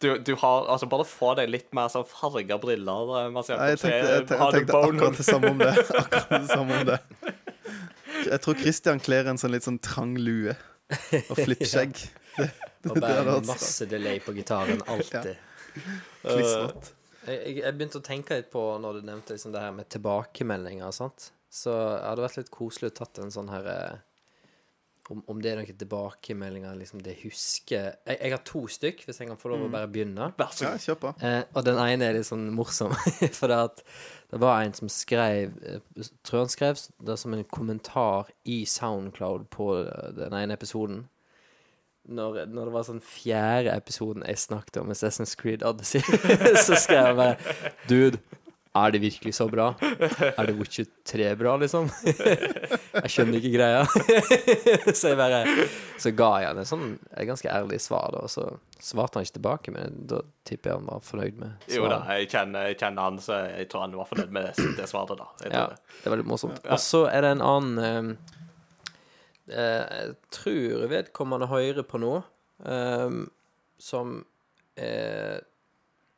du, 0.00 0.18
du 0.18 0.34
har 0.40 0.66
Altså, 0.72 0.86
bare 0.90 1.04
få 1.08 1.34
deg 1.38 1.50
litt 1.52 1.68
mer 1.76 1.90
sånn 1.92 2.06
farga 2.08 2.56
briller. 2.62 3.12
jeg 3.14 3.34
tenkte, 3.34 3.68
jeg, 3.68 3.78
tenkte, 3.82 4.38
jeg 4.38 4.54
tenkte 4.56 4.78
akkurat 4.80 5.18
det 5.20 5.26
samme 5.28 5.50
om 5.52 5.58
det. 5.60 5.72
Akkurat 5.84 6.30
det 6.30 6.48
samme 6.50 6.78
om 6.80 6.86
det. 6.92 6.98
Jeg 8.30 8.40
tror 8.44 8.58
Christian 8.60 9.00
kler 9.02 9.30
en 9.30 9.40
sånn 9.40 9.54
litt 9.54 9.66
sånn 9.66 9.80
trang 9.84 10.14
lue 10.20 10.54
og 10.54 11.36
flippskjegg. 11.44 12.04
ja. 12.38 12.50
Og 12.84 12.98
vært 13.00 13.46
masse 13.48 13.86
delay 13.88 14.18
på 14.20 14.34
gitaren. 14.36 14.82
Alltid. 14.92 15.38
klissvått. 16.20 16.90
Jeg, 17.24 17.38
jeg, 17.38 17.54
jeg 17.62 17.76
begynte 17.78 18.00
å 18.02 18.04
tenke 18.04 18.36
litt 18.36 18.50
på 18.52 18.64
når 18.82 18.98
du 18.98 19.06
nevnte 19.08 19.32
liksom 19.32 19.54
det 19.54 19.62
her 19.64 19.72
med 19.72 19.88
tilbakemeldinger. 19.88 20.92
Sant? 20.92 21.30
Så 21.48 21.72
det 21.72 22.02
hadde 22.04 22.26
vært 22.26 22.36
litt 22.42 22.50
koselig 22.52 22.90
å 22.90 22.96
tatt 22.98 23.22
en 23.24 23.32
sånn 23.32 23.48
her 23.48 23.70
eh, 23.72 24.02
om, 25.10 25.22
om 25.28 25.40
det 25.42 25.50
er 25.52 25.58
noen 25.60 25.76
tilbakemeldinger 25.80 26.76
liksom 26.78 27.02
det 27.04 27.16
husker 27.22 27.90
jeg, 27.90 28.18
jeg 28.20 28.32
har 28.32 28.42
to 28.48 28.62
stykk, 28.70 29.02
hvis 29.04 29.20
jeg 29.20 29.28
kan 29.28 29.36
få 29.40 29.50
lov 29.52 29.66
å 29.66 29.70
bare 29.72 29.88
begynne. 29.92 30.30
Vær 30.38 30.52
så 30.56 30.64
Ja, 30.64 30.70
god. 30.76 30.84
kjør 30.86 30.98
på. 31.02 31.12
Eh, 31.28 31.40
og 31.52 31.64
den 31.66 31.80
ene 31.82 32.08
er 32.08 32.16
litt 32.18 32.28
sånn 32.28 32.46
morsom, 32.56 32.94
for 33.38 33.52
det 33.52 33.58
at 33.68 33.82
det 34.34 34.40
var 34.42 34.62
en 34.64 34.72
som 34.74 34.88
skrev 34.90 35.52
eh, 35.62 36.06
Tror 36.26 36.40
han 36.46 36.48
skrev 36.54 36.80
det 37.06 37.18
som 37.20 37.34
en 37.36 37.44
kommentar 37.44 38.30
i 38.50 38.62
Soundcloud 38.66 39.44
på 39.52 39.68
eh, 39.84 40.08
den 40.16 40.32
ene 40.40 40.56
episoden. 40.56 41.04
Når, 42.04 42.42
når 42.52 42.66
det 42.68 42.72
var 42.74 42.84
sånn 42.84 43.00
fjerde 43.00 43.72
episoden 43.72 44.24
jeg 44.28 44.36
snakket 44.42 44.76
om 44.82 44.90
Assassin's 44.92 45.32
Creed 45.40 45.62
Odyssey, 45.64 46.02
så 46.66 46.76
skrev 46.76 47.06
jeg 47.12 47.16
bare 47.16 47.36
Dude, 47.88 48.20
er 48.74 48.90
det 48.90 49.00
virkelig 49.04 49.34
så 49.36 49.44
bra? 49.50 49.68
Er 49.80 50.48
det 50.48 50.54
Witcher 50.58 50.86
3 51.06 51.28
bra, 51.38 51.52
liksom? 51.62 51.86
Jeg 53.04 53.10
skjønner 53.12 53.38
ikke 53.38 53.52
greia. 53.54 53.84
Så 54.98 55.12
jeg 55.12 55.18
bare 55.18 55.40
Så 56.02 56.10
ga 56.16 56.30
jeg 56.42 56.48
han 56.50 56.58
et 56.62 56.68
sånn 56.70 56.84
et 57.14 57.28
ganske 57.28 57.50
ærlig 57.50 57.78
svar, 57.82 58.10
da. 58.14 58.24
Og 58.26 58.32
så 58.32 58.48
svarte 58.82 59.18
han 59.20 59.26
ikke 59.26 59.36
tilbake, 59.38 59.74
men 59.74 60.00
da 60.10 60.20
tipper 60.46 60.72
jeg 60.72 60.80
han 60.80 60.88
var 60.90 61.06
fornøyd 61.06 61.38
med 61.40 61.68
Jo 61.74 61.86
da, 61.90 62.00
jeg 62.16 62.28
kjenner, 62.34 62.68
jeg 62.72 62.78
kjenner 62.82 63.06
han, 63.08 63.20
så 63.22 63.38
jeg 63.46 63.68
tror 63.70 63.86
han 63.86 63.96
var 64.00 64.10
fornøyd 64.10 64.34
med 64.34 64.48
det, 64.50 64.68
det 64.80 64.90
svaret, 64.90 65.22
da. 65.22 65.30
Jeg 65.44 65.54
Ja, 65.54 65.64
det. 65.70 65.80
det 66.00 66.10
er 66.10 66.16
veldig 66.16 66.28
morsomt. 66.34 66.60
Og 66.66 66.82
så 66.82 67.04
er 67.10 67.24
det 67.26 67.32
en 67.36 67.46
annen 67.46 67.78
eh, 67.86 68.36
eh, 69.54 69.82
Jeg 70.02 70.14
tror 70.34 70.86
vedkommende 70.90 71.50
hører 71.54 71.86
på 71.86 72.02
nå, 72.02 72.14
eh, 72.66 73.18
som 73.78 74.16
eh, 74.76 75.38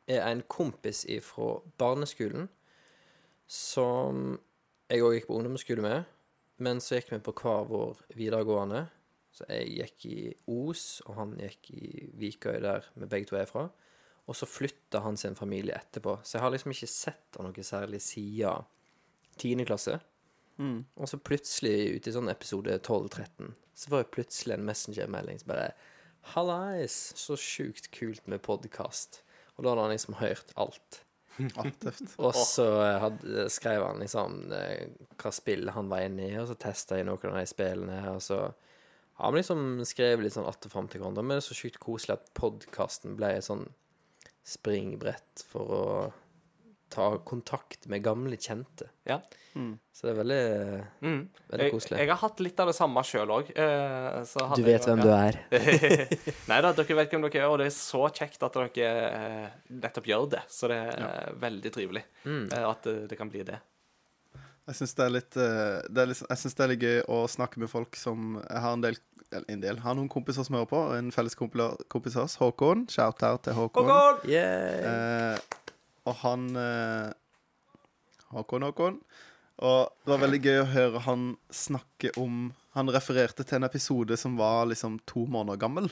er 0.07 0.23
en 0.31 0.43
kompis 0.47 1.03
fra 1.25 1.57
barneskolen 1.79 2.47
som 3.47 4.37
jeg 4.87 5.03
òg 5.03 5.17
gikk 5.17 5.27
på 5.29 5.35
ungdomsskole 5.39 5.83
med, 5.83 6.05
men 6.63 6.79
så 6.83 6.97
gikk 6.97 7.11
vi 7.13 7.19
på 7.23 7.33
hver 7.41 7.67
vår 7.67 7.99
videregående. 8.15 8.85
Så 9.37 9.45
jeg 9.51 9.73
gikk 9.75 10.05
i 10.09 10.21
Os, 10.49 10.85
og 11.05 11.19
han 11.19 11.35
gikk 11.37 11.69
i 11.75 12.07
Vikøy, 12.17 12.55
der 12.63 12.87
vi 12.95 13.09
begge 13.09 13.29
to 13.29 13.37
er 13.37 13.49
fra. 13.49 13.67
Og 14.27 14.35
så 14.35 14.47
flytta 14.49 15.03
han 15.05 15.19
sin 15.19 15.37
familie 15.37 15.75
etterpå. 15.77 16.17
Så 16.23 16.37
jeg 16.37 16.43
har 16.43 16.51
liksom 16.55 16.73
ikke 16.73 16.89
sett 16.89 17.37
han 17.37 17.45
noe 17.47 17.63
særlig 17.63 18.01
siden 18.01 18.65
tiende 19.37 19.67
klasse. 19.69 19.99
Og 20.97 21.05
så 21.11 21.19
plutselig, 21.21 21.93
ute 21.93 22.09
i 22.09 22.15
sånn 22.15 22.31
episode 22.33 22.79
12-13, 22.79 23.53
så 23.77 23.91
får 23.91 24.01
jeg 24.01 24.13
plutselig 24.15 24.55
en 24.55 24.65
messengermelding 24.65 25.43
som 25.43 25.51
bare 25.53 25.69
Hallais, 26.33 26.95
så 27.15 27.37
sjukt 27.37 27.91
kult 27.93 28.25
med 28.27 28.41
podkast. 28.41 29.21
Og 29.57 29.65
da 29.65 29.73
hadde 29.73 29.85
han 29.87 29.93
liksom 29.95 30.21
hørt 30.21 30.55
alt. 30.55 31.03
Ah. 31.37 31.67
Og 32.17 32.33
så 32.33 32.63
eh, 32.81 32.95
hadde, 32.97 33.43
skrev 33.53 33.83
han 33.85 33.99
liksom 34.01 34.47
eh, 34.57 34.87
hva 35.21 35.29
spill 35.29 35.69
han 35.69 35.91
var 35.91 36.07
inne 36.07 36.31
i, 36.31 36.37
og 36.41 36.47
så 36.49 36.55
testa 36.57 36.97
jeg 36.97 37.05
noen 37.05 37.29
av 37.29 37.37
de 37.37 37.43
spillene. 37.45 37.99
Og 38.09 38.23
så 38.25 38.39
har 39.21 39.33
vi 39.33 39.43
liksom 39.43 39.83
skrevet 39.85 40.25
litt 40.25 40.33
sånn 40.33 40.49
att 40.49 40.65
og 40.65 40.73
fram 40.73 40.87
til 40.89 41.03
hverandre. 41.03 41.21
Men 41.21 41.37
det 41.37 41.43
er 41.43 41.49
så 41.51 41.59
sjukt 41.59 41.77
koselig 41.83 42.15
at 42.17 42.31
podkasten 42.37 43.13
ble 43.19 43.35
et 43.37 43.45
sånn 43.45 43.67
springbrett 44.47 45.45
for 45.51 45.77
å 45.77 45.85
ta 46.89 47.17
kontakt 47.27 47.87
med 47.91 48.03
gamle 48.05 48.37
kjente. 48.37 48.89
Ja. 49.07 49.19
Så 49.57 50.05
det 50.05 50.11
er 50.11 50.17
veldig, 50.19 50.85
Mm. 51.01 51.21
veldig 51.49 51.71
koselig. 51.73 51.97
jeg 51.97 52.09
har 52.11 52.19
hatt 52.21 52.39
litt 52.45 52.59
av 52.61 52.67
det 52.69 52.75
samme 52.77 53.01
sjøl 53.01 53.31
òg. 53.33 53.47
Du 54.55 54.61
vet 54.67 54.85
hvem 54.85 55.01
du 55.01 55.09
er. 55.09 55.39
Nei 56.51 56.59
da, 56.61 56.73
dere 56.77 56.97
vet 56.99 57.09
hvem 57.15 57.25
dere 57.25 57.41
er, 57.41 57.47
og 57.49 57.57
det 57.57 57.65
er 57.71 57.73
så 57.73 58.03
kjekt 58.13 58.43
at 58.45 58.53
dere 58.53 58.91
eh, 59.07 59.47
nettopp 59.73 60.05
gjør 60.11 60.29
det. 60.35 60.43
Så 60.53 60.69
det 60.69 60.77
er 60.77 61.01
eh, 61.07 61.33
veldig 61.41 61.73
trivelig 61.73 62.03
Mm. 62.27 62.45
eh, 62.53 62.69
at 62.69 62.83
det, 62.85 62.95
det 63.09 63.17
kan 63.17 63.29
bli 63.33 63.41
det. 63.47 63.57
Jeg 64.67 64.75
syns 64.75 64.93
det 64.99 65.05
eh, 65.39 65.81
det 65.89 66.07
Jeg 66.19 66.37
det 66.53 66.63
er 66.65 66.71
litt 66.73 66.81
gøy 66.85 66.97
å 67.07 67.21
snakke 67.31 67.57
med 67.57 67.69
folk 67.71 67.95
som 67.95 68.35
Jeg 68.43 68.61
har 68.61 68.73
en 68.77 68.81
del 68.85 68.97
eller 69.31 69.45
en 69.51 69.59
del, 69.61 69.77
har 69.83 69.95
noen 69.97 70.07
kompiser 70.07 70.45
som 70.45 70.55
hører 70.55 70.69
på. 70.71 70.81
En 70.95 71.09
felles 71.11 71.35
kompis 71.35 72.15
av 72.15 72.23
oss, 72.29 72.37
Håkon. 72.39 72.85
Shout-out 72.87 73.41
til 73.43 73.57
Håkon. 73.57 73.89
Yeah. 74.23 75.33
Eh, 75.35 75.39
og 76.07 76.15
han 76.23 76.49
eh, 76.55 77.11
Håkon, 78.33 78.65
Håkon. 78.67 78.99
Og 79.67 79.79
det 80.05 80.11
var 80.11 80.21
veldig 80.21 80.39
gøy 80.43 80.59
å 80.61 80.69
høre 80.69 80.99
han 81.07 81.21
snakke 81.49 82.11
om 82.21 82.51
Han 82.77 82.91
refererte 82.93 83.41
til 83.41 83.57
en 83.57 83.65
episode 83.65 84.13
som 84.21 84.35
var 84.37 84.67
liksom 84.69 84.99
to 85.09 85.23
måneder 85.25 85.57
gammel. 85.63 85.87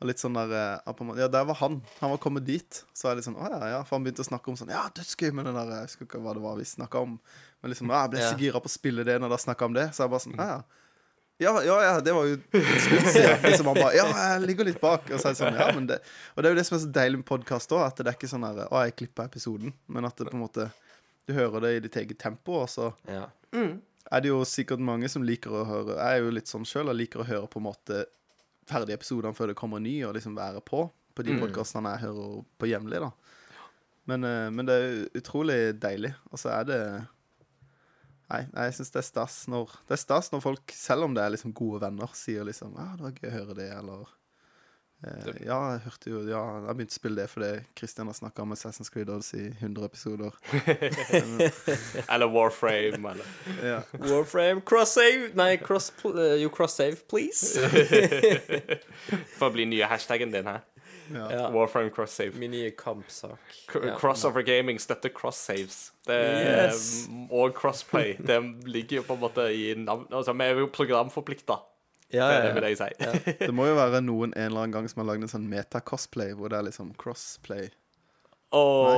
Og 0.00 0.08
litt 0.08 0.20
sånn 0.20 0.36
der 0.36 0.52
eh, 0.56 1.14
Ja, 1.20 1.28
der 1.32 1.46
var 1.48 1.58
han. 1.62 1.78
Han 2.00 2.12
var 2.14 2.20
kommet 2.20 2.44
dit. 2.48 2.82
Så 2.92 3.08
er 3.08 3.14
det 3.14 3.20
litt 3.22 3.28
sånn 3.30 3.38
Å 3.40 3.48
ja, 3.48 3.60
ja. 3.76 3.80
For 3.88 3.96
han 3.96 4.04
begynte 4.04 4.24
å 4.24 4.28
snakke 4.28 4.52
om 4.52 4.58
sånn 4.60 4.72
Ja, 4.72 4.86
dødsgøy 4.96 5.30
med 5.36 5.48
den 5.48 5.56
der 5.56 5.72
Jeg 5.78 5.88
husker 5.90 6.08
ikke 6.08 6.20
hva 6.24 6.36
det 6.36 6.44
var 6.44 6.60
vi 6.60 6.68
snakka 6.68 7.04
om. 7.06 7.16
Men 7.60 7.72
liksom 7.74 7.92
Ja, 7.92 8.04
jeg 8.04 8.14
ble 8.16 8.26
så 8.26 8.36
gira 8.40 8.60
på 8.60 8.70
å 8.70 8.76
spille 8.76 9.06
det 9.08 9.16
når 9.20 9.32
dere 9.32 9.44
snakka 9.46 9.70
om 9.70 9.76
det. 9.76 9.88
Så 9.96 10.04
jeg 10.04 10.14
bare 10.14 10.26
sånn 10.26 10.38
Ja, 10.40 10.50
ja. 10.58 10.60
Ja, 11.40 11.54
ja, 11.64 11.76
ja, 11.86 11.92
det 12.04 12.12
var 12.12 12.26
jo 12.28 12.36
siden. 12.52 13.38
Liksom 13.46 13.66
han 13.70 13.78
bare 13.80 13.94
Ja, 13.96 14.06
jeg 14.34 14.42
ligger 14.50 14.66
litt 14.68 14.80
bak. 14.82 15.06
Og 15.08 15.16
så 15.22 15.30
er 15.30 15.34
det 15.34 15.40
sånn, 15.40 15.56
ja, 15.56 15.68
men 15.76 15.86
det 15.88 15.96
Og 16.36 16.42
det 16.42 16.50
er 16.50 16.54
jo 16.54 16.58
det 16.60 16.66
som 16.68 16.76
er 16.76 16.82
så 16.84 16.90
deilig 17.00 17.20
med 17.22 17.26
podkast 17.30 17.72
òg, 17.72 17.84
at 17.86 17.96
det 18.02 18.10
er 18.12 18.18
ikke 18.18 18.28
sånn 18.30 18.44
her 18.44 18.66
Å, 18.68 18.82
jeg 18.84 18.96
klippa 19.00 19.24
episoden. 19.30 19.72
Men 19.88 20.04
at 20.08 20.16
det 20.20 20.28
på 20.28 20.36
en 20.36 20.44
måte 20.44 20.68
Du 21.28 21.32
hører 21.36 21.64
det 21.64 21.70
i 21.76 21.80
ditt 21.86 21.96
eget 22.02 22.18
tempo, 22.20 22.60
og 22.64 22.68
så 22.72 22.90
Ja. 23.08 23.26
er 23.56 24.20
det 24.20 24.28
jo 24.32 24.40
sikkert 24.44 24.80
mange 24.84 25.08
som 25.08 25.22
liker 25.24 25.50
å 25.50 25.64
høre 25.68 25.96
Jeg 25.96 26.18
er 26.20 26.24
jo 26.24 26.30
litt 26.36 26.48
sånn 26.50 26.66
sjøl, 26.68 26.88
og 26.92 26.96
liker 27.00 27.22
å 27.24 27.28
høre 27.28 27.48
på 27.50 27.60
en 27.62 27.68
måte 27.70 28.04
ferdige 28.70 28.94
episoder 29.00 29.32
før 29.34 29.48
det 29.50 29.56
kommer 29.58 29.80
en 29.80 29.88
ny, 29.88 29.96
og 30.06 30.14
liksom 30.14 30.36
være 30.36 30.60
på 30.62 30.84
på 31.16 31.24
de 31.26 31.34
podkastene 31.40 31.90
jeg 31.96 32.04
hører 32.06 32.44
på 32.56 32.68
jevnlig, 32.70 33.00
da. 33.02 33.08
Men, 34.06 34.22
eh, 34.24 34.50
men 34.54 34.64
det 34.68 34.74
er 34.76 35.18
utrolig 35.18 35.56
deilig. 35.82 36.12
Og 36.30 36.38
så 36.38 36.52
er 36.54 36.64
det 36.68 36.78
Nei, 38.30 38.44
nei 38.54 38.68
jeg 38.68 38.78
syns 38.78 38.94
det 38.94 39.02
er 39.02 39.08
stas 39.08 39.42
når 39.50 39.74
Det 39.88 39.96
er 39.96 40.04
stas 40.04 40.30
når 40.30 40.44
folk, 40.44 40.72
selv 40.76 41.08
om 41.08 41.16
det 41.16 41.24
er 41.24 41.34
liksom 41.34 41.54
gode 41.56 41.82
venner, 41.82 42.10
sier 42.14 42.46
liksom 42.46 42.76
Ja, 42.78 42.92
det 42.96 43.06
var 43.08 43.18
gøy 43.18 43.30
å 43.30 43.34
høre 43.34 43.56
det, 43.58 43.68
eller 43.74 44.04
eh, 45.02 45.40
Ja, 45.48 45.58
jeg 45.74 45.82
hørte 45.88 46.12
jo 46.12 46.22
Ja, 46.28 46.42
jeg 46.68 46.78
begynte 46.78 46.94
å 46.94 47.00
spille 47.00 47.24
det 47.24 47.26
fordi 47.32 47.50
Christian 47.80 48.10
har 48.12 48.18
snakka 48.20 48.44
om 48.44 48.54
Assassin's 48.54 48.92
Creed 48.92 49.10
Odyssey 49.10 49.48
i 49.48 49.52
100 49.58 49.88
episoder. 49.90 50.38
Eller 52.12 52.30
Warframe, 52.30 53.02
eller 53.02 53.34
Ja. 53.72 53.82
Warframe 53.98 54.62
cross-save 54.62 55.32
Nei, 55.34 55.56
cross, 55.58 55.90
uh, 56.04 56.36
you 56.38 56.52
cross-save, 56.54 57.02
please. 57.10 57.58
For 59.38 59.50
å 59.50 59.54
bli 59.56 59.66
nye 59.72 59.90
hashtaggen 59.90 60.30
din 60.34 60.46
her. 60.46 60.62
Ja. 61.14 61.48
Warframe 61.50 61.90
cross 61.94 62.12
save. 62.18 62.32
Min 62.38 62.50
nye 62.54 62.70
kampsak. 62.70 63.38
K- 63.72 63.80
Ja. 63.86 63.96
Crossover 63.98 64.42
Gaming 64.46 64.78
støtter 64.80 65.08
cross-saves. 65.14 65.90
Yes. 66.08 67.08
Og 67.30 67.54
crossplay. 67.54 68.16
Det 68.18 68.38
ligger 68.66 68.96
jo 69.00 69.04
på 69.08 69.14
en 69.18 69.22
måte 69.24 69.40
i 69.54 69.74
navn... 69.78 70.06
Altså, 70.10 70.32
vi 70.38 70.44
er 70.44 70.50
jo 70.62 70.66
programforplikta, 70.74 71.56
Ja, 72.10 72.26
det, 72.28 72.34
ja, 72.48 72.52
det 72.60 72.70
ja. 72.70 72.76
si. 73.14 73.32
Det 73.46 73.52
må 73.54 73.66
jo 73.68 73.74
være 73.78 74.00
noen 74.02 74.32
en 74.34 74.46
eller 74.48 74.60
annen 74.64 74.72
gang 74.74 74.88
som 74.90 75.00
har 75.04 75.08
lagd 75.12 75.22
en 75.26 75.30
sånn 75.30 75.46
meta-cosplay, 75.50 76.32
hvor 76.34 76.48
det 76.50 76.58
er 76.58 76.64
liksom 76.70 76.88
crossplay. 76.98 77.66
Åh. 78.50 78.90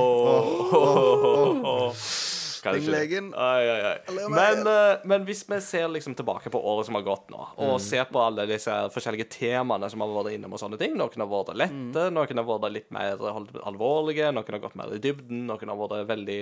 Kanskje. 1.63 2.42
Stinglegen. 2.63 3.33
Ai, 3.35 3.63
ai, 3.67 3.81
ai. 3.91 3.97
Men, 4.31 4.61
uh, 4.67 5.01
men 5.09 5.25
hvis 5.27 5.41
vi 5.49 5.57
ser 5.61 5.87
liksom 5.91 6.15
tilbake 6.15 6.49
på 6.53 6.61
året 6.71 6.87
som 6.87 6.95
har 6.95 7.03
gått 7.03 7.29
nå, 7.33 7.41
og 7.65 7.73
ser 7.83 8.05
på 8.09 8.21
alle 8.23 8.45
disse 8.47 8.71
forskjellige 8.95 9.27
temaene 9.35 9.89
som 9.91 9.99
har 10.05 10.13
vært 10.15 10.37
innom 10.37 10.55
og 10.55 10.61
sånne 10.61 10.79
ting 10.79 10.95
Noen 10.95 11.23
har 11.25 11.29
vært 11.33 11.51
lette, 11.59 12.05
noen 12.15 12.39
har 12.41 12.47
vært 12.47 12.71
litt 12.77 12.89
mer 12.95 13.17
holdt, 13.19 13.57
alvorlige, 13.67 14.31
noen 14.31 14.55
har 14.55 14.63
gått 14.63 14.77
mer 14.79 14.95
i 14.95 15.01
dybden, 15.03 15.43
noen 15.49 15.73
har 15.73 15.81
vært 15.83 16.07
veldig 16.13 16.39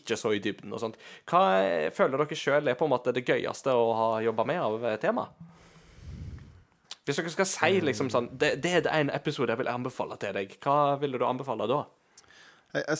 ikke 0.00 0.18
så 0.18 0.34
i 0.34 0.42
dybden 0.42 0.72
og 0.74 0.82
sånt. 0.82 0.98
Hva 1.30 1.44
er- 1.62 1.94
føler 1.94 2.18
dere 2.24 2.36
sjøl 2.42 2.68
er 2.68 2.74
på 2.80 2.88
en 2.88 2.94
måte 2.96 3.14
det 3.14 3.24
gøyeste 3.28 3.70
å 3.70 3.86
ha 3.94 4.10
jobba 4.24 4.44
med 4.50 4.60
av 4.60 4.84
eh, 4.84 4.96
tema? 5.02 5.28
Hvis 7.06 7.16
dere 7.16 7.30
skal 7.32 7.48
si 7.48 7.80
liksom 7.82 8.10
sånn 8.12 8.28
Det, 8.38 8.52
det 8.62 8.74
er 8.82 8.90
ene 8.92 9.14
episode 9.16 9.50
jeg 9.50 9.58
vil 9.62 9.70
anbefale 9.72 10.18
til 10.20 10.34
deg. 10.36 10.52
Hva 10.62 10.96
ville 11.00 11.18
du 11.18 11.24
anbefale 11.26 11.66
da? 11.70 11.80
Jeg, 12.74 12.84
jeg, 12.86 12.98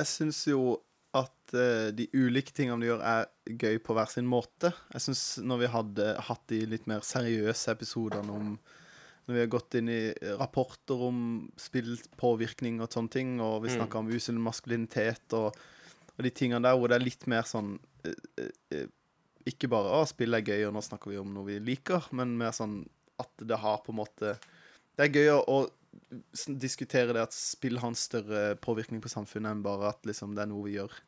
jeg 0.00 0.08
syns 0.10 0.40
jo 0.48 0.62
at 1.52 1.58
eh, 1.58 1.94
de 1.94 2.08
ulike 2.12 2.52
tingene 2.52 2.80
de 2.80 2.88
gjør, 2.90 3.02
er 3.04 3.56
gøy 3.58 3.78
på 3.84 3.94
hver 3.96 4.10
sin 4.10 4.26
måte. 4.26 4.72
Jeg 4.92 5.04
syns 5.06 5.24
når 5.44 5.62
vi 5.62 5.72
hadde 5.72 6.14
hatt 6.28 6.46
de 6.48 6.62
litt 6.66 6.86
mer 6.86 7.04
seriøse 7.04 7.72
episodene 7.72 8.32
om 8.32 8.56
Når 9.22 9.34
vi 9.36 9.38
har 9.38 9.50
gått 9.54 9.74
inn 9.78 9.88
i 9.88 10.12
rapporter 10.34 10.98
om 11.06 11.18
spillpåvirkning 11.54 12.80
og 12.82 12.90
sånne 12.90 13.12
ting, 13.14 13.36
og 13.38 13.62
vi 13.62 13.70
snakker 13.70 14.00
om 14.00 14.08
usunn 14.10 14.40
maskulinitet 14.42 15.36
og, 15.38 15.54
og 16.16 16.24
de 16.26 16.32
tingene 16.34 16.66
der 16.66 16.74
hvor 16.74 16.90
det 16.90 16.96
er 16.96 17.04
litt 17.04 17.28
mer 17.30 17.46
sånn 17.46 17.76
eh, 18.02 18.50
eh, 18.74 18.88
Ikke 19.46 19.70
bare 19.70 19.94
'Å, 19.94 20.08
spill 20.10 20.34
er 20.34 20.42
gøy, 20.42 20.66
og 20.66 20.74
nå 20.74 20.82
snakker 20.82 21.12
vi 21.12 21.20
om 21.22 21.30
noe 21.30 21.46
vi 21.46 21.60
liker', 21.62 22.10
men 22.10 22.34
mer 22.36 22.50
sånn 22.50 22.82
at 23.22 23.46
det 23.46 23.62
har 23.62 23.78
på 23.86 23.94
en 23.94 24.00
måte 24.02 24.34
Det 24.98 25.06
er 25.06 25.14
gøy 25.14 25.30
å 25.38 25.70
diskutere 26.58 27.14
det 27.14 27.22
at 27.22 27.32
spill 27.36 27.78
har 27.78 27.92
en 27.92 27.94
større 27.94 28.56
påvirkning 28.58 29.00
på 29.00 29.12
samfunnet 29.12 29.54
enn 29.54 29.62
bare 29.62 29.94
at 29.94 30.02
liksom, 30.02 30.34
det 30.34 30.42
er 30.42 30.50
noe 30.50 30.66
vi 30.66 30.80
gjør 30.80 30.98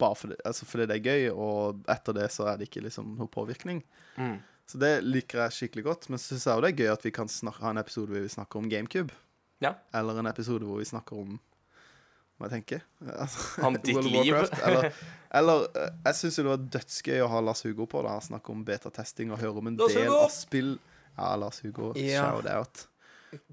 bare 0.00 0.16
fordi, 0.18 0.36
altså 0.44 0.66
fordi 0.68 0.86
det 0.90 0.96
er 0.98 1.06
gøy, 1.08 1.28
og 1.32 1.84
etter 1.90 2.16
det 2.16 2.28
så 2.34 2.48
er 2.50 2.58
det 2.60 2.68
ikke 2.68 2.84
liksom 2.86 3.14
noe 3.18 3.30
påvirkning. 3.30 3.82
Mm. 4.16 4.36
Så 4.66 4.80
det 4.80 4.92
liker 5.04 5.42
jeg 5.42 5.56
skikkelig 5.58 5.84
godt. 5.84 6.06
Men 6.10 6.20
så 6.20 6.32
syns 6.32 6.46
jeg 6.46 6.54
også 6.56 6.64
det 6.64 6.70
er 6.72 6.78
gøy 6.82 6.92
at 6.94 7.04
vi 7.04 7.12
kan 7.14 7.30
snakke, 7.30 7.62
ha 7.64 7.74
en 7.74 7.82
episode 7.82 8.14
hvor 8.14 8.24
vi 8.24 8.32
snakker 8.32 8.60
om 8.60 8.70
GameCube. 8.72 9.16
Ja. 9.64 9.74
Eller 9.96 10.20
en 10.20 10.30
episode 10.30 10.66
hvor 10.68 10.80
vi 10.80 10.86
snakker 10.88 11.20
om 11.20 11.36
Hva 12.34 12.48
jeg 12.48 12.56
tenker 12.56 12.80
altså, 13.22 13.62
Om 13.64 13.76
ditt 13.78 14.00
liv. 14.08 14.34
Eller, 14.34 14.88
eller 15.38 15.68
eh, 15.78 15.92
Jeg 16.08 16.18
syns 16.18 16.40
det 16.40 16.46
var 16.48 16.64
dødsgøy 16.74 17.22
å 17.22 17.28
ha 17.30 17.42
Lars 17.46 17.62
Hugo 17.64 17.86
på. 17.90 18.02
da 18.04 18.16
Snakke 18.24 18.52
om 18.52 18.64
betatesting 18.66 19.30
og 19.32 19.40
høre 19.40 19.62
om 19.62 19.70
en 19.70 19.78
Lars 19.80 19.94
del 19.94 20.08
Hugo! 20.08 20.24
av 20.24 20.34
spill. 20.34 20.74
Ja, 21.14 21.30
Lars 21.38 21.62
Hugo. 21.62 21.92
Ja. 22.00 22.26
Shout 22.26 22.50
out. 22.50 22.84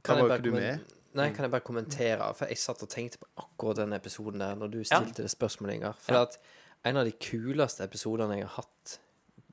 Kan 0.02 0.18
Da 0.18 0.18
var 0.23 0.27
jo 0.27 0.39
ikke 0.39 0.49
du 0.49 0.57
med. 0.57 0.98
Nei, 1.13 1.29
kan 1.35 1.43
jeg 1.43 1.51
bare 1.51 1.61
kommentere? 1.67 2.33
For 2.38 2.47
jeg 2.47 2.57
satt 2.61 2.81
og 2.85 2.89
tenkte 2.89 3.17
på 3.19 3.27
akkurat 3.43 3.81
den 3.81 3.93
episoden 3.93 4.39
der 4.39 4.55
når 4.55 4.71
du 4.71 4.77
Ja. 4.79 4.99
stilte 5.01 5.23
det 5.25 5.31
spørsmålet, 5.31 5.73
Ingar. 5.75 5.93
For 5.99 6.13
Ja. 6.13 6.21
at 6.23 6.38
en 6.85 6.97
av 6.97 7.05
de 7.05 7.11
kuleste 7.11 7.83
episodene 7.83 8.38
jeg 8.38 8.47
har 8.47 8.63
hatt 8.63 8.99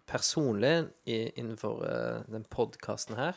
personlig 0.06 0.90
i, 1.06 1.32
innenfor 1.36 1.82
eh, 1.85 2.22
den 2.30 2.44
podkasten 2.44 3.16
her, 3.16 3.36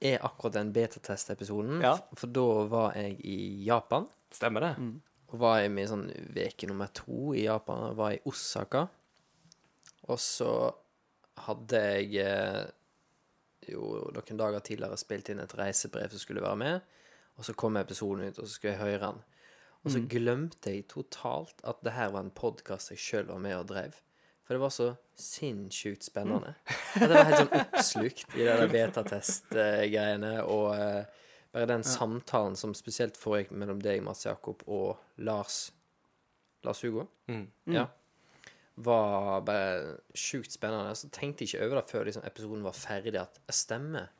er 0.00 0.18
akkurat 0.22 0.52
den 0.52 0.72
betatest-episoden. 0.72 1.80
Ja. 1.82 1.96
For 2.14 2.26
da 2.30 2.44
var 2.70 2.92
jeg 2.94 3.16
i 3.24 3.64
Japan. 3.66 4.06
Stemmer 4.30 4.60
det? 4.60 4.74
Og 5.32 5.38
var 5.40 5.58
jeg 5.60 5.70
med 5.74 5.84
i 5.84 5.88
sånn 5.90 6.06
uke 6.36 6.68
nummer 6.68 6.86
to 6.94 7.32
i 7.34 7.44
Japan. 7.48 7.90
og 7.90 7.96
Var 7.96 8.12
i 8.12 8.20
Osaka. 8.26 8.88
Og 10.08 10.18
så 10.18 10.74
hadde 11.36 11.80
jeg 11.82 12.14
eh, 12.24 12.70
jo 13.68 14.10
noen 14.14 14.38
dager 14.38 14.60
tidligere 14.64 14.96
spilt 15.00 15.28
inn 15.30 15.40
et 15.40 15.52
reisebrev 15.58 16.10
som 16.14 16.18
skulle 16.22 16.40
være 16.42 16.56
med. 16.56 16.80
Og 17.38 17.46
så 17.46 17.54
kom 17.54 17.78
episoden 17.78 18.26
ut, 18.26 18.38
og 18.38 18.46
så 18.46 18.52
skulle 18.52 18.74
jeg 18.74 18.82
høre 18.82 19.00
den. 19.06 19.20
Og 19.86 19.92
så 19.94 20.02
glemte 20.10 20.72
jeg 20.74 20.88
totalt 20.90 21.62
at 21.66 21.78
det 21.86 21.94
her 21.94 22.10
var 22.12 22.26
en 22.26 22.34
podkast 22.34 22.90
jeg 22.92 23.00
sjøl 23.00 23.28
var 23.30 23.38
med 23.42 23.54
og 23.56 23.68
drev. 23.70 23.94
For 24.44 24.56
det 24.56 24.62
var 24.62 24.72
så 24.74 24.88
sinnssykt 25.20 26.06
spennende. 26.08 26.54
At 26.96 27.04
jeg 27.04 27.12
var 27.12 27.28
helt 27.28 27.42
sånn 27.42 27.56
oppslukt 27.62 28.34
i 28.34 28.42
det 28.42 28.56
der 28.58 28.70
betatest-greiene. 28.72 30.32
Og 30.48 30.66
uh, 30.72 31.28
bare 31.54 31.70
den 31.70 31.86
samtalen 31.86 32.58
som 32.58 32.74
spesielt 32.76 33.20
foregikk 33.20 33.54
mellom 33.54 33.82
deg, 33.84 34.02
Mats 34.04 34.26
Jakob, 34.26 34.64
og 34.66 34.98
Lars 35.20 35.68
Lars 36.66 36.82
Hugo. 36.82 37.06
Mm. 37.30 37.46
Ja. 37.70 37.86
Var 38.74 39.40
bare 39.46 39.98
sjukt 40.16 40.52
spennende. 40.52 40.96
Så 40.98 41.10
tenkte 41.14 41.44
jeg 41.44 41.54
ikke 41.54 41.66
over 41.68 41.80
det 41.80 41.90
før 41.92 42.08
liksom, 42.08 42.26
episoden 42.26 42.66
var 42.66 42.76
ferdig, 42.76 43.14
at 43.20 43.40
jeg 43.46 43.60
stemmer. 43.60 44.10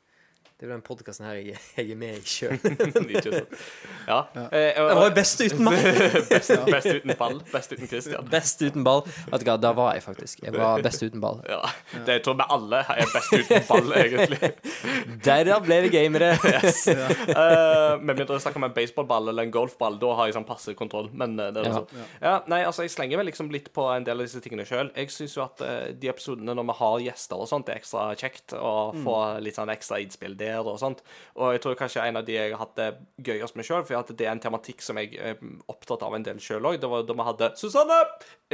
Det 0.59 0.65
er 0.65 0.71
jo 0.73 0.75
den 0.75 0.81
podkasten 0.83 1.23
her 1.23 1.37
jeg, 1.39 1.53
jeg 1.77 1.91
er 1.93 1.95
med 1.95 2.17
i 2.19 2.27
sjøl. 2.27 2.57
ja. 4.09 4.17
Ja. 4.35 4.41
Eh, 4.51 4.75
Det 4.75 4.95
var 4.97 5.05
jo 5.05 5.13
best 5.15 5.39
uten 5.39 5.63
ball! 5.69 5.77
best, 6.33 6.51
best 6.67 6.89
uten 6.97 7.13
ball. 7.21 7.37
Best 7.53 7.71
uten 7.71 7.87
Christian. 7.87 8.27
Best 8.33 8.63
uten 8.65 8.83
ball. 8.83 9.05
Vet 9.31 9.45
du 9.45 9.47
hva, 9.47 9.55
da 9.63 9.71
var 9.77 9.93
jeg 9.95 10.03
faktisk. 10.03 10.41
Jeg 10.43 10.51
var 10.57 10.83
best 10.83 11.05
uten 11.05 11.23
ball. 11.23 11.39
Ja. 11.47 11.61
Det 12.03 12.17
jeg 12.17 12.23
tror 12.25 12.35
vi 12.41 12.47
alle 12.57 12.81
er 12.91 13.07
best 13.13 13.37
uten 13.37 13.63
ball, 13.69 13.87
egentlig. 14.01 14.51
Derav 15.29 15.63
ble 15.63 15.77
vi 15.85 15.93
gamere! 15.95 16.33
Eh, 16.35 17.95
med 18.03 18.19
mindre 18.19 18.35
jeg 18.35 18.43
snakker 18.43 18.59
om 18.59 18.67
en 18.67 18.75
baseballball 18.75 19.31
eller 19.31 19.47
en 19.47 19.55
golfball, 19.55 19.95
da 20.03 20.11
har 20.19 20.27
jeg 20.27 20.37
sånn 20.41 20.47
passe 20.51 20.75
kontroll. 20.79 21.07
Men 21.15 21.39
eh, 21.39 21.53
det 21.55 21.63
er 21.63 21.69
Ja. 21.71 21.79
sånn. 21.79 22.03
Ja, 22.19 22.35
nei, 22.51 22.61
altså, 22.67 22.83
jeg 22.83 22.91
slenger 22.97 23.23
vel 23.23 23.29
liksom 23.31 23.47
litt 23.55 23.71
på 23.75 23.87
en 23.95 24.03
del 24.07 24.19
av 24.19 24.27
disse 24.27 24.43
tingene 24.43 24.67
sjøl. 24.67 24.91
Jeg 24.99 25.15
syns 25.15 25.37
jo 25.39 25.45
at 25.47 25.63
uh, 25.63 25.87
de 25.95 26.11
episodene 26.11 26.51
når 26.59 26.67
vi 26.73 26.77
har 26.83 26.99
gjester 27.07 27.39
og 27.39 27.47
sånt, 27.47 27.71
er 27.71 27.79
ekstra 27.79 28.09
kjekt 28.19 28.59
å 28.59 28.75
få 29.05 29.17
litt 29.39 29.55
sånn 29.55 29.71
ekstra 29.71 30.03
innspill 30.03 30.35
der 30.49 30.69
og 30.73 30.79
sånt. 30.81 31.03
Og 31.37 31.53
jeg 31.55 31.63
tror 31.63 31.77
kanskje 31.79 32.05
en 32.05 32.19
av 32.19 32.25
de 32.27 32.35
jeg 32.35 32.53
har 32.53 32.61
hatt 32.61 32.75
det 32.79 32.89
gøyest 33.29 33.57
med 33.59 33.67
sjøl, 33.67 33.85
for 33.87 33.99
at 33.99 34.11
det 34.15 34.27
er 34.27 34.33
en 34.33 34.43
tematikk 34.43 34.83
som 34.85 34.99
jeg 35.01 35.15
er 35.17 35.39
opptatt 35.71 36.03
av 36.05 36.15
en 36.17 36.25
del 36.25 36.41
sjøl 36.43 36.65
òg. 36.71 36.79
Det 36.81 36.89
var 36.91 37.05
da 37.07 37.17
vi 37.19 37.27
hadde 37.29 37.51
Susanne 37.59 38.01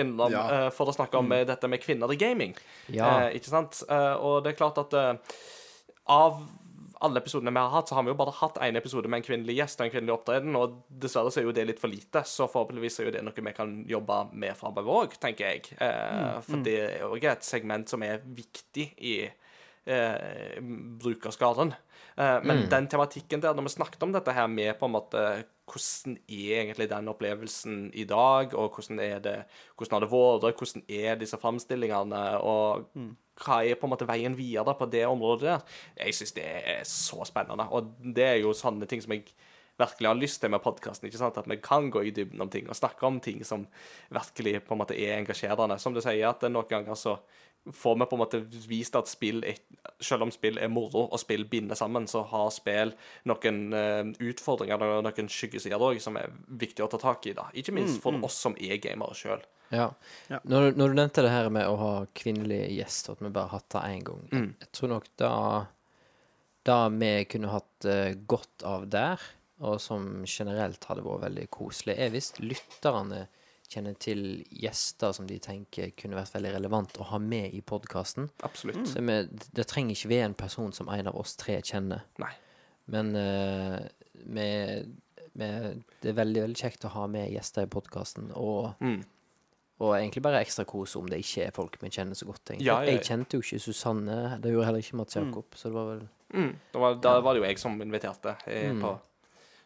innom 0.02 0.34
Ja. 0.36 0.46
uh, 0.68 0.70
for 0.76 0.92
å 0.92 0.96
snakke 0.96 1.20
om 1.22 1.30
mm. 1.32 1.46
dette 1.50 1.70
med 1.72 1.84
kvinner 1.84 2.12
i 2.12 2.20
gaming. 2.20 2.56
Ja. 2.94 3.28
Uh, 3.28 3.30
ikke 3.38 3.52
sant? 3.54 3.82
Uh, 3.90 4.16
og 4.20 4.44
det 4.46 4.54
er 4.54 4.60
klart 4.60 4.80
at 4.82 4.94
eh, 4.96 5.16
av 6.12 6.44
alle 7.06 7.20
episodene 7.20 7.52
vi 7.52 7.60
har 7.60 7.70
hatt, 7.70 7.90
så 7.90 7.96
har 7.98 8.04
vi 8.04 8.12
jo 8.14 8.18
bare 8.18 8.34
hatt 8.40 8.58
én 8.64 8.78
episode 8.80 9.10
med 9.12 9.20
en 9.20 9.26
kvinnelig 9.26 9.58
gjest 9.60 9.82
og 9.82 9.88
en 9.88 9.94
kvinnelig 9.94 10.16
opptreden, 10.16 10.56
og 10.58 10.78
dessverre 10.90 11.32
så 11.34 11.42
er 11.42 11.48
jo 11.50 11.56
det 11.56 11.66
litt 11.70 11.82
for 11.82 11.92
lite. 11.92 12.24
Så 12.28 12.48
forhåpentligvis 12.52 13.00
er 13.00 13.10
jo 13.10 13.16
det 13.18 13.24
noe 13.26 13.46
vi 13.48 13.56
kan 13.56 13.76
jobbe 13.90 14.20
med 14.34 14.58
framover 14.58 15.02
òg, 15.04 15.18
tenker 15.22 15.52
jeg. 15.52 15.76
Eh, 15.76 16.38
For 16.46 16.66
det 16.66 16.78
er 16.86 17.08
òg 17.08 17.28
et 17.32 17.46
segment 17.46 17.92
som 17.92 18.04
er 18.06 18.24
viktig 18.24 18.88
i 18.98 19.18
eh, 19.86 20.62
brukerskaren. 21.02 21.74
Eh, 22.18 22.40
men 22.44 22.66
den 22.72 22.88
tematikken 22.88 23.44
der, 23.44 23.56
når 23.56 23.68
vi 23.68 23.76
snakket 23.76 24.04
om 24.04 24.14
dette 24.16 24.34
her 24.36 24.48
med 24.48 24.74
på 24.80 24.88
en 24.88 24.96
måte 24.96 25.26
hvordan 25.66 26.18
er 26.30 26.60
egentlig 26.62 26.90
den 26.92 27.10
opplevelsen 27.10 27.78
i 27.98 28.06
dag, 28.06 28.54
og 28.54 28.76
hvordan 28.76 29.00
er 29.02 29.20
det 29.20 29.36
hvordan 29.76 29.98
har 29.98 30.06
det 30.06 30.12
vært, 30.14 30.62
hvordan 30.62 30.86
er 30.88 31.20
disse 31.20 31.40
framstillingene, 31.42 32.24
og 32.38 32.86
hva 33.42 33.64
er 33.66 33.80
på 33.80 33.88
en 33.88 33.94
måte 33.96 34.08
veien 34.08 34.38
videre 34.38 34.78
på 34.78 34.88
det 34.92 35.06
området 35.10 35.50
der? 35.50 35.66
Jeg 35.98 36.16
syns 36.16 36.38
det 36.38 36.46
er 36.46 36.86
så 36.88 37.26
spennende, 37.28 37.68
og 37.70 37.96
det 38.00 38.30
er 38.30 38.40
jo 38.44 38.54
sånne 38.56 38.88
ting 38.88 39.02
som 39.04 39.18
jeg 39.18 39.26
virkelig 39.80 40.08
har 40.08 40.16
lyst 40.16 40.42
til 40.42 40.52
med 40.54 40.64
podkasten. 40.64 41.10
At 41.10 41.50
vi 41.50 41.58
kan 41.64 41.90
gå 41.92 42.02
i 42.02 42.14
dybden 42.16 42.42
om 42.42 42.50
ting 42.50 42.70
og 42.70 42.76
snakke 42.76 43.06
om 43.06 43.20
ting 43.20 43.44
som 43.44 43.66
virkelig 44.10 44.64
på 44.64 44.74
en 44.74 44.80
måte 44.80 44.96
er 44.96 45.18
engasjerende. 45.18 45.80
Som 45.80 45.94
du 45.94 46.02
sier, 46.02 46.30
at 46.30 46.46
noen 46.48 46.70
ganger 46.70 46.96
så 46.96 47.18
får 47.74 47.96
vi 48.00 48.06
på 48.06 48.16
en 48.16 48.22
måte 48.22 48.40
vist 48.70 48.96
at 48.96 49.08
spill 49.10 49.40
selv 50.00 50.22
om 50.28 50.32
spill 50.32 50.58
er 50.62 50.68
moro 50.70 51.06
og 51.08 51.20
spill 51.20 51.46
binder 51.50 51.76
sammen, 51.80 52.06
så 52.08 52.22
har 52.30 52.50
spill 52.54 52.92
noen 53.26 53.60
eh, 53.74 54.04
utfordringer 54.30 54.82
og 54.86 55.04
noen 55.08 55.30
skyggesider 55.32 55.82
òg 55.82 56.02
som 56.04 56.18
er 56.22 56.30
viktig 56.48 56.84
å 56.86 56.90
ta 56.92 56.98
tak 57.02 57.26
i. 57.32 57.34
da. 57.34 57.48
Ikke 57.54 57.74
minst 57.74 58.02
for 58.04 58.14
oss 58.26 58.38
som 58.46 58.56
er 58.60 58.78
gamere 58.84 59.16
sjøl. 59.18 59.42
Ja. 59.72 59.88
Ja. 60.30 60.40
Når, 60.46 60.72
du- 60.72 60.78
når 60.78 60.88
du 60.94 61.00
nevnte 61.00 61.24
det 61.26 61.32
her 61.34 61.50
med 61.50 61.66
å 61.68 61.78
ha 61.82 61.94
kvinnelige 62.14 62.68
gjester, 62.76 63.14
at 63.18 63.24
vi 63.26 63.30
bare 63.34 63.50
har 63.50 63.60
hatt 63.60 63.70
det 63.74 63.82
én 63.96 64.04
gang 64.06 64.28
jeg, 64.32 64.44
jeg 64.62 64.72
tror 64.78 64.90
nok 64.94 65.08
da 65.18 65.32
Da 66.66 66.78
vi 66.90 67.10
kunne 67.30 67.50
hatt 67.54 67.86
eh, 67.86 68.14
godt 68.26 68.64
av 68.66 68.88
der, 68.90 69.22
og 69.62 69.80
som 69.82 70.24
generelt 70.26 70.84
hadde 70.90 71.04
vært 71.06 71.22
veldig 71.28 71.48
koselig, 71.54 71.94
er 71.98 72.10
hvis 72.14 72.32
lytterne 72.42 73.28
kjenner 73.70 73.96
til 74.00 74.44
gjester 74.52 75.14
som 75.14 75.28
de 75.28 75.38
tenker 75.40 75.92
kunne 75.98 76.16
vært 76.18 76.34
veldig 76.36 76.54
relevant 76.56 76.98
å 77.02 77.08
ha 77.12 77.18
med 77.20 77.54
i 77.54 77.62
podkasten. 77.62 78.30
Absolutt. 78.44 78.86
Så 78.88 79.02
vi, 79.02 79.18
det 79.54 79.68
trenger 79.68 79.96
ikke 79.96 80.10
være 80.12 80.26
en 80.30 80.34
person 80.40 80.72
som 80.76 80.90
en 80.90 81.08
av 81.08 81.16
oss 81.20 81.36
tre 81.36 81.58
kjenner. 81.62 82.04
Nei. 82.22 82.32
Men 82.88 83.16
uh, 83.16 83.80
vi- 84.14 84.86
vi- 85.34 85.84
det 86.02 86.10
er 86.12 86.14
veldig 86.22 86.42
veldig 86.46 86.56
kjekt 86.62 86.86
å 86.86 86.90
ha 86.94 87.08
med 87.08 87.32
gjester 87.34 87.64
i 87.64 87.72
podkasten. 87.72 88.32
Og, 88.36 88.76
Mm. 88.80 89.04
og 89.82 89.96
egentlig 89.96 90.22
bare 90.24 90.40
ekstra 90.46 90.66
kos 90.66 90.96
om 90.96 91.08
det 91.08 91.20
ikke 91.20 91.48
er 91.48 91.52
folk 91.52 91.78
vi 91.82 91.90
kjenner 91.90 92.16
så 92.16 92.26
godt. 92.26 92.54
Ja, 92.60 92.82
ja, 92.82 92.82
ja. 92.84 92.92
Jeg 92.92 93.02
kjente 93.04 93.34
jo 93.34 93.42
ikke 93.42 93.60
Susanne. 93.60 94.40
Det 94.40 94.54
gjorde 94.54 94.66
heller 94.66 94.80
ikke 94.80 94.96
Mats 95.02 95.16
Jakob. 95.16 95.46
Så 95.56 95.64
det 95.70 95.74
var 95.74 95.86
vel 95.96 96.08
Mm. 96.34 96.56
Da, 96.74 96.80
var, 96.80 96.96
da 96.96 97.20
var 97.22 97.34
det 97.34 97.42
jo 97.44 97.48
jeg 97.48 97.60
som 97.60 97.80
inviterte 97.82 98.36
jeg, 98.48 98.74
Mm. 98.76 98.82
på 98.82 99.00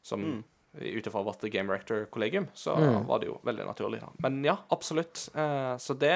som 0.04 0.44
ut 0.78 1.08
ifra 1.08 1.24
vårt 1.26 1.42
Game 1.42 1.74
Rector-kollegium, 1.74 2.48
så 2.54 2.76
var 3.08 3.20
det 3.20 3.30
jo 3.32 3.40
veldig 3.44 3.66
naturlig, 3.66 4.00
da. 4.04 4.12
Men 4.22 4.44
ja, 4.46 4.58
absolutt. 4.70 5.30
Eh, 5.36 5.78
så 5.78 5.94
det 5.98 6.14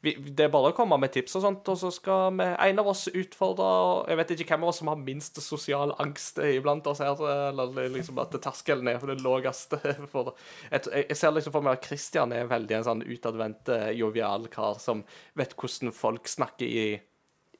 vi, 0.00 0.14
Det 0.20 0.44
er 0.44 0.52
bare 0.52 0.72
å 0.72 0.76
komme 0.76 0.98
med 1.00 1.12
tips 1.14 1.36
og 1.38 1.44
sånt, 1.44 1.68
og 1.72 1.78
så 1.80 1.90
skal 1.92 2.34
vi 2.36 2.44
en 2.44 2.80
av 2.82 2.90
oss 2.92 3.06
utfordre 3.08 3.68
Jeg 4.10 4.18
vet 4.20 4.32
ikke 4.34 4.48
hvem 4.52 4.66
av 4.66 4.72
oss 4.72 4.80
som 4.82 4.90
har 4.92 5.00
minst 5.00 5.40
sosial 5.40 5.94
angst 6.02 6.40
iblant 6.44 6.86
oss 6.90 7.00
her, 7.04 7.20
eller 7.48 7.88
liksom 7.92 8.20
at 8.20 8.36
terskelen 8.36 8.88
er 8.92 9.00
for 9.00 9.12
det 9.12 9.24
laveste. 9.24 9.80
Jeg, 9.84 10.82
jeg 11.08 11.16
ser 11.16 11.32
liksom 11.32 11.54
for 11.54 11.64
meg 11.64 11.78
at 11.78 11.88
Christian 11.88 12.32
er 12.36 12.50
veldig 12.50 12.78
en 12.80 12.86
sånn 12.90 13.04
utadvendt, 13.04 13.68
eh, 13.72 13.90
jovial 13.96 14.48
kar 14.52 14.80
som 14.82 15.04
vet 15.38 15.56
hvordan 15.56 15.92
folk 15.94 16.28
snakker 16.28 16.68
i 16.68 16.86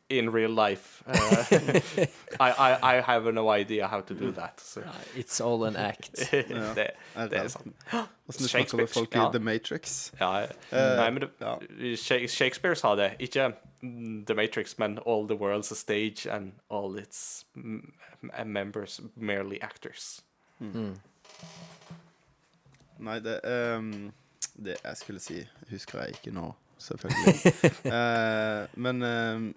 in 0.09 0.31
real 0.31 0.51
life. 0.51 1.03
Uh, 1.15 2.07
I, 2.41 2.51
I, 2.51 2.97
I 2.97 3.01
have 3.01 3.33
no 3.35 3.49
idea 3.49 3.87
how 3.87 4.01
to 4.01 4.15
do 4.15 4.33
that. 4.33 4.61
Så 4.61 4.81
It's 5.17 5.41
all 5.41 5.65
an 5.65 5.77
act. 5.77 6.15
det, 6.33 6.91
det 7.15 7.33
er 7.33 7.49
sant. 7.49 7.75
Åssen 8.29 8.49
snakker 8.49 8.79
du 8.79 8.87
folk 8.87 9.15
ja. 9.15 9.29
i 9.29 9.33
The 9.33 9.39
Matrix. 9.39 10.13
Ja, 10.21 10.47
nei, 10.73 11.11
men 11.11 11.21
det, 11.21 11.31
ja. 11.41 12.27
Shakespeare 12.27 12.75
sa 12.75 12.95
det. 12.97 13.13
Ikke 13.19 13.53
mm, 13.83 14.25
The 14.27 14.35
Matrix, 14.35 14.79
men 14.79 14.99
All 15.07 15.29
the 15.29 15.37
world's 15.37 15.73
a 15.73 15.75
stage 15.75 16.27
and 16.27 16.53
all 16.71 16.99
its 16.99 17.45
mm, 17.57 17.93
members 18.45 19.01
merely 19.17 19.59
actors. 19.61 20.23
Nei, 22.99 23.21
det 23.21 23.41
um, 23.77 24.13
Det 24.57 24.77
jeg 24.85 24.97
skulle 24.97 25.21
si, 25.21 25.47
husker 25.71 25.99
jeg 25.99 26.09
ikke 26.09 26.31
nå, 26.31 26.53
selvfølgelig. 26.79 27.35
uh, 27.85 28.81
men 28.83 29.03
ehm, 29.03 29.55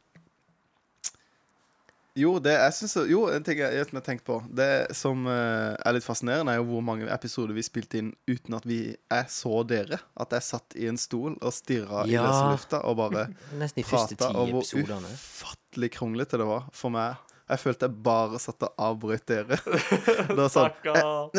Jo, 2.17 2.31
det 2.41 2.53
jeg 2.55 2.73
synes, 2.73 2.95
Jo, 3.11 3.19
en 3.29 3.43
ting 3.45 3.59
jeg, 3.61 3.73
jeg 3.77 3.85
har 3.93 4.01
tenkt 4.05 4.23
på. 4.25 4.39
Det 4.57 4.69
som 4.97 5.25
uh, 5.29 5.75
er 5.77 5.93
litt 5.93 6.05
fascinerende, 6.05 6.55
er 6.55 6.61
jo 6.61 6.65
hvor 6.71 6.81
mange 6.85 7.05
episoder 7.13 7.53
vi 7.53 7.61
spilte 7.65 7.99
inn 8.01 8.09
uten 8.27 8.57
at 8.57 8.65
vi 8.65 8.79
jeg 8.95 9.29
så 9.29 9.61
dere. 9.69 9.99
At 10.17 10.33
jeg 10.33 10.45
satt 10.47 10.77
i 10.81 10.87
en 10.89 10.97
stol 10.97 11.35
og 11.37 11.53
stirra 11.53 12.05
i 12.07 12.15
Ja. 12.15 12.25
løse 12.25 12.49
lufta 12.55 12.81
og 12.89 12.97
bare 13.03 13.27
prata, 13.85 14.31
og 14.33 14.49
hvor 14.55 14.65
episoderne. 14.65 15.13
ufattelig 15.13 15.91
kronglete 15.93 16.41
det 16.41 16.47
var 16.49 16.65
for 16.73 16.89
meg. 16.95 17.21
Jeg 17.47 17.61
følte 17.63 17.87
jeg 17.87 18.01
bare 18.03 18.39
satt 18.43 18.65
og 18.65 18.73
avbrøt 18.89 19.23
dere. 19.29 19.55
Var 20.35 20.49
sånn 20.51 20.67
eh, 20.67 20.73
Stakkar. 20.81 21.29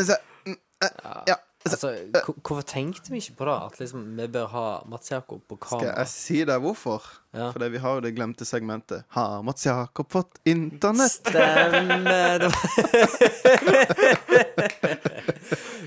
mm, 0.46 0.56
eh, 0.86 1.22
Ja. 1.34 1.36
Altså, 1.68 1.92
hvorfor 2.42 2.64
tenkte 2.66 3.12
vi 3.12 3.20
ikke 3.22 3.36
på 3.40 3.48
det? 3.48 3.56
At 3.68 3.80
liksom, 3.82 4.04
vi 4.18 4.26
bør 4.38 4.46
ha 4.52 4.66
Mats 4.88 5.10
Jakob 5.12 5.42
på 5.48 5.56
kamera? 5.56 5.80
Skal 5.80 5.94
jeg 5.94 6.08
si 6.12 6.38
deg 6.48 6.62
hvorfor? 6.64 7.04
Ja. 7.36 7.50
Fordi 7.52 7.68
vi 7.74 7.78
har 7.82 7.98
jo 7.98 8.00
det 8.06 8.14
glemte 8.16 8.44
segmentet. 8.48 9.04
Har 9.14 9.42
Mats 9.42 9.66
Jakob 9.66 10.10
fått 10.12 10.38
internett? 10.48 11.12
Stemmer 11.12 12.38
det, 12.46 12.52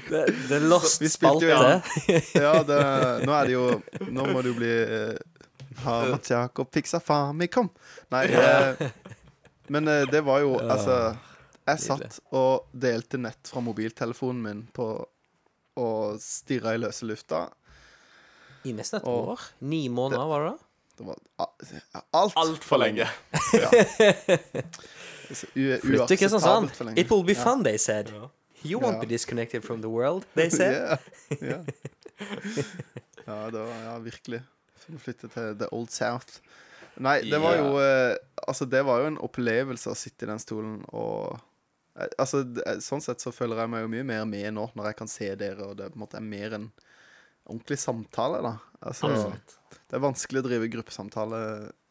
det, 0.09 0.25
det 0.49 0.59
lost 0.59 1.01
Vi 1.01 1.09
spilte 1.09 1.45
jo 1.49 1.57
spalte. 1.57 2.21
Ja, 2.37 2.53
det, 2.67 2.79
nå 3.25 3.33
er 3.35 3.49
det 3.49 3.55
jo 3.55 3.65
Nå 4.11 4.27
må 4.29 4.41
det 4.43 4.53
jo 4.53 4.57
bli 4.59 4.71
eh, 4.83 5.15
Har 5.85 6.11
Mats 6.13 6.31
Jakob 6.31 6.69
fiksa 6.73 7.01
Famicom? 7.03 7.69
Nei, 8.13 8.25
eh, 8.27 8.85
men 9.71 9.87
eh, 9.87 10.05
det 10.11 10.21
var 10.27 10.43
jo 10.43 10.57
Altså 10.61 11.15
Jeg 11.65 11.83
satt 11.87 12.21
og 12.35 12.69
delte 12.71 13.17
nett 13.21 13.49
fra 13.49 13.63
mobiltelefonen 13.65 14.45
min 14.45 14.63
på 14.75 14.91
og 15.79 16.19
stirra 16.21 16.73
i 16.75 16.81
løse 16.81 17.05
lufta. 17.05 17.45
I 18.65 18.73
nesten 18.77 18.99
et 19.01 19.07
Og- 19.07 19.27
år. 19.33 19.39
Ni 19.61 19.87
måneder, 19.87 20.27
var 20.27 20.43
det 20.43 20.51
det? 20.51 20.67
Det 20.97 21.07
var 21.07 21.17
altfor 22.13 22.39
Altfor 22.39 22.77
lenge. 22.77 23.07
Flytt 25.81 26.07
til 26.07 26.17
Kristiansand. 26.17 26.69
for 26.69 26.83
lenge. 26.83 26.99
It 27.01 27.11
will 27.11 27.25
be 27.25 27.35
fun, 27.35 27.63
they 27.63 27.77
said. 27.77 28.11
You 28.63 28.79
won't 28.79 28.91
yeah. 28.91 29.01
be 29.01 29.07
disconnected 29.07 29.63
from 29.63 29.81
the 29.81 29.89
world, 29.89 30.23
they 30.35 30.49
said. 30.49 30.97
Ja, 31.41 31.47
ja. 31.47 31.57
ja, 33.27 33.45
det 33.51 33.59
var 33.59 33.83
ja, 33.83 33.97
virkelig. 33.99 34.41
Flytte 34.97 35.27
til 35.27 35.55
The 35.57 35.67
Old 35.71 35.89
South. 35.89 36.41
Nei, 37.01 37.21
det 37.21 37.39
var 37.41 37.55
jo 37.55 37.79
eh, 37.79 38.17
Altså, 38.47 38.65
det 38.65 38.81
var 38.85 38.99
jo 39.01 39.07
en 39.07 39.17
opplevelse 39.23 39.89
å 39.89 39.95
sitte 39.95 40.25
i 40.25 40.29
den 40.29 40.41
stolen 40.41 40.81
og 40.91 41.39
Altså, 42.19 42.43
Sånn 42.83 43.01
sett 43.03 43.21
så 43.23 43.33
føler 43.35 43.59
jeg 43.63 43.71
meg 43.73 43.83
jo 43.85 43.91
mye 43.93 44.05
mer 44.07 44.25
med 44.29 44.53
nå, 44.55 44.67
når 44.75 44.91
jeg 44.91 44.97
kan 45.01 45.11
se 45.11 45.29
dere, 45.39 45.67
og 45.67 45.77
det 45.79 45.91
på 45.93 45.99
en 45.99 46.03
måte 46.05 46.17
er 46.19 46.25
mer 46.25 46.55
en 46.57 46.67
ordentlig 47.49 47.79
samtale, 47.81 48.41
da. 48.45 48.53
Altså, 48.81 49.09
det 49.89 49.97
er 49.97 50.03
vanskelig 50.03 50.41
å 50.41 50.45
drive 50.47 50.69
gruppesamtale 50.73 51.39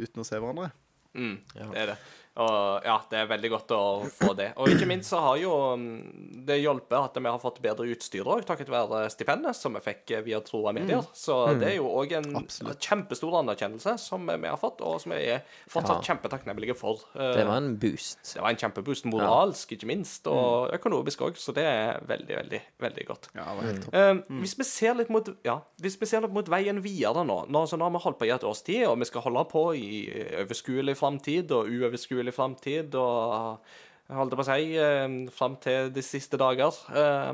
uten 0.01 0.23
å 0.23 0.27
se 0.27 0.39
hverandre. 0.39 0.71
Mm, 1.15 1.37
Ja. 1.59 1.67
Det 1.73 1.79
er 1.83 1.87
det. 1.93 1.99
Og 2.41 2.85
ja, 2.87 2.95
det 3.11 3.19
er 3.19 3.27
veldig 3.27 3.51
godt 3.51 3.73
å 3.75 3.79
få 4.15 4.35
det. 4.39 4.53
Og 4.63 4.69
ikke 4.71 4.87
minst 4.87 5.11
så 5.11 5.19
har 5.21 5.37
jo 5.43 5.51
mm, 5.77 6.45
det 6.47 6.61
hjulpet 6.63 6.95
at 6.97 7.19
vi 7.19 7.27
har 7.29 7.41
fått 7.43 7.59
bedre 7.61 7.89
utstyr 7.91 8.23
òg, 8.31 8.45
takket 8.47 8.71
være 8.71 9.01
stipendet 9.11 9.57
som 9.59 9.75
vi 9.75 9.81
fikk 9.83 10.13
via 10.25 10.39
Troa 10.47 10.71
Medier. 10.73 11.03
Så 11.13 11.59
det 11.59 11.73
er 11.73 11.77
jo 11.81 11.89
òg 11.91 12.15
en 12.21 12.37
Absolutt. 12.39 12.79
kjempestor 12.87 13.35
anerkjennelse 13.43 13.97
som 13.99 14.31
vi 14.31 14.47
har 14.49 14.57
fått, 14.63 14.81
og 14.87 15.01
som 15.03 15.11
vi 15.13 15.25
er 15.35 15.43
fortsatt 15.69 16.01
Ja. 16.07 16.15
kjempetakknemlige 16.15 16.77
for. 16.79 17.03
Eh, 17.17 17.35
Det 17.41 17.47
var 17.47 17.57
en 17.57 17.77
boost. 17.77 18.23
det 18.35 18.43
var 18.43 18.51
en 18.55 18.57
kjempeboost 18.63 19.05
moralsk, 19.11 19.73
ikke 19.73 19.87
minst, 19.91 20.27
og 20.31 20.71
økonomisk 20.79 21.19
òg, 21.27 21.35
så 21.37 21.53
det 21.53 21.65
er 21.67 22.01
veldig, 22.07 22.37
veldig, 22.37 22.63
veldig 22.81 23.07
godt. 23.11 23.29
Ja, 23.35 23.45
det 23.45 23.57
var 23.57 23.67
helt 23.73 23.85
topp. 23.85 23.95
Eh, 23.95 24.41
Hvis 24.41 24.57
vi 24.57 24.65
ser 24.65 24.95
litt 24.95 25.11
mot 25.11 25.29
Ja, 25.45 25.61
hvis 25.83 25.99
vi 26.01 26.07
ser 26.07 26.21
litt 26.23 26.33
mot 26.33 26.47
veien 26.49 26.81
videre 26.83 27.25
nå 27.27 27.49
Nå, 27.51 27.67
så 27.67 27.77
nå 27.77 27.83
har 27.85 27.91
vi 27.91 27.99
holdt 27.99 28.19
på 28.19 28.27
i 28.27 28.31
et 28.31 28.45
års 28.45 28.63
tid, 28.63 28.87
og 28.87 28.99
vi 28.99 29.05
skal 29.05 29.23
holde 29.23 29.45
på 29.51 29.75
i 29.75 30.07
overskuelig 30.45 30.97
framtid 30.97 31.51
og 31.51 31.67
uoverskuelig 31.67 32.20
framtid 32.29 32.95
og 33.01 33.65
jeg 34.11 34.19
holdt 34.19 34.35
på 34.37 34.43
å 34.43 34.47
si 34.49 34.77
eh, 34.77 35.09
fram 35.33 35.57
til 35.63 35.89
de 35.95 36.03
siste 36.03 36.37
dager. 36.41 36.77
Eh, 36.93 37.33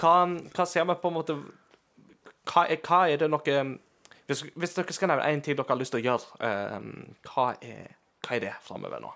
hva, 0.00 0.14
hva 0.56 0.66
ser 0.66 0.86
vi 0.88 0.96
på 1.02 1.10
en 1.10 1.14
måte 1.18 1.36
Hva 2.50 2.64
er, 2.66 2.80
hva 2.82 3.00
er 3.12 3.20
det 3.20 3.28
noe 3.30 3.56
hvis, 4.30 4.44
hvis 4.54 4.74
dere 4.76 4.94
skal 4.94 5.10
nevne 5.10 5.26
én 5.30 5.40
ting 5.42 5.56
dere 5.58 5.68
har 5.68 5.78
lyst 5.78 5.90
til 5.94 6.00
å 6.00 6.06
gjøre, 6.06 6.26
eh, 6.46 6.76
hva, 7.28 7.46
er, 7.60 7.96
hva 8.24 8.36
er 8.36 8.44
det 8.44 8.52
framover 8.62 9.02
nå? 9.02 9.10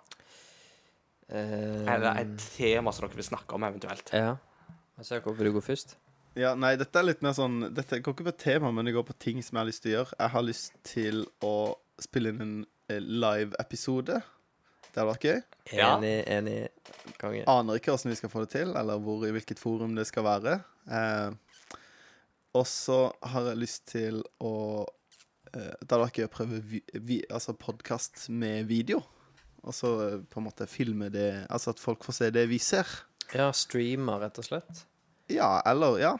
Eh, 1.28 1.86
Er 1.88 2.00
det 2.02 2.14
et 2.20 2.46
tema 2.58 2.92
som 2.92 3.06
dere 3.06 3.16
vil 3.20 3.26
snakke 3.32 3.54
om 3.56 3.66
eventuelt? 3.66 4.10
ja. 4.12 4.36
Jeg 4.94 5.06
ser 5.08 5.22
vil 5.26 5.48
du 5.48 5.56
gå 5.56 5.62
først? 5.64 5.96
Ja, 6.38 6.52
nei, 6.54 6.76
dette 6.78 6.98
er 7.00 7.06
litt 7.06 7.22
mer 7.22 7.32
sånn 7.34 7.70
Dette 7.74 7.98
går 8.02 8.14
ikke 8.14 8.26
på 8.28 8.34
tema, 8.38 8.70
men 8.74 8.86
det 8.86 8.92
går 8.94 9.06
på 9.08 9.16
ting 9.18 9.40
som 9.42 9.56
jeg 9.56 9.60
har 9.62 9.66
lyst 9.70 9.82
til 9.82 9.90
å 9.90 9.94
gjøre. 9.96 10.18
Jeg 10.20 10.32
har 10.34 10.44
lyst 10.46 10.76
til 10.86 11.24
å 11.46 11.54
spille 12.02 12.30
inn 12.30 12.42
en 12.44 12.54
live-episode. 13.24 14.20
Det 14.94 15.00
hadde 15.02 15.10
vært 15.10 15.24
gøy. 15.26 15.38
Ja. 15.74 15.86
Enig, 15.96 16.12
enig. 16.30 16.58
Konge. 17.18 17.42
Aner 17.50 17.80
ikke 17.80 17.90
hvordan 17.90 18.12
vi 18.12 18.18
skal 18.20 18.30
få 18.30 18.44
det 18.44 18.52
til, 18.52 18.74
eller 18.78 19.00
hvor, 19.02 19.24
i 19.26 19.32
hvilket 19.34 19.58
forum 19.58 19.96
det 19.98 20.04
skal 20.06 20.22
være. 20.26 20.52
Eh, 20.86 21.64
og 22.54 22.66
så 22.70 22.98
har 23.32 23.48
jeg 23.50 23.58
lyst 23.58 23.88
til 23.90 24.20
å 24.38 24.52
eh, 25.50 25.72
Det 25.80 25.88
hadde 25.88 25.98
vært 26.04 26.20
gøy 26.20 26.28
å 26.28 26.32
prøve 26.36 26.60
vi, 26.62 26.80
vi, 26.94 27.16
altså 27.26 27.56
podkast 27.58 28.28
med 28.30 28.68
video. 28.70 29.00
Og 29.64 29.74
så 29.74 29.90
eh, 30.04 30.20
på 30.30 30.38
en 30.38 30.46
måte 30.46 30.68
filme 30.70 31.08
det 31.10 31.46
Altså 31.48 31.72
at 31.74 31.82
folk 31.82 32.06
får 32.06 32.18
se 32.20 32.28
det 32.36 32.44
vi 32.52 32.60
ser. 32.62 32.86
Ja, 33.34 33.48
streamer, 33.56 34.20
rett 34.22 34.38
og 34.38 34.46
slett. 34.46 34.84
Ja, 35.32 35.58
eller 35.66 35.98
Ja. 36.02 36.14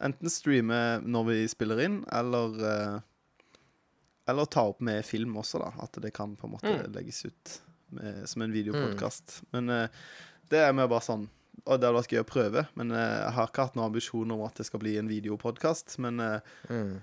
Enten 0.00 0.30
streame 0.32 1.00
når 1.04 1.26
vi 1.26 1.40
spiller 1.52 1.82
inn, 1.84 1.98
eller 2.08 2.54
eh, 2.70 2.94
Eller 4.30 4.46
ta 4.46 4.62
opp 4.70 4.78
med 4.86 5.02
film 5.04 5.34
også, 5.42 5.58
da. 5.60 5.74
At 5.82 5.98
det 6.00 6.14
kan 6.14 6.38
på 6.38 6.46
en 6.46 6.54
måte 6.54 6.76
legges 6.94 7.24
ut 7.26 7.56
som 8.24 8.42
en 8.42 8.52
videopodkast. 8.54 9.40
Men 9.54 9.70
eh, 9.74 10.00
det 10.50 10.62
er 10.64 10.74
mer 10.76 10.90
bare 10.90 11.06
sånn 11.06 11.28
Og 11.66 11.76
det 11.76 11.86
hadde 11.86 11.96
vært 11.98 12.14
gøy 12.14 12.22
å 12.22 12.28
prøve, 12.28 12.64
men 12.78 12.94
eh, 12.96 13.16
jeg 13.20 13.34
har 13.36 13.50
ikke 13.50 13.66
hatt 13.68 13.78
noen 13.78 13.90
ambisjoner 13.90 14.36
om 14.36 14.46
at 14.46 14.56
det 14.60 14.66
skal 14.68 14.82
bli 14.82 14.96
en 15.00 15.10
videopodkast. 15.10 15.98
Men 16.00 16.22
mm. 16.22 16.94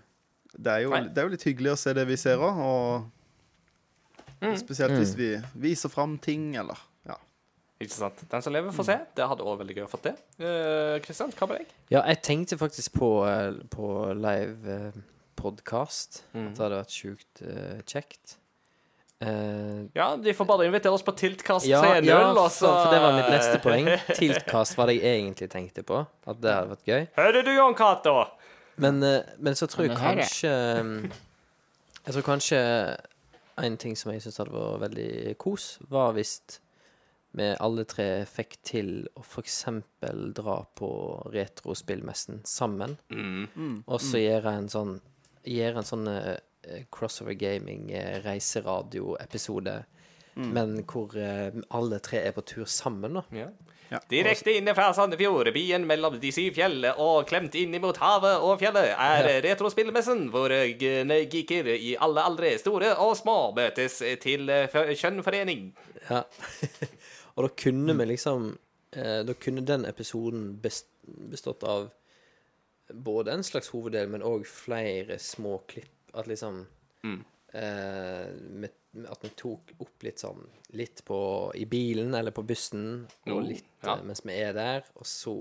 det, 0.55 0.71
er 0.71 0.85
jo, 0.85 0.95
det 0.95 1.21
er 1.21 1.27
jo 1.27 1.33
litt 1.35 1.47
hyggelig 1.47 1.75
å 1.75 1.79
se 1.83 1.93
det 1.97 2.07
vi 2.09 2.17
ser 2.19 2.41
òg, 2.41 2.61
og 2.65 4.57
spesielt 4.61 4.97
hvis 4.97 5.15
vi 5.17 5.31
viser 5.57 5.93
fram 5.93 6.17
ting, 6.21 6.55
eller 6.57 6.79
Ja. 7.07 7.19
Ikke 7.77 7.93
sant? 7.93 8.23
Den 8.31 8.41
som 8.41 8.55
lever, 8.55 8.73
får 8.73 8.87
se. 8.89 8.97
Det 9.17 9.27
hadde 9.29 9.45
òg 9.45 9.59
veldig 9.61 9.75
gøy 9.77 9.85
å 9.85 9.91
få 9.91 9.99
til. 10.01 10.17
Kristian, 11.05 11.33
hva 11.37 11.49
med 11.51 11.61
deg? 11.61 11.77
Ja, 11.93 12.01
jeg 12.09 12.23
tenkte 12.25 12.57
faktisk 12.57 12.97
på, 12.97 13.11
eh, 13.29 13.61
på 13.69 13.91
live 14.17 14.73
eh, 14.73 14.99
podcast. 15.37 16.23
Mm. 16.33 16.49
At 16.49 16.57
det 16.57 16.65
hadde 16.65 16.81
vært 16.81 16.97
sjukt 16.97 17.43
uh, 17.45 17.79
kjekt. 17.85 18.37
Eh, 19.19 19.85
Ja, 19.97 20.15
de 20.17 20.33
får 20.33 20.45
bare 20.45 20.65
invitere 20.67 20.93
oss 20.93 21.03
på 21.05 21.11
Tiltkast 21.17 21.65
3.0, 21.65 21.71
ja, 21.71 21.95
ja 22.01 22.19
for, 22.33 22.51
for 22.67 22.91
det 22.93 22.99
var 23.01 23.15
mitt 23.17 23.31
neste 23.33 23.59
poeng. 23.63 23.89
Tiltkast 24.19 24.77
var 24.77 24.91
det 24.91 24.99
jeg 24.99 25.21
egentlig 25.23 25.49
tenkte 25.53 25.83
på. 25.87 26.03
At 26.27 26.41
det 26.43 26.53
hadde 26.53 26.75
vært 26.75 26.91
gøy. 26.91 27.07
Hører 27.17 27.47
du, 27.47 27.51
Jon 27.55 27.77
Cato? 27.77 28.15
Men, 28.77 29.01
eh, 29.03 29.25
men 29.41 29.57
så 29.57 29.65
tror 29.65 29.87
jeg 29.87 29.97
kanskje 29.97 30.51
mm, 30.85 31.07
Jeg 32.05 32.13
tror 32.13 32.25
kanskje 32.27 32.59
en 33.57 33.77
ting 33.81 33.95
som 33.97 34.11
jeg 34.13 34.21
syns 34.21 34.37
hadde 34.37 34.53
vært 34.53 34.83
veldig 34.85 35.33
kos, 35.41 35.77
var 35.89 36.13
hvis 36.13 36.35
vi 37.37 37.47
alle 37.57 37.83
tre 37.89 38.05
fikk 38.29 38.55
til 38.65 38.91
å 39.17 39.23
f.eks. 39.25 39.57
dra 40.37 40.59
på 40.77 40.89
retrospillmessen 41.33 42.43
sammen. 42.47 42.95
Mm. 43.09 43.81
Og 43.85 44.01
så 44.01 44.21
gjøre 44.21 44.53
en 44.61 44.69
sånn 44.71 44.99
Gjøre 45.47 45.79
en 45.79 45.87
sånn 45.87 46.07
eh, 46.11 46.37
crossover 46.91 47.33
gaming 47.33 47.91
reiseradioepisode. 48.23 48.25
reiseradio-episode 48.27 49.83
men 50.37 50.83
hvor 50.85 51.15
eh, 51.17 51.55
alle 51.73 51.99
tre 52.03 52.21
er 52.27 52.35
på 52.35 52.43
tur 52.45 52.67
sammen, 52.69 53.17
da. 53.17 53.23
Ja. 53.35 53.47
Ja. 53.87 54.01
Direkte 54.11 54.51
inne 54.51 54.73
fra 54.75 54.89
Sandefjord, 54.91 55.47
byen 55.55 55.85
mellom 55.87 56.17
de 56.19 56.27
syv 56.35 56.57
fjell, 56.57 56.83
og 56.99 57.21
klemt 57.29 57.53
inn 57.55 57.71
imot 57.77 58.01
havet 58.01 58.43
og 58.43 58.59
fjellet, 58.59 58.91
er 58.91 59.29
Retrospillmessen, 59.45 60.25
hvor 60.33 60.51
eh, 60.51 60.73
geeker 60.75 61.69
i 61.71 61.93
alle 61.95 62.25
aldre, 62.27 62.51
store 62.59 62.91
og 62.99 63.15
små, 63.15 63.37
møtes 63.55 64.01
til 64.23 64.51
eh, 64.51 64.75
kjønnforening. 64.91 65.69
Ja. 66.09 66.25
og 67.35 67.47
da 67.47 67.53
kunne 67.63 67.95
vi 67.99 68.05
liksom 68.11 68.51
eh, 68.95 69.23
Da 69.27 69.33
kunne 69.39 69.65
den 69.67 69.87
episoden 69.87 70.51
best, 70.63 70.91
bestått 71.31 71.63
av 71.67 71.89
både 72.93 73.33
en 73.33 73.43
slags 73.43 73.71
hoveddel, 73.71 74.11
men 74.11 74.23
òg 74.23 74.45
flere 74.51 75.17
små 75.19 75.61
klipp. 75.71 75.96
At 76.13 76.27
liksom 76.27 76.65
eh, 77.51 78.27
med, 78.33 78.69
At 79.09 79.23
vi 79.23 79.31
tok 79.35 79.73
opp 79.83 80.03
litt 80.05 80.21
sånn 80.23 80.43
Litt 80.79 81.03
på, 81.07 81.19
i 81.55 81.65
bilen 81.69 82.15
eller 82.15 82.35
på 82.35 82.43
bussen, 82.47 83.07
og 83.29 83.41
litt 83.45 83.65
ja. 83.83 83.97
eh, 83.97 84.03
mens 84.07 84.23
vi 84.25 84.35
er 84.35 84.53
der. 84.57 84.87
Og 84.99 85.07
så 85.07 85.35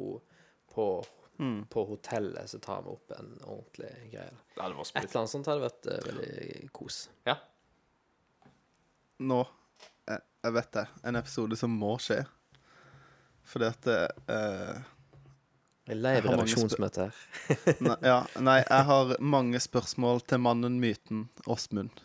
på, 0.70 0.86
på 1.72 1.84
hotellet 1.88 2.50
så 2.50 2.60
tar 2.62 2.84
vi 2.84 2.94
opp 2.94 3.14
en 3.16 3.32
ordentlig 3.42 3.92
greie. 4.12 4.32
Det 4.54 4.62
hadde 4.62 4.78
vært 4.78 4.92
Et 4.94 5.02
eller 5.02 5.20
annet 5.22 5.34
sånt 5.34 5.50
hadde 5.50 5.64
vært 5.66 5.88
uh, 5.90 6.00
veldig 6.06 6.72
kos. 6.76 6.98
Ja. 7.26 7.38
Nå 9.24 9.40
jeg, 10.06 10.20
jeg 10.46 10.54
vet 10.54 10.72
det. 10.76 10.86
En 11.08 11.18
episode 11.18 11.58
som 11.58 11.72
må 11.74 11.96
skje. 12.02 12.20
Fordi 13.46 13.68
at 13.70 13.88
eh, 13.90 14.06
En 14.26 14.82
live 15.94 16.26
redaksjonsmøte 16.26 17.06
her. 17.06 17.22
nei, 17.86 17.96
ja, 18.02 18.18
nei, 18.42 18.58
jeg 18.64 18.88
har 18.90 19.14
mange 19.22 19.60
spørsmål 19.62 20.24
til 20.26 20.42
mannen, 20.42 20.80
myten, 20.82 21.28
Åsmund. 21.46 22.02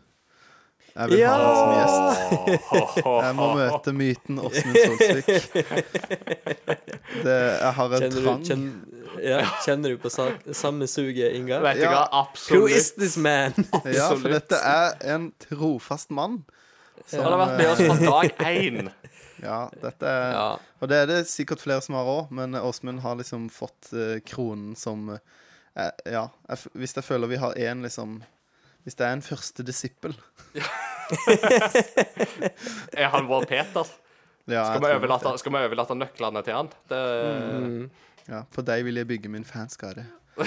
Jeg 0.91 1.07
vil 1.07 1.21
ha 1.23 1.35
han 1.39 1.55
som 1.55 1.69
gjest. 1.77 2.97
Jeg 3.07 3.35
må 3.37 3.45
møte 3.55 3.93
myten 3.95 4.41
Åsmund 4.43 4.79
Solsvik. 4.83 5.27
Det, 7.23 7.37
jeg 7.37 7.73
har 7.77 7.95
en 7.95 8.01
Kjenner 8.03 8.17
du, 8.17 8.23
trang 8.25 8.43
kjenner, 8.47 8.71
ja, 9.23 9.39
kjenner 9.65 9.93
du 9.93 10.01
på 10.03 10.11
sa, 10.11 10.27
samme 10.55 10.87
suget, 10.91 11.31
Inga? 11.37 11.61
Vet 11.63 11.81
du 11.81 11.87
hva, 11.87 12.05
absolutt. 12.21 12.59
Who 12.59 12.67
is 12.71 12.91
this 12.99 13.15
man? 13.17 13.55
Ja, 13.87 14.11
for 14.13 14.31
dette 14.31 14.59
er 14.59 14.97
en 15.15 15.31
trofast 15.47 16.11
mann. 16.11 16.41
Han 17.11 17.25
har 17.25 17.39
vært 17.39 17.57
med 17.57 17.71
oss 17.71 17.81
fra 17.87 17.97
dag 18.03 18.45
én. 18.51 18.91
Ja, 19.41 19.69
dette 19.81 20.05
er 20.05 20.31
Ja. 20.35 20.49
Og 20.81 20.89
det 20.89 20.97
er 21.01 21.07
det 21.09 21.19
sikkert 21.29 21.61
flere 21.63 21.81
som 21.81 21.95
har 21.97 22.05
òg, 22.09 22.31
men 22.31 22.55
Åsmund 22.57 23.01
har 23.01 23.15
liksom 23.19 23.49
fått 23.53 23.89
eh, 23.93 24.19
kronen 24.25 24.75
som 24.77 25.09
eh, 25.13 25.91
Ja, 26.05 26.27
jeg, 26.49 26.57
hvis 26.77 26.95
jeg 26.97 27.03
føler 27.07 27.27
vi 27.31 27.41
har 27.41 27.57
én 27.57 27.81
liksom 27.85 28.21
Hvis 28.85 28.95
det 28.99 29.05
er 29.07 29.13
en 29.17 29.25
første 29.25 29.63
disippel 29.65 30.15
Er 32.97 33.09
han 33.13 33.27
vår 33.27 33.45
Peter? 33.49 33.85
ja, 34.45 34.65
Skal 34.65 34.81
vi 34.85 34.93
overlate, 34.95 35.37
skal 35.39 35.53
vi 35.53 35.65
overlate 35.65 35.95
nøklene 35.97 36.41
til 36.45 36.53
han? 36.57 36.71
Det, 36.89 37.01
Ja, 38.29 38.43
på 38.53 38.61
deg 38.65 38.85
vil 38.85 38.99
jeg 39.01 39.07
bygge 39.09 39.29
min 39.33 39.45
fanskade. 39.45 40.05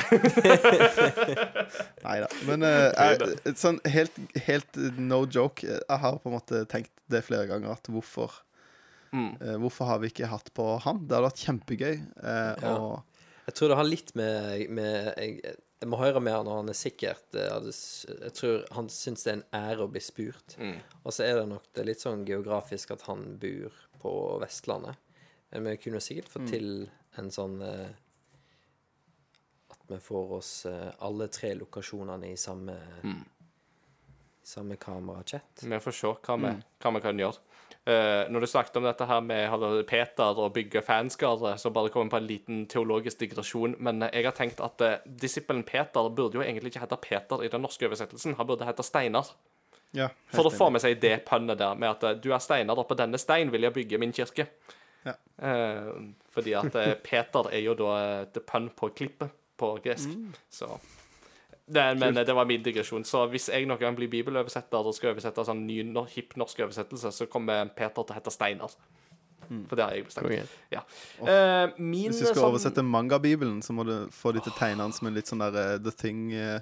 Nei 2.05 2.17
da. 2.23 2.29
Men 2.49 2.65
uh, 2.65 2.89
jeg, 2.95 3.55
sånn 3.61 3.81
helt, 3.91 4.17
helt 4.47 4.79
no 4.97 5.25
joke 5.29 5.67
eh, 5.67 5.81
Jeg 5.83 6.01
har 6.05 6.17
på 6.23 6.31
en 6.31 6.37
måte 6.39 6.63
tenkt 6.71 6.93
det 7.13 7.21
flere 7.27 7.47
ganger 7.51 7.75
at 7.77 7.91
hvorfor 7.93 8.33
Mm. 9.15 9.29
eh, 9.41 9.57
Hvorfor 9.63 9.87
har 9.87 10.01
vi 10.03 10.09
ikke 10.11 10.27
hatt 10.33 10.49
på 10.57 10.65
han? 10.83 11.05
Det 11.07 11.15
hadde 11.15 11.29
vært 11.31 11.45
kjempegøy. 11.47 11.95
eh, 12.25 12.55
Ja. 12.65 12.75
Og 12.77 13.05
Jeg 13.47 13.55
tror 13.55 13.69
det 13.69 13.77
har 13.77 13.85
litt 13.85 14.15
med, 14.17 14.71
med 14.71 15.15
jeg, 15.19 15.41
jeg 15.81 15.89
må 15.93 15.99
høre 16.01 16.21
mer 16.25 16.43
når 16.43 16.57
han 16.63 16.69
er 16.73 16.79
sikkert 16.79 17.35
eh, 17.37 17.71
Jeg 18.25 18.33
tror 18.35 18.65
han 18.73 18.89
syns 18.89 19.23
det 19.25 19.33
er 19.33 19.37
en 19.39 19.49
ære 19.61 19.85
å 19.87 19.91
bli 19.93 20.01
spurt. 20.01 20.57
Mm. 20.59 20.79
Og 21.05 21.13
så 21.13 21.25
er 21.29 21.35
det 21.41 21.49
nok 21.53 21.63
det 21.75 21.83
er 21.85 21.91
litt 21.93 22.01
sånn 22.03 22.25
geografisk 22.27 22.91
at 22.97 23.03
han 23.07 23.37
bor 23.39 23.71
på 24.01 24.15
Vestlandet. 24.43 24.97
Men 25.53 25.65
vi 25.71 25.77
kunne 25.77 26.01
sikkert 26.03 26.35
Mm. 26.41 26.49
til 26.51 26.91
en 27.19 27.31
sånn 27.31 27.61
eh, 27.63 27.93
At 29.71 29.79
vi 29.89 29.99
får 30.01 30.33
oss 30.39 30.67
eh, 30.67 30.91
alle 31.05 31.29
tre 31.29 31.55
lokasjonene 31.55 32.33
i 32.33 32.37
samme 32.37 32.75
Mm. 33.05 33.25
samme 34.45 34.77
kamerachat. 34.77 35.63
Vi 35.63 35.79
får 35.81 35.93
se 35.93 36.07
hva 36.07 36.37
vi, 36.41 36.51
hva 36.81 36.91
vi 36.95 37.01
kan 37.01 37.17
gjøre. 37.19 37.39
Eh, 37.85 38.31
når 38.33 38.41
du 38.41 38.47
snakket 38.49 38.79
om 38.81 38.87
dette 38.87 39.05
her 39.05 39.21
med 39.21 39.83
Peter 39.89 40.39
og 40.41 40.55
bygge 40.57 40.81
fanskare, 40.83 41.53
så 41.61 41.73
bare 41.73 41.91
kom 41.93 42.07
jeg 42.07 42.13
på 42.15 42.21
en 42.23 42.29
liten 42.29 42.63
teologisk 42.71 43.21
digresjon. 43.21 43.75
Men 43.79 44.07
jeg 44.09 44.25
har 44.25 44.37
tenkt 44.37 44.63
at 44.65 44.81
uh, 44.81 44.95
disippelen 45.05 45.67
Peter 45.69 46.09
burde 46.09 46.41
jo 46.41 46.45
egentlig 46.45 46.73
ikke 46.73 46.87
hete 46.87 47.01
Peter 47.03 47.45
i 47.45 47.51
den 47.53 47.61
norske 47.61 47.85
oversettelsen. 47.85 48.39
Han 48.39 48.49
burde 48.49 48.65
hete 48.65 48.87
Steinar. 48.87 49.35
ja, 49.93 50.09
For 50.33 50.49
å 50.49 50.55
få 50.55 50.71
med 50.73 50.81
seg 50.81 50.97
det 51.03 51.19
pønnet 51.29 51.61
der 51.61 51.77
med 51.77 51.93
at 51.93 52.09
uh, 52.09 52.17
du 52.17 52.31
er 52.33 52.41
Steinar, 52.41 52.81
og 52.81 52.89
på 52.89 52.97
denne 52.97 53.21
stein 53.21 53.53
vil 53.53 53.69
jeg 53.69 53.77
bygge 53.77 54.01
min 54.01 54.17
kirke. 54.17 54.49
Ja. 55.05 55.19
Fordi 56.33 56.55
at 56.57 56.77
Peter 57.05 57.51
er 57.53 57.61
jo 57.61 57.75
da 57.77 57.89
et 58.23 58.39
pønn 58.49 58.71
på 58.73 58.89
klippet 58.97 59.35
på 59.61 59.75
gresk. 59.85 60.15
Mm. 60.17 60.31
Så 60.49 60.71
det, 61.67 61.85
Men 61.99 62.15
det 62.15 62.35
var 62.37 62.45
min 62.45 62.63
digresjon. 62.63 63.05
Så 63.09 63.25
hvis 63.33 63.49
jeg 63.49 63.65
noen 63.67 63.81
gang 63.81 63.97
blir 63.97 64.11
bibeloversetter 64.13 64.85
og 64.85 64.95
skal 64.97 65.15
oversette 65.15 65.45
sånn 65.47 65.65
ny 65.67 65.81
hipp 66.13 66.37
norsk 66.37 66.61
oversettelse, 66.67 67.13
så 67.13 67.27
kommer 67.31 67.71
Peter 67.73 68.03
til 68.03 68.13
å 68.13 68.19
hete 68.19 68.33
Steinar. 68.35 68.75
For 69.69 69.77
det 69.77 69.85
har 69.85 69.97
jeg 69.97 70.07
bestemt. 70.07 70.27
Okay. 70.27 70.45
Ja. 70.73 70.81
Oh. 71.21 71.29
min 71.77 72.09
Mm. 72.09 72.13
Hvis 72.13 72.21
du 72.21 72.27
skal 72.27 72.43
sånn- 72.43 72.51
oversette 72.51 72.83
mangabibelen, 72.83 73.63
så 73.63 73.73
må 73.77 73.85
du 73.85 74.09
få 74.11 74.33
de 74.33 74.41
til 74.41 74.53
å 74.53 74.59
tegne 74.59 74.83
den 74.85 74.93
som 74.93 75.07
en 75.09 75.15
litt 75.15 75.27
sånn 75.29 75.45
der 75.45 75.77
uh, 75.77 75.79
The 75.79 75.91
Thing 75.91 76.33
eh, 76.33 76.61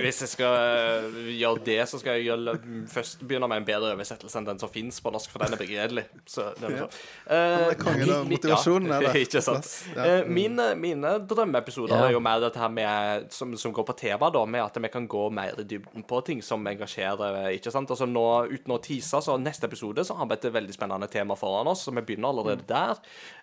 Hvis 0.00 0.20
jeg 0.24 0.28
skal 0.32 0.54
øh, 0.56 1.16
gjøre 1.38 1.60
det, 1.66 1.78
så 1.90 1.98
skal 2.00 2.16
jeg 2.18 2.28
gjøre, 2.30 2.54
først 2.90 3.20
begynne 3.28 3.48
med 3.50 3.60
en 3.62 3.66
bedre 3.68 3.90
oversettelse 3.94 4.38
enn 4.40 4.46
den 4.48 4.60
som 4.62 4.70
fins 4.72 5.00
på 5.04 5.12
norsk, 5.14 5.30
for 5.32 5.42
den 5.44 5.54
er 5.56 5.60
begredelig. 5.60 6.04
Så 6.28 6.48
den 6.60 6.72
er 6.72 6.76
Ja. 6.78 6.86
Eh, 7.34 7.74
kongen 7.80 8.10
av 8.14 8.26
motivasjonen 8.30 8.92
er 8.96 9.06
det. 9.08 9.12
Ikke 9.26 9.42
sant. 9.44 9.68
Ja. 9.96 10.04
Eh, 10.20 10.28
mine, 10.30 10.70
mine 10.78 11.14
drømmeepisoder 11.28 11.94
Ja. 11.96 12.06
er 12.08 12.14
jo 12.16 12.22
mer 12.24 12.40
dette 12.40 12.58
her 12.62 12.68
med, 12.72 13.28
som, 13.34 13.52
som 13.60 13.74
går 13.76 13.86
på 13.90 13.96
tema, 13.98 14.30
da, 14.34 14.44
med 14.46 14.62
at 14.64 14.78
vi 14.82 14.88
kan 14.94 15.08
gå 15.10 15.24
mer 15.34 15.58
i 15.60 15.66
dybden 15.68 16.06
på 16.08 16.20
ting 16.26 16.42
som 16.44 16.64
engasjerer. 16.66 17.50
ikke 17.56 17.72
sant? 17.74 17.90
Altså 17.90 18.06
nå, 18.08 18.26
Uten 18.48 18.72
å 18.74 18.80
tease, 18.82 19.20
så 19.24 19.36
neste 19.40 19.66
episode 19.68 20.04
så 20.06 20.14
har 20.16 20.26
vi 20.30 20.38
et 20.38 20.48
veldig 20.54 20.74
spennende 20.74 21.08
tema 21.10 21.36
foran 21.36 21.68
oss, 21.68 21.84
så 21.86 21.92
vi 21.94 22.00
begynner 22.06 22.30
allerede 22.32 22.64
der. 22.68 22.96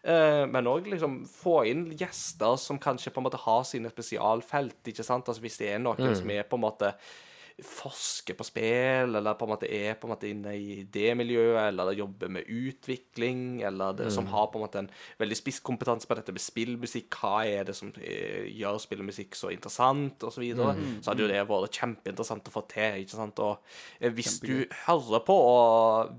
Eh, 0.03 0.45
men 0.49 0.67
òg 0.71 0.87
liksom 0.89 1.21
få 1.29 1.59
inn 1.69 1.85
gjester 1.97 2.57
som 2.61 2.79
kanskje 2.81 3.11
på 3.13 3.21
en 3.21 3.27
måte 3.27 3.39
har 3.45 3.63
sine 3.67 3.91
spesialfelt. 3.93 4.77
ikke 4.87 5.03
sant? 5.05 5.27
Altså 5.29 5.41
Hvis 5.43 5.57
det 5.61 5.69
er 5.69 5.74
noen 5.83 6.17
som 6.17 6.31
er 6.33 6.47
på 6.49 6.59
en 6.59 6.67
måte 6.67 6.95
forsker 7.63 8.35
på 8.35 8.43
spill, 8.43 9.15
eller 9.15 9.35
på 9.39 9.45
en 9.45 9.51
måte 9.53 9.67
er 9.71 9.93
på 9.95 10.09
en 10.09 10.11
måte 10.11 10.27
inne 10.27 10.51
i 10.59 10.81
det 10.91 11.13
miljøet, 11.15 11.69
eller 11.69 11.93
jobber 11.95 12.33
med 12.35 12.49
utvikling, 12.51 13.61
eller 13.63 13.95
det, 13.95 14.09
som 14.11 14.27
har 14.27 14.49
på 14.51 14.59
en 14.59 14.65
måte 14.65 14.81
en 14.83 14.89
veldig 15.21 15.37
spisskompetanse 15.39 16.09
på 16.09 16.17
dette 16.19 16.35
med 16.35 16.43
spillmusikk, 16.43 17.15
hva 17.15 17.45
er 17.47 17.69
det 17.69 17.77
som 17.77 17.93
eh, 18.01 18.51
gjør 18.51 18.81
spillmusikk 18.83 19.39
så 19.39 19.53
interessant, 19.55 20.19
osv., 20.19 20.35
så, 20.35 20.43
videre, 20.43 20.75
så 20.99 21.13
hadde 21.13 21.23
jo 21.23 21.31
det 21.31 21.41
vært 21.47 21.79
kjempeinteressant 21.79 22.51
å 22.51 22.55
få 22.57 22.65
til. 22.75 23.01
ikke 23.05 23.15
sant? 23.15 23.39
Og 23.39 24.11
hvis 24.11 24.25
hvis 24.25 24.39
du 24.41 24.77
hører 24.87 25.21
på 25.23 25.35
og 25.37 26.15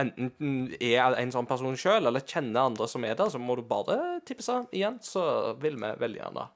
enten 0.00 0.72
er 0.80 1.14
en 1.20 1.32
sånn 1.32 1.48
person 1.48 1.76
sjøl, 1.78 2.08
eller 2.08 2.26
kjenner 2.26 2.66
andre 2.66 2.88
som 2.90 3.04
er 3.06 3.14
der, 3.18 3.30
så 3.30 3.40
må 3.40 3.56
du 3.56 3.62
bare 3.66 4.18
tipse 4.26 4.64
igjen, 4.74 4.98
så 5.04 5.54
vil 5.62 5.78
vi 5.78 5.92
veldig 6.02 6.20
gjerne 6.24 6.48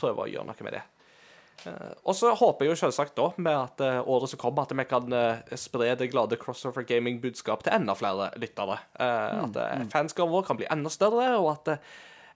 prøve 0.00 0.26
å 0.26 0.32
gjøre 0.32 0.48
noe 0.48 0.66
med 0.66 0.80
det. 0.80 0.88
Eh, 1.66 1.92
og 2.04 2.16
så 2.16 2.32
håper 2.36 2.66
jeg 2.66 2.74
jo 2.74 2.78
selvsagt 2.82 3.16
da, 3.18 3.26
med 3.42 3.56
at 3.56 3.82
eh, 3.84 3.98
året 4.00 4.32
som 4.32 4.40
kommer, 4.40 4.66
at 4.66 4.74
vi 4.76 4.86
kan 4.88 5.16
eh, 5.16 5.56
spre 5.60 5.92
det 5.98 6.10
glade 6.12 6.38
crossover 6.40 6.86
gaming-budskap 6.88 7.64
til 7.66 7.76
enda 7.76 7.96
flere 7.98 8.30
lyttere. 8.40 8.78
Eh, 9.00 9.40
At 9.44 9.58
uh, 9.58 9.84
fanskaren 9.92 10.32
vår 10.32 10.46
kan 10.48 10.60
bli 10.60 10.68
enda 10.72 10.92
større, 10.92 11.32
og 11.38 11.50
at 11.56 11.80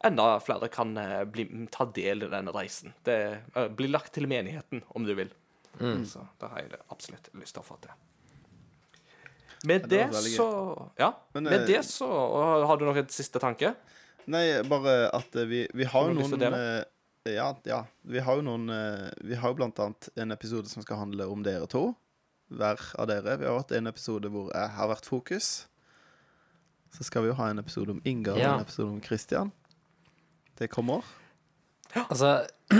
enda 0.04 0.34
flere 0.44 0.68
kan 0.72 0.92
bli, 1.32 1.46
ta 1.72 1.86
del 1.96 2.26
i 2.26 2.32
denne 2.32 2.52
reisen. 2.52 2.92
Det 3.06 3.16
blir 3.76 3.88
lagt 3.88 4.12
til 4.16 4.28
menigheten, 4.28 4.82
om 4.92 5.06
du 5.06 5.14
vil. 5.16 5.30
Så 6.06 6.26
da 6.38 6.50
har 6.52 6.60
jeg 6.60 6.82
absolutt 6.92 7.30
lyst 7.40 7.56
til 7.56 7.64
å 7.64 7.66
få 7.66 7.78
til. 7.82 7.94
Med 9.64 9.86
det 9.88 10.02
det, 10.12 10.20
så 10.34 10.46
Ja. 11.00 11.14
Men, 11.32 11.48
med 11.48 11.64
det 11.66 11.80
så 11.88 12.04
Har 12.68 12.76
du 12.76 12.84
noen 12.84 13.08
siste 13.08 13.40
tanke? 13.40 13.72
Nei, 14.28 14.60
bare 14.68 15.08
at 15.08 15.32
vi, 15.48 15.64
vi 15.72 15.88
har 15.88 16.10
jo 16.10 16.18
noen 16.18 16.84
Ja, 17.24 17.56
ja. 17.64 17.84
Vi 18.02 18.20
har 18.20 18.36
jo 18.36 18.44
noen 18.44 18.68
eh, 18.68 19.08
Vi 19.24 19.36
har 19.40 19.52
jo 19.52 19.56
blant 19.56 19.78
annet 19.80 20.10
en 20.20 20.34
episode 20.34 20.68
som 20.68 20.84
skal 20.84 21.00
handle 21.00 21.26
om 21.32 21.44
dere 21.46 21.68
to. 21.70 21.94
Hver 22.52 22.80
av 23.00 23.08
dere. 23.08 23.38
Vi 23.40 23.48
har 23.48 23.56
hatt 23.56 23.72
en 23.72 23.88
episode 23.88 24.28
hvor 24.32 24.50
jeg 24.52 24.74
har 24.76 24.90
vært 24.90 25.08
fokus. 25.08 25.52
Så 26.94 27.06
skal 27.08 27.24
vi 27.24 27.32
jo 27.32 27.38
ha 27.38 27.48
en 27.50 27.62
episode 27.62 27.96
om 27.96 28.02
Inga 28.04 28.36
og 28.36 28.44
en 28.44 28.66
episode 28.66 28.92
om 28.92 29.00
Christian. 29.02 29.50
Det 30.58 30.68
kommer. 30.70 31.02
Altså 32.04 32.44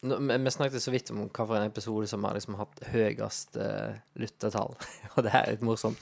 vi, 0.00 0.50
snakket 0.50 0.82
så 0.82 0.94
vidt 0.94 1.10
om 1.10 1.26
hvilken 1.26 1.66
episode 1.66 2.06
som 2.08 2.24
har 2.24 2.38
liksom 2.38 2.56
hatt 2.60 2.80
høyest 2.92 3.58
uh, 3.58 3.98
lyttertall. 4.16 4.78
Og 5.16 5.26
det 5.26 5.34
er 5.34 5.50
litt 5.50 5.66
morsomt. 5.66 6.00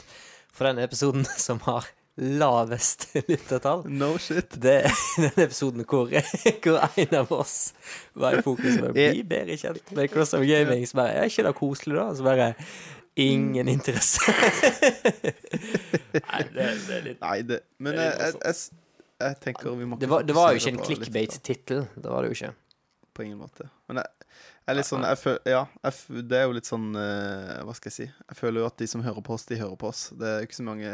For 0.52 0.68
den 0.68 0.84
episoden 0.84 1.26
som 1.48 1.64
har 1.66 1.88
lavest 2.16 3.08
lyttertall, 3.28 3.84
No 3.92 4.16
shit. 4.18 4.56
det 4.62 4.76
er 4.88 5.00
den 5.20 5.42
episoden 5.44 5.84
hvor, 5.84 6.08
hvor 6.64 6.86
en 6.96 7.14
av 7.18 7.32
oss 7.32 7.74
var 8.16 8.38
i 8.38 8.42
fokus 8.44 8.78
på 8.80 8.90
å 8.90 8.94
bli 8.96 9.22
bedre 9.28 9.56
kjent 9.60 9.92
med 9.96 10.10
Cross 10.12 10.34
of 10.38 10.44
Gaming. 10.48 10.86
Så 10.88 10.96
bare, 10.96 11.12
er 11.20 11.30
ikke 11.30 11.44
det 11.44 11.54
koselig, 11.58 11.98
da? 11.98 12.08
Så 12.16 12.24
bare 12.24 12.54
ingen 13.16 13.68
interesse. 13.68 14.20
Nei, 16.16 16.42
det, 16.52 16.66
det 16.86 16.96
er 16.96 17.04
litt 17.04 17.20
Nei, 17.20 17.38
det 17.44 17.60
Men 17.80 17.96
Det 17.96 18.04
jeg, 18.04 18.34
jeg, 18.44 18.82
jeg, 19.20 19.38
tenker 19.44 19.76
vi 19.76 19.88
må 19.88 19.98
det 20.00 20.08
var, 20.10 20.24
det 20.24 20.36
var 20.36 20.52
jo 20.52 20.60
ikke 20.60 20.72
en 20.74 20.84
clickbait-tittel. 20.84 21.86
Det 21.96 22.12
var 22.12 22.24
det 22.24 22.32
jo 22.32 22.38
ikke. 22.38 22.52
På 23.16 23.24
ingen 23.24 23.40
måte. 23.40 23.68
Men 23.88 24.02
jeg, 24.02 24.26
jeg 24.66 24.72
er 24.72 24.76
litt 24.80 24.88
sånn 24.88 25.04
jeg 25.06 25.20
føl, 25.20 25.38
Ja, 25.48 25.62
jeg, 25.84 26.24
det 26.32 26.40
er 26.40 26.44
jo 26.48 26.56
litt 26.56 26.68
sånn 26.68 26.90
eh, 27.00 27.54
Hva 27.64 27.76
skal 27.76 27.92
jeg 27.92 27.96
si? 27.96 28.08
Jeg 28.08 28.40
føler 28.40 28.60
jo 28.60 28.68
at 28.68 28.76
de 28.80 28.88
som 28.90 29.04
hører 29.04 29.24
på 29.24 29.36
oss, 29.36 29.46
de 29.48 29.60
hører 29.60 29.78
på 29.80 29.88
oss. 29.92 30.08
Det 30.16 30.28
er 30.28 30.40
jo 30.40 30.48
ikke 30.50 30.60
så 30.60 30.68
mange 30.68 30.92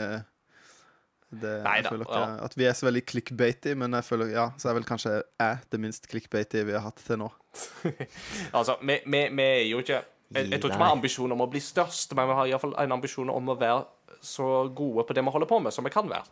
det, 1.33 1.53
Nei 1.65 1.79
jeg 1.79 1.87
da, 1.87 1.93
føler 1.95 2.07
ikke 2.07 2.23
ja. 2.23 2.33
at 2.45 2.57
vi 2.61 2.67
er 2.69 2.75
så 2.77 2.87
veldig 2.89 3.03
clickbaity, 3.09 3.75
men 3.81 3.97
jeg 3.97 4.05
føler 4.05 4.35
ja, 4.35 4.47
så 4.61 4.71
er 4.71 4.77
vel 4.77 4.89
kanskje 4.89 5.15
jeg 5.17 5.63
det 5.73 5.81
minst 5.81 6.09
clickbaity 6.11 6.65
vi 6.69 6.77
har 6.77 6.85
hatt 6.85 7.01
til 7.07 7.23
nå. 7.25 7.31
Altså, 8.57 8.77
vi, 8.85 8.99
vi, 9.07 9.23
vi 9.33 9.47
er 9.47 9.65
jo 9.71 9.81
ikke 9.85 10.03
jeg, 10.33 10.49
jeg 10.49 10.61
tror 10.61 10.71
ikke 10.71 10.81
vi 10.81 10.87
har 10.87 10.97
ambisjoner 10.97 11.37
om 11.37 11.45
å 11.45 11.49
bli 11.53 11.61
størst, 11.61 12.15
men 12.17 12.31
vi 12.31 12.37
har 12.39 12.53
iallfall 12.53 12.77
en 12.81 12.95
ambisjon 12.97 13.33
om 13.33 13.51
å 13.53 13.57
være 13.61 13.83
så 14.25 14.47
gode 14.73 15.05
på 15.09 15.17
det 15.17 15.25
vi 15.25 15.35
holder 15.35 15.51
på 15.51 15.59
med, 15.61 15.75
som 15.75 15.85
vi 15.85 15.93
kan 15.93 16.09
være. 16.09 16.25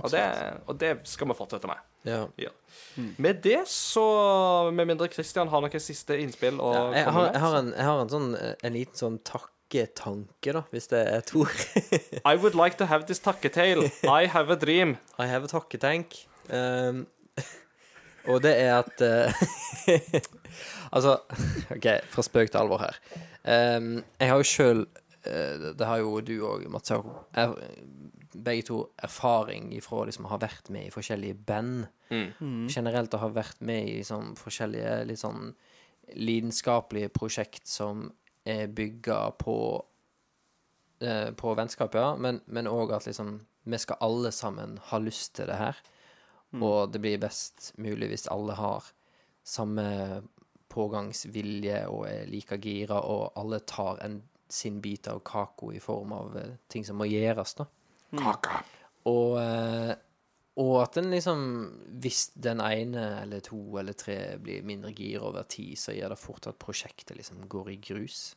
Og 0.00 0.10
det, 0.12 0.22
og 0.70 0.76
det 0.80 0.90
skal 1.08 1.28
vi 1.28 1.36
fortsette 1.36 1.68
med. 1.68 1.80
Ja. 2.06 2.20
Ja. 2.40 2.52
Med 3.18 3.42
det 3.44 3.64
så 3.68 4.70
Med 4.72 4.86
mindre 4.88 5.08
Christian 5.12 5.50
har 5.52 5.60
noen 5.60 5.82
siste 5.82 6.16
innspill 6.16 6.56
å 6.62 6.70
Ja, 6.72 6.84
jeg, 6.94 7.10
har, 7.12 7.26
jeg, 7.34 7.42
har 7.42 7.56
en, 7.58 7.72
jeg 7.74 7.88
har 7.88 8.00
en 8.00 8.12
sånn 8.12 8.30
eh, 8.38 8.54
En 8.64 8.72
liten 8.72 8.96
sånn 8.96 9.18
takketanke, 9.70 10.52
da, 10.52 10.62
hvis 10.70 10.88
det 10.90 10.98
er 11.00 11.18
et 11.18 11.30
ord. 11.36 11.60
I 12.32 12.36
would 12.36 12.54
like 12.54 12.76
to 12.78 12.86
have 12.86 13.04
this 13.06 13.18
takketail. 13.20 13.84
I 14.04 14.26
have 14.26 14.50
a 14.50 14.56
dream. 14.56 14.96
I 15.18 15.26
have 15.26 15.44
a 15.44 15.48
takketank. 15.48 16.26
Um, 16.50 17.06
og 18.30 18.42
det 18.42 18.56
er 18.58 18.78
at 18.82 19.00
uh, 19.00 19.32
Altså, 20.92 21.18
OK, 21.70 21.86
fra 22.10 22.22
spøk 22.26 22.50
til 22.50 22.58
alvor 22.58 22.78
her. 22.82 22.96
Um, 23.76 24.02
jeg 24.20 24.28
har 24.28 24.36
jo 24.36 24.42
sjøl 24.42 24.80
Det 25.78 25.86
har 25.86 26.00
jo 26.02 26.20
du 26.20 26.32
òg, 26.48 26.66
Mats 26.68 26.90
Jakob. 26.90 27.26
er- 27.34 27.54
Begge 28.44 28.62
to 28.62 28.76
erfaring 29.02 29.72
ifra 29.74 30.04
liksom 30.06 30.24
å 30.24 30.30
ha 30.30 30.36
vært 30.38 30.68
med 30.70 30.86
i 30.86 30.90
forskjellige 30.94 31.34
band. 31.46 31.86
Generelt 32.70 33.14
å 33.14 33.18
ha 33.24 33.28
vært 33.34 33.58
med 33.60 33.88
i 33.88 33.96
liksom, 33.98 34.36
forskjellige 34.38 34.92
litt 35.08 35.18
sånn 35.18 35.50
lidenskapelige 36.14 37.10
prosjekt 37.14 37.66
som 37.68 38.06
er 38.50 38.74
bygga 38.74 39.20
på 39.40 39.56
eh, 41.00 41.30
på 41.36 41.54
vennskap, 41.56 41.94
ja, 41.94 42.14
men 42.18 42.70
òg 42.70 42.92
at 42.96 43.06
liksom 43.08 43.38
vi 43.62 43.78
skal 43.78 43.96
alle 44.00 44.32
sammen 44.32 44.78
ha 44.90 44.98
lyst 44.98 45.34
til 45.36 45.48
det 45.50 45.58
her. 45.60 45.78
Og 46.58 46.90
det 46.92 47.00
blir 47.02 47.20
best 47.22 47.72
mulig 47.78 48.10
hvis 48.10 48.28
alle 48.32 48.56
har 48.58 48.88
samme 49.46 49.86
pågangsvilje 50.70 51.84
og 51.90 52.04
er 52.08 52.28
like 52.30 52.58
gira, 52.62 53.00
og 53.00 53.32
alle 53.38 53.60
tar 53.66 54.00
en, 54.04 54.20
sin 54.50 54.80
bit 54.82 55.08
av 55.10 55.22
kaka 55.26 55.72
i 55.74 55.80
form 55.82 56.14
av 56.14 56.36
eh, 56.38 56.54
ting 56.70 56.86
som 56.86 56.98
må 56.98 57.06
gjøres, 57.10 57.54
da. 57.58 57.66
Kaka. 58.18 58.62
Og, 59.10 59.36
eh, 59.38 59.92
og 60.60 60.74
at 60.82 60.98
en 60.98 61.12
liksom 61.14 61.42
Hvis 62.02 62.32
den 62.34 62.60
ene 62.60 63.04
eller 63.22 63.40
to 63.40 63.78
eller 63.78 63.94
tre 63.96 64.36
blir 64.42 64.66
mindre 64.66 64.90
gira 64.92 65.28
over 65.28 65.46
tid, 65.46 65.78
så 65.78 65.94
gjør 65.94 66.14
det 66.14 66.18
fort 66.18 66.48
at 66.50 66.58
prosjektet 66.58 67.16
liksom 67.16 67.46
går 67.48 67.70
i 67.70 67.78
grus. 67.90 68.34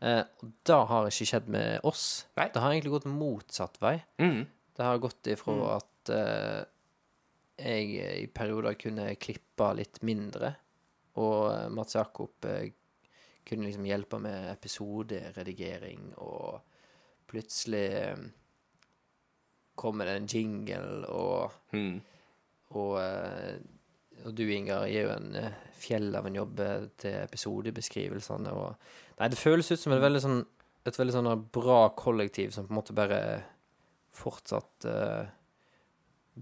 Eh, 0.00 0.22
og 0.42 0.52
det 0.66 0.78
har 0.90 1.08
ikke 1.10 1.26
skjedd 1.30 1.48
med 1.54 1.84
oss. 1.88 2.04
Nei. 2.38 2.48
Det 2.54 2.62
har 2.62 2.72
egentlig 2.74 2.94
gått 2.96 3.08
motsatt 3.12 3.78
vei. 3.82 3.96
Mm. 4.22 4.40
Det 4.78 4.86
har 4.86 4.98
gått 5.02 5.26
ifra 5.32 5.54
at 5.76 6.12
eh, 6.14 6.64
jeg 7.58 7.88
i 8.22 8.26
perioder 8.30 8.76
kunne 8.78 9.08
klippe 9.18 9.70
litt 9.78 10.00
mindre, 10.06 10.52
og 11.18 11.48
eh, 11.52 11.68
Mats 11.74 11.96
Jakob 11.98 12.46
eh, 12.46 12.68
kunne 13.48 13.66
liksom 13.66 13.86
hjelpe 13.88 14.20
med 14.22 14.50
episoderedigering, 14.52 16.12
og 16.22 16.60
plutselig 17.30 17.86
eh, 18.02 18.26
kommer 19.78 20.06
det 20.10 20.16
en 20.20 20.30
jingle, 20.30 21.06
og, 21.08 21.52
Mm. 21.72 22.00
og, 22.74 22.94
eh, 23.02 23.58
og 24.24 24.34
du, 24.34 24.42
Ingar, 24.50 24.86
gir 24.90 25.06
jo 25.06 25.12
en 25.14 25.34
eh, 25.38 25.52
fjell 25.78 26.14
av 26.18 26.26
en 26.26 26.34
jobb 26.34 26.60
eh, 26.64 26.86
til 26.98 27.18
episodebeskrivelsene. 27.22 28.50
Og, 28.52 28.74
nei, 29.18 29.28
det 29.32 29.40
føles 29.40 29.70
ut 29.72 29.80
som 29.80 29.94
et 29.94 30.04
veldig 30.04 30.22
sånn 30.24 30.40
et 30.88 30.96
veldig 30.96 31.14
sånn 31.14 31.30
bra 31.52 31.80
kollektiv 31.98 32.52
som 32.54 32.64
på 32.68 32.72
en 32.72 32.78
måte 32.78 32.94
bare 32.96 33.18
fortsatt 34.16 34.86
uh, 34.88 35.26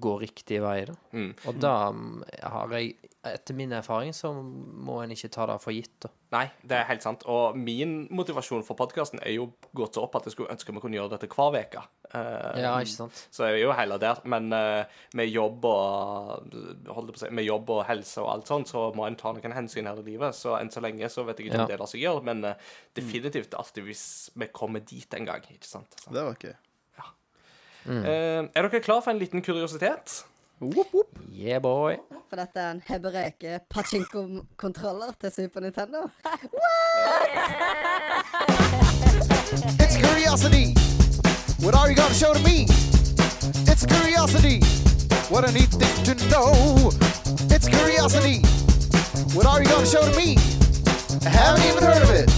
går 0.01 0.23
riktig 0.23 0.61
vei, 0.63 0.85
da. 0.89 0.95
Mm. 1.17 1.31
Og 1.49 1.59
da 1.61 1.75
mm, 1.93 2.23
har 2.53 2.75
jeg 2.77 3.13
Etter 3.35 3.55
min 3.57 3.73
erfaring 3.75 4.13
så 4.15 4.31
må 4.35 5.01
en 5.03 5.13
ikke 5.15 5.29
ta 5.35 5.47
det 5.51 5.57
for 5.63 5.75
gitt, 5.75 5.95
da. 6.05 6.11
Nei, 6.35 6.45
det 6.67 6.77
er 6.79 6.89
helt 6.89 7.05
sant. 7.05 7.23
Og 7.31 7.57
min 7.59 8.09
motivasjon 8.15 8.65
for 8.67 8.79
podkasten 8.79 9.21
er 9.23 9.37
jo 9.37 9.49
gått 9.77 9.97
så 9.97 10.05
opp 10.07 10.19
at 10.19 10.27
jeg 10.27 10.35
skulle 10.35 10.53
ønske 10.55 10.75
vi 10.75 10.83
kunne 10.83 10.99
gjøre 10.99 11.13
dette 11.15 11.29
hver 11.33 11.57
uke. 11.61 11.85
Uh, 12.13 12.59
Ja, 12.61 12.73
ikke 12.83 12.93
sant? 12.95 13.23
Så 13.35 13.47
jeg 13.49 13.61
er 13.61 13.65
jo 13.65 13.73
heller 13.79 14.03
der. 14.03 14.21
Men 14.25 14.51
uh, 14.53 14.85
med 15.19 15.31
jobb 15.31 15.65
og 15.71 16.53
holdt 16.93 17.15
på 17.15 17.21
å 17.21 17.23
si, 17.25 17.31
med 17.35 17.47
jobb 17.47 17.71
og 17.77 17.83
helse 17.89 18.23
og 18.25 18.31
alt 18.35 18.51
sånt, 18.53 18.71
så 18.73 18.89
må 18.97 19.07
en 19.07 19.19
ta 19.19 19.33
noen 19.37 19.57
hensyn 19.57 19.87
her 19.91 20.03
i 20.03 20.07
livet. 20.11 20.35
Så 20.37 20.55
enn 20.59 20.71
så 20.75 20.83
lenge 20.85 21.09
så 21.13 21.25
vet 21.27 21.39
jeg 21.41 21.51
ikke 21.51 21.61
Ja. 21.63 21.67
om 21.67 21.73
det 21.73 21.81
lar 21.83 21.91
seg 21.91 22.05
gjøre, 22.05 22.23
men 22.27 22.45
uh, 22.45 22.55
definitivt 22.99 23.55
alltid 23.59 23.87
hvis 23.89 24.07
vi 24.35 24.51
kommer 24.55 24.85
dit 24.87 25.15
en 25.19 25.29
gang. 25.33 25.45
Ikke 25.55 25.69
sant? 25.69 25.95
Så. 26.03 26.11
Det 26.15 26.23
var 26.23 26.39
ikke 26.39 26.57
Eh, 27.87 28.43
er 28.43 28.67
dere 28.67 28.81
klar 28.83 29.03
for 29.05 29.13
en 29.13 29.21
liten 29.21 29.43
kuriositet? 29.47 30.25
Yeah, 30.59 31.59
boy. 31.61 31.97
For 32.29 32.37
dette 32.37 32.61
er 32.61 32.71
en 32.71 32.83
hebreke 32.87 33.59
pachinko-kontroller 33.69 35.13
til 35.21 35.33
Super 35.33 35.61
Nintendo. 35.61 36.09
It's 39.85 39.97
curiosity. 39.97 40.73
What 41.61 41.75
are 41.75 41.89
you 41.91 41.97
gonna 41.97 42.15
show 42.15 42.33
to 42.33 42.41
me? 42.41 42.65
It's 43.69 43.85
curiosity. 43.85 44.65
What 45.29 45.45
a 45.45 45.53
neat 45.53 45.73
thing 45.81 45.97
to 46.09 46.15
know. 46.33 46.53
It's 47.55 47.69
curiosity. 47.69 48.41
What 49.37 49.47
are 49.47 49.61
you 49.63 49.69
gonna 49.69 49.93
show 49.95 50.01
to 50.09 50.15
me? 50.17 50.39
I 51.27 51.29
haven't 51.29 51.65
even 51.71 51.83
heard 51.83 52.03
of 52.03 52.11
it. 52.21 52.31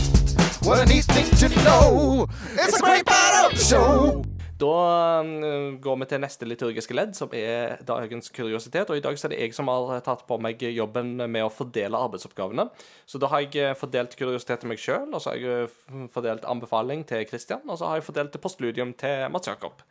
What 0.66 0.80
a 0.82 0.86
neat 0.86 1.04
thing 1.04 1.28
to 1.42 1.48
know. 1.62 2.26
It's 2.62 2.76
a 2.80 2.82
great 2.82 3.06
part 3.06 3.44
of 3.44 3.58
the 3.58 3.64
show. 3.64 4.24
Da 4.58 4.74
eh, 5.22 5.76
går 5.82 5.98
vi 6.00 6.08
til 6.10 6.22
neste 6.22 6.48
liturgiske 6.48 6.96
ledd, 6.96 7.14
som 7.14 7.30
er 7.36 7.76
dagens 7.86 8.32
kuriositet. 8.34 8.90
Og 8.90 8.98
i 8.98 9.04
dag 9.04 9.18
så 9.18 9.28
er 9.28 9.34
det 9.34 9.42
jeg 9.44 9.54
som 9.54 9.70
har 9.70 10.02
tatt 10.06 10.24
på 10.26 10.38
meg 10.42 10.62
jobben 10.74 11.14
med 11.20 11.46
å 11.46 11.52
fordele 11.52 12.00
arbeidsoppgavene. 12.08 12.66
Så 13.06 13.20
da 13.22 13.30
har 13.30 13.44
jeg 13.44 13.54
eh, 13.62 13.76
fordelt 13.78 14.18
kuriositet 14.18 14.64
til 14.64 14.72
meg 14.72 14.82
sjøl, 14.82 15.06
og 15.12 15.22
så 15.22 15.32
har 15.32 15.38
jeg 15.38 15.68
eh, 15.68 16.02
fordelt 16.14 16.48
anbefaling 16.48 17.06
til 17.08 17.22
Kristian, 17.30 17.62
og 17.68 17.78
så 17.78 17.92
har 17.92 18.00
jeg 18.00 18.08
fordelt 18.10 18.34
det 18.34 18.42
postludium 18.42 18.96
til 18.98 19.28
Mats 19.30 19.50
Jakob. 19.50 19.84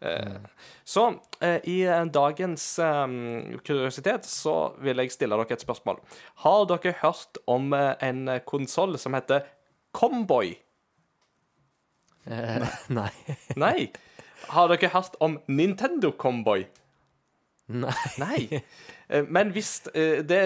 Mm. 0.00 0.44
Så 0.84 1.06
eh, 1.40 1.60
i 1.64 1.80
eh, 1.88 2.04
dagens 2.12 2.78
eh, 2.78 3.06
kuriositet 3.64 4.28
så 4.28 4.56
vil 4.84 5.00
jeg 5.00 5.14
stille 5.14 5.38
dere 5.38 5.56
et 5.56 5.64
spørsmål. 5.64 6.00
Har 6.44 6.66
dere 6.68 6.96
hørt 7.00 7.40
om 7.48 7.72
eh, 7.76 7.94
en 8.04 8.28
konsoll 8.48 8.98
som 9.00 9.16
heter 9.16 9.48
Comboy? 9.96 10.54
Eh, 12.26 12.66
nei. 12.98 13.12
Nei. 13.56 13.90
Har 14.52 14.68
dere 14.72 14.90
hørt 14.92 15.16
om 15.20 15.38
Nintendo 15.48 16.12
Comboy? 16.12 16.66
nei. 17.66 17.92
Nei. 18.18 18.60
Eh, 19.08 19.24
Men 19.28 19.50
hvis 19.54 19.80
eh, 19.94 20.20
det 20.26 20.38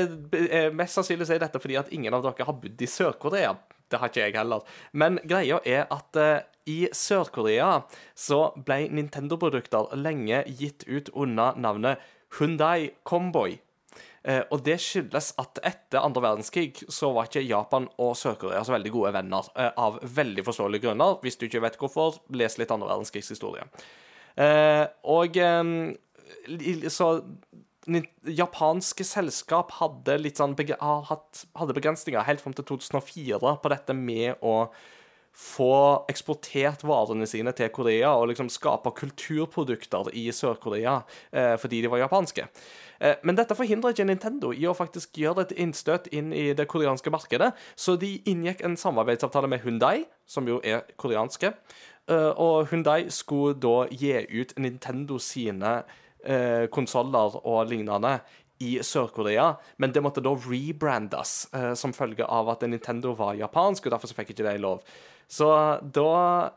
er 0.49 0.71
Mest 0.73 0.97
sannsynlig 0.97 1.29
er 1.33 1.43
dette 1.43 1.61
fordi 1.61 1.77
at 1.81 1.91
ingen 1.93 2.15
av 2.17 2.25
dere 2.25 2.47
har 2.49 2.57
bodd 2.63 2.81
i 2.81 2.89
Sør-Korea. 2.89 3.55
Det 3.91 3.99
har 3.99 4.13
ikke 4.13 4.23
jeg 4.29 4.37
heller. 4.39 4.63
Men 4.93 5.19
greia 5.27 5.59
er 5.67 5.89
at 5.91 6.17
i 6.71 6.85
Sør-Korea 6.95 7.81
så 8.15 8.53
ble 8.55 8.85
Nintendo-produkter 8.95 9.91
lenge 9.99 10.45
gitt 10.61 10.87
ut 10.87 11.11
under 11.19 11.59
navnet 11.59 11.99
Hundai 12.39 12.93
Comboy. 13.03 13.57
Eh, 14.29 14.43
og 14.53 14.61
det 14.67 14.77
skyldes 14.85 15.31
at 15.41 15.63
etter 15.65 16.03
andre 16.05 16.23
verdenskrig 16.27 16.83
så 16.93 17.09
var 17.17 17.29
ikke 17.29 17.45
Japan 17.47 17.87
og 18.03 18.13
Sør-Korea 18.21 18.61
så 18.67 18.75
veldig 18.75 18.93
gode 18.93 19.15
venner, 19.17 19.49
eh, 19.57 19.71
av 19.81 19.97
veldig 20.03 20.45
forståelige 20.45 20.89
grunner. 20.89 21.17
Hvis 21.25 21.41
du 21.41 21.47
ikke 21.47 21.63
vet 21.65 21.79
hvorfor, 21.81 22.21
les 22.37 22.59
litt 22.61 22.71
andre 22.71 22.91
verdenskrigshistorie. 22.91 23.65
Eh, 24.37 24.87
og 25.05 25.37
så 26.93 27.09
japanske 28.29 29.05
selskap 29.09 29.73
hadde 29.81 30.19
litt 30.21 30.39
sånn 30.39 30.55
hadde 30.55 31.77
begrensninger 31.77 32.23
helt 32.23 32.41
fram 32.41 32.55
til 32.55 32.65
2004 32.77 33.57
på 33.63 33.73
dette 33.73 33.97
med 33.97 34.37
å 34.45 34.69
få 35.37 36.05
eksportert 36.11 36.83
varene 36.85 37.27
sine 37.29 37.53
til 37.57 37.71
Korea 37.73 38.13
og 38.19 38.29
liksom 38.31 38.51
skape 38.53 38.93
kulturprodukter 38.97 40.11
i 40.19 40.27
Sør-Korea 40.35 41.01
eh, 41.33 41.55
fordi 41.61 41.81
de 41.85 41.91
var 41.93 42.03
japanske. 42.03 42.49
Eh, 43.01 43.17
men 43.25 43.39
dette 43.39 43.57
forhindrer 43.57 43.95
ikke 43.95 44.09
Nintendo 44.09 44.51
i 44.53 44.67
å 44.69 44.77
faktisk 44.77 45.21
gjøre 45.23 45.47
et 45.47 45.55
innstøt 45.63 46.11
inn 46.13 46.35
i 46.37 46.51
det 46.57 46.67
koreanske 46.71 47.13
markedet, 47.15 47.53
så 47.75 47.97
de 48.01 48.19
inngikk 48.31 48.65
en 48.67 48.77
samarbeidsavtale 48.81 49.49
med 49.51 49.65
Hundai, 49.65 50.05
som 50.29 50.49
jo 50.51 50.61
er 50.65 50.85
koreanske, 51.01 51.55
eh, 52.11 52.31
og 52.35 52.69
Hundai 52.75 53.07
skulle 53.15 53.57
da 53.61 53.87
gi 53.91 54.13
ut 54.35 54.53
Nintendo 54.61 55.19
sine 55.23 55.81
eh, 56.25 56.67
konsoller 56.75 57.41
og 57.45 57.65
lignende 57.71 58.19
i 58.61 58.75
Sør-Korea, 58.85 59.55
men 59.81 59.93
det 59.93 60.03
måtte 60.05 60.21
da 60.21 60.35
rebrandes 60.37 61.47
eh, 61.57 61.73
som 61.79 61.95
følge 61.97 62.27
av 62.29 62.51
at 62.53 62.67
Nintendo 62.69 63.15
var 63.17 63.39
japansk, 63.39 63.87
og 63.87 63.95
derfor 63.95 64.11
så 64.11 64.19
fikk 64.19 64.35
ikke 64.35 64.45
de 64.51 64.59
lov. 64.61 64.85
Så 65.31 65.51
da 65.95 66.51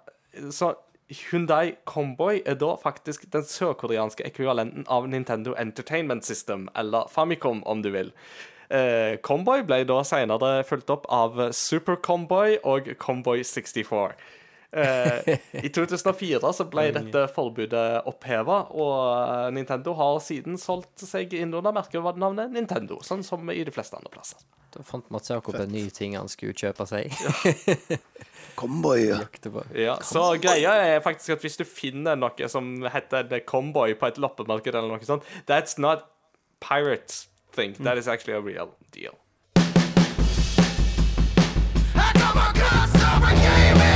Så 0.49 0.73
Hyundai 1.13 1.75
Comboy 1.85 2.41
er 2.45 2.55
da 2.57 2.73
faktisk 2.81 3.27
den 3.31 3.45
sørkoreanske 3.45 4.25
ekvivalenten 4.25 4.87
av 4.89 5.05
Nintendo 5.11 5.53
Entertainment 5.59 6.25
System, 6.25 6.69
eller 6.75 7.05
Famicom, 7.11 7.61
om 7.69 7.83
du 7.83 7.91
vil. 7.93 8.09
Eh, 8.73 9.19
Comboy 9.21 9.61
ble 9.67 9.83
da 9.85 9.99
senere 10.07 10.63
fulgt 10.65 10.89
opp 10.89 11.05
av 11.13 11.37
Super 11.53 11.99
Comboy 12.01 12.57
og 12.63 12.89
Comboy 12.97 13.43
64. 13.45 14.15
Eh, 14.73 15.35
I 15.61 15.69
2004 15.69 16.53
så 16.57 16.65
ble 16.65 16.87
dette 16.95 17.27
forbudet 17.35 18.07
oppheva, 18.09 18.63
og 18.73 18.95
eh, 19.11 19.51
Nintendo 19.53 19.93
har 19.99 20.17
siden 20.25 20.57
solgt 20.57 21.05
seg 21.05 21.35
inn 21.37 21.53
under 21.53 21.75
merkenavnet 21.75 22.55
Nintendo, 22.55 22.97
sånn 23.05 23.21
som 23.27 23.45
i 23.53 23.61
de 23.61 23.75
fleste 23.75 23.99
andre 23.99 24.13
plasser. 24.15 24.41
Da 24.73 24.81
fant 24.83 25.05
Mats 25.13 25.29
Jakob 25.29 25.55
en 25.61 25.69
ny 25.69 25.85
ting 25.93 26.15
han 26.17 26.29
skulle 26.31 26.55
kjøpe 26.57 26.85
seg. 26.89 27.13
Comboy. 28.57 29.03
Ja. 29.11 29.19
Ja, 29.85 29.97
så 30.05 30.23
greia 30.41 30.73
er 30.81 30.99
faktisk 31.05 31.35
at 31.37 31.45
hvis 31.45 31.57
du 31.59 31.65
finner 31.67 32.17
noe 32.17 32.49
som 32.49 32.71
heter 32.93 33.27
The 33.29 33.41
Comboy 33.45 33.93
på 33.99 34.09
et 34.09 34.17
loppemarked 34.21 34.73
eller 34.73 34.89
noe 34.89 35.05
sånt, 35.05 35.25
that's 35.49 35.77
not 35.77 36.07
pirate 36.63 37.27
thing. 37.53 37.73
That 37.83 37.97
is 37.97 38.07
actually 38.07 38.33
a 38.33 38.41
real 38.41 38.73
deal. 38.91 39.17
I 41.95 42.11
come 42.17 42.37
across 42.41 42.95
over 42.95 43.33
gaming 43.41 43.92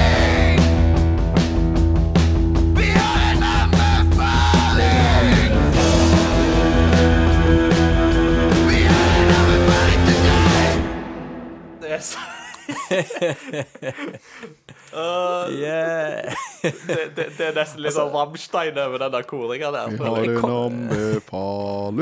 Det 11.97 12.97
er, 12.97 14.05
Yeah. 14.97 16.33
det, 16.61 17.15
det, 17.15 17.25
det 17.37 17.45
er 17.49 17.53
nesten 17.55 17.81
litt 17.83 17.93
sånn 17.95 18.09
Rammstein 18.13 18.77
over 18.81 19.01
den 19.01 19.11
der 19.13 19.25
koringa 19.27 19.69
der. 19.73 19.91
Vi 19.91 19.97
har 19.99 20.17
en 20.23 20.37
anbefaling. 20.47 21.97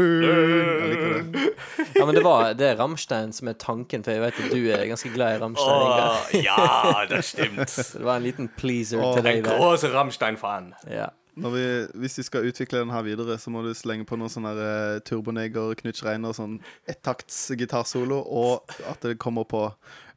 Ja, 1.96 2.06
men 2.06 2.16
det 2.16 2.24
var 2.26 2.54
det 2.60 2.70
er 2.72 2.80
Rammstein 2.80 3.34
som 3.36 3.50
er 3.52 3.58
tanken, 3.60 4.06
for 4.06 4.16
jeg 4.16 4.24
vet 4.24 4.40
at 4.46 4.54
du 4.54 4.62
er 4.70 4.86
ganske 4.92 5.12
glad 5.14 5.38
i 5.38 5.44
Rammstein. 5.44 5.82
Ingar. 5.90 6.14
Ja, 6.46 7.06
det 7.10 7.18
er 7.20 7.26
Så 7.26 8.00
det 8.00 8.06
var 8.06 8.16
en 8.22 8.28
liten 8.28 8.50
pleaser 8.58 9.02
Åh, 9.02 9.14
til 9.18 9.28
deg 9.28 9.42
En 9.42 9.48
grås 9.50 9.86
Rammstein-fan. 9.92 10.74
Ja. 10.92 11.10
Når 11.36 11.52
vi, 11.52 11.64
hvis 12.00 12.18
vi 12.18 12.24
skal 12.24 12.48
utvikle 12.48 12.80
den 12.80 12.94
her 12.96 13.02
videre, 13.04 13.38
så 13.40 13.52
må 13.52 13.62
du 13.66 13.74
slenge 13.76 14.06
på 14.08 14.16
noe 14.20 14.32
sånn 14.32 14.48
der 14.48 14.62
eh, 14.64 15.00
Turboneger, 15.04 15.76
Knut 15.82 16.00
Schreiner, 16.00 16.32
sånn 16.36 16.62
ettakts 16.88 17.52
gitarsolo, 17.60 18.22
og 18.24 18.76
at 18.88 19.04
det 19.04 19.18
kommer 19.20 19.44
på 19.44 19.68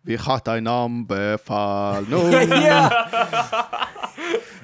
Vi 0.07 0.17
har 0.17 0.41
en 0.55 0.67
anbefaling. 0.71 2.33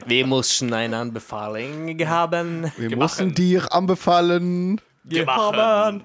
Vi 0.07 0.25
müssen 0.25 0.73
en 0.73 0.95
Anbefaling 0.95 2.07
haben. 2.07 2.71
Vi 2.77 2.95
müssen 2.97 3.35
dir 3.35 3.67
anbefalen. 3.75 4.81
Gemachen. 5.05 6.05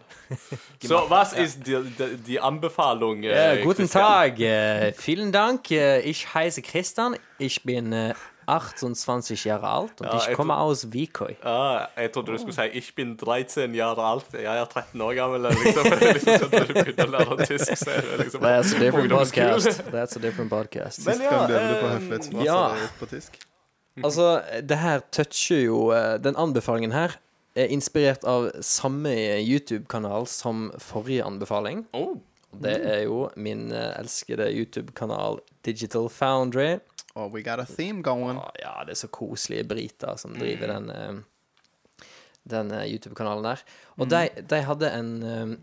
So, 0.84 1.10
was 1.10 1.34
ist 1.34 1.66
die, 1.66 1.82
die, 1.98 2.18
die 2.18 2.40
Anbefahlung? 2.40 3.24
Äh, 3.24 3.62
guten 3.64 3.84
Christian? 3.84 4.04
Tag, 4.04 4.40
äh, 4.40 4.94
vielen 4.94 5.32
Dank. 5.32 5.72
Ich 5.72 6.34
heiße 6.34 6.62
Christian. 6.62 7.16
Ich 7.38 7.64
bin 7.64 7.92
äh, 7.94 8.14
28 8.50 9.46
Jahre 9.46 9.68
alt 9.68 10.02
und 10.02 10.08
Ja, 10.08 10.18
ich 10.18 10.28
jeg 10.28 10.36
komme 10.36 10.58
aus 10.58 10.86
Vikoi. 10.92 11.36
Ah, 11.44 11.88
jeg 11.98 12.12
trodde 12.12 12.32
du 12.32 12.38
skulle 12.38 12.54
si 12.54 12.62
'ich 12.62 12.96
bin 12.96 13.18
13 13.18 13.76
Jahre 13.76 14.02
alt'. 14.02 14.34
Jeg 14.34 14.46
er 14.46 14.66
13 14.66 15.02
år 15.02 15.14
gammel. 15.14 15.42
Liksom, 15.42 15.84
liksom 16.18 16.40
sånn, 16.40 16.52
når 16.52 16.68
du 16.68 16.74
begynner 16.74 17.06
å 17.06 17.12
lære 17.18 17.46
tysk, 17.46 17.76
så 17.78 17.90
er 17.92 18.02
det 18.02 18.18
liksom 18.26 18.42
That's 18.42 18.76
a 18.76 18.80
different 18.80 19.12
podcast. 19.12 19.84
That's 19.94 20.18
a 20.18 20.20
different 20.20 20.50
podcast. 20.50 21.06
Men 21.06 21.16
Sist 21.16 21.24
ja, 21.24 21.30
gang 21.30 21.48
du 21.48 21.54
øvde 21.54 21.80
på 21.82 22.40
eh, 22.40 22.46
ja. 22.46 22.62
på 23.00 23.06
tysk. 23.06 23.40
Altså, 24.04 24.42
det 24.70 24.78
her 24.78 25.02
toucher 25.12 25.60
jo 25.66 25.92
eh, 25.92 26.18
Den 26.24 26.36
anbefalingen 26.36 26.92
her 26.92 27.20
er 27.56 27.68
inspirert 27.74 28.24
av 28.24 28.50
samme 28.62 29.12
YouTube-kanal 29.42 30.28
som 30.28 30.70
forrige 30.80 31.26
anbefaling. 31.26 31.86
Oh, 31.94 32.18
Det 32.52 32.80
er 32.82 33.04
jo 33.04 33.30
min 33.36 33.72
eh, 33.72 34.00
elskede 34.00 34.48
YouTube-kanal 34.50 35.40
Digital 35.66 36.10
Foundry. 36.10 36.80
Oh, 37.20 37.28
we 37.34 37.42
got 37.44 37.60
a 37.60 37.66
theme 37.68 38.02
going. 38.06 38.38
Å, 38.40 38.52
Ja, 38.62 38.78
det 38.88 38.96
er 38.96 39.00
så 39.02 39.10
koselige 39.12 39.68
briter 39.68 40.16
som 40.22 40.38
driver 40.40 40.72
den, 40.72 40.90
eh, 40.94 42.06
den 42.48 42.72
eh, 42.72 42.86
YouTube-kanalen 42.94 43.44
der. 43.50 43.64
Og 43.98 44.08
de, 44.10 44.22
de 44.50 44.62
hadde 44.70 44.92
en 44.96 45.12
eh, 45.28 45.54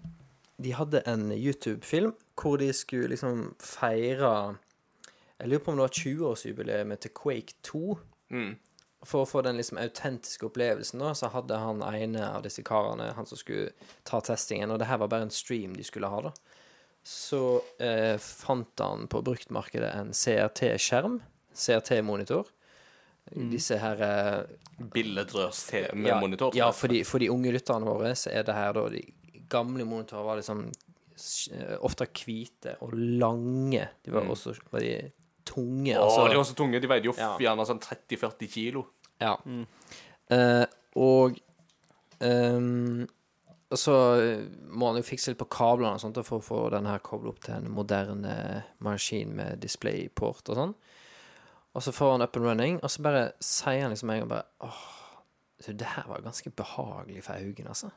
De 0.61 0.73
hadde 0.73 1.03
en 1.09 1.31
YouTube-film 1.33 2.15
hvor 2.37 2.59
de 2.61 2.71
skulle 2.73 3.11
liksom 3.13 3.55
feire 3.61 4.57
Jeg 5.39 5.49
lurer 5.51 5.65
på 5.65 5.73
om 5.73 5.77
det 5.81 5.85
var 5.85 5.97
20-årsjubileet 5.99 7.01
til 7.05 7.13
Quake 7.17 7.57
2. 7.63 7.83
For 9.07 9.23
å 9.23 9.29
få 9.29 9.43
den 9.45 9.57
liksom 9.61 9.79
autentiske 9.79 10.47
opplevelsen, 10.49 10.99
da, 10.99 11.13
så 11.15 11.29
hadde 11.31 11.59
han 11.61 11.83
ene 11.85 12.25
av 12.27 12.43
disse 12.43 12.65
karene, 12.67 13.13
han 13.15 13.27
som 13.29 13.39
skulle 13.39 13.69
ta 14.09 14.19
testingen, 14.25 14.73
og 14.73 14.81
det 14.81 14.89
her 14.89 14.99
var 14.99 15.09
bare 15.13 15.29
en 15.29 15.31
stream 15.31 15.77
de 15.77 15.85
skulle 15.87 16.09
ha, 16.11 16.23
da. 16.25 16.33
Så 17.07 17.61
eh, 17.79 18.17
fant 18.19 18.83
han 18.83 19.05
på 19.13 19.21
bruktmarkedet 19.23 19.93
en 19.95 20.11
CRT-skjerm, 20.17 21.21
CRT-monitor. 21.57 22.49
Disse 23.51 23.79
her 23.83 24.03
eh, 24.07 24.43
Billedrørs 24.93 25.65
ja, 25.75 26.19
monitor. 26.21 26.55
Ja, 26.55 26.69
for 26.71 26.93
de, 26.93 27.01
for 27.09 27.19
de 27.23 27.31
unge 27.33 27.51
lytterne 27.57 27.89
våre 27.89 28.13
så 28.15 28.31
er 28.31 28.47
det 28.47 28.55
her 28.55 28.77
da 28.77 28.85
De 28.93 29.03
gamle 29.51 29.87
monitorer 29.87 30.27
var 30.27 30.39
liksom 30.39 30.67
ofte 31.87 32.07
hvite 32.13 32.77
og 32.85 32.93
lange. 32.95 33.87
De 34.05 34.13
var 34.15 34.29
også 34.31 34.53
var 34.71 34.85
de 34.85 35.11
tunge. 35.47 35.95
Å, 35.97 36.05
altså, 36.05 36.29
de 36.31 36.39
var 36.39 36.47
så 36.49 36.57
tunge. 36.59 36.81
De 36.83 36.91
veide 36.91 37.09
jo 37.09 37.15
Ja. 37.17 37.33
gjerne 37.41 37.67
sånn 37.67 37.81
30-40 37.83 38.51
kilo. 38.53 38.87
Ja. 39.23 39.37
Eh, 40.31 40.65
og 41.01 41.39
um, 42.21 43.07
og 43.67 43.79
så 43.83 43.95
må 44.71 44.93
han 44.93 45.01
jo 45.01 45.07
fikse 45.07 45.33
litt 45.33 45.41
på 45.41 45.49
kablene 45.51 45.97
og 45.97 46.03
sånt 46.03 46.21
for 46.27 46.39
å 46.39 46.45
få 46.45 46.59
den 46.71 46.87
her 46.87 47.01
koblet 47.03 47.33
opp 47.33 47.41
til 47.43 47.57
en 47.57 47.73
moderne 47.75 48.35
maskin 48.85 49.33
med 49.35 49.59
displayport 49.65 50.53
og 50.53 50.61
sånn. 50.61 50.75
Og 51.77 51.85
så 51.85 51.93
får 51.93 52.15
han 52.15 52.25
up 52.25 52.37
and 52.39 52.49
running, 52.49 52.79
og 52.81 52.91
så 52.91 53.05
bare 53.05 53.25
sier 53.45 53.85
han 53.85 53.93
liksom 53.93 54.11
en 54.11 54.23
gang 54.23 54.31
bare 54.31 54.47
Åh, 54.65 54.85
du, 55.67 55.73
det 55.73 55.93
her 55.97 56.07
var 56.09 56.25
ganske 56.25 56.51
behagelig 56.51 57.25
for 57.27 57.41
øynene, 57.41 57.73
altså. 57.73 57.91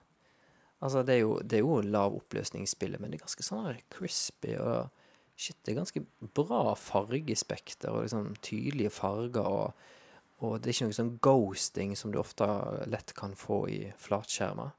Altså, 0.82 1.04
det 1.04 1.16
er 1.16 1.22
jo, 1.26 1.38
det 1.44 1.58
er 1.58 1.64
jo 1.64 1.82
lav 1.84 2.16
oppløsningsspill, 2.16 2.98
men 3.00 3.12
det 3.12 3.20
er 3.20 3.26
ganske 3.26 3.46
sånn 3.46 3.80
crispy 3.92 4.58
og 4.60 4.96
Shit, 5.40 5.56
det 5.64 5.72
er 5.72 5.78
ganske 5.78 6.02
bra 6.36 6.74
fargespekter 6.76 7.94
og 7.96 8.02
liksom 8.04 8.34
tydelige 8.44 8.92
farger 8.92 9.46
og 9.48 9.86
og 10.40 10.60
det 10.60 10.70
er 10.70 10.76
ikke 10.76 10.88
noe 10.88 10.96
sånn 10.96 11.16
ghosting 11.24 11.96
som 12.00 12.14
du 12.14 12.20
ofte 12.22 12.46
lett 12.88 13.12
kan 13.18 13.34
få 13.36 13.58
i 13.72 13.80
flatskjermer. 14.00 14.72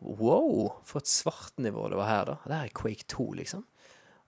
Wow, 0.00 0.76
for 0.86 1.02
et 1.02 1.10
svartnivå 1.10 1.88
det 1.90 1.98
var 1.98 2.10
her, 2.10 2.28
da. 2.28 2.36
Det 2.44 2.54
her 2.54 2.68
er 2.68 2.76
Quake 2.78 3.06
2, 3.10 3.26
liksom. 3.40 3.64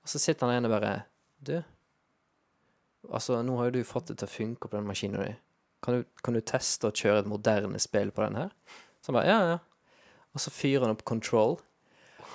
Og 0.03 0.11
så 0.11 0.19
sitter 0.19 0.49
han 0.49 0.57
igjen 0.57 0.67
og 0.69 0.75
bare 0.75 0.95
Du, 1.39 1.55
altså, 3.11 3.41
nå 3.43 3.57
har 3.59 3.71
jo 3.71 3.79
du 3.79 3.89
fått 3.89 4.13
det 4.13 4.21
til 4.21 4.29
å 4.29 4.35
funke 4.37 4.69
på 4.69 4.79
den 4.79 4.89
maskinen 4.89 5.27
din. 5.27 5.41
Kan 5.83 6.05
kan 6.23 6.37
du 6.37 6.41
teste 6.47 6.89
å 6.89 6.95
kjøre 6.95 7.25
et 7.25 7.31
moderne 7.31 7.81
spill 7.83 8.13
på 8.15 8.23
den 8.27 8.39
her? 8.39 8.55
Så 9.03 9.11
han 9.11 9.19
bare 9.19 9.31
Ja, 9.31 9.41
ja. 9.55 9.59
Og 10.33 10.41
så 10.41 10.53
fyrer 10.55 10.87
han 10.87 10.95
opp 10.95 11.05
Control. 11.05 11.59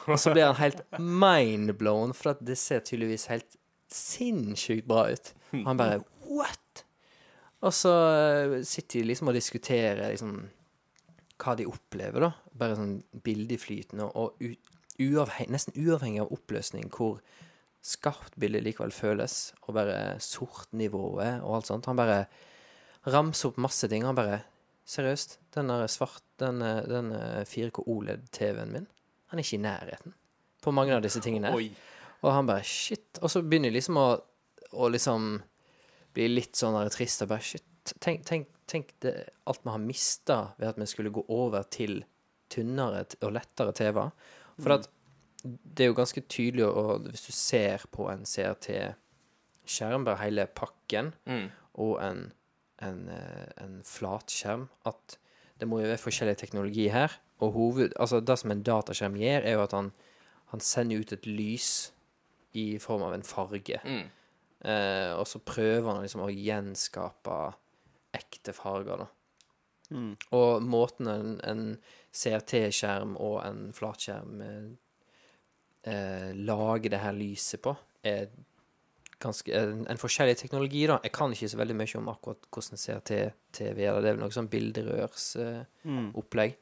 Og 0.07 0.19
så 0.19 0.31
blir 0.31 0.45
han 0.45 0.59
helt 0.59 0.83
mindblown, 0.99 2.13
for 2.15 2.35
at 2.35 2.43
det 2.45 2.57
ser 2.59 2.83
tydeligvis 2.85 3.27
helt 3.31 3.57
sinnssykt 3.91 4.87
bra 4.87 5.07
ut. 5.11 5.33
Og 5.55 5.65
han 5.65 5.79
bare 5.79 6.03
What? 6.27 6.83
Og 7.65 7.73
så 7.73 7.91
eh, 8.13 8.55
sitter 8.67 9.01
de 9.01 9.09
liksom 9.09 9.31
og 9.31 9.35
diskuterer 9.35 10.11
liksom 10.11 10.35
hva 11.41 11.53
de 11.57 11.67
opplever, 11.69 12.27
da. 12.27 12.31
Bare 12.57 12.77
sånn 12.77 12.95
bildeflytende 13.25 14.07
og 14.17 14.39
nesten 15.53 15.75
uavhengig 15.77 16.23
av 16.23 16.31
oppløsning, 16.33 16.89
hvor 16.93 17.19
skarpt 17.85 18.35
bilde 18.39 18.61
likevel 18.65 18.91
føles, 18.91 19.53
og 19.65 19.75
bare 19.77 20.17
sortnivået 20.23 21.43
og 21.43 21.59
alt 21.59 21.69
sånt. 21.69 21.89
Han 21.89 21.99
bare 21.99 22.25
ramser 23.07 23.51
opp 23.51 23.59
masse 23.63 23.89
ting. 23.91 24.05
Han 24.07 24.17
bare 24.17 24.43
Seriøst, 24.87 25.33
den 25.51 25.67
der 25.67 25.87
svart 25.91 26.23
Den, 26.39 26.61
eh, 26.61 26.85
den 26.87 27.11
eh, 27.11 27.43
4K 27.43 27.83
OLED-TV-en 27.91 28.71
min, 28.71 28.87
han 29.27 29.39
er 29.39 29.43
ikke 29.43 29.57
i 29.57 29.59
nærheten 29.59 30.13
på 30.63 30.71
mange 30.71 30.95
av 30.95 31.01
disse 31.03 31.19
tingene. 31.23 31.51
Oi. 31.55 31.69
Og 32.21 32.31
han 32.31 32.47
bare 32.47 32.63
shit. 32.63 33.19
Og 33.21 33.31
så 33.31 33.41
begynner 33.43 33.71
jeg 33.71 33.79
liksom 33.79 33.99
å, 33.99 34.07
å 34.77 34.89
liksom 34.93 35.25
bli 36.15 36.27
litt 36.31 36.57
sånn 36.59 36.77
der 36.77 36.91
trist 36.93 37.25
og 37.25 37.31
bare 37.31 37.45
shit. 37.45 37.65
Tenk, 38.03 38.23
tenk, 38.27 38.49
tenk 38.69 38.93
det, 39.03 39.13
alt 39.47 39.63
vi 39.63 39.73
har 39.73 39.83
mista 39.83 40.37
ved 40.57 40.69
at 40.71 40.79
vi 40.81 40.87
skulle 40.89 41.13
gå 41.15 41.23
over 41.33 41.67
til 41.73 42.01
tynnere 42.53 43.03
og 43.21 43.33
lettere 43.35 43.75
TV-er. 43.75 44.13
For 44.57 44.77
at 44.77 44.89
det 45.63 45.85
er 45.85 45.91
jo 45.91 45.97
ganske 45.97 46.23
tydelig, 46.29 46.65
og 46.65 47.07
hvis 47.09 47.27
du 47.27 47.31
ser 47.35 47.85
på 47.91 48.09
en 48.11 48.25
CRT-skjerm, 48.25 50.05
bare 50.07 50.23
hele 50.23 50.47
pakken, 50.47 51.13
og 51.73 51.97
en, 52.03 52.31
en, 52.83 53.09
eh, 53.13 53.47
en 53.63 53.79
flatskjerm, 53.85 54.67
at 54.85 55.17
det 55.59 55.67
må 55.69 55.81
jo 55.81 55.89
være 55.89 56.01
forskjellig 56.01 56.37
teknologi 56.37 56.87
her. 56.93 57.13
Og 57.39 57.51
hoved, 57.53 57.93
altså 57.99 58.19
det 58.19 58.39
som 58.39 58.51
en 58.51 58.63
dataskjerm 58.63 59.17
gjør, 59.17 59.45
er 59.45 59.57
jo 59.57 59.63
at 59.63 59.75
han, 59.77 59.91
han 60.53 60.63
sender 60.63 61.01
ut 61.01 61.13
et 61.13 61.27
lys 61.29 61.91
i 62.57 62.77
form 62.81 63.03
av 63.05 63.13
en 63.13 63.25
farge. 63.25 63.79
Eh, 64.65 65.11
og 65.13 65.27
så 65.29 65.41
prøver 65.45 65.91
han 65.91 66.01
liksom 66.01 66.23
å 66.25 66.33
gjenskape 66.33 67.37
ekte 68.17 68.53
farger, 68.57 69.05
da. 69.05 69.07
Og 70.35 70.63
måten 70.65 71.07
en, 71.07 71.35
en 71.47 71.61
CRT-skjerm 72.11 73.15
og 73.21 73.37
en 73.45 73.69
flatskjerm 73.77 74.41
eh, 75.87 76.33
lage 76.35 76.91
det 76.91 77.01
her 77.01 77.15
lyset 77.15 77.63
på, 77.63 77.73
er 78.07 78.27
ganske 79.23 79.53
en, 79.57 79.85
en 79.89 79.99
forskjellig 79.99 80.37
teknologi, 80.37 80.83
da. 80.89 80.99
Jeg 81.05 81.13
kan 81.15 81.33
ikke 81.33 81.49
så 81.49 81.59
veldig 81.59 81.77
mye 81.79 81.99
om 81.99 82.11
akkurat 82.11 82.49
hvordan 82.53 82.81
CRT-TV 82.83 83.79
er. 83.81 84.01
Det 84.01 84.11
er 84.11 84.17
vel 84.17 84.21
noe 84.21 84.35
sånn 84.35 84.51
bilderørsopplegg. 84.51 85.87
Eh, 85.87 86.11
opplegg. 86.21 86.59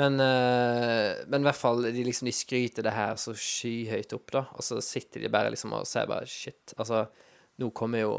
Men, 0.00 0.16
eh, 0.24 1.22
men 1.28 1.42
i 1.42 1.48
hvert 1.48 1.58
fall, 1.58 1.82
de, 1.84 2.04
liksom, 2.06 2.28
de 2.28 2.36
skryter 2.36 2.86
det 2.86 2.94
her 2.96 3.16
så 3.20 3.34
skyhøyt 3.36 4.14
opp, 4.16 4.30
da. 4.32 4.46
Og 4.56 4.64
så 4.64 4.80
sitter 4.84 5.24
de 5.24 5.32
bare 5.32 5.52
liksom 5.52 5.74
og 5.76 5.88
ser 5.88 6.08
bare 6.10 6.28
shit. 6.28 6.74
Altså, 6.78 7.04
nå 7.60 7.72
kommer 7.76 8.04
jo 8.04 8.14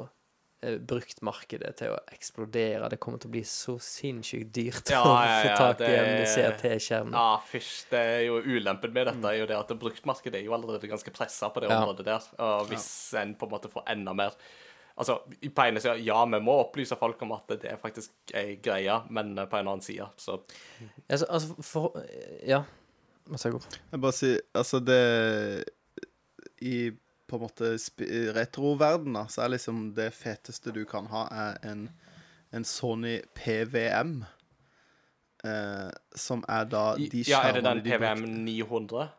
bruktmarkedet 0.87 1.75
til 1.79 1.93
å 1.93 1.99
eksplodere. 2.15 2.89
Det 2.89 2.99
kommer 3.03 3.19
til 3.21 3.29
å 3.29 3.33
bli 3.35 3.43
så 3.47 3.75
sinnssykt 3.83 4.51
dyrt 4.55 4.89
Ja, 4.93 5.03
å 5.09 5.13
ja, 5.19 5.37
få 5.43 5.49
ja, 5.51 5.55
tak 5.59 5.81
i 5.81 5.85
det- 5.85 6.01
en 6.01 6.25
CRT-skjerm. 6.33 7.13
Ja, 7.15 7.27
fysj. 7.51 7.71
det 7.91 8.01
er 8.15 8.21
jo 8.27 8.39
ulempen 8.41 8.93
med 8.95 9.07
dette 9.11 9.31
er 9.31 9.39
jo 9.41 9.47
det 9.49 9.57
at 9.59 9.73
bruktmarkedet 9.79 10.39
er 10.41 10.45
jo 10.47 10.53
allerede 10.57 10.89
ganske 10.91 11.13
pressa 11.15 11.49
på 11.53 11.61
det 11.63 11.69
Ja. 11.71 11.79
området 11.81 12.05
der. 12.05 12.27
Og 12.39 12.67
hvis 12.71 12.87
en 13.21 13.35
på 13.35 13.45
en 13.49 13.51
måte 13.57 13.69
får 13.71 13.83
enda 13.95 14.13
mer 14.13 14.33
Altså, 14.95 15.15
på 15.25 15.63
ene 15.65 15.81
sida, 15.81 15.95
ja, 15.97 16.19
vi 16.29 16.37
må 16.39 16.53
opplyse 16.67 16.93
folk 16.99 17.19
om 17.25 17.31
at 17.33 17.47
det 17.47 17.65
er 17.71 17.77
faktisk 17.81 18.11
ei 18.37 18.59
greie, 18.61 18.93
men 19.09 19.31
eh, 19.39 19.47
på 19.49 19.57
en 19.57 19.65
annen 19.71 19.81
side, 19.81 20.05
så 20.21 20.35
Altså, 21.09 21.25
altså 21.33 21.63
for 21.65 21.97
Ja. 22.45 22.59
Vær 23.25 23.37
så 23.41 23.49
god. 23.55 23.65
Jeg 23.91 24.01
bare 24.03 24.11
sier 24.13 24.37
Altså, 24.53 24.79
det 24.85 25.65
I 26.61 26.91
på 27.33 27.39
en 27.39 27.45
måte 27.47 27.73
retroverden, 28.37 29.17
da, 29.17 29.25
så 29.31 29.43
er 29.43 29.55
liksom 29.55 29.89
det 29.97 30.11
feteste 30.15 30.73
du 30.75 30.83
kan 30.89 31.09
ha, 31.11 31.25
er 31.31 31.59
en, 31.71 31.87
en 32.53 32.65
Sony 32.67 33.17
PVM. 33.37 34.21
Eh, 35.43 35.89
som 36.15 36.45
er 36.47 36.69
da 36.71 36.83
de 36.95 37.25
Ja, 37.27 37.41
er 37.49 37.57
det 37.57 37.65
den 37.65 37.81
de 37.83 37.97
PVM 37.97 38.23
900? 38.45 39.09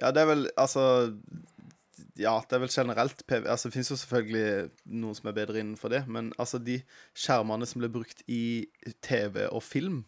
Ja, 0.00 0.10
det 0.10 0.24
er 0.24 0.26
vel 0.26 0.48
Altså 0.58 1.14
Ja, 2.18 2.40
det 2.42 2.56
er 2.56 2.64
vel 2.64 2.72
generelt 2.72 3.22
PV... 3.28 3.46
Altså, 3.46 3.68
det 3.68 3.76
finnes 3.76 3.90
jo 3.92 3.98
selvfølgelig 4.00 4.70
noen 4.88 5.14
som 5.14 5.28
er 5.30 5.36
bedre 5.36 5.60
innenfor 5.60 5.92
det, 5.92 6.02
men 6.08 6.32
altså, 6.38 6.58
de 6.58 6.80
skjermene 7.14 7.68
som 7.68 7.82
ble 7.82 7.92
brukt 7.92 8.24
i 8.26 8.66
TV 9.04 9.44
og 9.46 9.62
film 9.62 10.02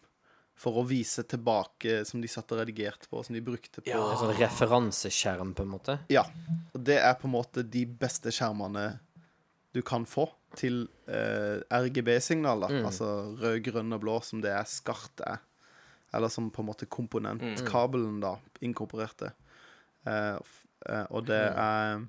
for 0.59 0.75
å 0.75 0.83
vise 0.87 1.23
tilbake, 1.23 2.01
som 2.05 2.19
de 2.19 2.27
satt 2.27 2.51
og 2.51 2.59
redigerte 2.59 3.07
på, 3.07 3.21
som 3.23 3.35
de 3.37 3.41
brukte 3.45 3.79
på 3.79 3.89
En 4.11 4.17
sånn 4.19 4.33
referanseskjerm, 4.41 5.53
på 5.55 5.63
en 5.63 5.71
måte. 5.71 5.95
Ja. 6.11 6.25
Og 6.75 6.81
det 6.83 6.97
er 6.99 7.13
på 7.15 7.29
en 7.29 7.35
måte 7.37 7.63
de 7.63 7.85
beste 7.87 8.33
skjermene 8.35 8.99
du 9.71 9.79
kan 9.85 10.03
få 10.09 10.25
til 10.59 10.81
eh, 11.07 11.61
RGB-signaler. 11.71 12.73
Altså 12.89 13.07
rød, 13.39 13.61
grønn 13.69 13.93
og 13.95 14.01
blå, 14.03 14.17
som 14.25 14.41
det 14.43 14.51
er 14.51 14.65
skart 14.67 15.21
er. 15.23 15.39
Eller 16.11 16.27
som 16.33 16.49
på 16.51 16.63
en 16.63 16.67
måte 16.71 16.87
komponentkabelen, 16.89 18.19
da, 18.23 18.33
inkorporerte. 18.65 19.31
Eh, 20.09 20.39
f- 20.41 20.65
eh, 20.89 21.05
og 21.11 21.23
det 21.29 21.39
er 21.55 22.01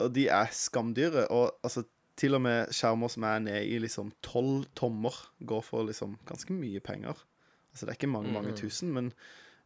Og 0.00 0.12
de 0.16 0.26
er 0.32 0.48
skamdyre. 0.52 1.26
Og 1.30 1.52
altså 1.62 1.84
til 2.20 2.36
og 2.36 2.42
med 2.44 2.72
skjermer 2.76 3.08
som 3.12 3.24
er 3.24 3.42
nede 3.46 3.66
i 3.66 3.78
liksom 3.80 4.10
tolv 4.26 4.66
tommer, 4.76 5.16
går 5.48 5.62
for 5.64 5.86
liksom 5.88 6.18
ganske 6.28 6.52
mye 6.52 6.82
penger. 6.84 7.16
Altså 7.72 7.86
det 7.86 7.94
er 7.94 8.00
ikke 8.00 8.10
mange, 8.12 8.32
mange 8.34 8.52
tusen, 8.58 8.90
men 8.92 9.12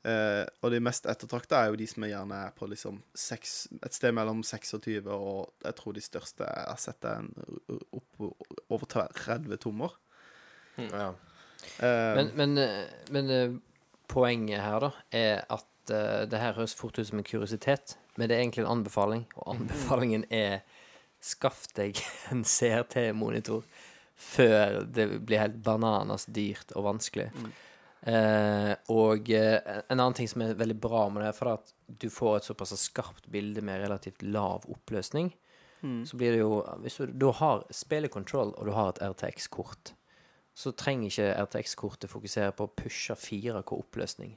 eh, 0.05 0.45
Og 0.63 0.71
de 0.75 0.81
mest 0.85 1.07
ettertrakta 1.09 1.63
er 1.65 1.73
jo 1.73 1.79
de 1.81 1.87
som 1.89 2.05
er 2.05 2.13
gjerne 2.13 2.41
er 2.47 2.55
på 2.55 2.69
liksom 2.71 2.99
6, 3.17 3.55
et 3.83 3.97
sted 3.97 4.13
mellom 4.15 4.43
26 4.45 5.09
og 5.09 5.55
jeg 5.65 5.75
tror 5.79 5.97
de 5.97 6.05
største 6.05 6.45
jeg 6.45 6.67
har 6.69 6.83
sett 6.83 7.09
er 7.09 7.23
en 7.23 7.31
opp 7.97 8.27
over 8.69 8.85
30 8.93 9.57
tommer. 9.65 9.97
Ja. 10.77 11.15
Eh, 11.81 12.13
Men, 12.21 12.31
men, 12.37 12.59
eh, 12.59 12.85
men 13.11 13.31
eh, 13.31 13.57
poenget 14.13 14.61
her, 14.61 14.81
da, 14.85 14.91
er 15.11 15.45
at 15.49 15.91
eh, 15.91 16.25
det 16.29 16.39
her 16.45 16.55
høres 16.61 16.77
fort 16.77 16.99
ut 17.01 17.09
som 17.09 17.19
en 17.19 17.25
kuriositet, 17.27 17.97
men 18.17 18.29
det 18.29 18.37
er 18.37 18.45
egentlig 18.45 18.67
en 18.67 18.75
anbefaling, 18.79 19.25
og 19.41 19.55
anbefalingen 19.57 20.27
er 20.31 20.61
skaff 21.25 21.67
deg 21.77 22.01
en 22.33 22.45
CRT-monitor 22.45 23.65
før 24.15 24.83
det 24.87 25.09
blir 25.27 25.43
helt 25.43 25.57
bananas 25.65 26.29
dyrt 26.31 26.73
og 26.79 26.87
vanskelig. 26.87 27.31
Eh, 28.05 28.73
og 28.93 29.31
eh, 29.33 29.57
en 29.89 29.97
annen 29.97 30.17
ting 30.17 30.29
som 30.31 30.45
er 30.45 30.59
veldig 30.59 30.77
bra 30.81 31.07
med 31.11 31.25
det, 31.25 31.33
er 31.33 31.55
at 31.55 31.73
du 31.87 32.07
får 32.13 32.39
et 32.39 32.49
såpass 32.51 32.77
skarpt 32.79 33.27
bilde 33.33 33.65
med 33.65 33.81
relativt 33.83 34.23
lav 34.23 34.69
oppløsning. 34.71 35.33
Så 36.09 36.17
blir 36.17 36.33
det 36.33 36.39
jo 36.41 36.63
Hvis 36.81 36.97
du 36.97 37.13
da 37.13 37.31
har 37.41 37.67
spillekontroll, 37.69 38.55
og 38.57 38.67
du 38.67 38.73
har 38.73 38.93
et 38.93 39.03
RTX-kort, 39.05 39.93
så 40.55 40.73
trenger 40.73 41.11
ikke 41.11 41.35
RTX-kortet 41.45 42.13
fokusere 42.13 42.55
på 42.57 42.65
å 42.65 42.73
pushe 42.79 43.17
4K 43.19 43.77
oppløsning. 43.77 44.37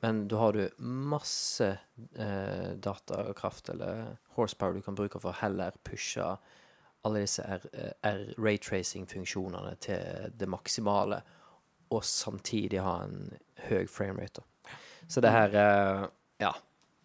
Men 0.00 0.22
da 0.30 0.38
har 0.38 0.54
du 0.54 0.62
masse 0.78 1.66
eh, 2.14 2.70
datakraft 2.78 3.68
eller 3.74 4.16
horsepower 4.38 4.74
du 4.78 4.82
kan 4.86 4.96
bruke 4.98 5.20
for 5.20 5.32
å 5.34 5.40
heller 5.42 5.74
pushe 5.86 6.24
alle 7.06 7.20
disse 7.22 7.42
R- 7.46 8.32
raytracing-funksjonene 8.38 9.76
til 9.84 10.32
det 10.38 10.48
maksimale, 10.50 11.20
og 11.94 12.02
samtidig 12.04 12.80
ha 12.84 12.96
en 13.06 13.30
høy 13.68 13.86
framerate. 13.88 14.42
Så 15.08 15.22
det 15.24 15.30
her 15.32 15.54
eh, 15.56 16.06
Ja. 16.42 16.52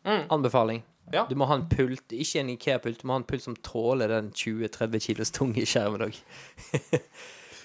Anbefaling. 0.04 0.82
Ja. 1.14 1.26
Du 1.30 1.36
må 1.40 1.46
ha 1.48 1.56
en 1.56 1.68
pult, 1.72 2.12
ikke 2.12 2.40
en 2.42 2.50
Ikea-pult, 2.52 3.02
du 3.02 3.08
må 3.08 3.14
ha 3.16 3.22
en 3.22 3.28
pult 3.28 3.44
som 3.46 3.56
tåler 3.64 4.12
den 4.12 4.32
20-30 4.36 5.00
kilos 5.06 5.32
tunge 5.36 5.64
skjermen 5.68 6.04
òg. 6.10 6.20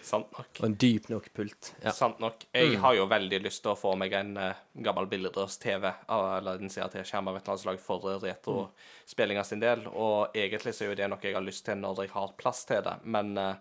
Sant 0.09 0.31
nok. 0.33 0.49
Og 0.61 0.67
en 0.69 0.77
dyp 0.81 1.09
nok 1.13 1.27
pult. 1.37 1.73
Ja. 1.85 1.93
Sant 1.93 2.21
nok. 2.23 2.47
Jeg 2.57 2.79
har 2.81 2.95
jo 2.97 3.05
veldig 3.11 3.41
lyst 3.45 3.63
til 3.65 3.73
å 3.75 3.79
få 3.79 3.93
meg 4.01 4.15
en 4.17 4.31
uh, 4.41 4.55
gammel 4.85 5.09
bildedørs-TV 5.11 5.85
eller 6.09 6.63
en 6.65 6.73
CRT-skjerm 6.73 7.29
av 7.29 7.37
et 7.37 7.43
eller 7.45 7.55
annet 7.55 7.65
slag 7.67 7.83
for 7.85 8.07
retrospillinga 8.23 9.45
sin 9.45 9.61
del, 9.63 9.85
og 9.93 10.35
egentlig 10.37 10.73
så 10.75 10.87
er 10.87 10.93
jo 10.95 10.99
det 11.03 11.11
noe 11.13 11.21
jeg 11.29 11.37
har 11.37 11.45
lyst 11.45 11.67
til 11.69 11.79
når 11.83 12.03
jeg 12.07 12.13
har 12.15 12.33
plass 12.41 12.65
til 12.69 12.83
det, 12.87 12.97
men 13.05 13.35
uh, 13.39 13.53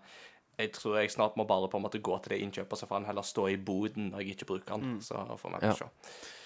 jeg 0.57 0.71
tror 0.73 0.95
jeg 1.01 1.11
snart 1.13 1.35
må 1.37 1.45
bare 1.45 1.67
på 1.69 1.77
en 1.77 1.83
måte 1.85 1.99
gå 2.01 2.15
til 2.23 2.33
det 2.33 2.39
innkjøpet, 2.47 2.79
så 2.79 2.87
får 2.89 3.01
han 3.01 3.09
heller 3.11 3.25
stå 3.27 3.43
i 3.53 3.57
boden 3.61 4.07
når 4.13 4.23
jeg 4.23 4.37
ikke 4.37 4.47
bruker 4.55 4.79
den. 4.81 4.95
Så 5.05 5.19
får 5.37 5.57
vi 5.59 5.67
Ja. 5.67 5.73
se. 5.77 5.89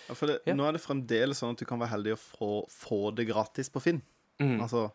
Ja, 0.09 0.15
for 0.17 0.27
det, 0.27 0.39
Nå 0.57 0.65
er 0.67 0.73
det 0.75 0.81
fremdeles 0.83 1.39
sånn 1.39 1.53
at 1.55 1.61
du 1.61 1.63
kan 1.69 1.79
være 1.79 1.93
heldig 1.93 2.17
å 2.17 2.19
få, 2.19 2.49
få 2.67 2.99
det 3.15 3.29
gratis 3.29 3.69
på 3.71 3.79
Finn. 3.79 4.01
Altså, 4.41 4.89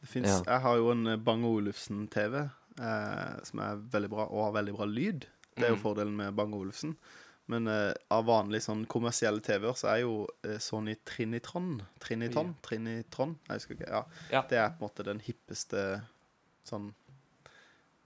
det 0.00 0.08
fins 0.08 0.30
Ja. 0.30 0.38
Jeg 0.54 0.60
har 0.64 0.76
jo 0.80 0.88
en 0.94 1.06
eh, 1.12 1.16
Bang 1.20 1.44
Olufsen-TV 1.44 2.46
som 2.76 3.58
er 3.64 3.80
veldig 3.92 4.10
bra, 4.12 4.24
og 4.30 4.44
har 4.46 4.52
veldig 4.62 4.74
bra 4.76 4.86
lyd. 4.86 5.26
Det 5.56 5.64
er 5.66 5.74
jo 5.74 5.80
fordelen 5.82 6.14
med 6.16 6.34
Bang 6.38 6.54
Olufsen. 6.54 6.94
Men 7.50 7.66
eh, 7.66 7.92
av 8.14 8.24
vanlige 8.28 8.62
sånn 8.68 8.84
kommersielle 8.86 9.40
TV-er 9.42 9.74
så 9.74 9.88
er 9.90 10.02
jo 10.04 10.12
eh, 10.46 10.58
Sony 10.62 10.94
Trinitron 11.04 11.80
Triniton? 11.98 12.52
Trinitron? 12.62 13.32
Jeg 13.48 13.58
husker 13.58 13.74
ikke. 13.74 13.88
Ja. 13.90 14.04
Ja. 14.30 14.42
Det 14.48 14.58
er 14.62 14.68
på 14.70 14.84
en 14.84 14.86
måte 14.86 15.06
den 15.08 15.20
hippeste 15.20 15.82
sånn 16.64 16.92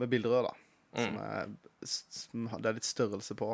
med 0.00 0.08
bilderør, 0.10 0.48
da. 0.48 0.54
Som 0.96 1.18
er, 1.20 1.50
s- 1.84 2.06
som 2.10 2.46
har- 2.48 2.60
det 2.64 2.70
er 2.70 2.78
litt 2.80 2.88
størrelse 2.88 3.34
på. 3.36 3.50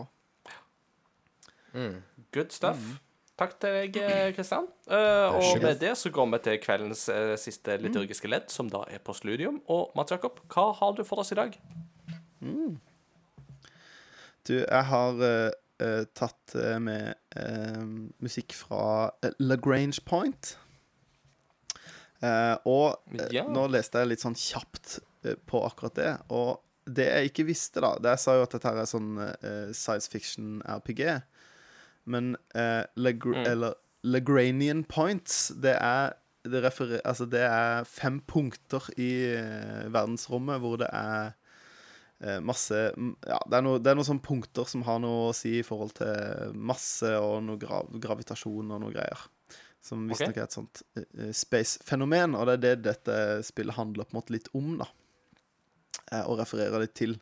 Good 2.33 2.53
stuff. 2.53 3.01
Takk 3.41 3.55
til 3.63 3.73
deg, 3.79 3.97
eh, 3.97 4.29
Kristian. 4.37 4.67
Eh, 4.93 5.37
og 5.41 5.63
med 5.65 5.79
det 5.81 5.95
så 5.97 6.11
går 6.13 6.29
vi 6.35 6.41
til 6.45 6.59
kveldens 6.61 7.07
eh, 7.13 7.35
siste 7.41 7.79
liturgiske 7.81 8.29
ledd, 8.29 8.51
som 8.53 8.69
da 8.73 8.83
er 8.93 9.01
postludium. 9.05 9.63
Og 9.73 9.95
Mats 9.97 10.13
Jakob, 10.13 10.43
hva 10.53 10.67
har 10.77 10.93
du 10.99 11.03
for 11.09 11.23
oss 11.25 11.33
i 11.33 11.39
dag? 11.41 11.57
Du, 14.49 14.55
jeg 14.57 14.85
har 14.91 15.21
eh, 15.25 15.51
eh, 15.85 16.03
tatt 16.17 16.55
eh, 16.57 16.79
med 16.83 17.13
uh, 17.37 17.83
musikk 18.25 18.55
fra 18.57 19.11
eh, 19.25 19.35
Lagrange 19.41 20.01
Point. 20.09 20.55
Uh, 22.21 22.57
og 22.69 23.15
eh, 23.17 23.29
Ja. 23.39 23.47
nå 23.49 23.67
leste 23.73 24.01
jeg 24.03 24.11
litt 24.11 24.25
sånn 24.25 24.37
kjapt 24.37 24.99
eh, 25.25 25.37
på 25.49 25.63
akkurat 25.65 25.97
det. 25.97 26.11
Og 26.37 26.59
det 26.91 27.07
jeg 27.07 27.31
ikke 27.31 27.45
visste, 27.53 27.81
da 27.85 27.93
Det 28.03 28.11
Jeg 28.17 28.21
sa 28.25 28.35
jo 28.37 28.45
at 28.45 28.55
dette 28.57 28.69
her 28.73 28.81
er 28.83 28.89
sånn 28.89 29.11
eh, 29.23 29.71
science 29.77 30.11
fiction 30.11 30.59
RPG. 30.69 31.05
Men 32.11 32.35
eh, 32.59 32.83
Lagr 33.01 33.37
eller 33.45 33.79
Lagranian 34.07 34.85
points, 34.89 35.51
det 35.61 35.77
er 35.77 36.17
det, 36.45 36.63
altså 37.05 37.27
det 37.29 37.43
er 37.45 37.85
fem 37.85 38.21
punkter 38.25 38.87
i 38.97 39.11
eh, 39.37 39.91
verdensrommet 39.93 40.63
hvor 40.63 40.79
det 40.81 40.89
er 40.89 41.35
eh, 42.25 42.39
masse 42.41 42.79
mm, 42.97 43.11
Ja, 43.29 43.41
det 43.45 43.59
er, 43.59 43.67
noe, 43.67 43.83
noen 43.83 44.09
sånne 44.09 44.25
punkter 44.25 44.69
som 44.71 44.87
har 44.87 45.03
noe 45.05 45.27
å 45.29 45.35
si 45.37 45.59
i 45.59 45.67
forhold 45.67 45.99
til 45.99 46.57
masse 46.57 47.13
og 47.19 47.43
noe 47.45 47.61
gra 47.61 47.83
gravitasjon 47.93 48.73
og 48.73 48.81
noe 48.87 48.95
greier. 48.95 49.27
Som 49.85 50.09
visstnok 50.09 50.35
okay. 50.35 50.43
er 50.43 50.49
et 50.49 50.57
sånt 50.57 50.83
eh, 51.01 51.31
space-fenomen, 51.37 52.37
og 52.37 52.49
det 52.49 52.57
er 52.57 52.65
det 52.65 52.75
dette 52.89 53.21
spillet 53.49 53.77
handler 53.77 54.09
på 54.09 54.15
en 54.15 54.21
måte 54.21 54.35
litt 54.37 54.51
om, 54.57 54.75
da. 54.81 54.89
Eh, 56.11 56.25
og 56.25 56.41
refererer 56.41 56.85
litt 56.85 56.97
til. 57.01 57.17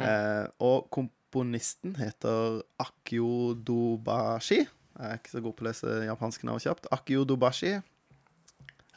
Eh, 0.00 0.44
og 0.64 0.88
komponisten 1.32 1.94
heter 1.96 2.60
Akio 2.82 3.54
Dobashi. 3.56 4.58
Jeg 4.98 5.08
er 5.08 5.16
ikke 5.16 5.30
så 5.32 5.40
god 5.40 5.54
på 5.56 5.64
å 5.64 5.68
lese 5.70 5.92
japanske 6.04 6.44
navn 6.44 6.60
kjapt. 6.60 6.86
Akio 6.92 7.22
Dobashi. 7.24 7.70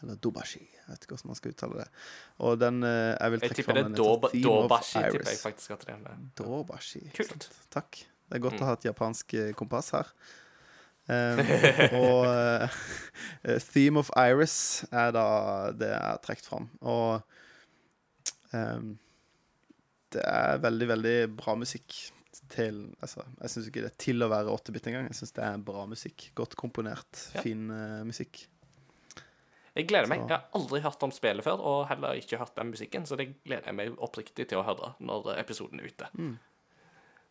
Eller 0.03 0.17
Dobashi. 0.19 0.59
Jeg 0.65 0.89
vet 0.91 1.05
ikke 1.07 1.15
hvordan 1.15 1.31
man 1.31 1.37
skal 1.39 1.53
uttale 1.55 1.77
det. 1.79 1.85
Og 2.43 2.57
den 2.59 2.81
eh, 2.83 3.13
jeg 3.15 3.31
vil 3.31 3.39
Jeg 3.39 3.49
trekke 3.49 3.55
tipper 3.61 3.71
fram 3.71 3.77
det 3.77 3.79
er 3.79 3.87
den 3.87 3.95
heter 3.95 4.03
Doba- 4.03 4.31
Theme 4.33 4.51
of 4.51 4.65
Dobashi. 4.67 5.03
tipper 5.05 5.29
jeg 5.31 5.39
faktisk 5.45 5.71
at 5.77 5.85
det 5.87 5.95
er. 5.95 6.17
Dobashi. 6.41 7.03
Kult. 7.15 7.47
Takk. 7.73 8.01
Det 8.25 8.35
er 8.35 8.43
godt 8.43 8.59
Mm. 8.59 8.65
å 8.65 8.67
ha 8.67 8.73
et 8.75 8.85
japansk 8.89 9.33
eh, 9.39 9.53
kompass 9.55 9.91
her. 9.95 10.11
Um, 11.07 11.39
og 12.01 12.25
eh, 12.27 13.59
Theme 13.71 13.99
of 14.03 14.09
Iris 14.17 14.83
er 14.91 15.11
da 15.15 15.25
det 15.71 15.87
jeg 15.93 16.01
har 16.03 16.19
trukket 16.25 16.45
fram. 16.51 16.67
Og 16.81 17.21
um, 18.51 18.91
det 20.11 20.23
er 20.27 20.59
veldig, 20.63 20.87
veldig 20.91 21.15
bra 21.39 21.55
musikk 21.55 22.11
til 22.49 22.95
Altså, 23.01 23.23
jeg 23.41 23.49
syns 23.53 23.67
ikke 23.69 23.81
det 23.85 23.91
er 23.91 23.97
til 24.05 24.25
å 24.25 24.29
være 24.31 24.51
8-bit 24.53 24.87
engang. 24.91 25.07
Jeg 25.11 25.19
syns 25.19 25.33
det 25.37 25.43
er 25.43 25.57
bra 25.65 25.85
musikk. 25.89 26.29
Godt 26.35 26.55
komponert, 26.59 27.23
Ja. 27.35 27.41
fin 27.45 27.69
uh, 27.71 28.03
musikk. 28.07 28.45
Jeg 29.75 29.87
gleder 29.89 30.07
meg. 30.07 30.21
Så- 30.21 30.27
Jeg 30.29 30.37
har 30.39 30.49
aldri 30.55 30.79
hørt 30.81 31.03
om 31.03 31.11
spillet 31.11 31.43
før, 31.43 31.59
og 31.59 31.87
heller 31.89 32.13
ikke 32.15 32.37
hørt 32.39 32.55
den 32.55 32.71
musikken, 32.71 33.05
så 33.05 33.17
det 33.17 33.43
gleder 33.43 33.65
jeg 33.65 33.75
meg 33.75 33.97
oppriktig 33.99 34.47
til 34.47 34.59
å 34.59 34.63
høre 34.63 34.93
når 35.03 35.37
episoden 35.39 35.79
er 35.81 35.89
ute. 35.91 36.07
Mm. 36.17 36.37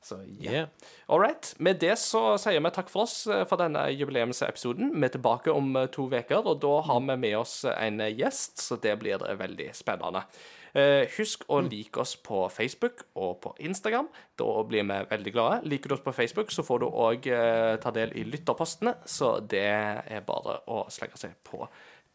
Så 0.05 0.19
ja. 0.39 0.51
Yeah. 0.53 0.66
All 1.09 1.19
right. 1.20 1.55
Med 1.59 1.78
det 1.81 1.95
så 1.97 2.36
sier 2.36 2.61
vi 2.61 2.70
takk 2.77 2.91
for 2.93 3.07
oss 3.07 3.27
eh, 3.27 3.47
for 3.49 3.57
denne 3.57 3.86
jubileumsepisoden. 3.97 4.91
Vi 5.01 5.07
er 5.09 5.15
tilbake 5.15 5.49
om 5.55 5.74
eh, 5.81 5.86
to 5.86 6.05
uker, 6.12 6.45
og 6.45 6.61
da 6.61 6.74
har 6.85 7.01
vi 7.01 7.16
med 7.16 7.39
oss 7.39 7.62
en 7.65 8.01
eh, 8.05 8.12
gjest, 8.12 8.59
så 8.61 8.77
det 8.77 8.99
blir 9.01 9.24
eh, 9.24 9.39
veldig 9.41 9.70
spennende. 9.73 10.27
Eh, 10.75 11.07
husk 11.15 11.45
å 11.55 11.61
like 11.63 12.01
oss 12.03 12.17
på 12.19 12.49
Facebook 12.51 13.05
og 13.15 13.37
på 13.45 13.53
Instagram. 13.63 14.09
Da 14.35 14.47
blir 14.67 14.83
vi 14.83 15.01
veldig 15.11 15.33
glade. 15.37 15.61
Liker 15.71 15.93
du 15.93 15.95
oss 15.95 16.03
på 16.03 16.15
Facebook, 16.17 16.51
så 16.51 16.65
får 16.67 16.83
du 16.83 16.87
òg 16.89 17.29
eh, 17.31 17.75
ta 17.83 17.93
del 17.95 18.15
i 18.19 18.25
lytterpostene, 18.27 18.97
så 19.07 19.37
det 19.39 19.69
er 19.71 20.25
bare 20.27 20.61
å 20.67 20.85
slenge 20.91 21.21
seg 21.21 21.37
på 21.47 21.63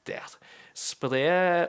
der. 0.10 0.36
Spre 0.76 1.24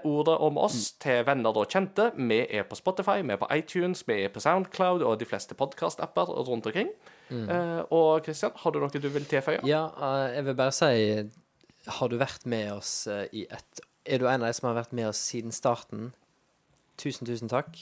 ordet 0.07 0.37
om 0.43 0.59
oss 0.63 0.93
til 1.03 1.23
venner 1.27 1.57
og 1.57 1.71
kjente. 1.71 2.11
Vi 2.17 2.41
er 2.47 2.67
på 2.67 2.79
Spotify, 2.79 3.21
vi 3.23 3.35
er 3.35 3.41
på 3.41 3.49
iTunes, 3.55 4.03
vi 4.07 4.25
er 4.25 4.35
på 4.35 4.43
Soundcloud 4.43 5.03
og 5.07 5.19
de 5.21 5.29
fleste 5.31 5.55
podkast-apper 5.59 6.31
rundt 6.49 6.67
omkring. 6.67 6.91
Eh, 7.31 7.83
og 7.95 8.25
Kristian, 8.27 8.55
har 8.59 8.75
du 8.75 8.81
noe 8.83 8.91
du 8.91 9.09
vil 9.15 9.27
tilføye? 9.31 9.63
Ja, 9.69 9.85
uh, 9.95 10.27
jeg 10.35 10.49
vil 10.49 10.57
bare 10.59 10.75
si 10.75 10.91
Har 11.87 12.11
du 12.11 12.17
vært 12.19 12.43
med 12.51 12.73
oss 12.75 13.07
uh, 13.07 13.23
i 13.31 13.45
et 13.47 13.83
Er 14.03 14.19
du 14.19 14.27
en 14.27 14.43
av 14.43 14.49
de 14.49 14.57
som 14.57 14.67
har 14.67 14.81
vært 14.81 14.97
med 14.97 15.07
oss 15.13 15.21
siden 15.31 15.55
starten? 15.55 16.11
Tusen, 17.01 17.27
tusen 17.29 17.49
takk. 17.51 17.79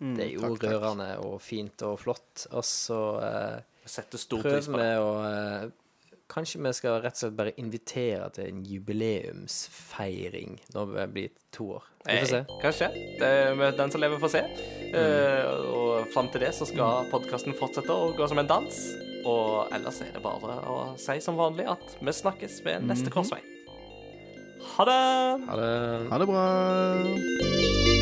det 0.00 0.24
er 0.24 0.32
jo 0.34 0.40
takk, 0.42 0.64
takk. 0.64 1.24
og 1.24 1.36
fint 1.44 1.82
og 1.86 1.98
flott. 2.02 2.46
Og 2.50 2.64
så 2.66 3.00
eh, 3.26 3.60
prøver 4.40 4.72
vi 4.74 4.90
å 4.98 5.12
eh, 5.28 5.70
Kanskje 6.30 6.60
vi 6.62 6.70
skal 6.78 7.00
rett 7.02 7.16
og 7.16 7.22
slett 7.24 7.34
bare 7.34 7.52
invitere 7.58 8.28
til 8.36 8.46
en 8.52 8.60
jubileumsfeiring 8.62 10.60
når 10.76 10.92
vi 10.92 11.06
blir 11.16 11.32
to 11.50 11.72
år. 11.80 11.88
Vi 12.06 12.18
får 12.20 12.30
se. 12.30 12.38
Eh, 12.44 12.60
Kanskje. 12.62 12.88
Det 13.18 13.30
er 13.66 13.76
den 13.80 13.90
som 13.90 14.00
lever, 14.00 14.20
får 14.22 14.34
se. 14.36 14.42
Eh, 14.94 15.50
og 15.74 16.12
fram 16.14 16.30
til 16.30 16.44
det 16.46 16.52
så 16.54 16.68
skal 16.70 17.10
podkasten 17.10 17.56
fortsette 17.58 17.90
å 17.90 18.12
gå 18.14 18.30
som 18.30 18.38
en 18.38 18.50
dans. 18.50 18.82
Og 19.26 19.74
ellers 19.74 20.00
er 20.06 20.14
det 20.14 20.22
bare 20.24 20.60
å 20.70 20.78
si 21.02 21.18
som 21.24 21.38
vanlig 21.40 21.66
at 21.68 21.98
vi 21.98 22.14
snakkes 22.22 22.62
ved 22.64 22.86
neste 22.86 23.10
korsvei. 23.12 23.42
Ha 24.76 24.86
det! 24.86 25.00
Ha 25.50 25.58
det. 25.60 25.72
Ha 26.12 26.22
det 26.22 26.30
bra. 26.30 27.99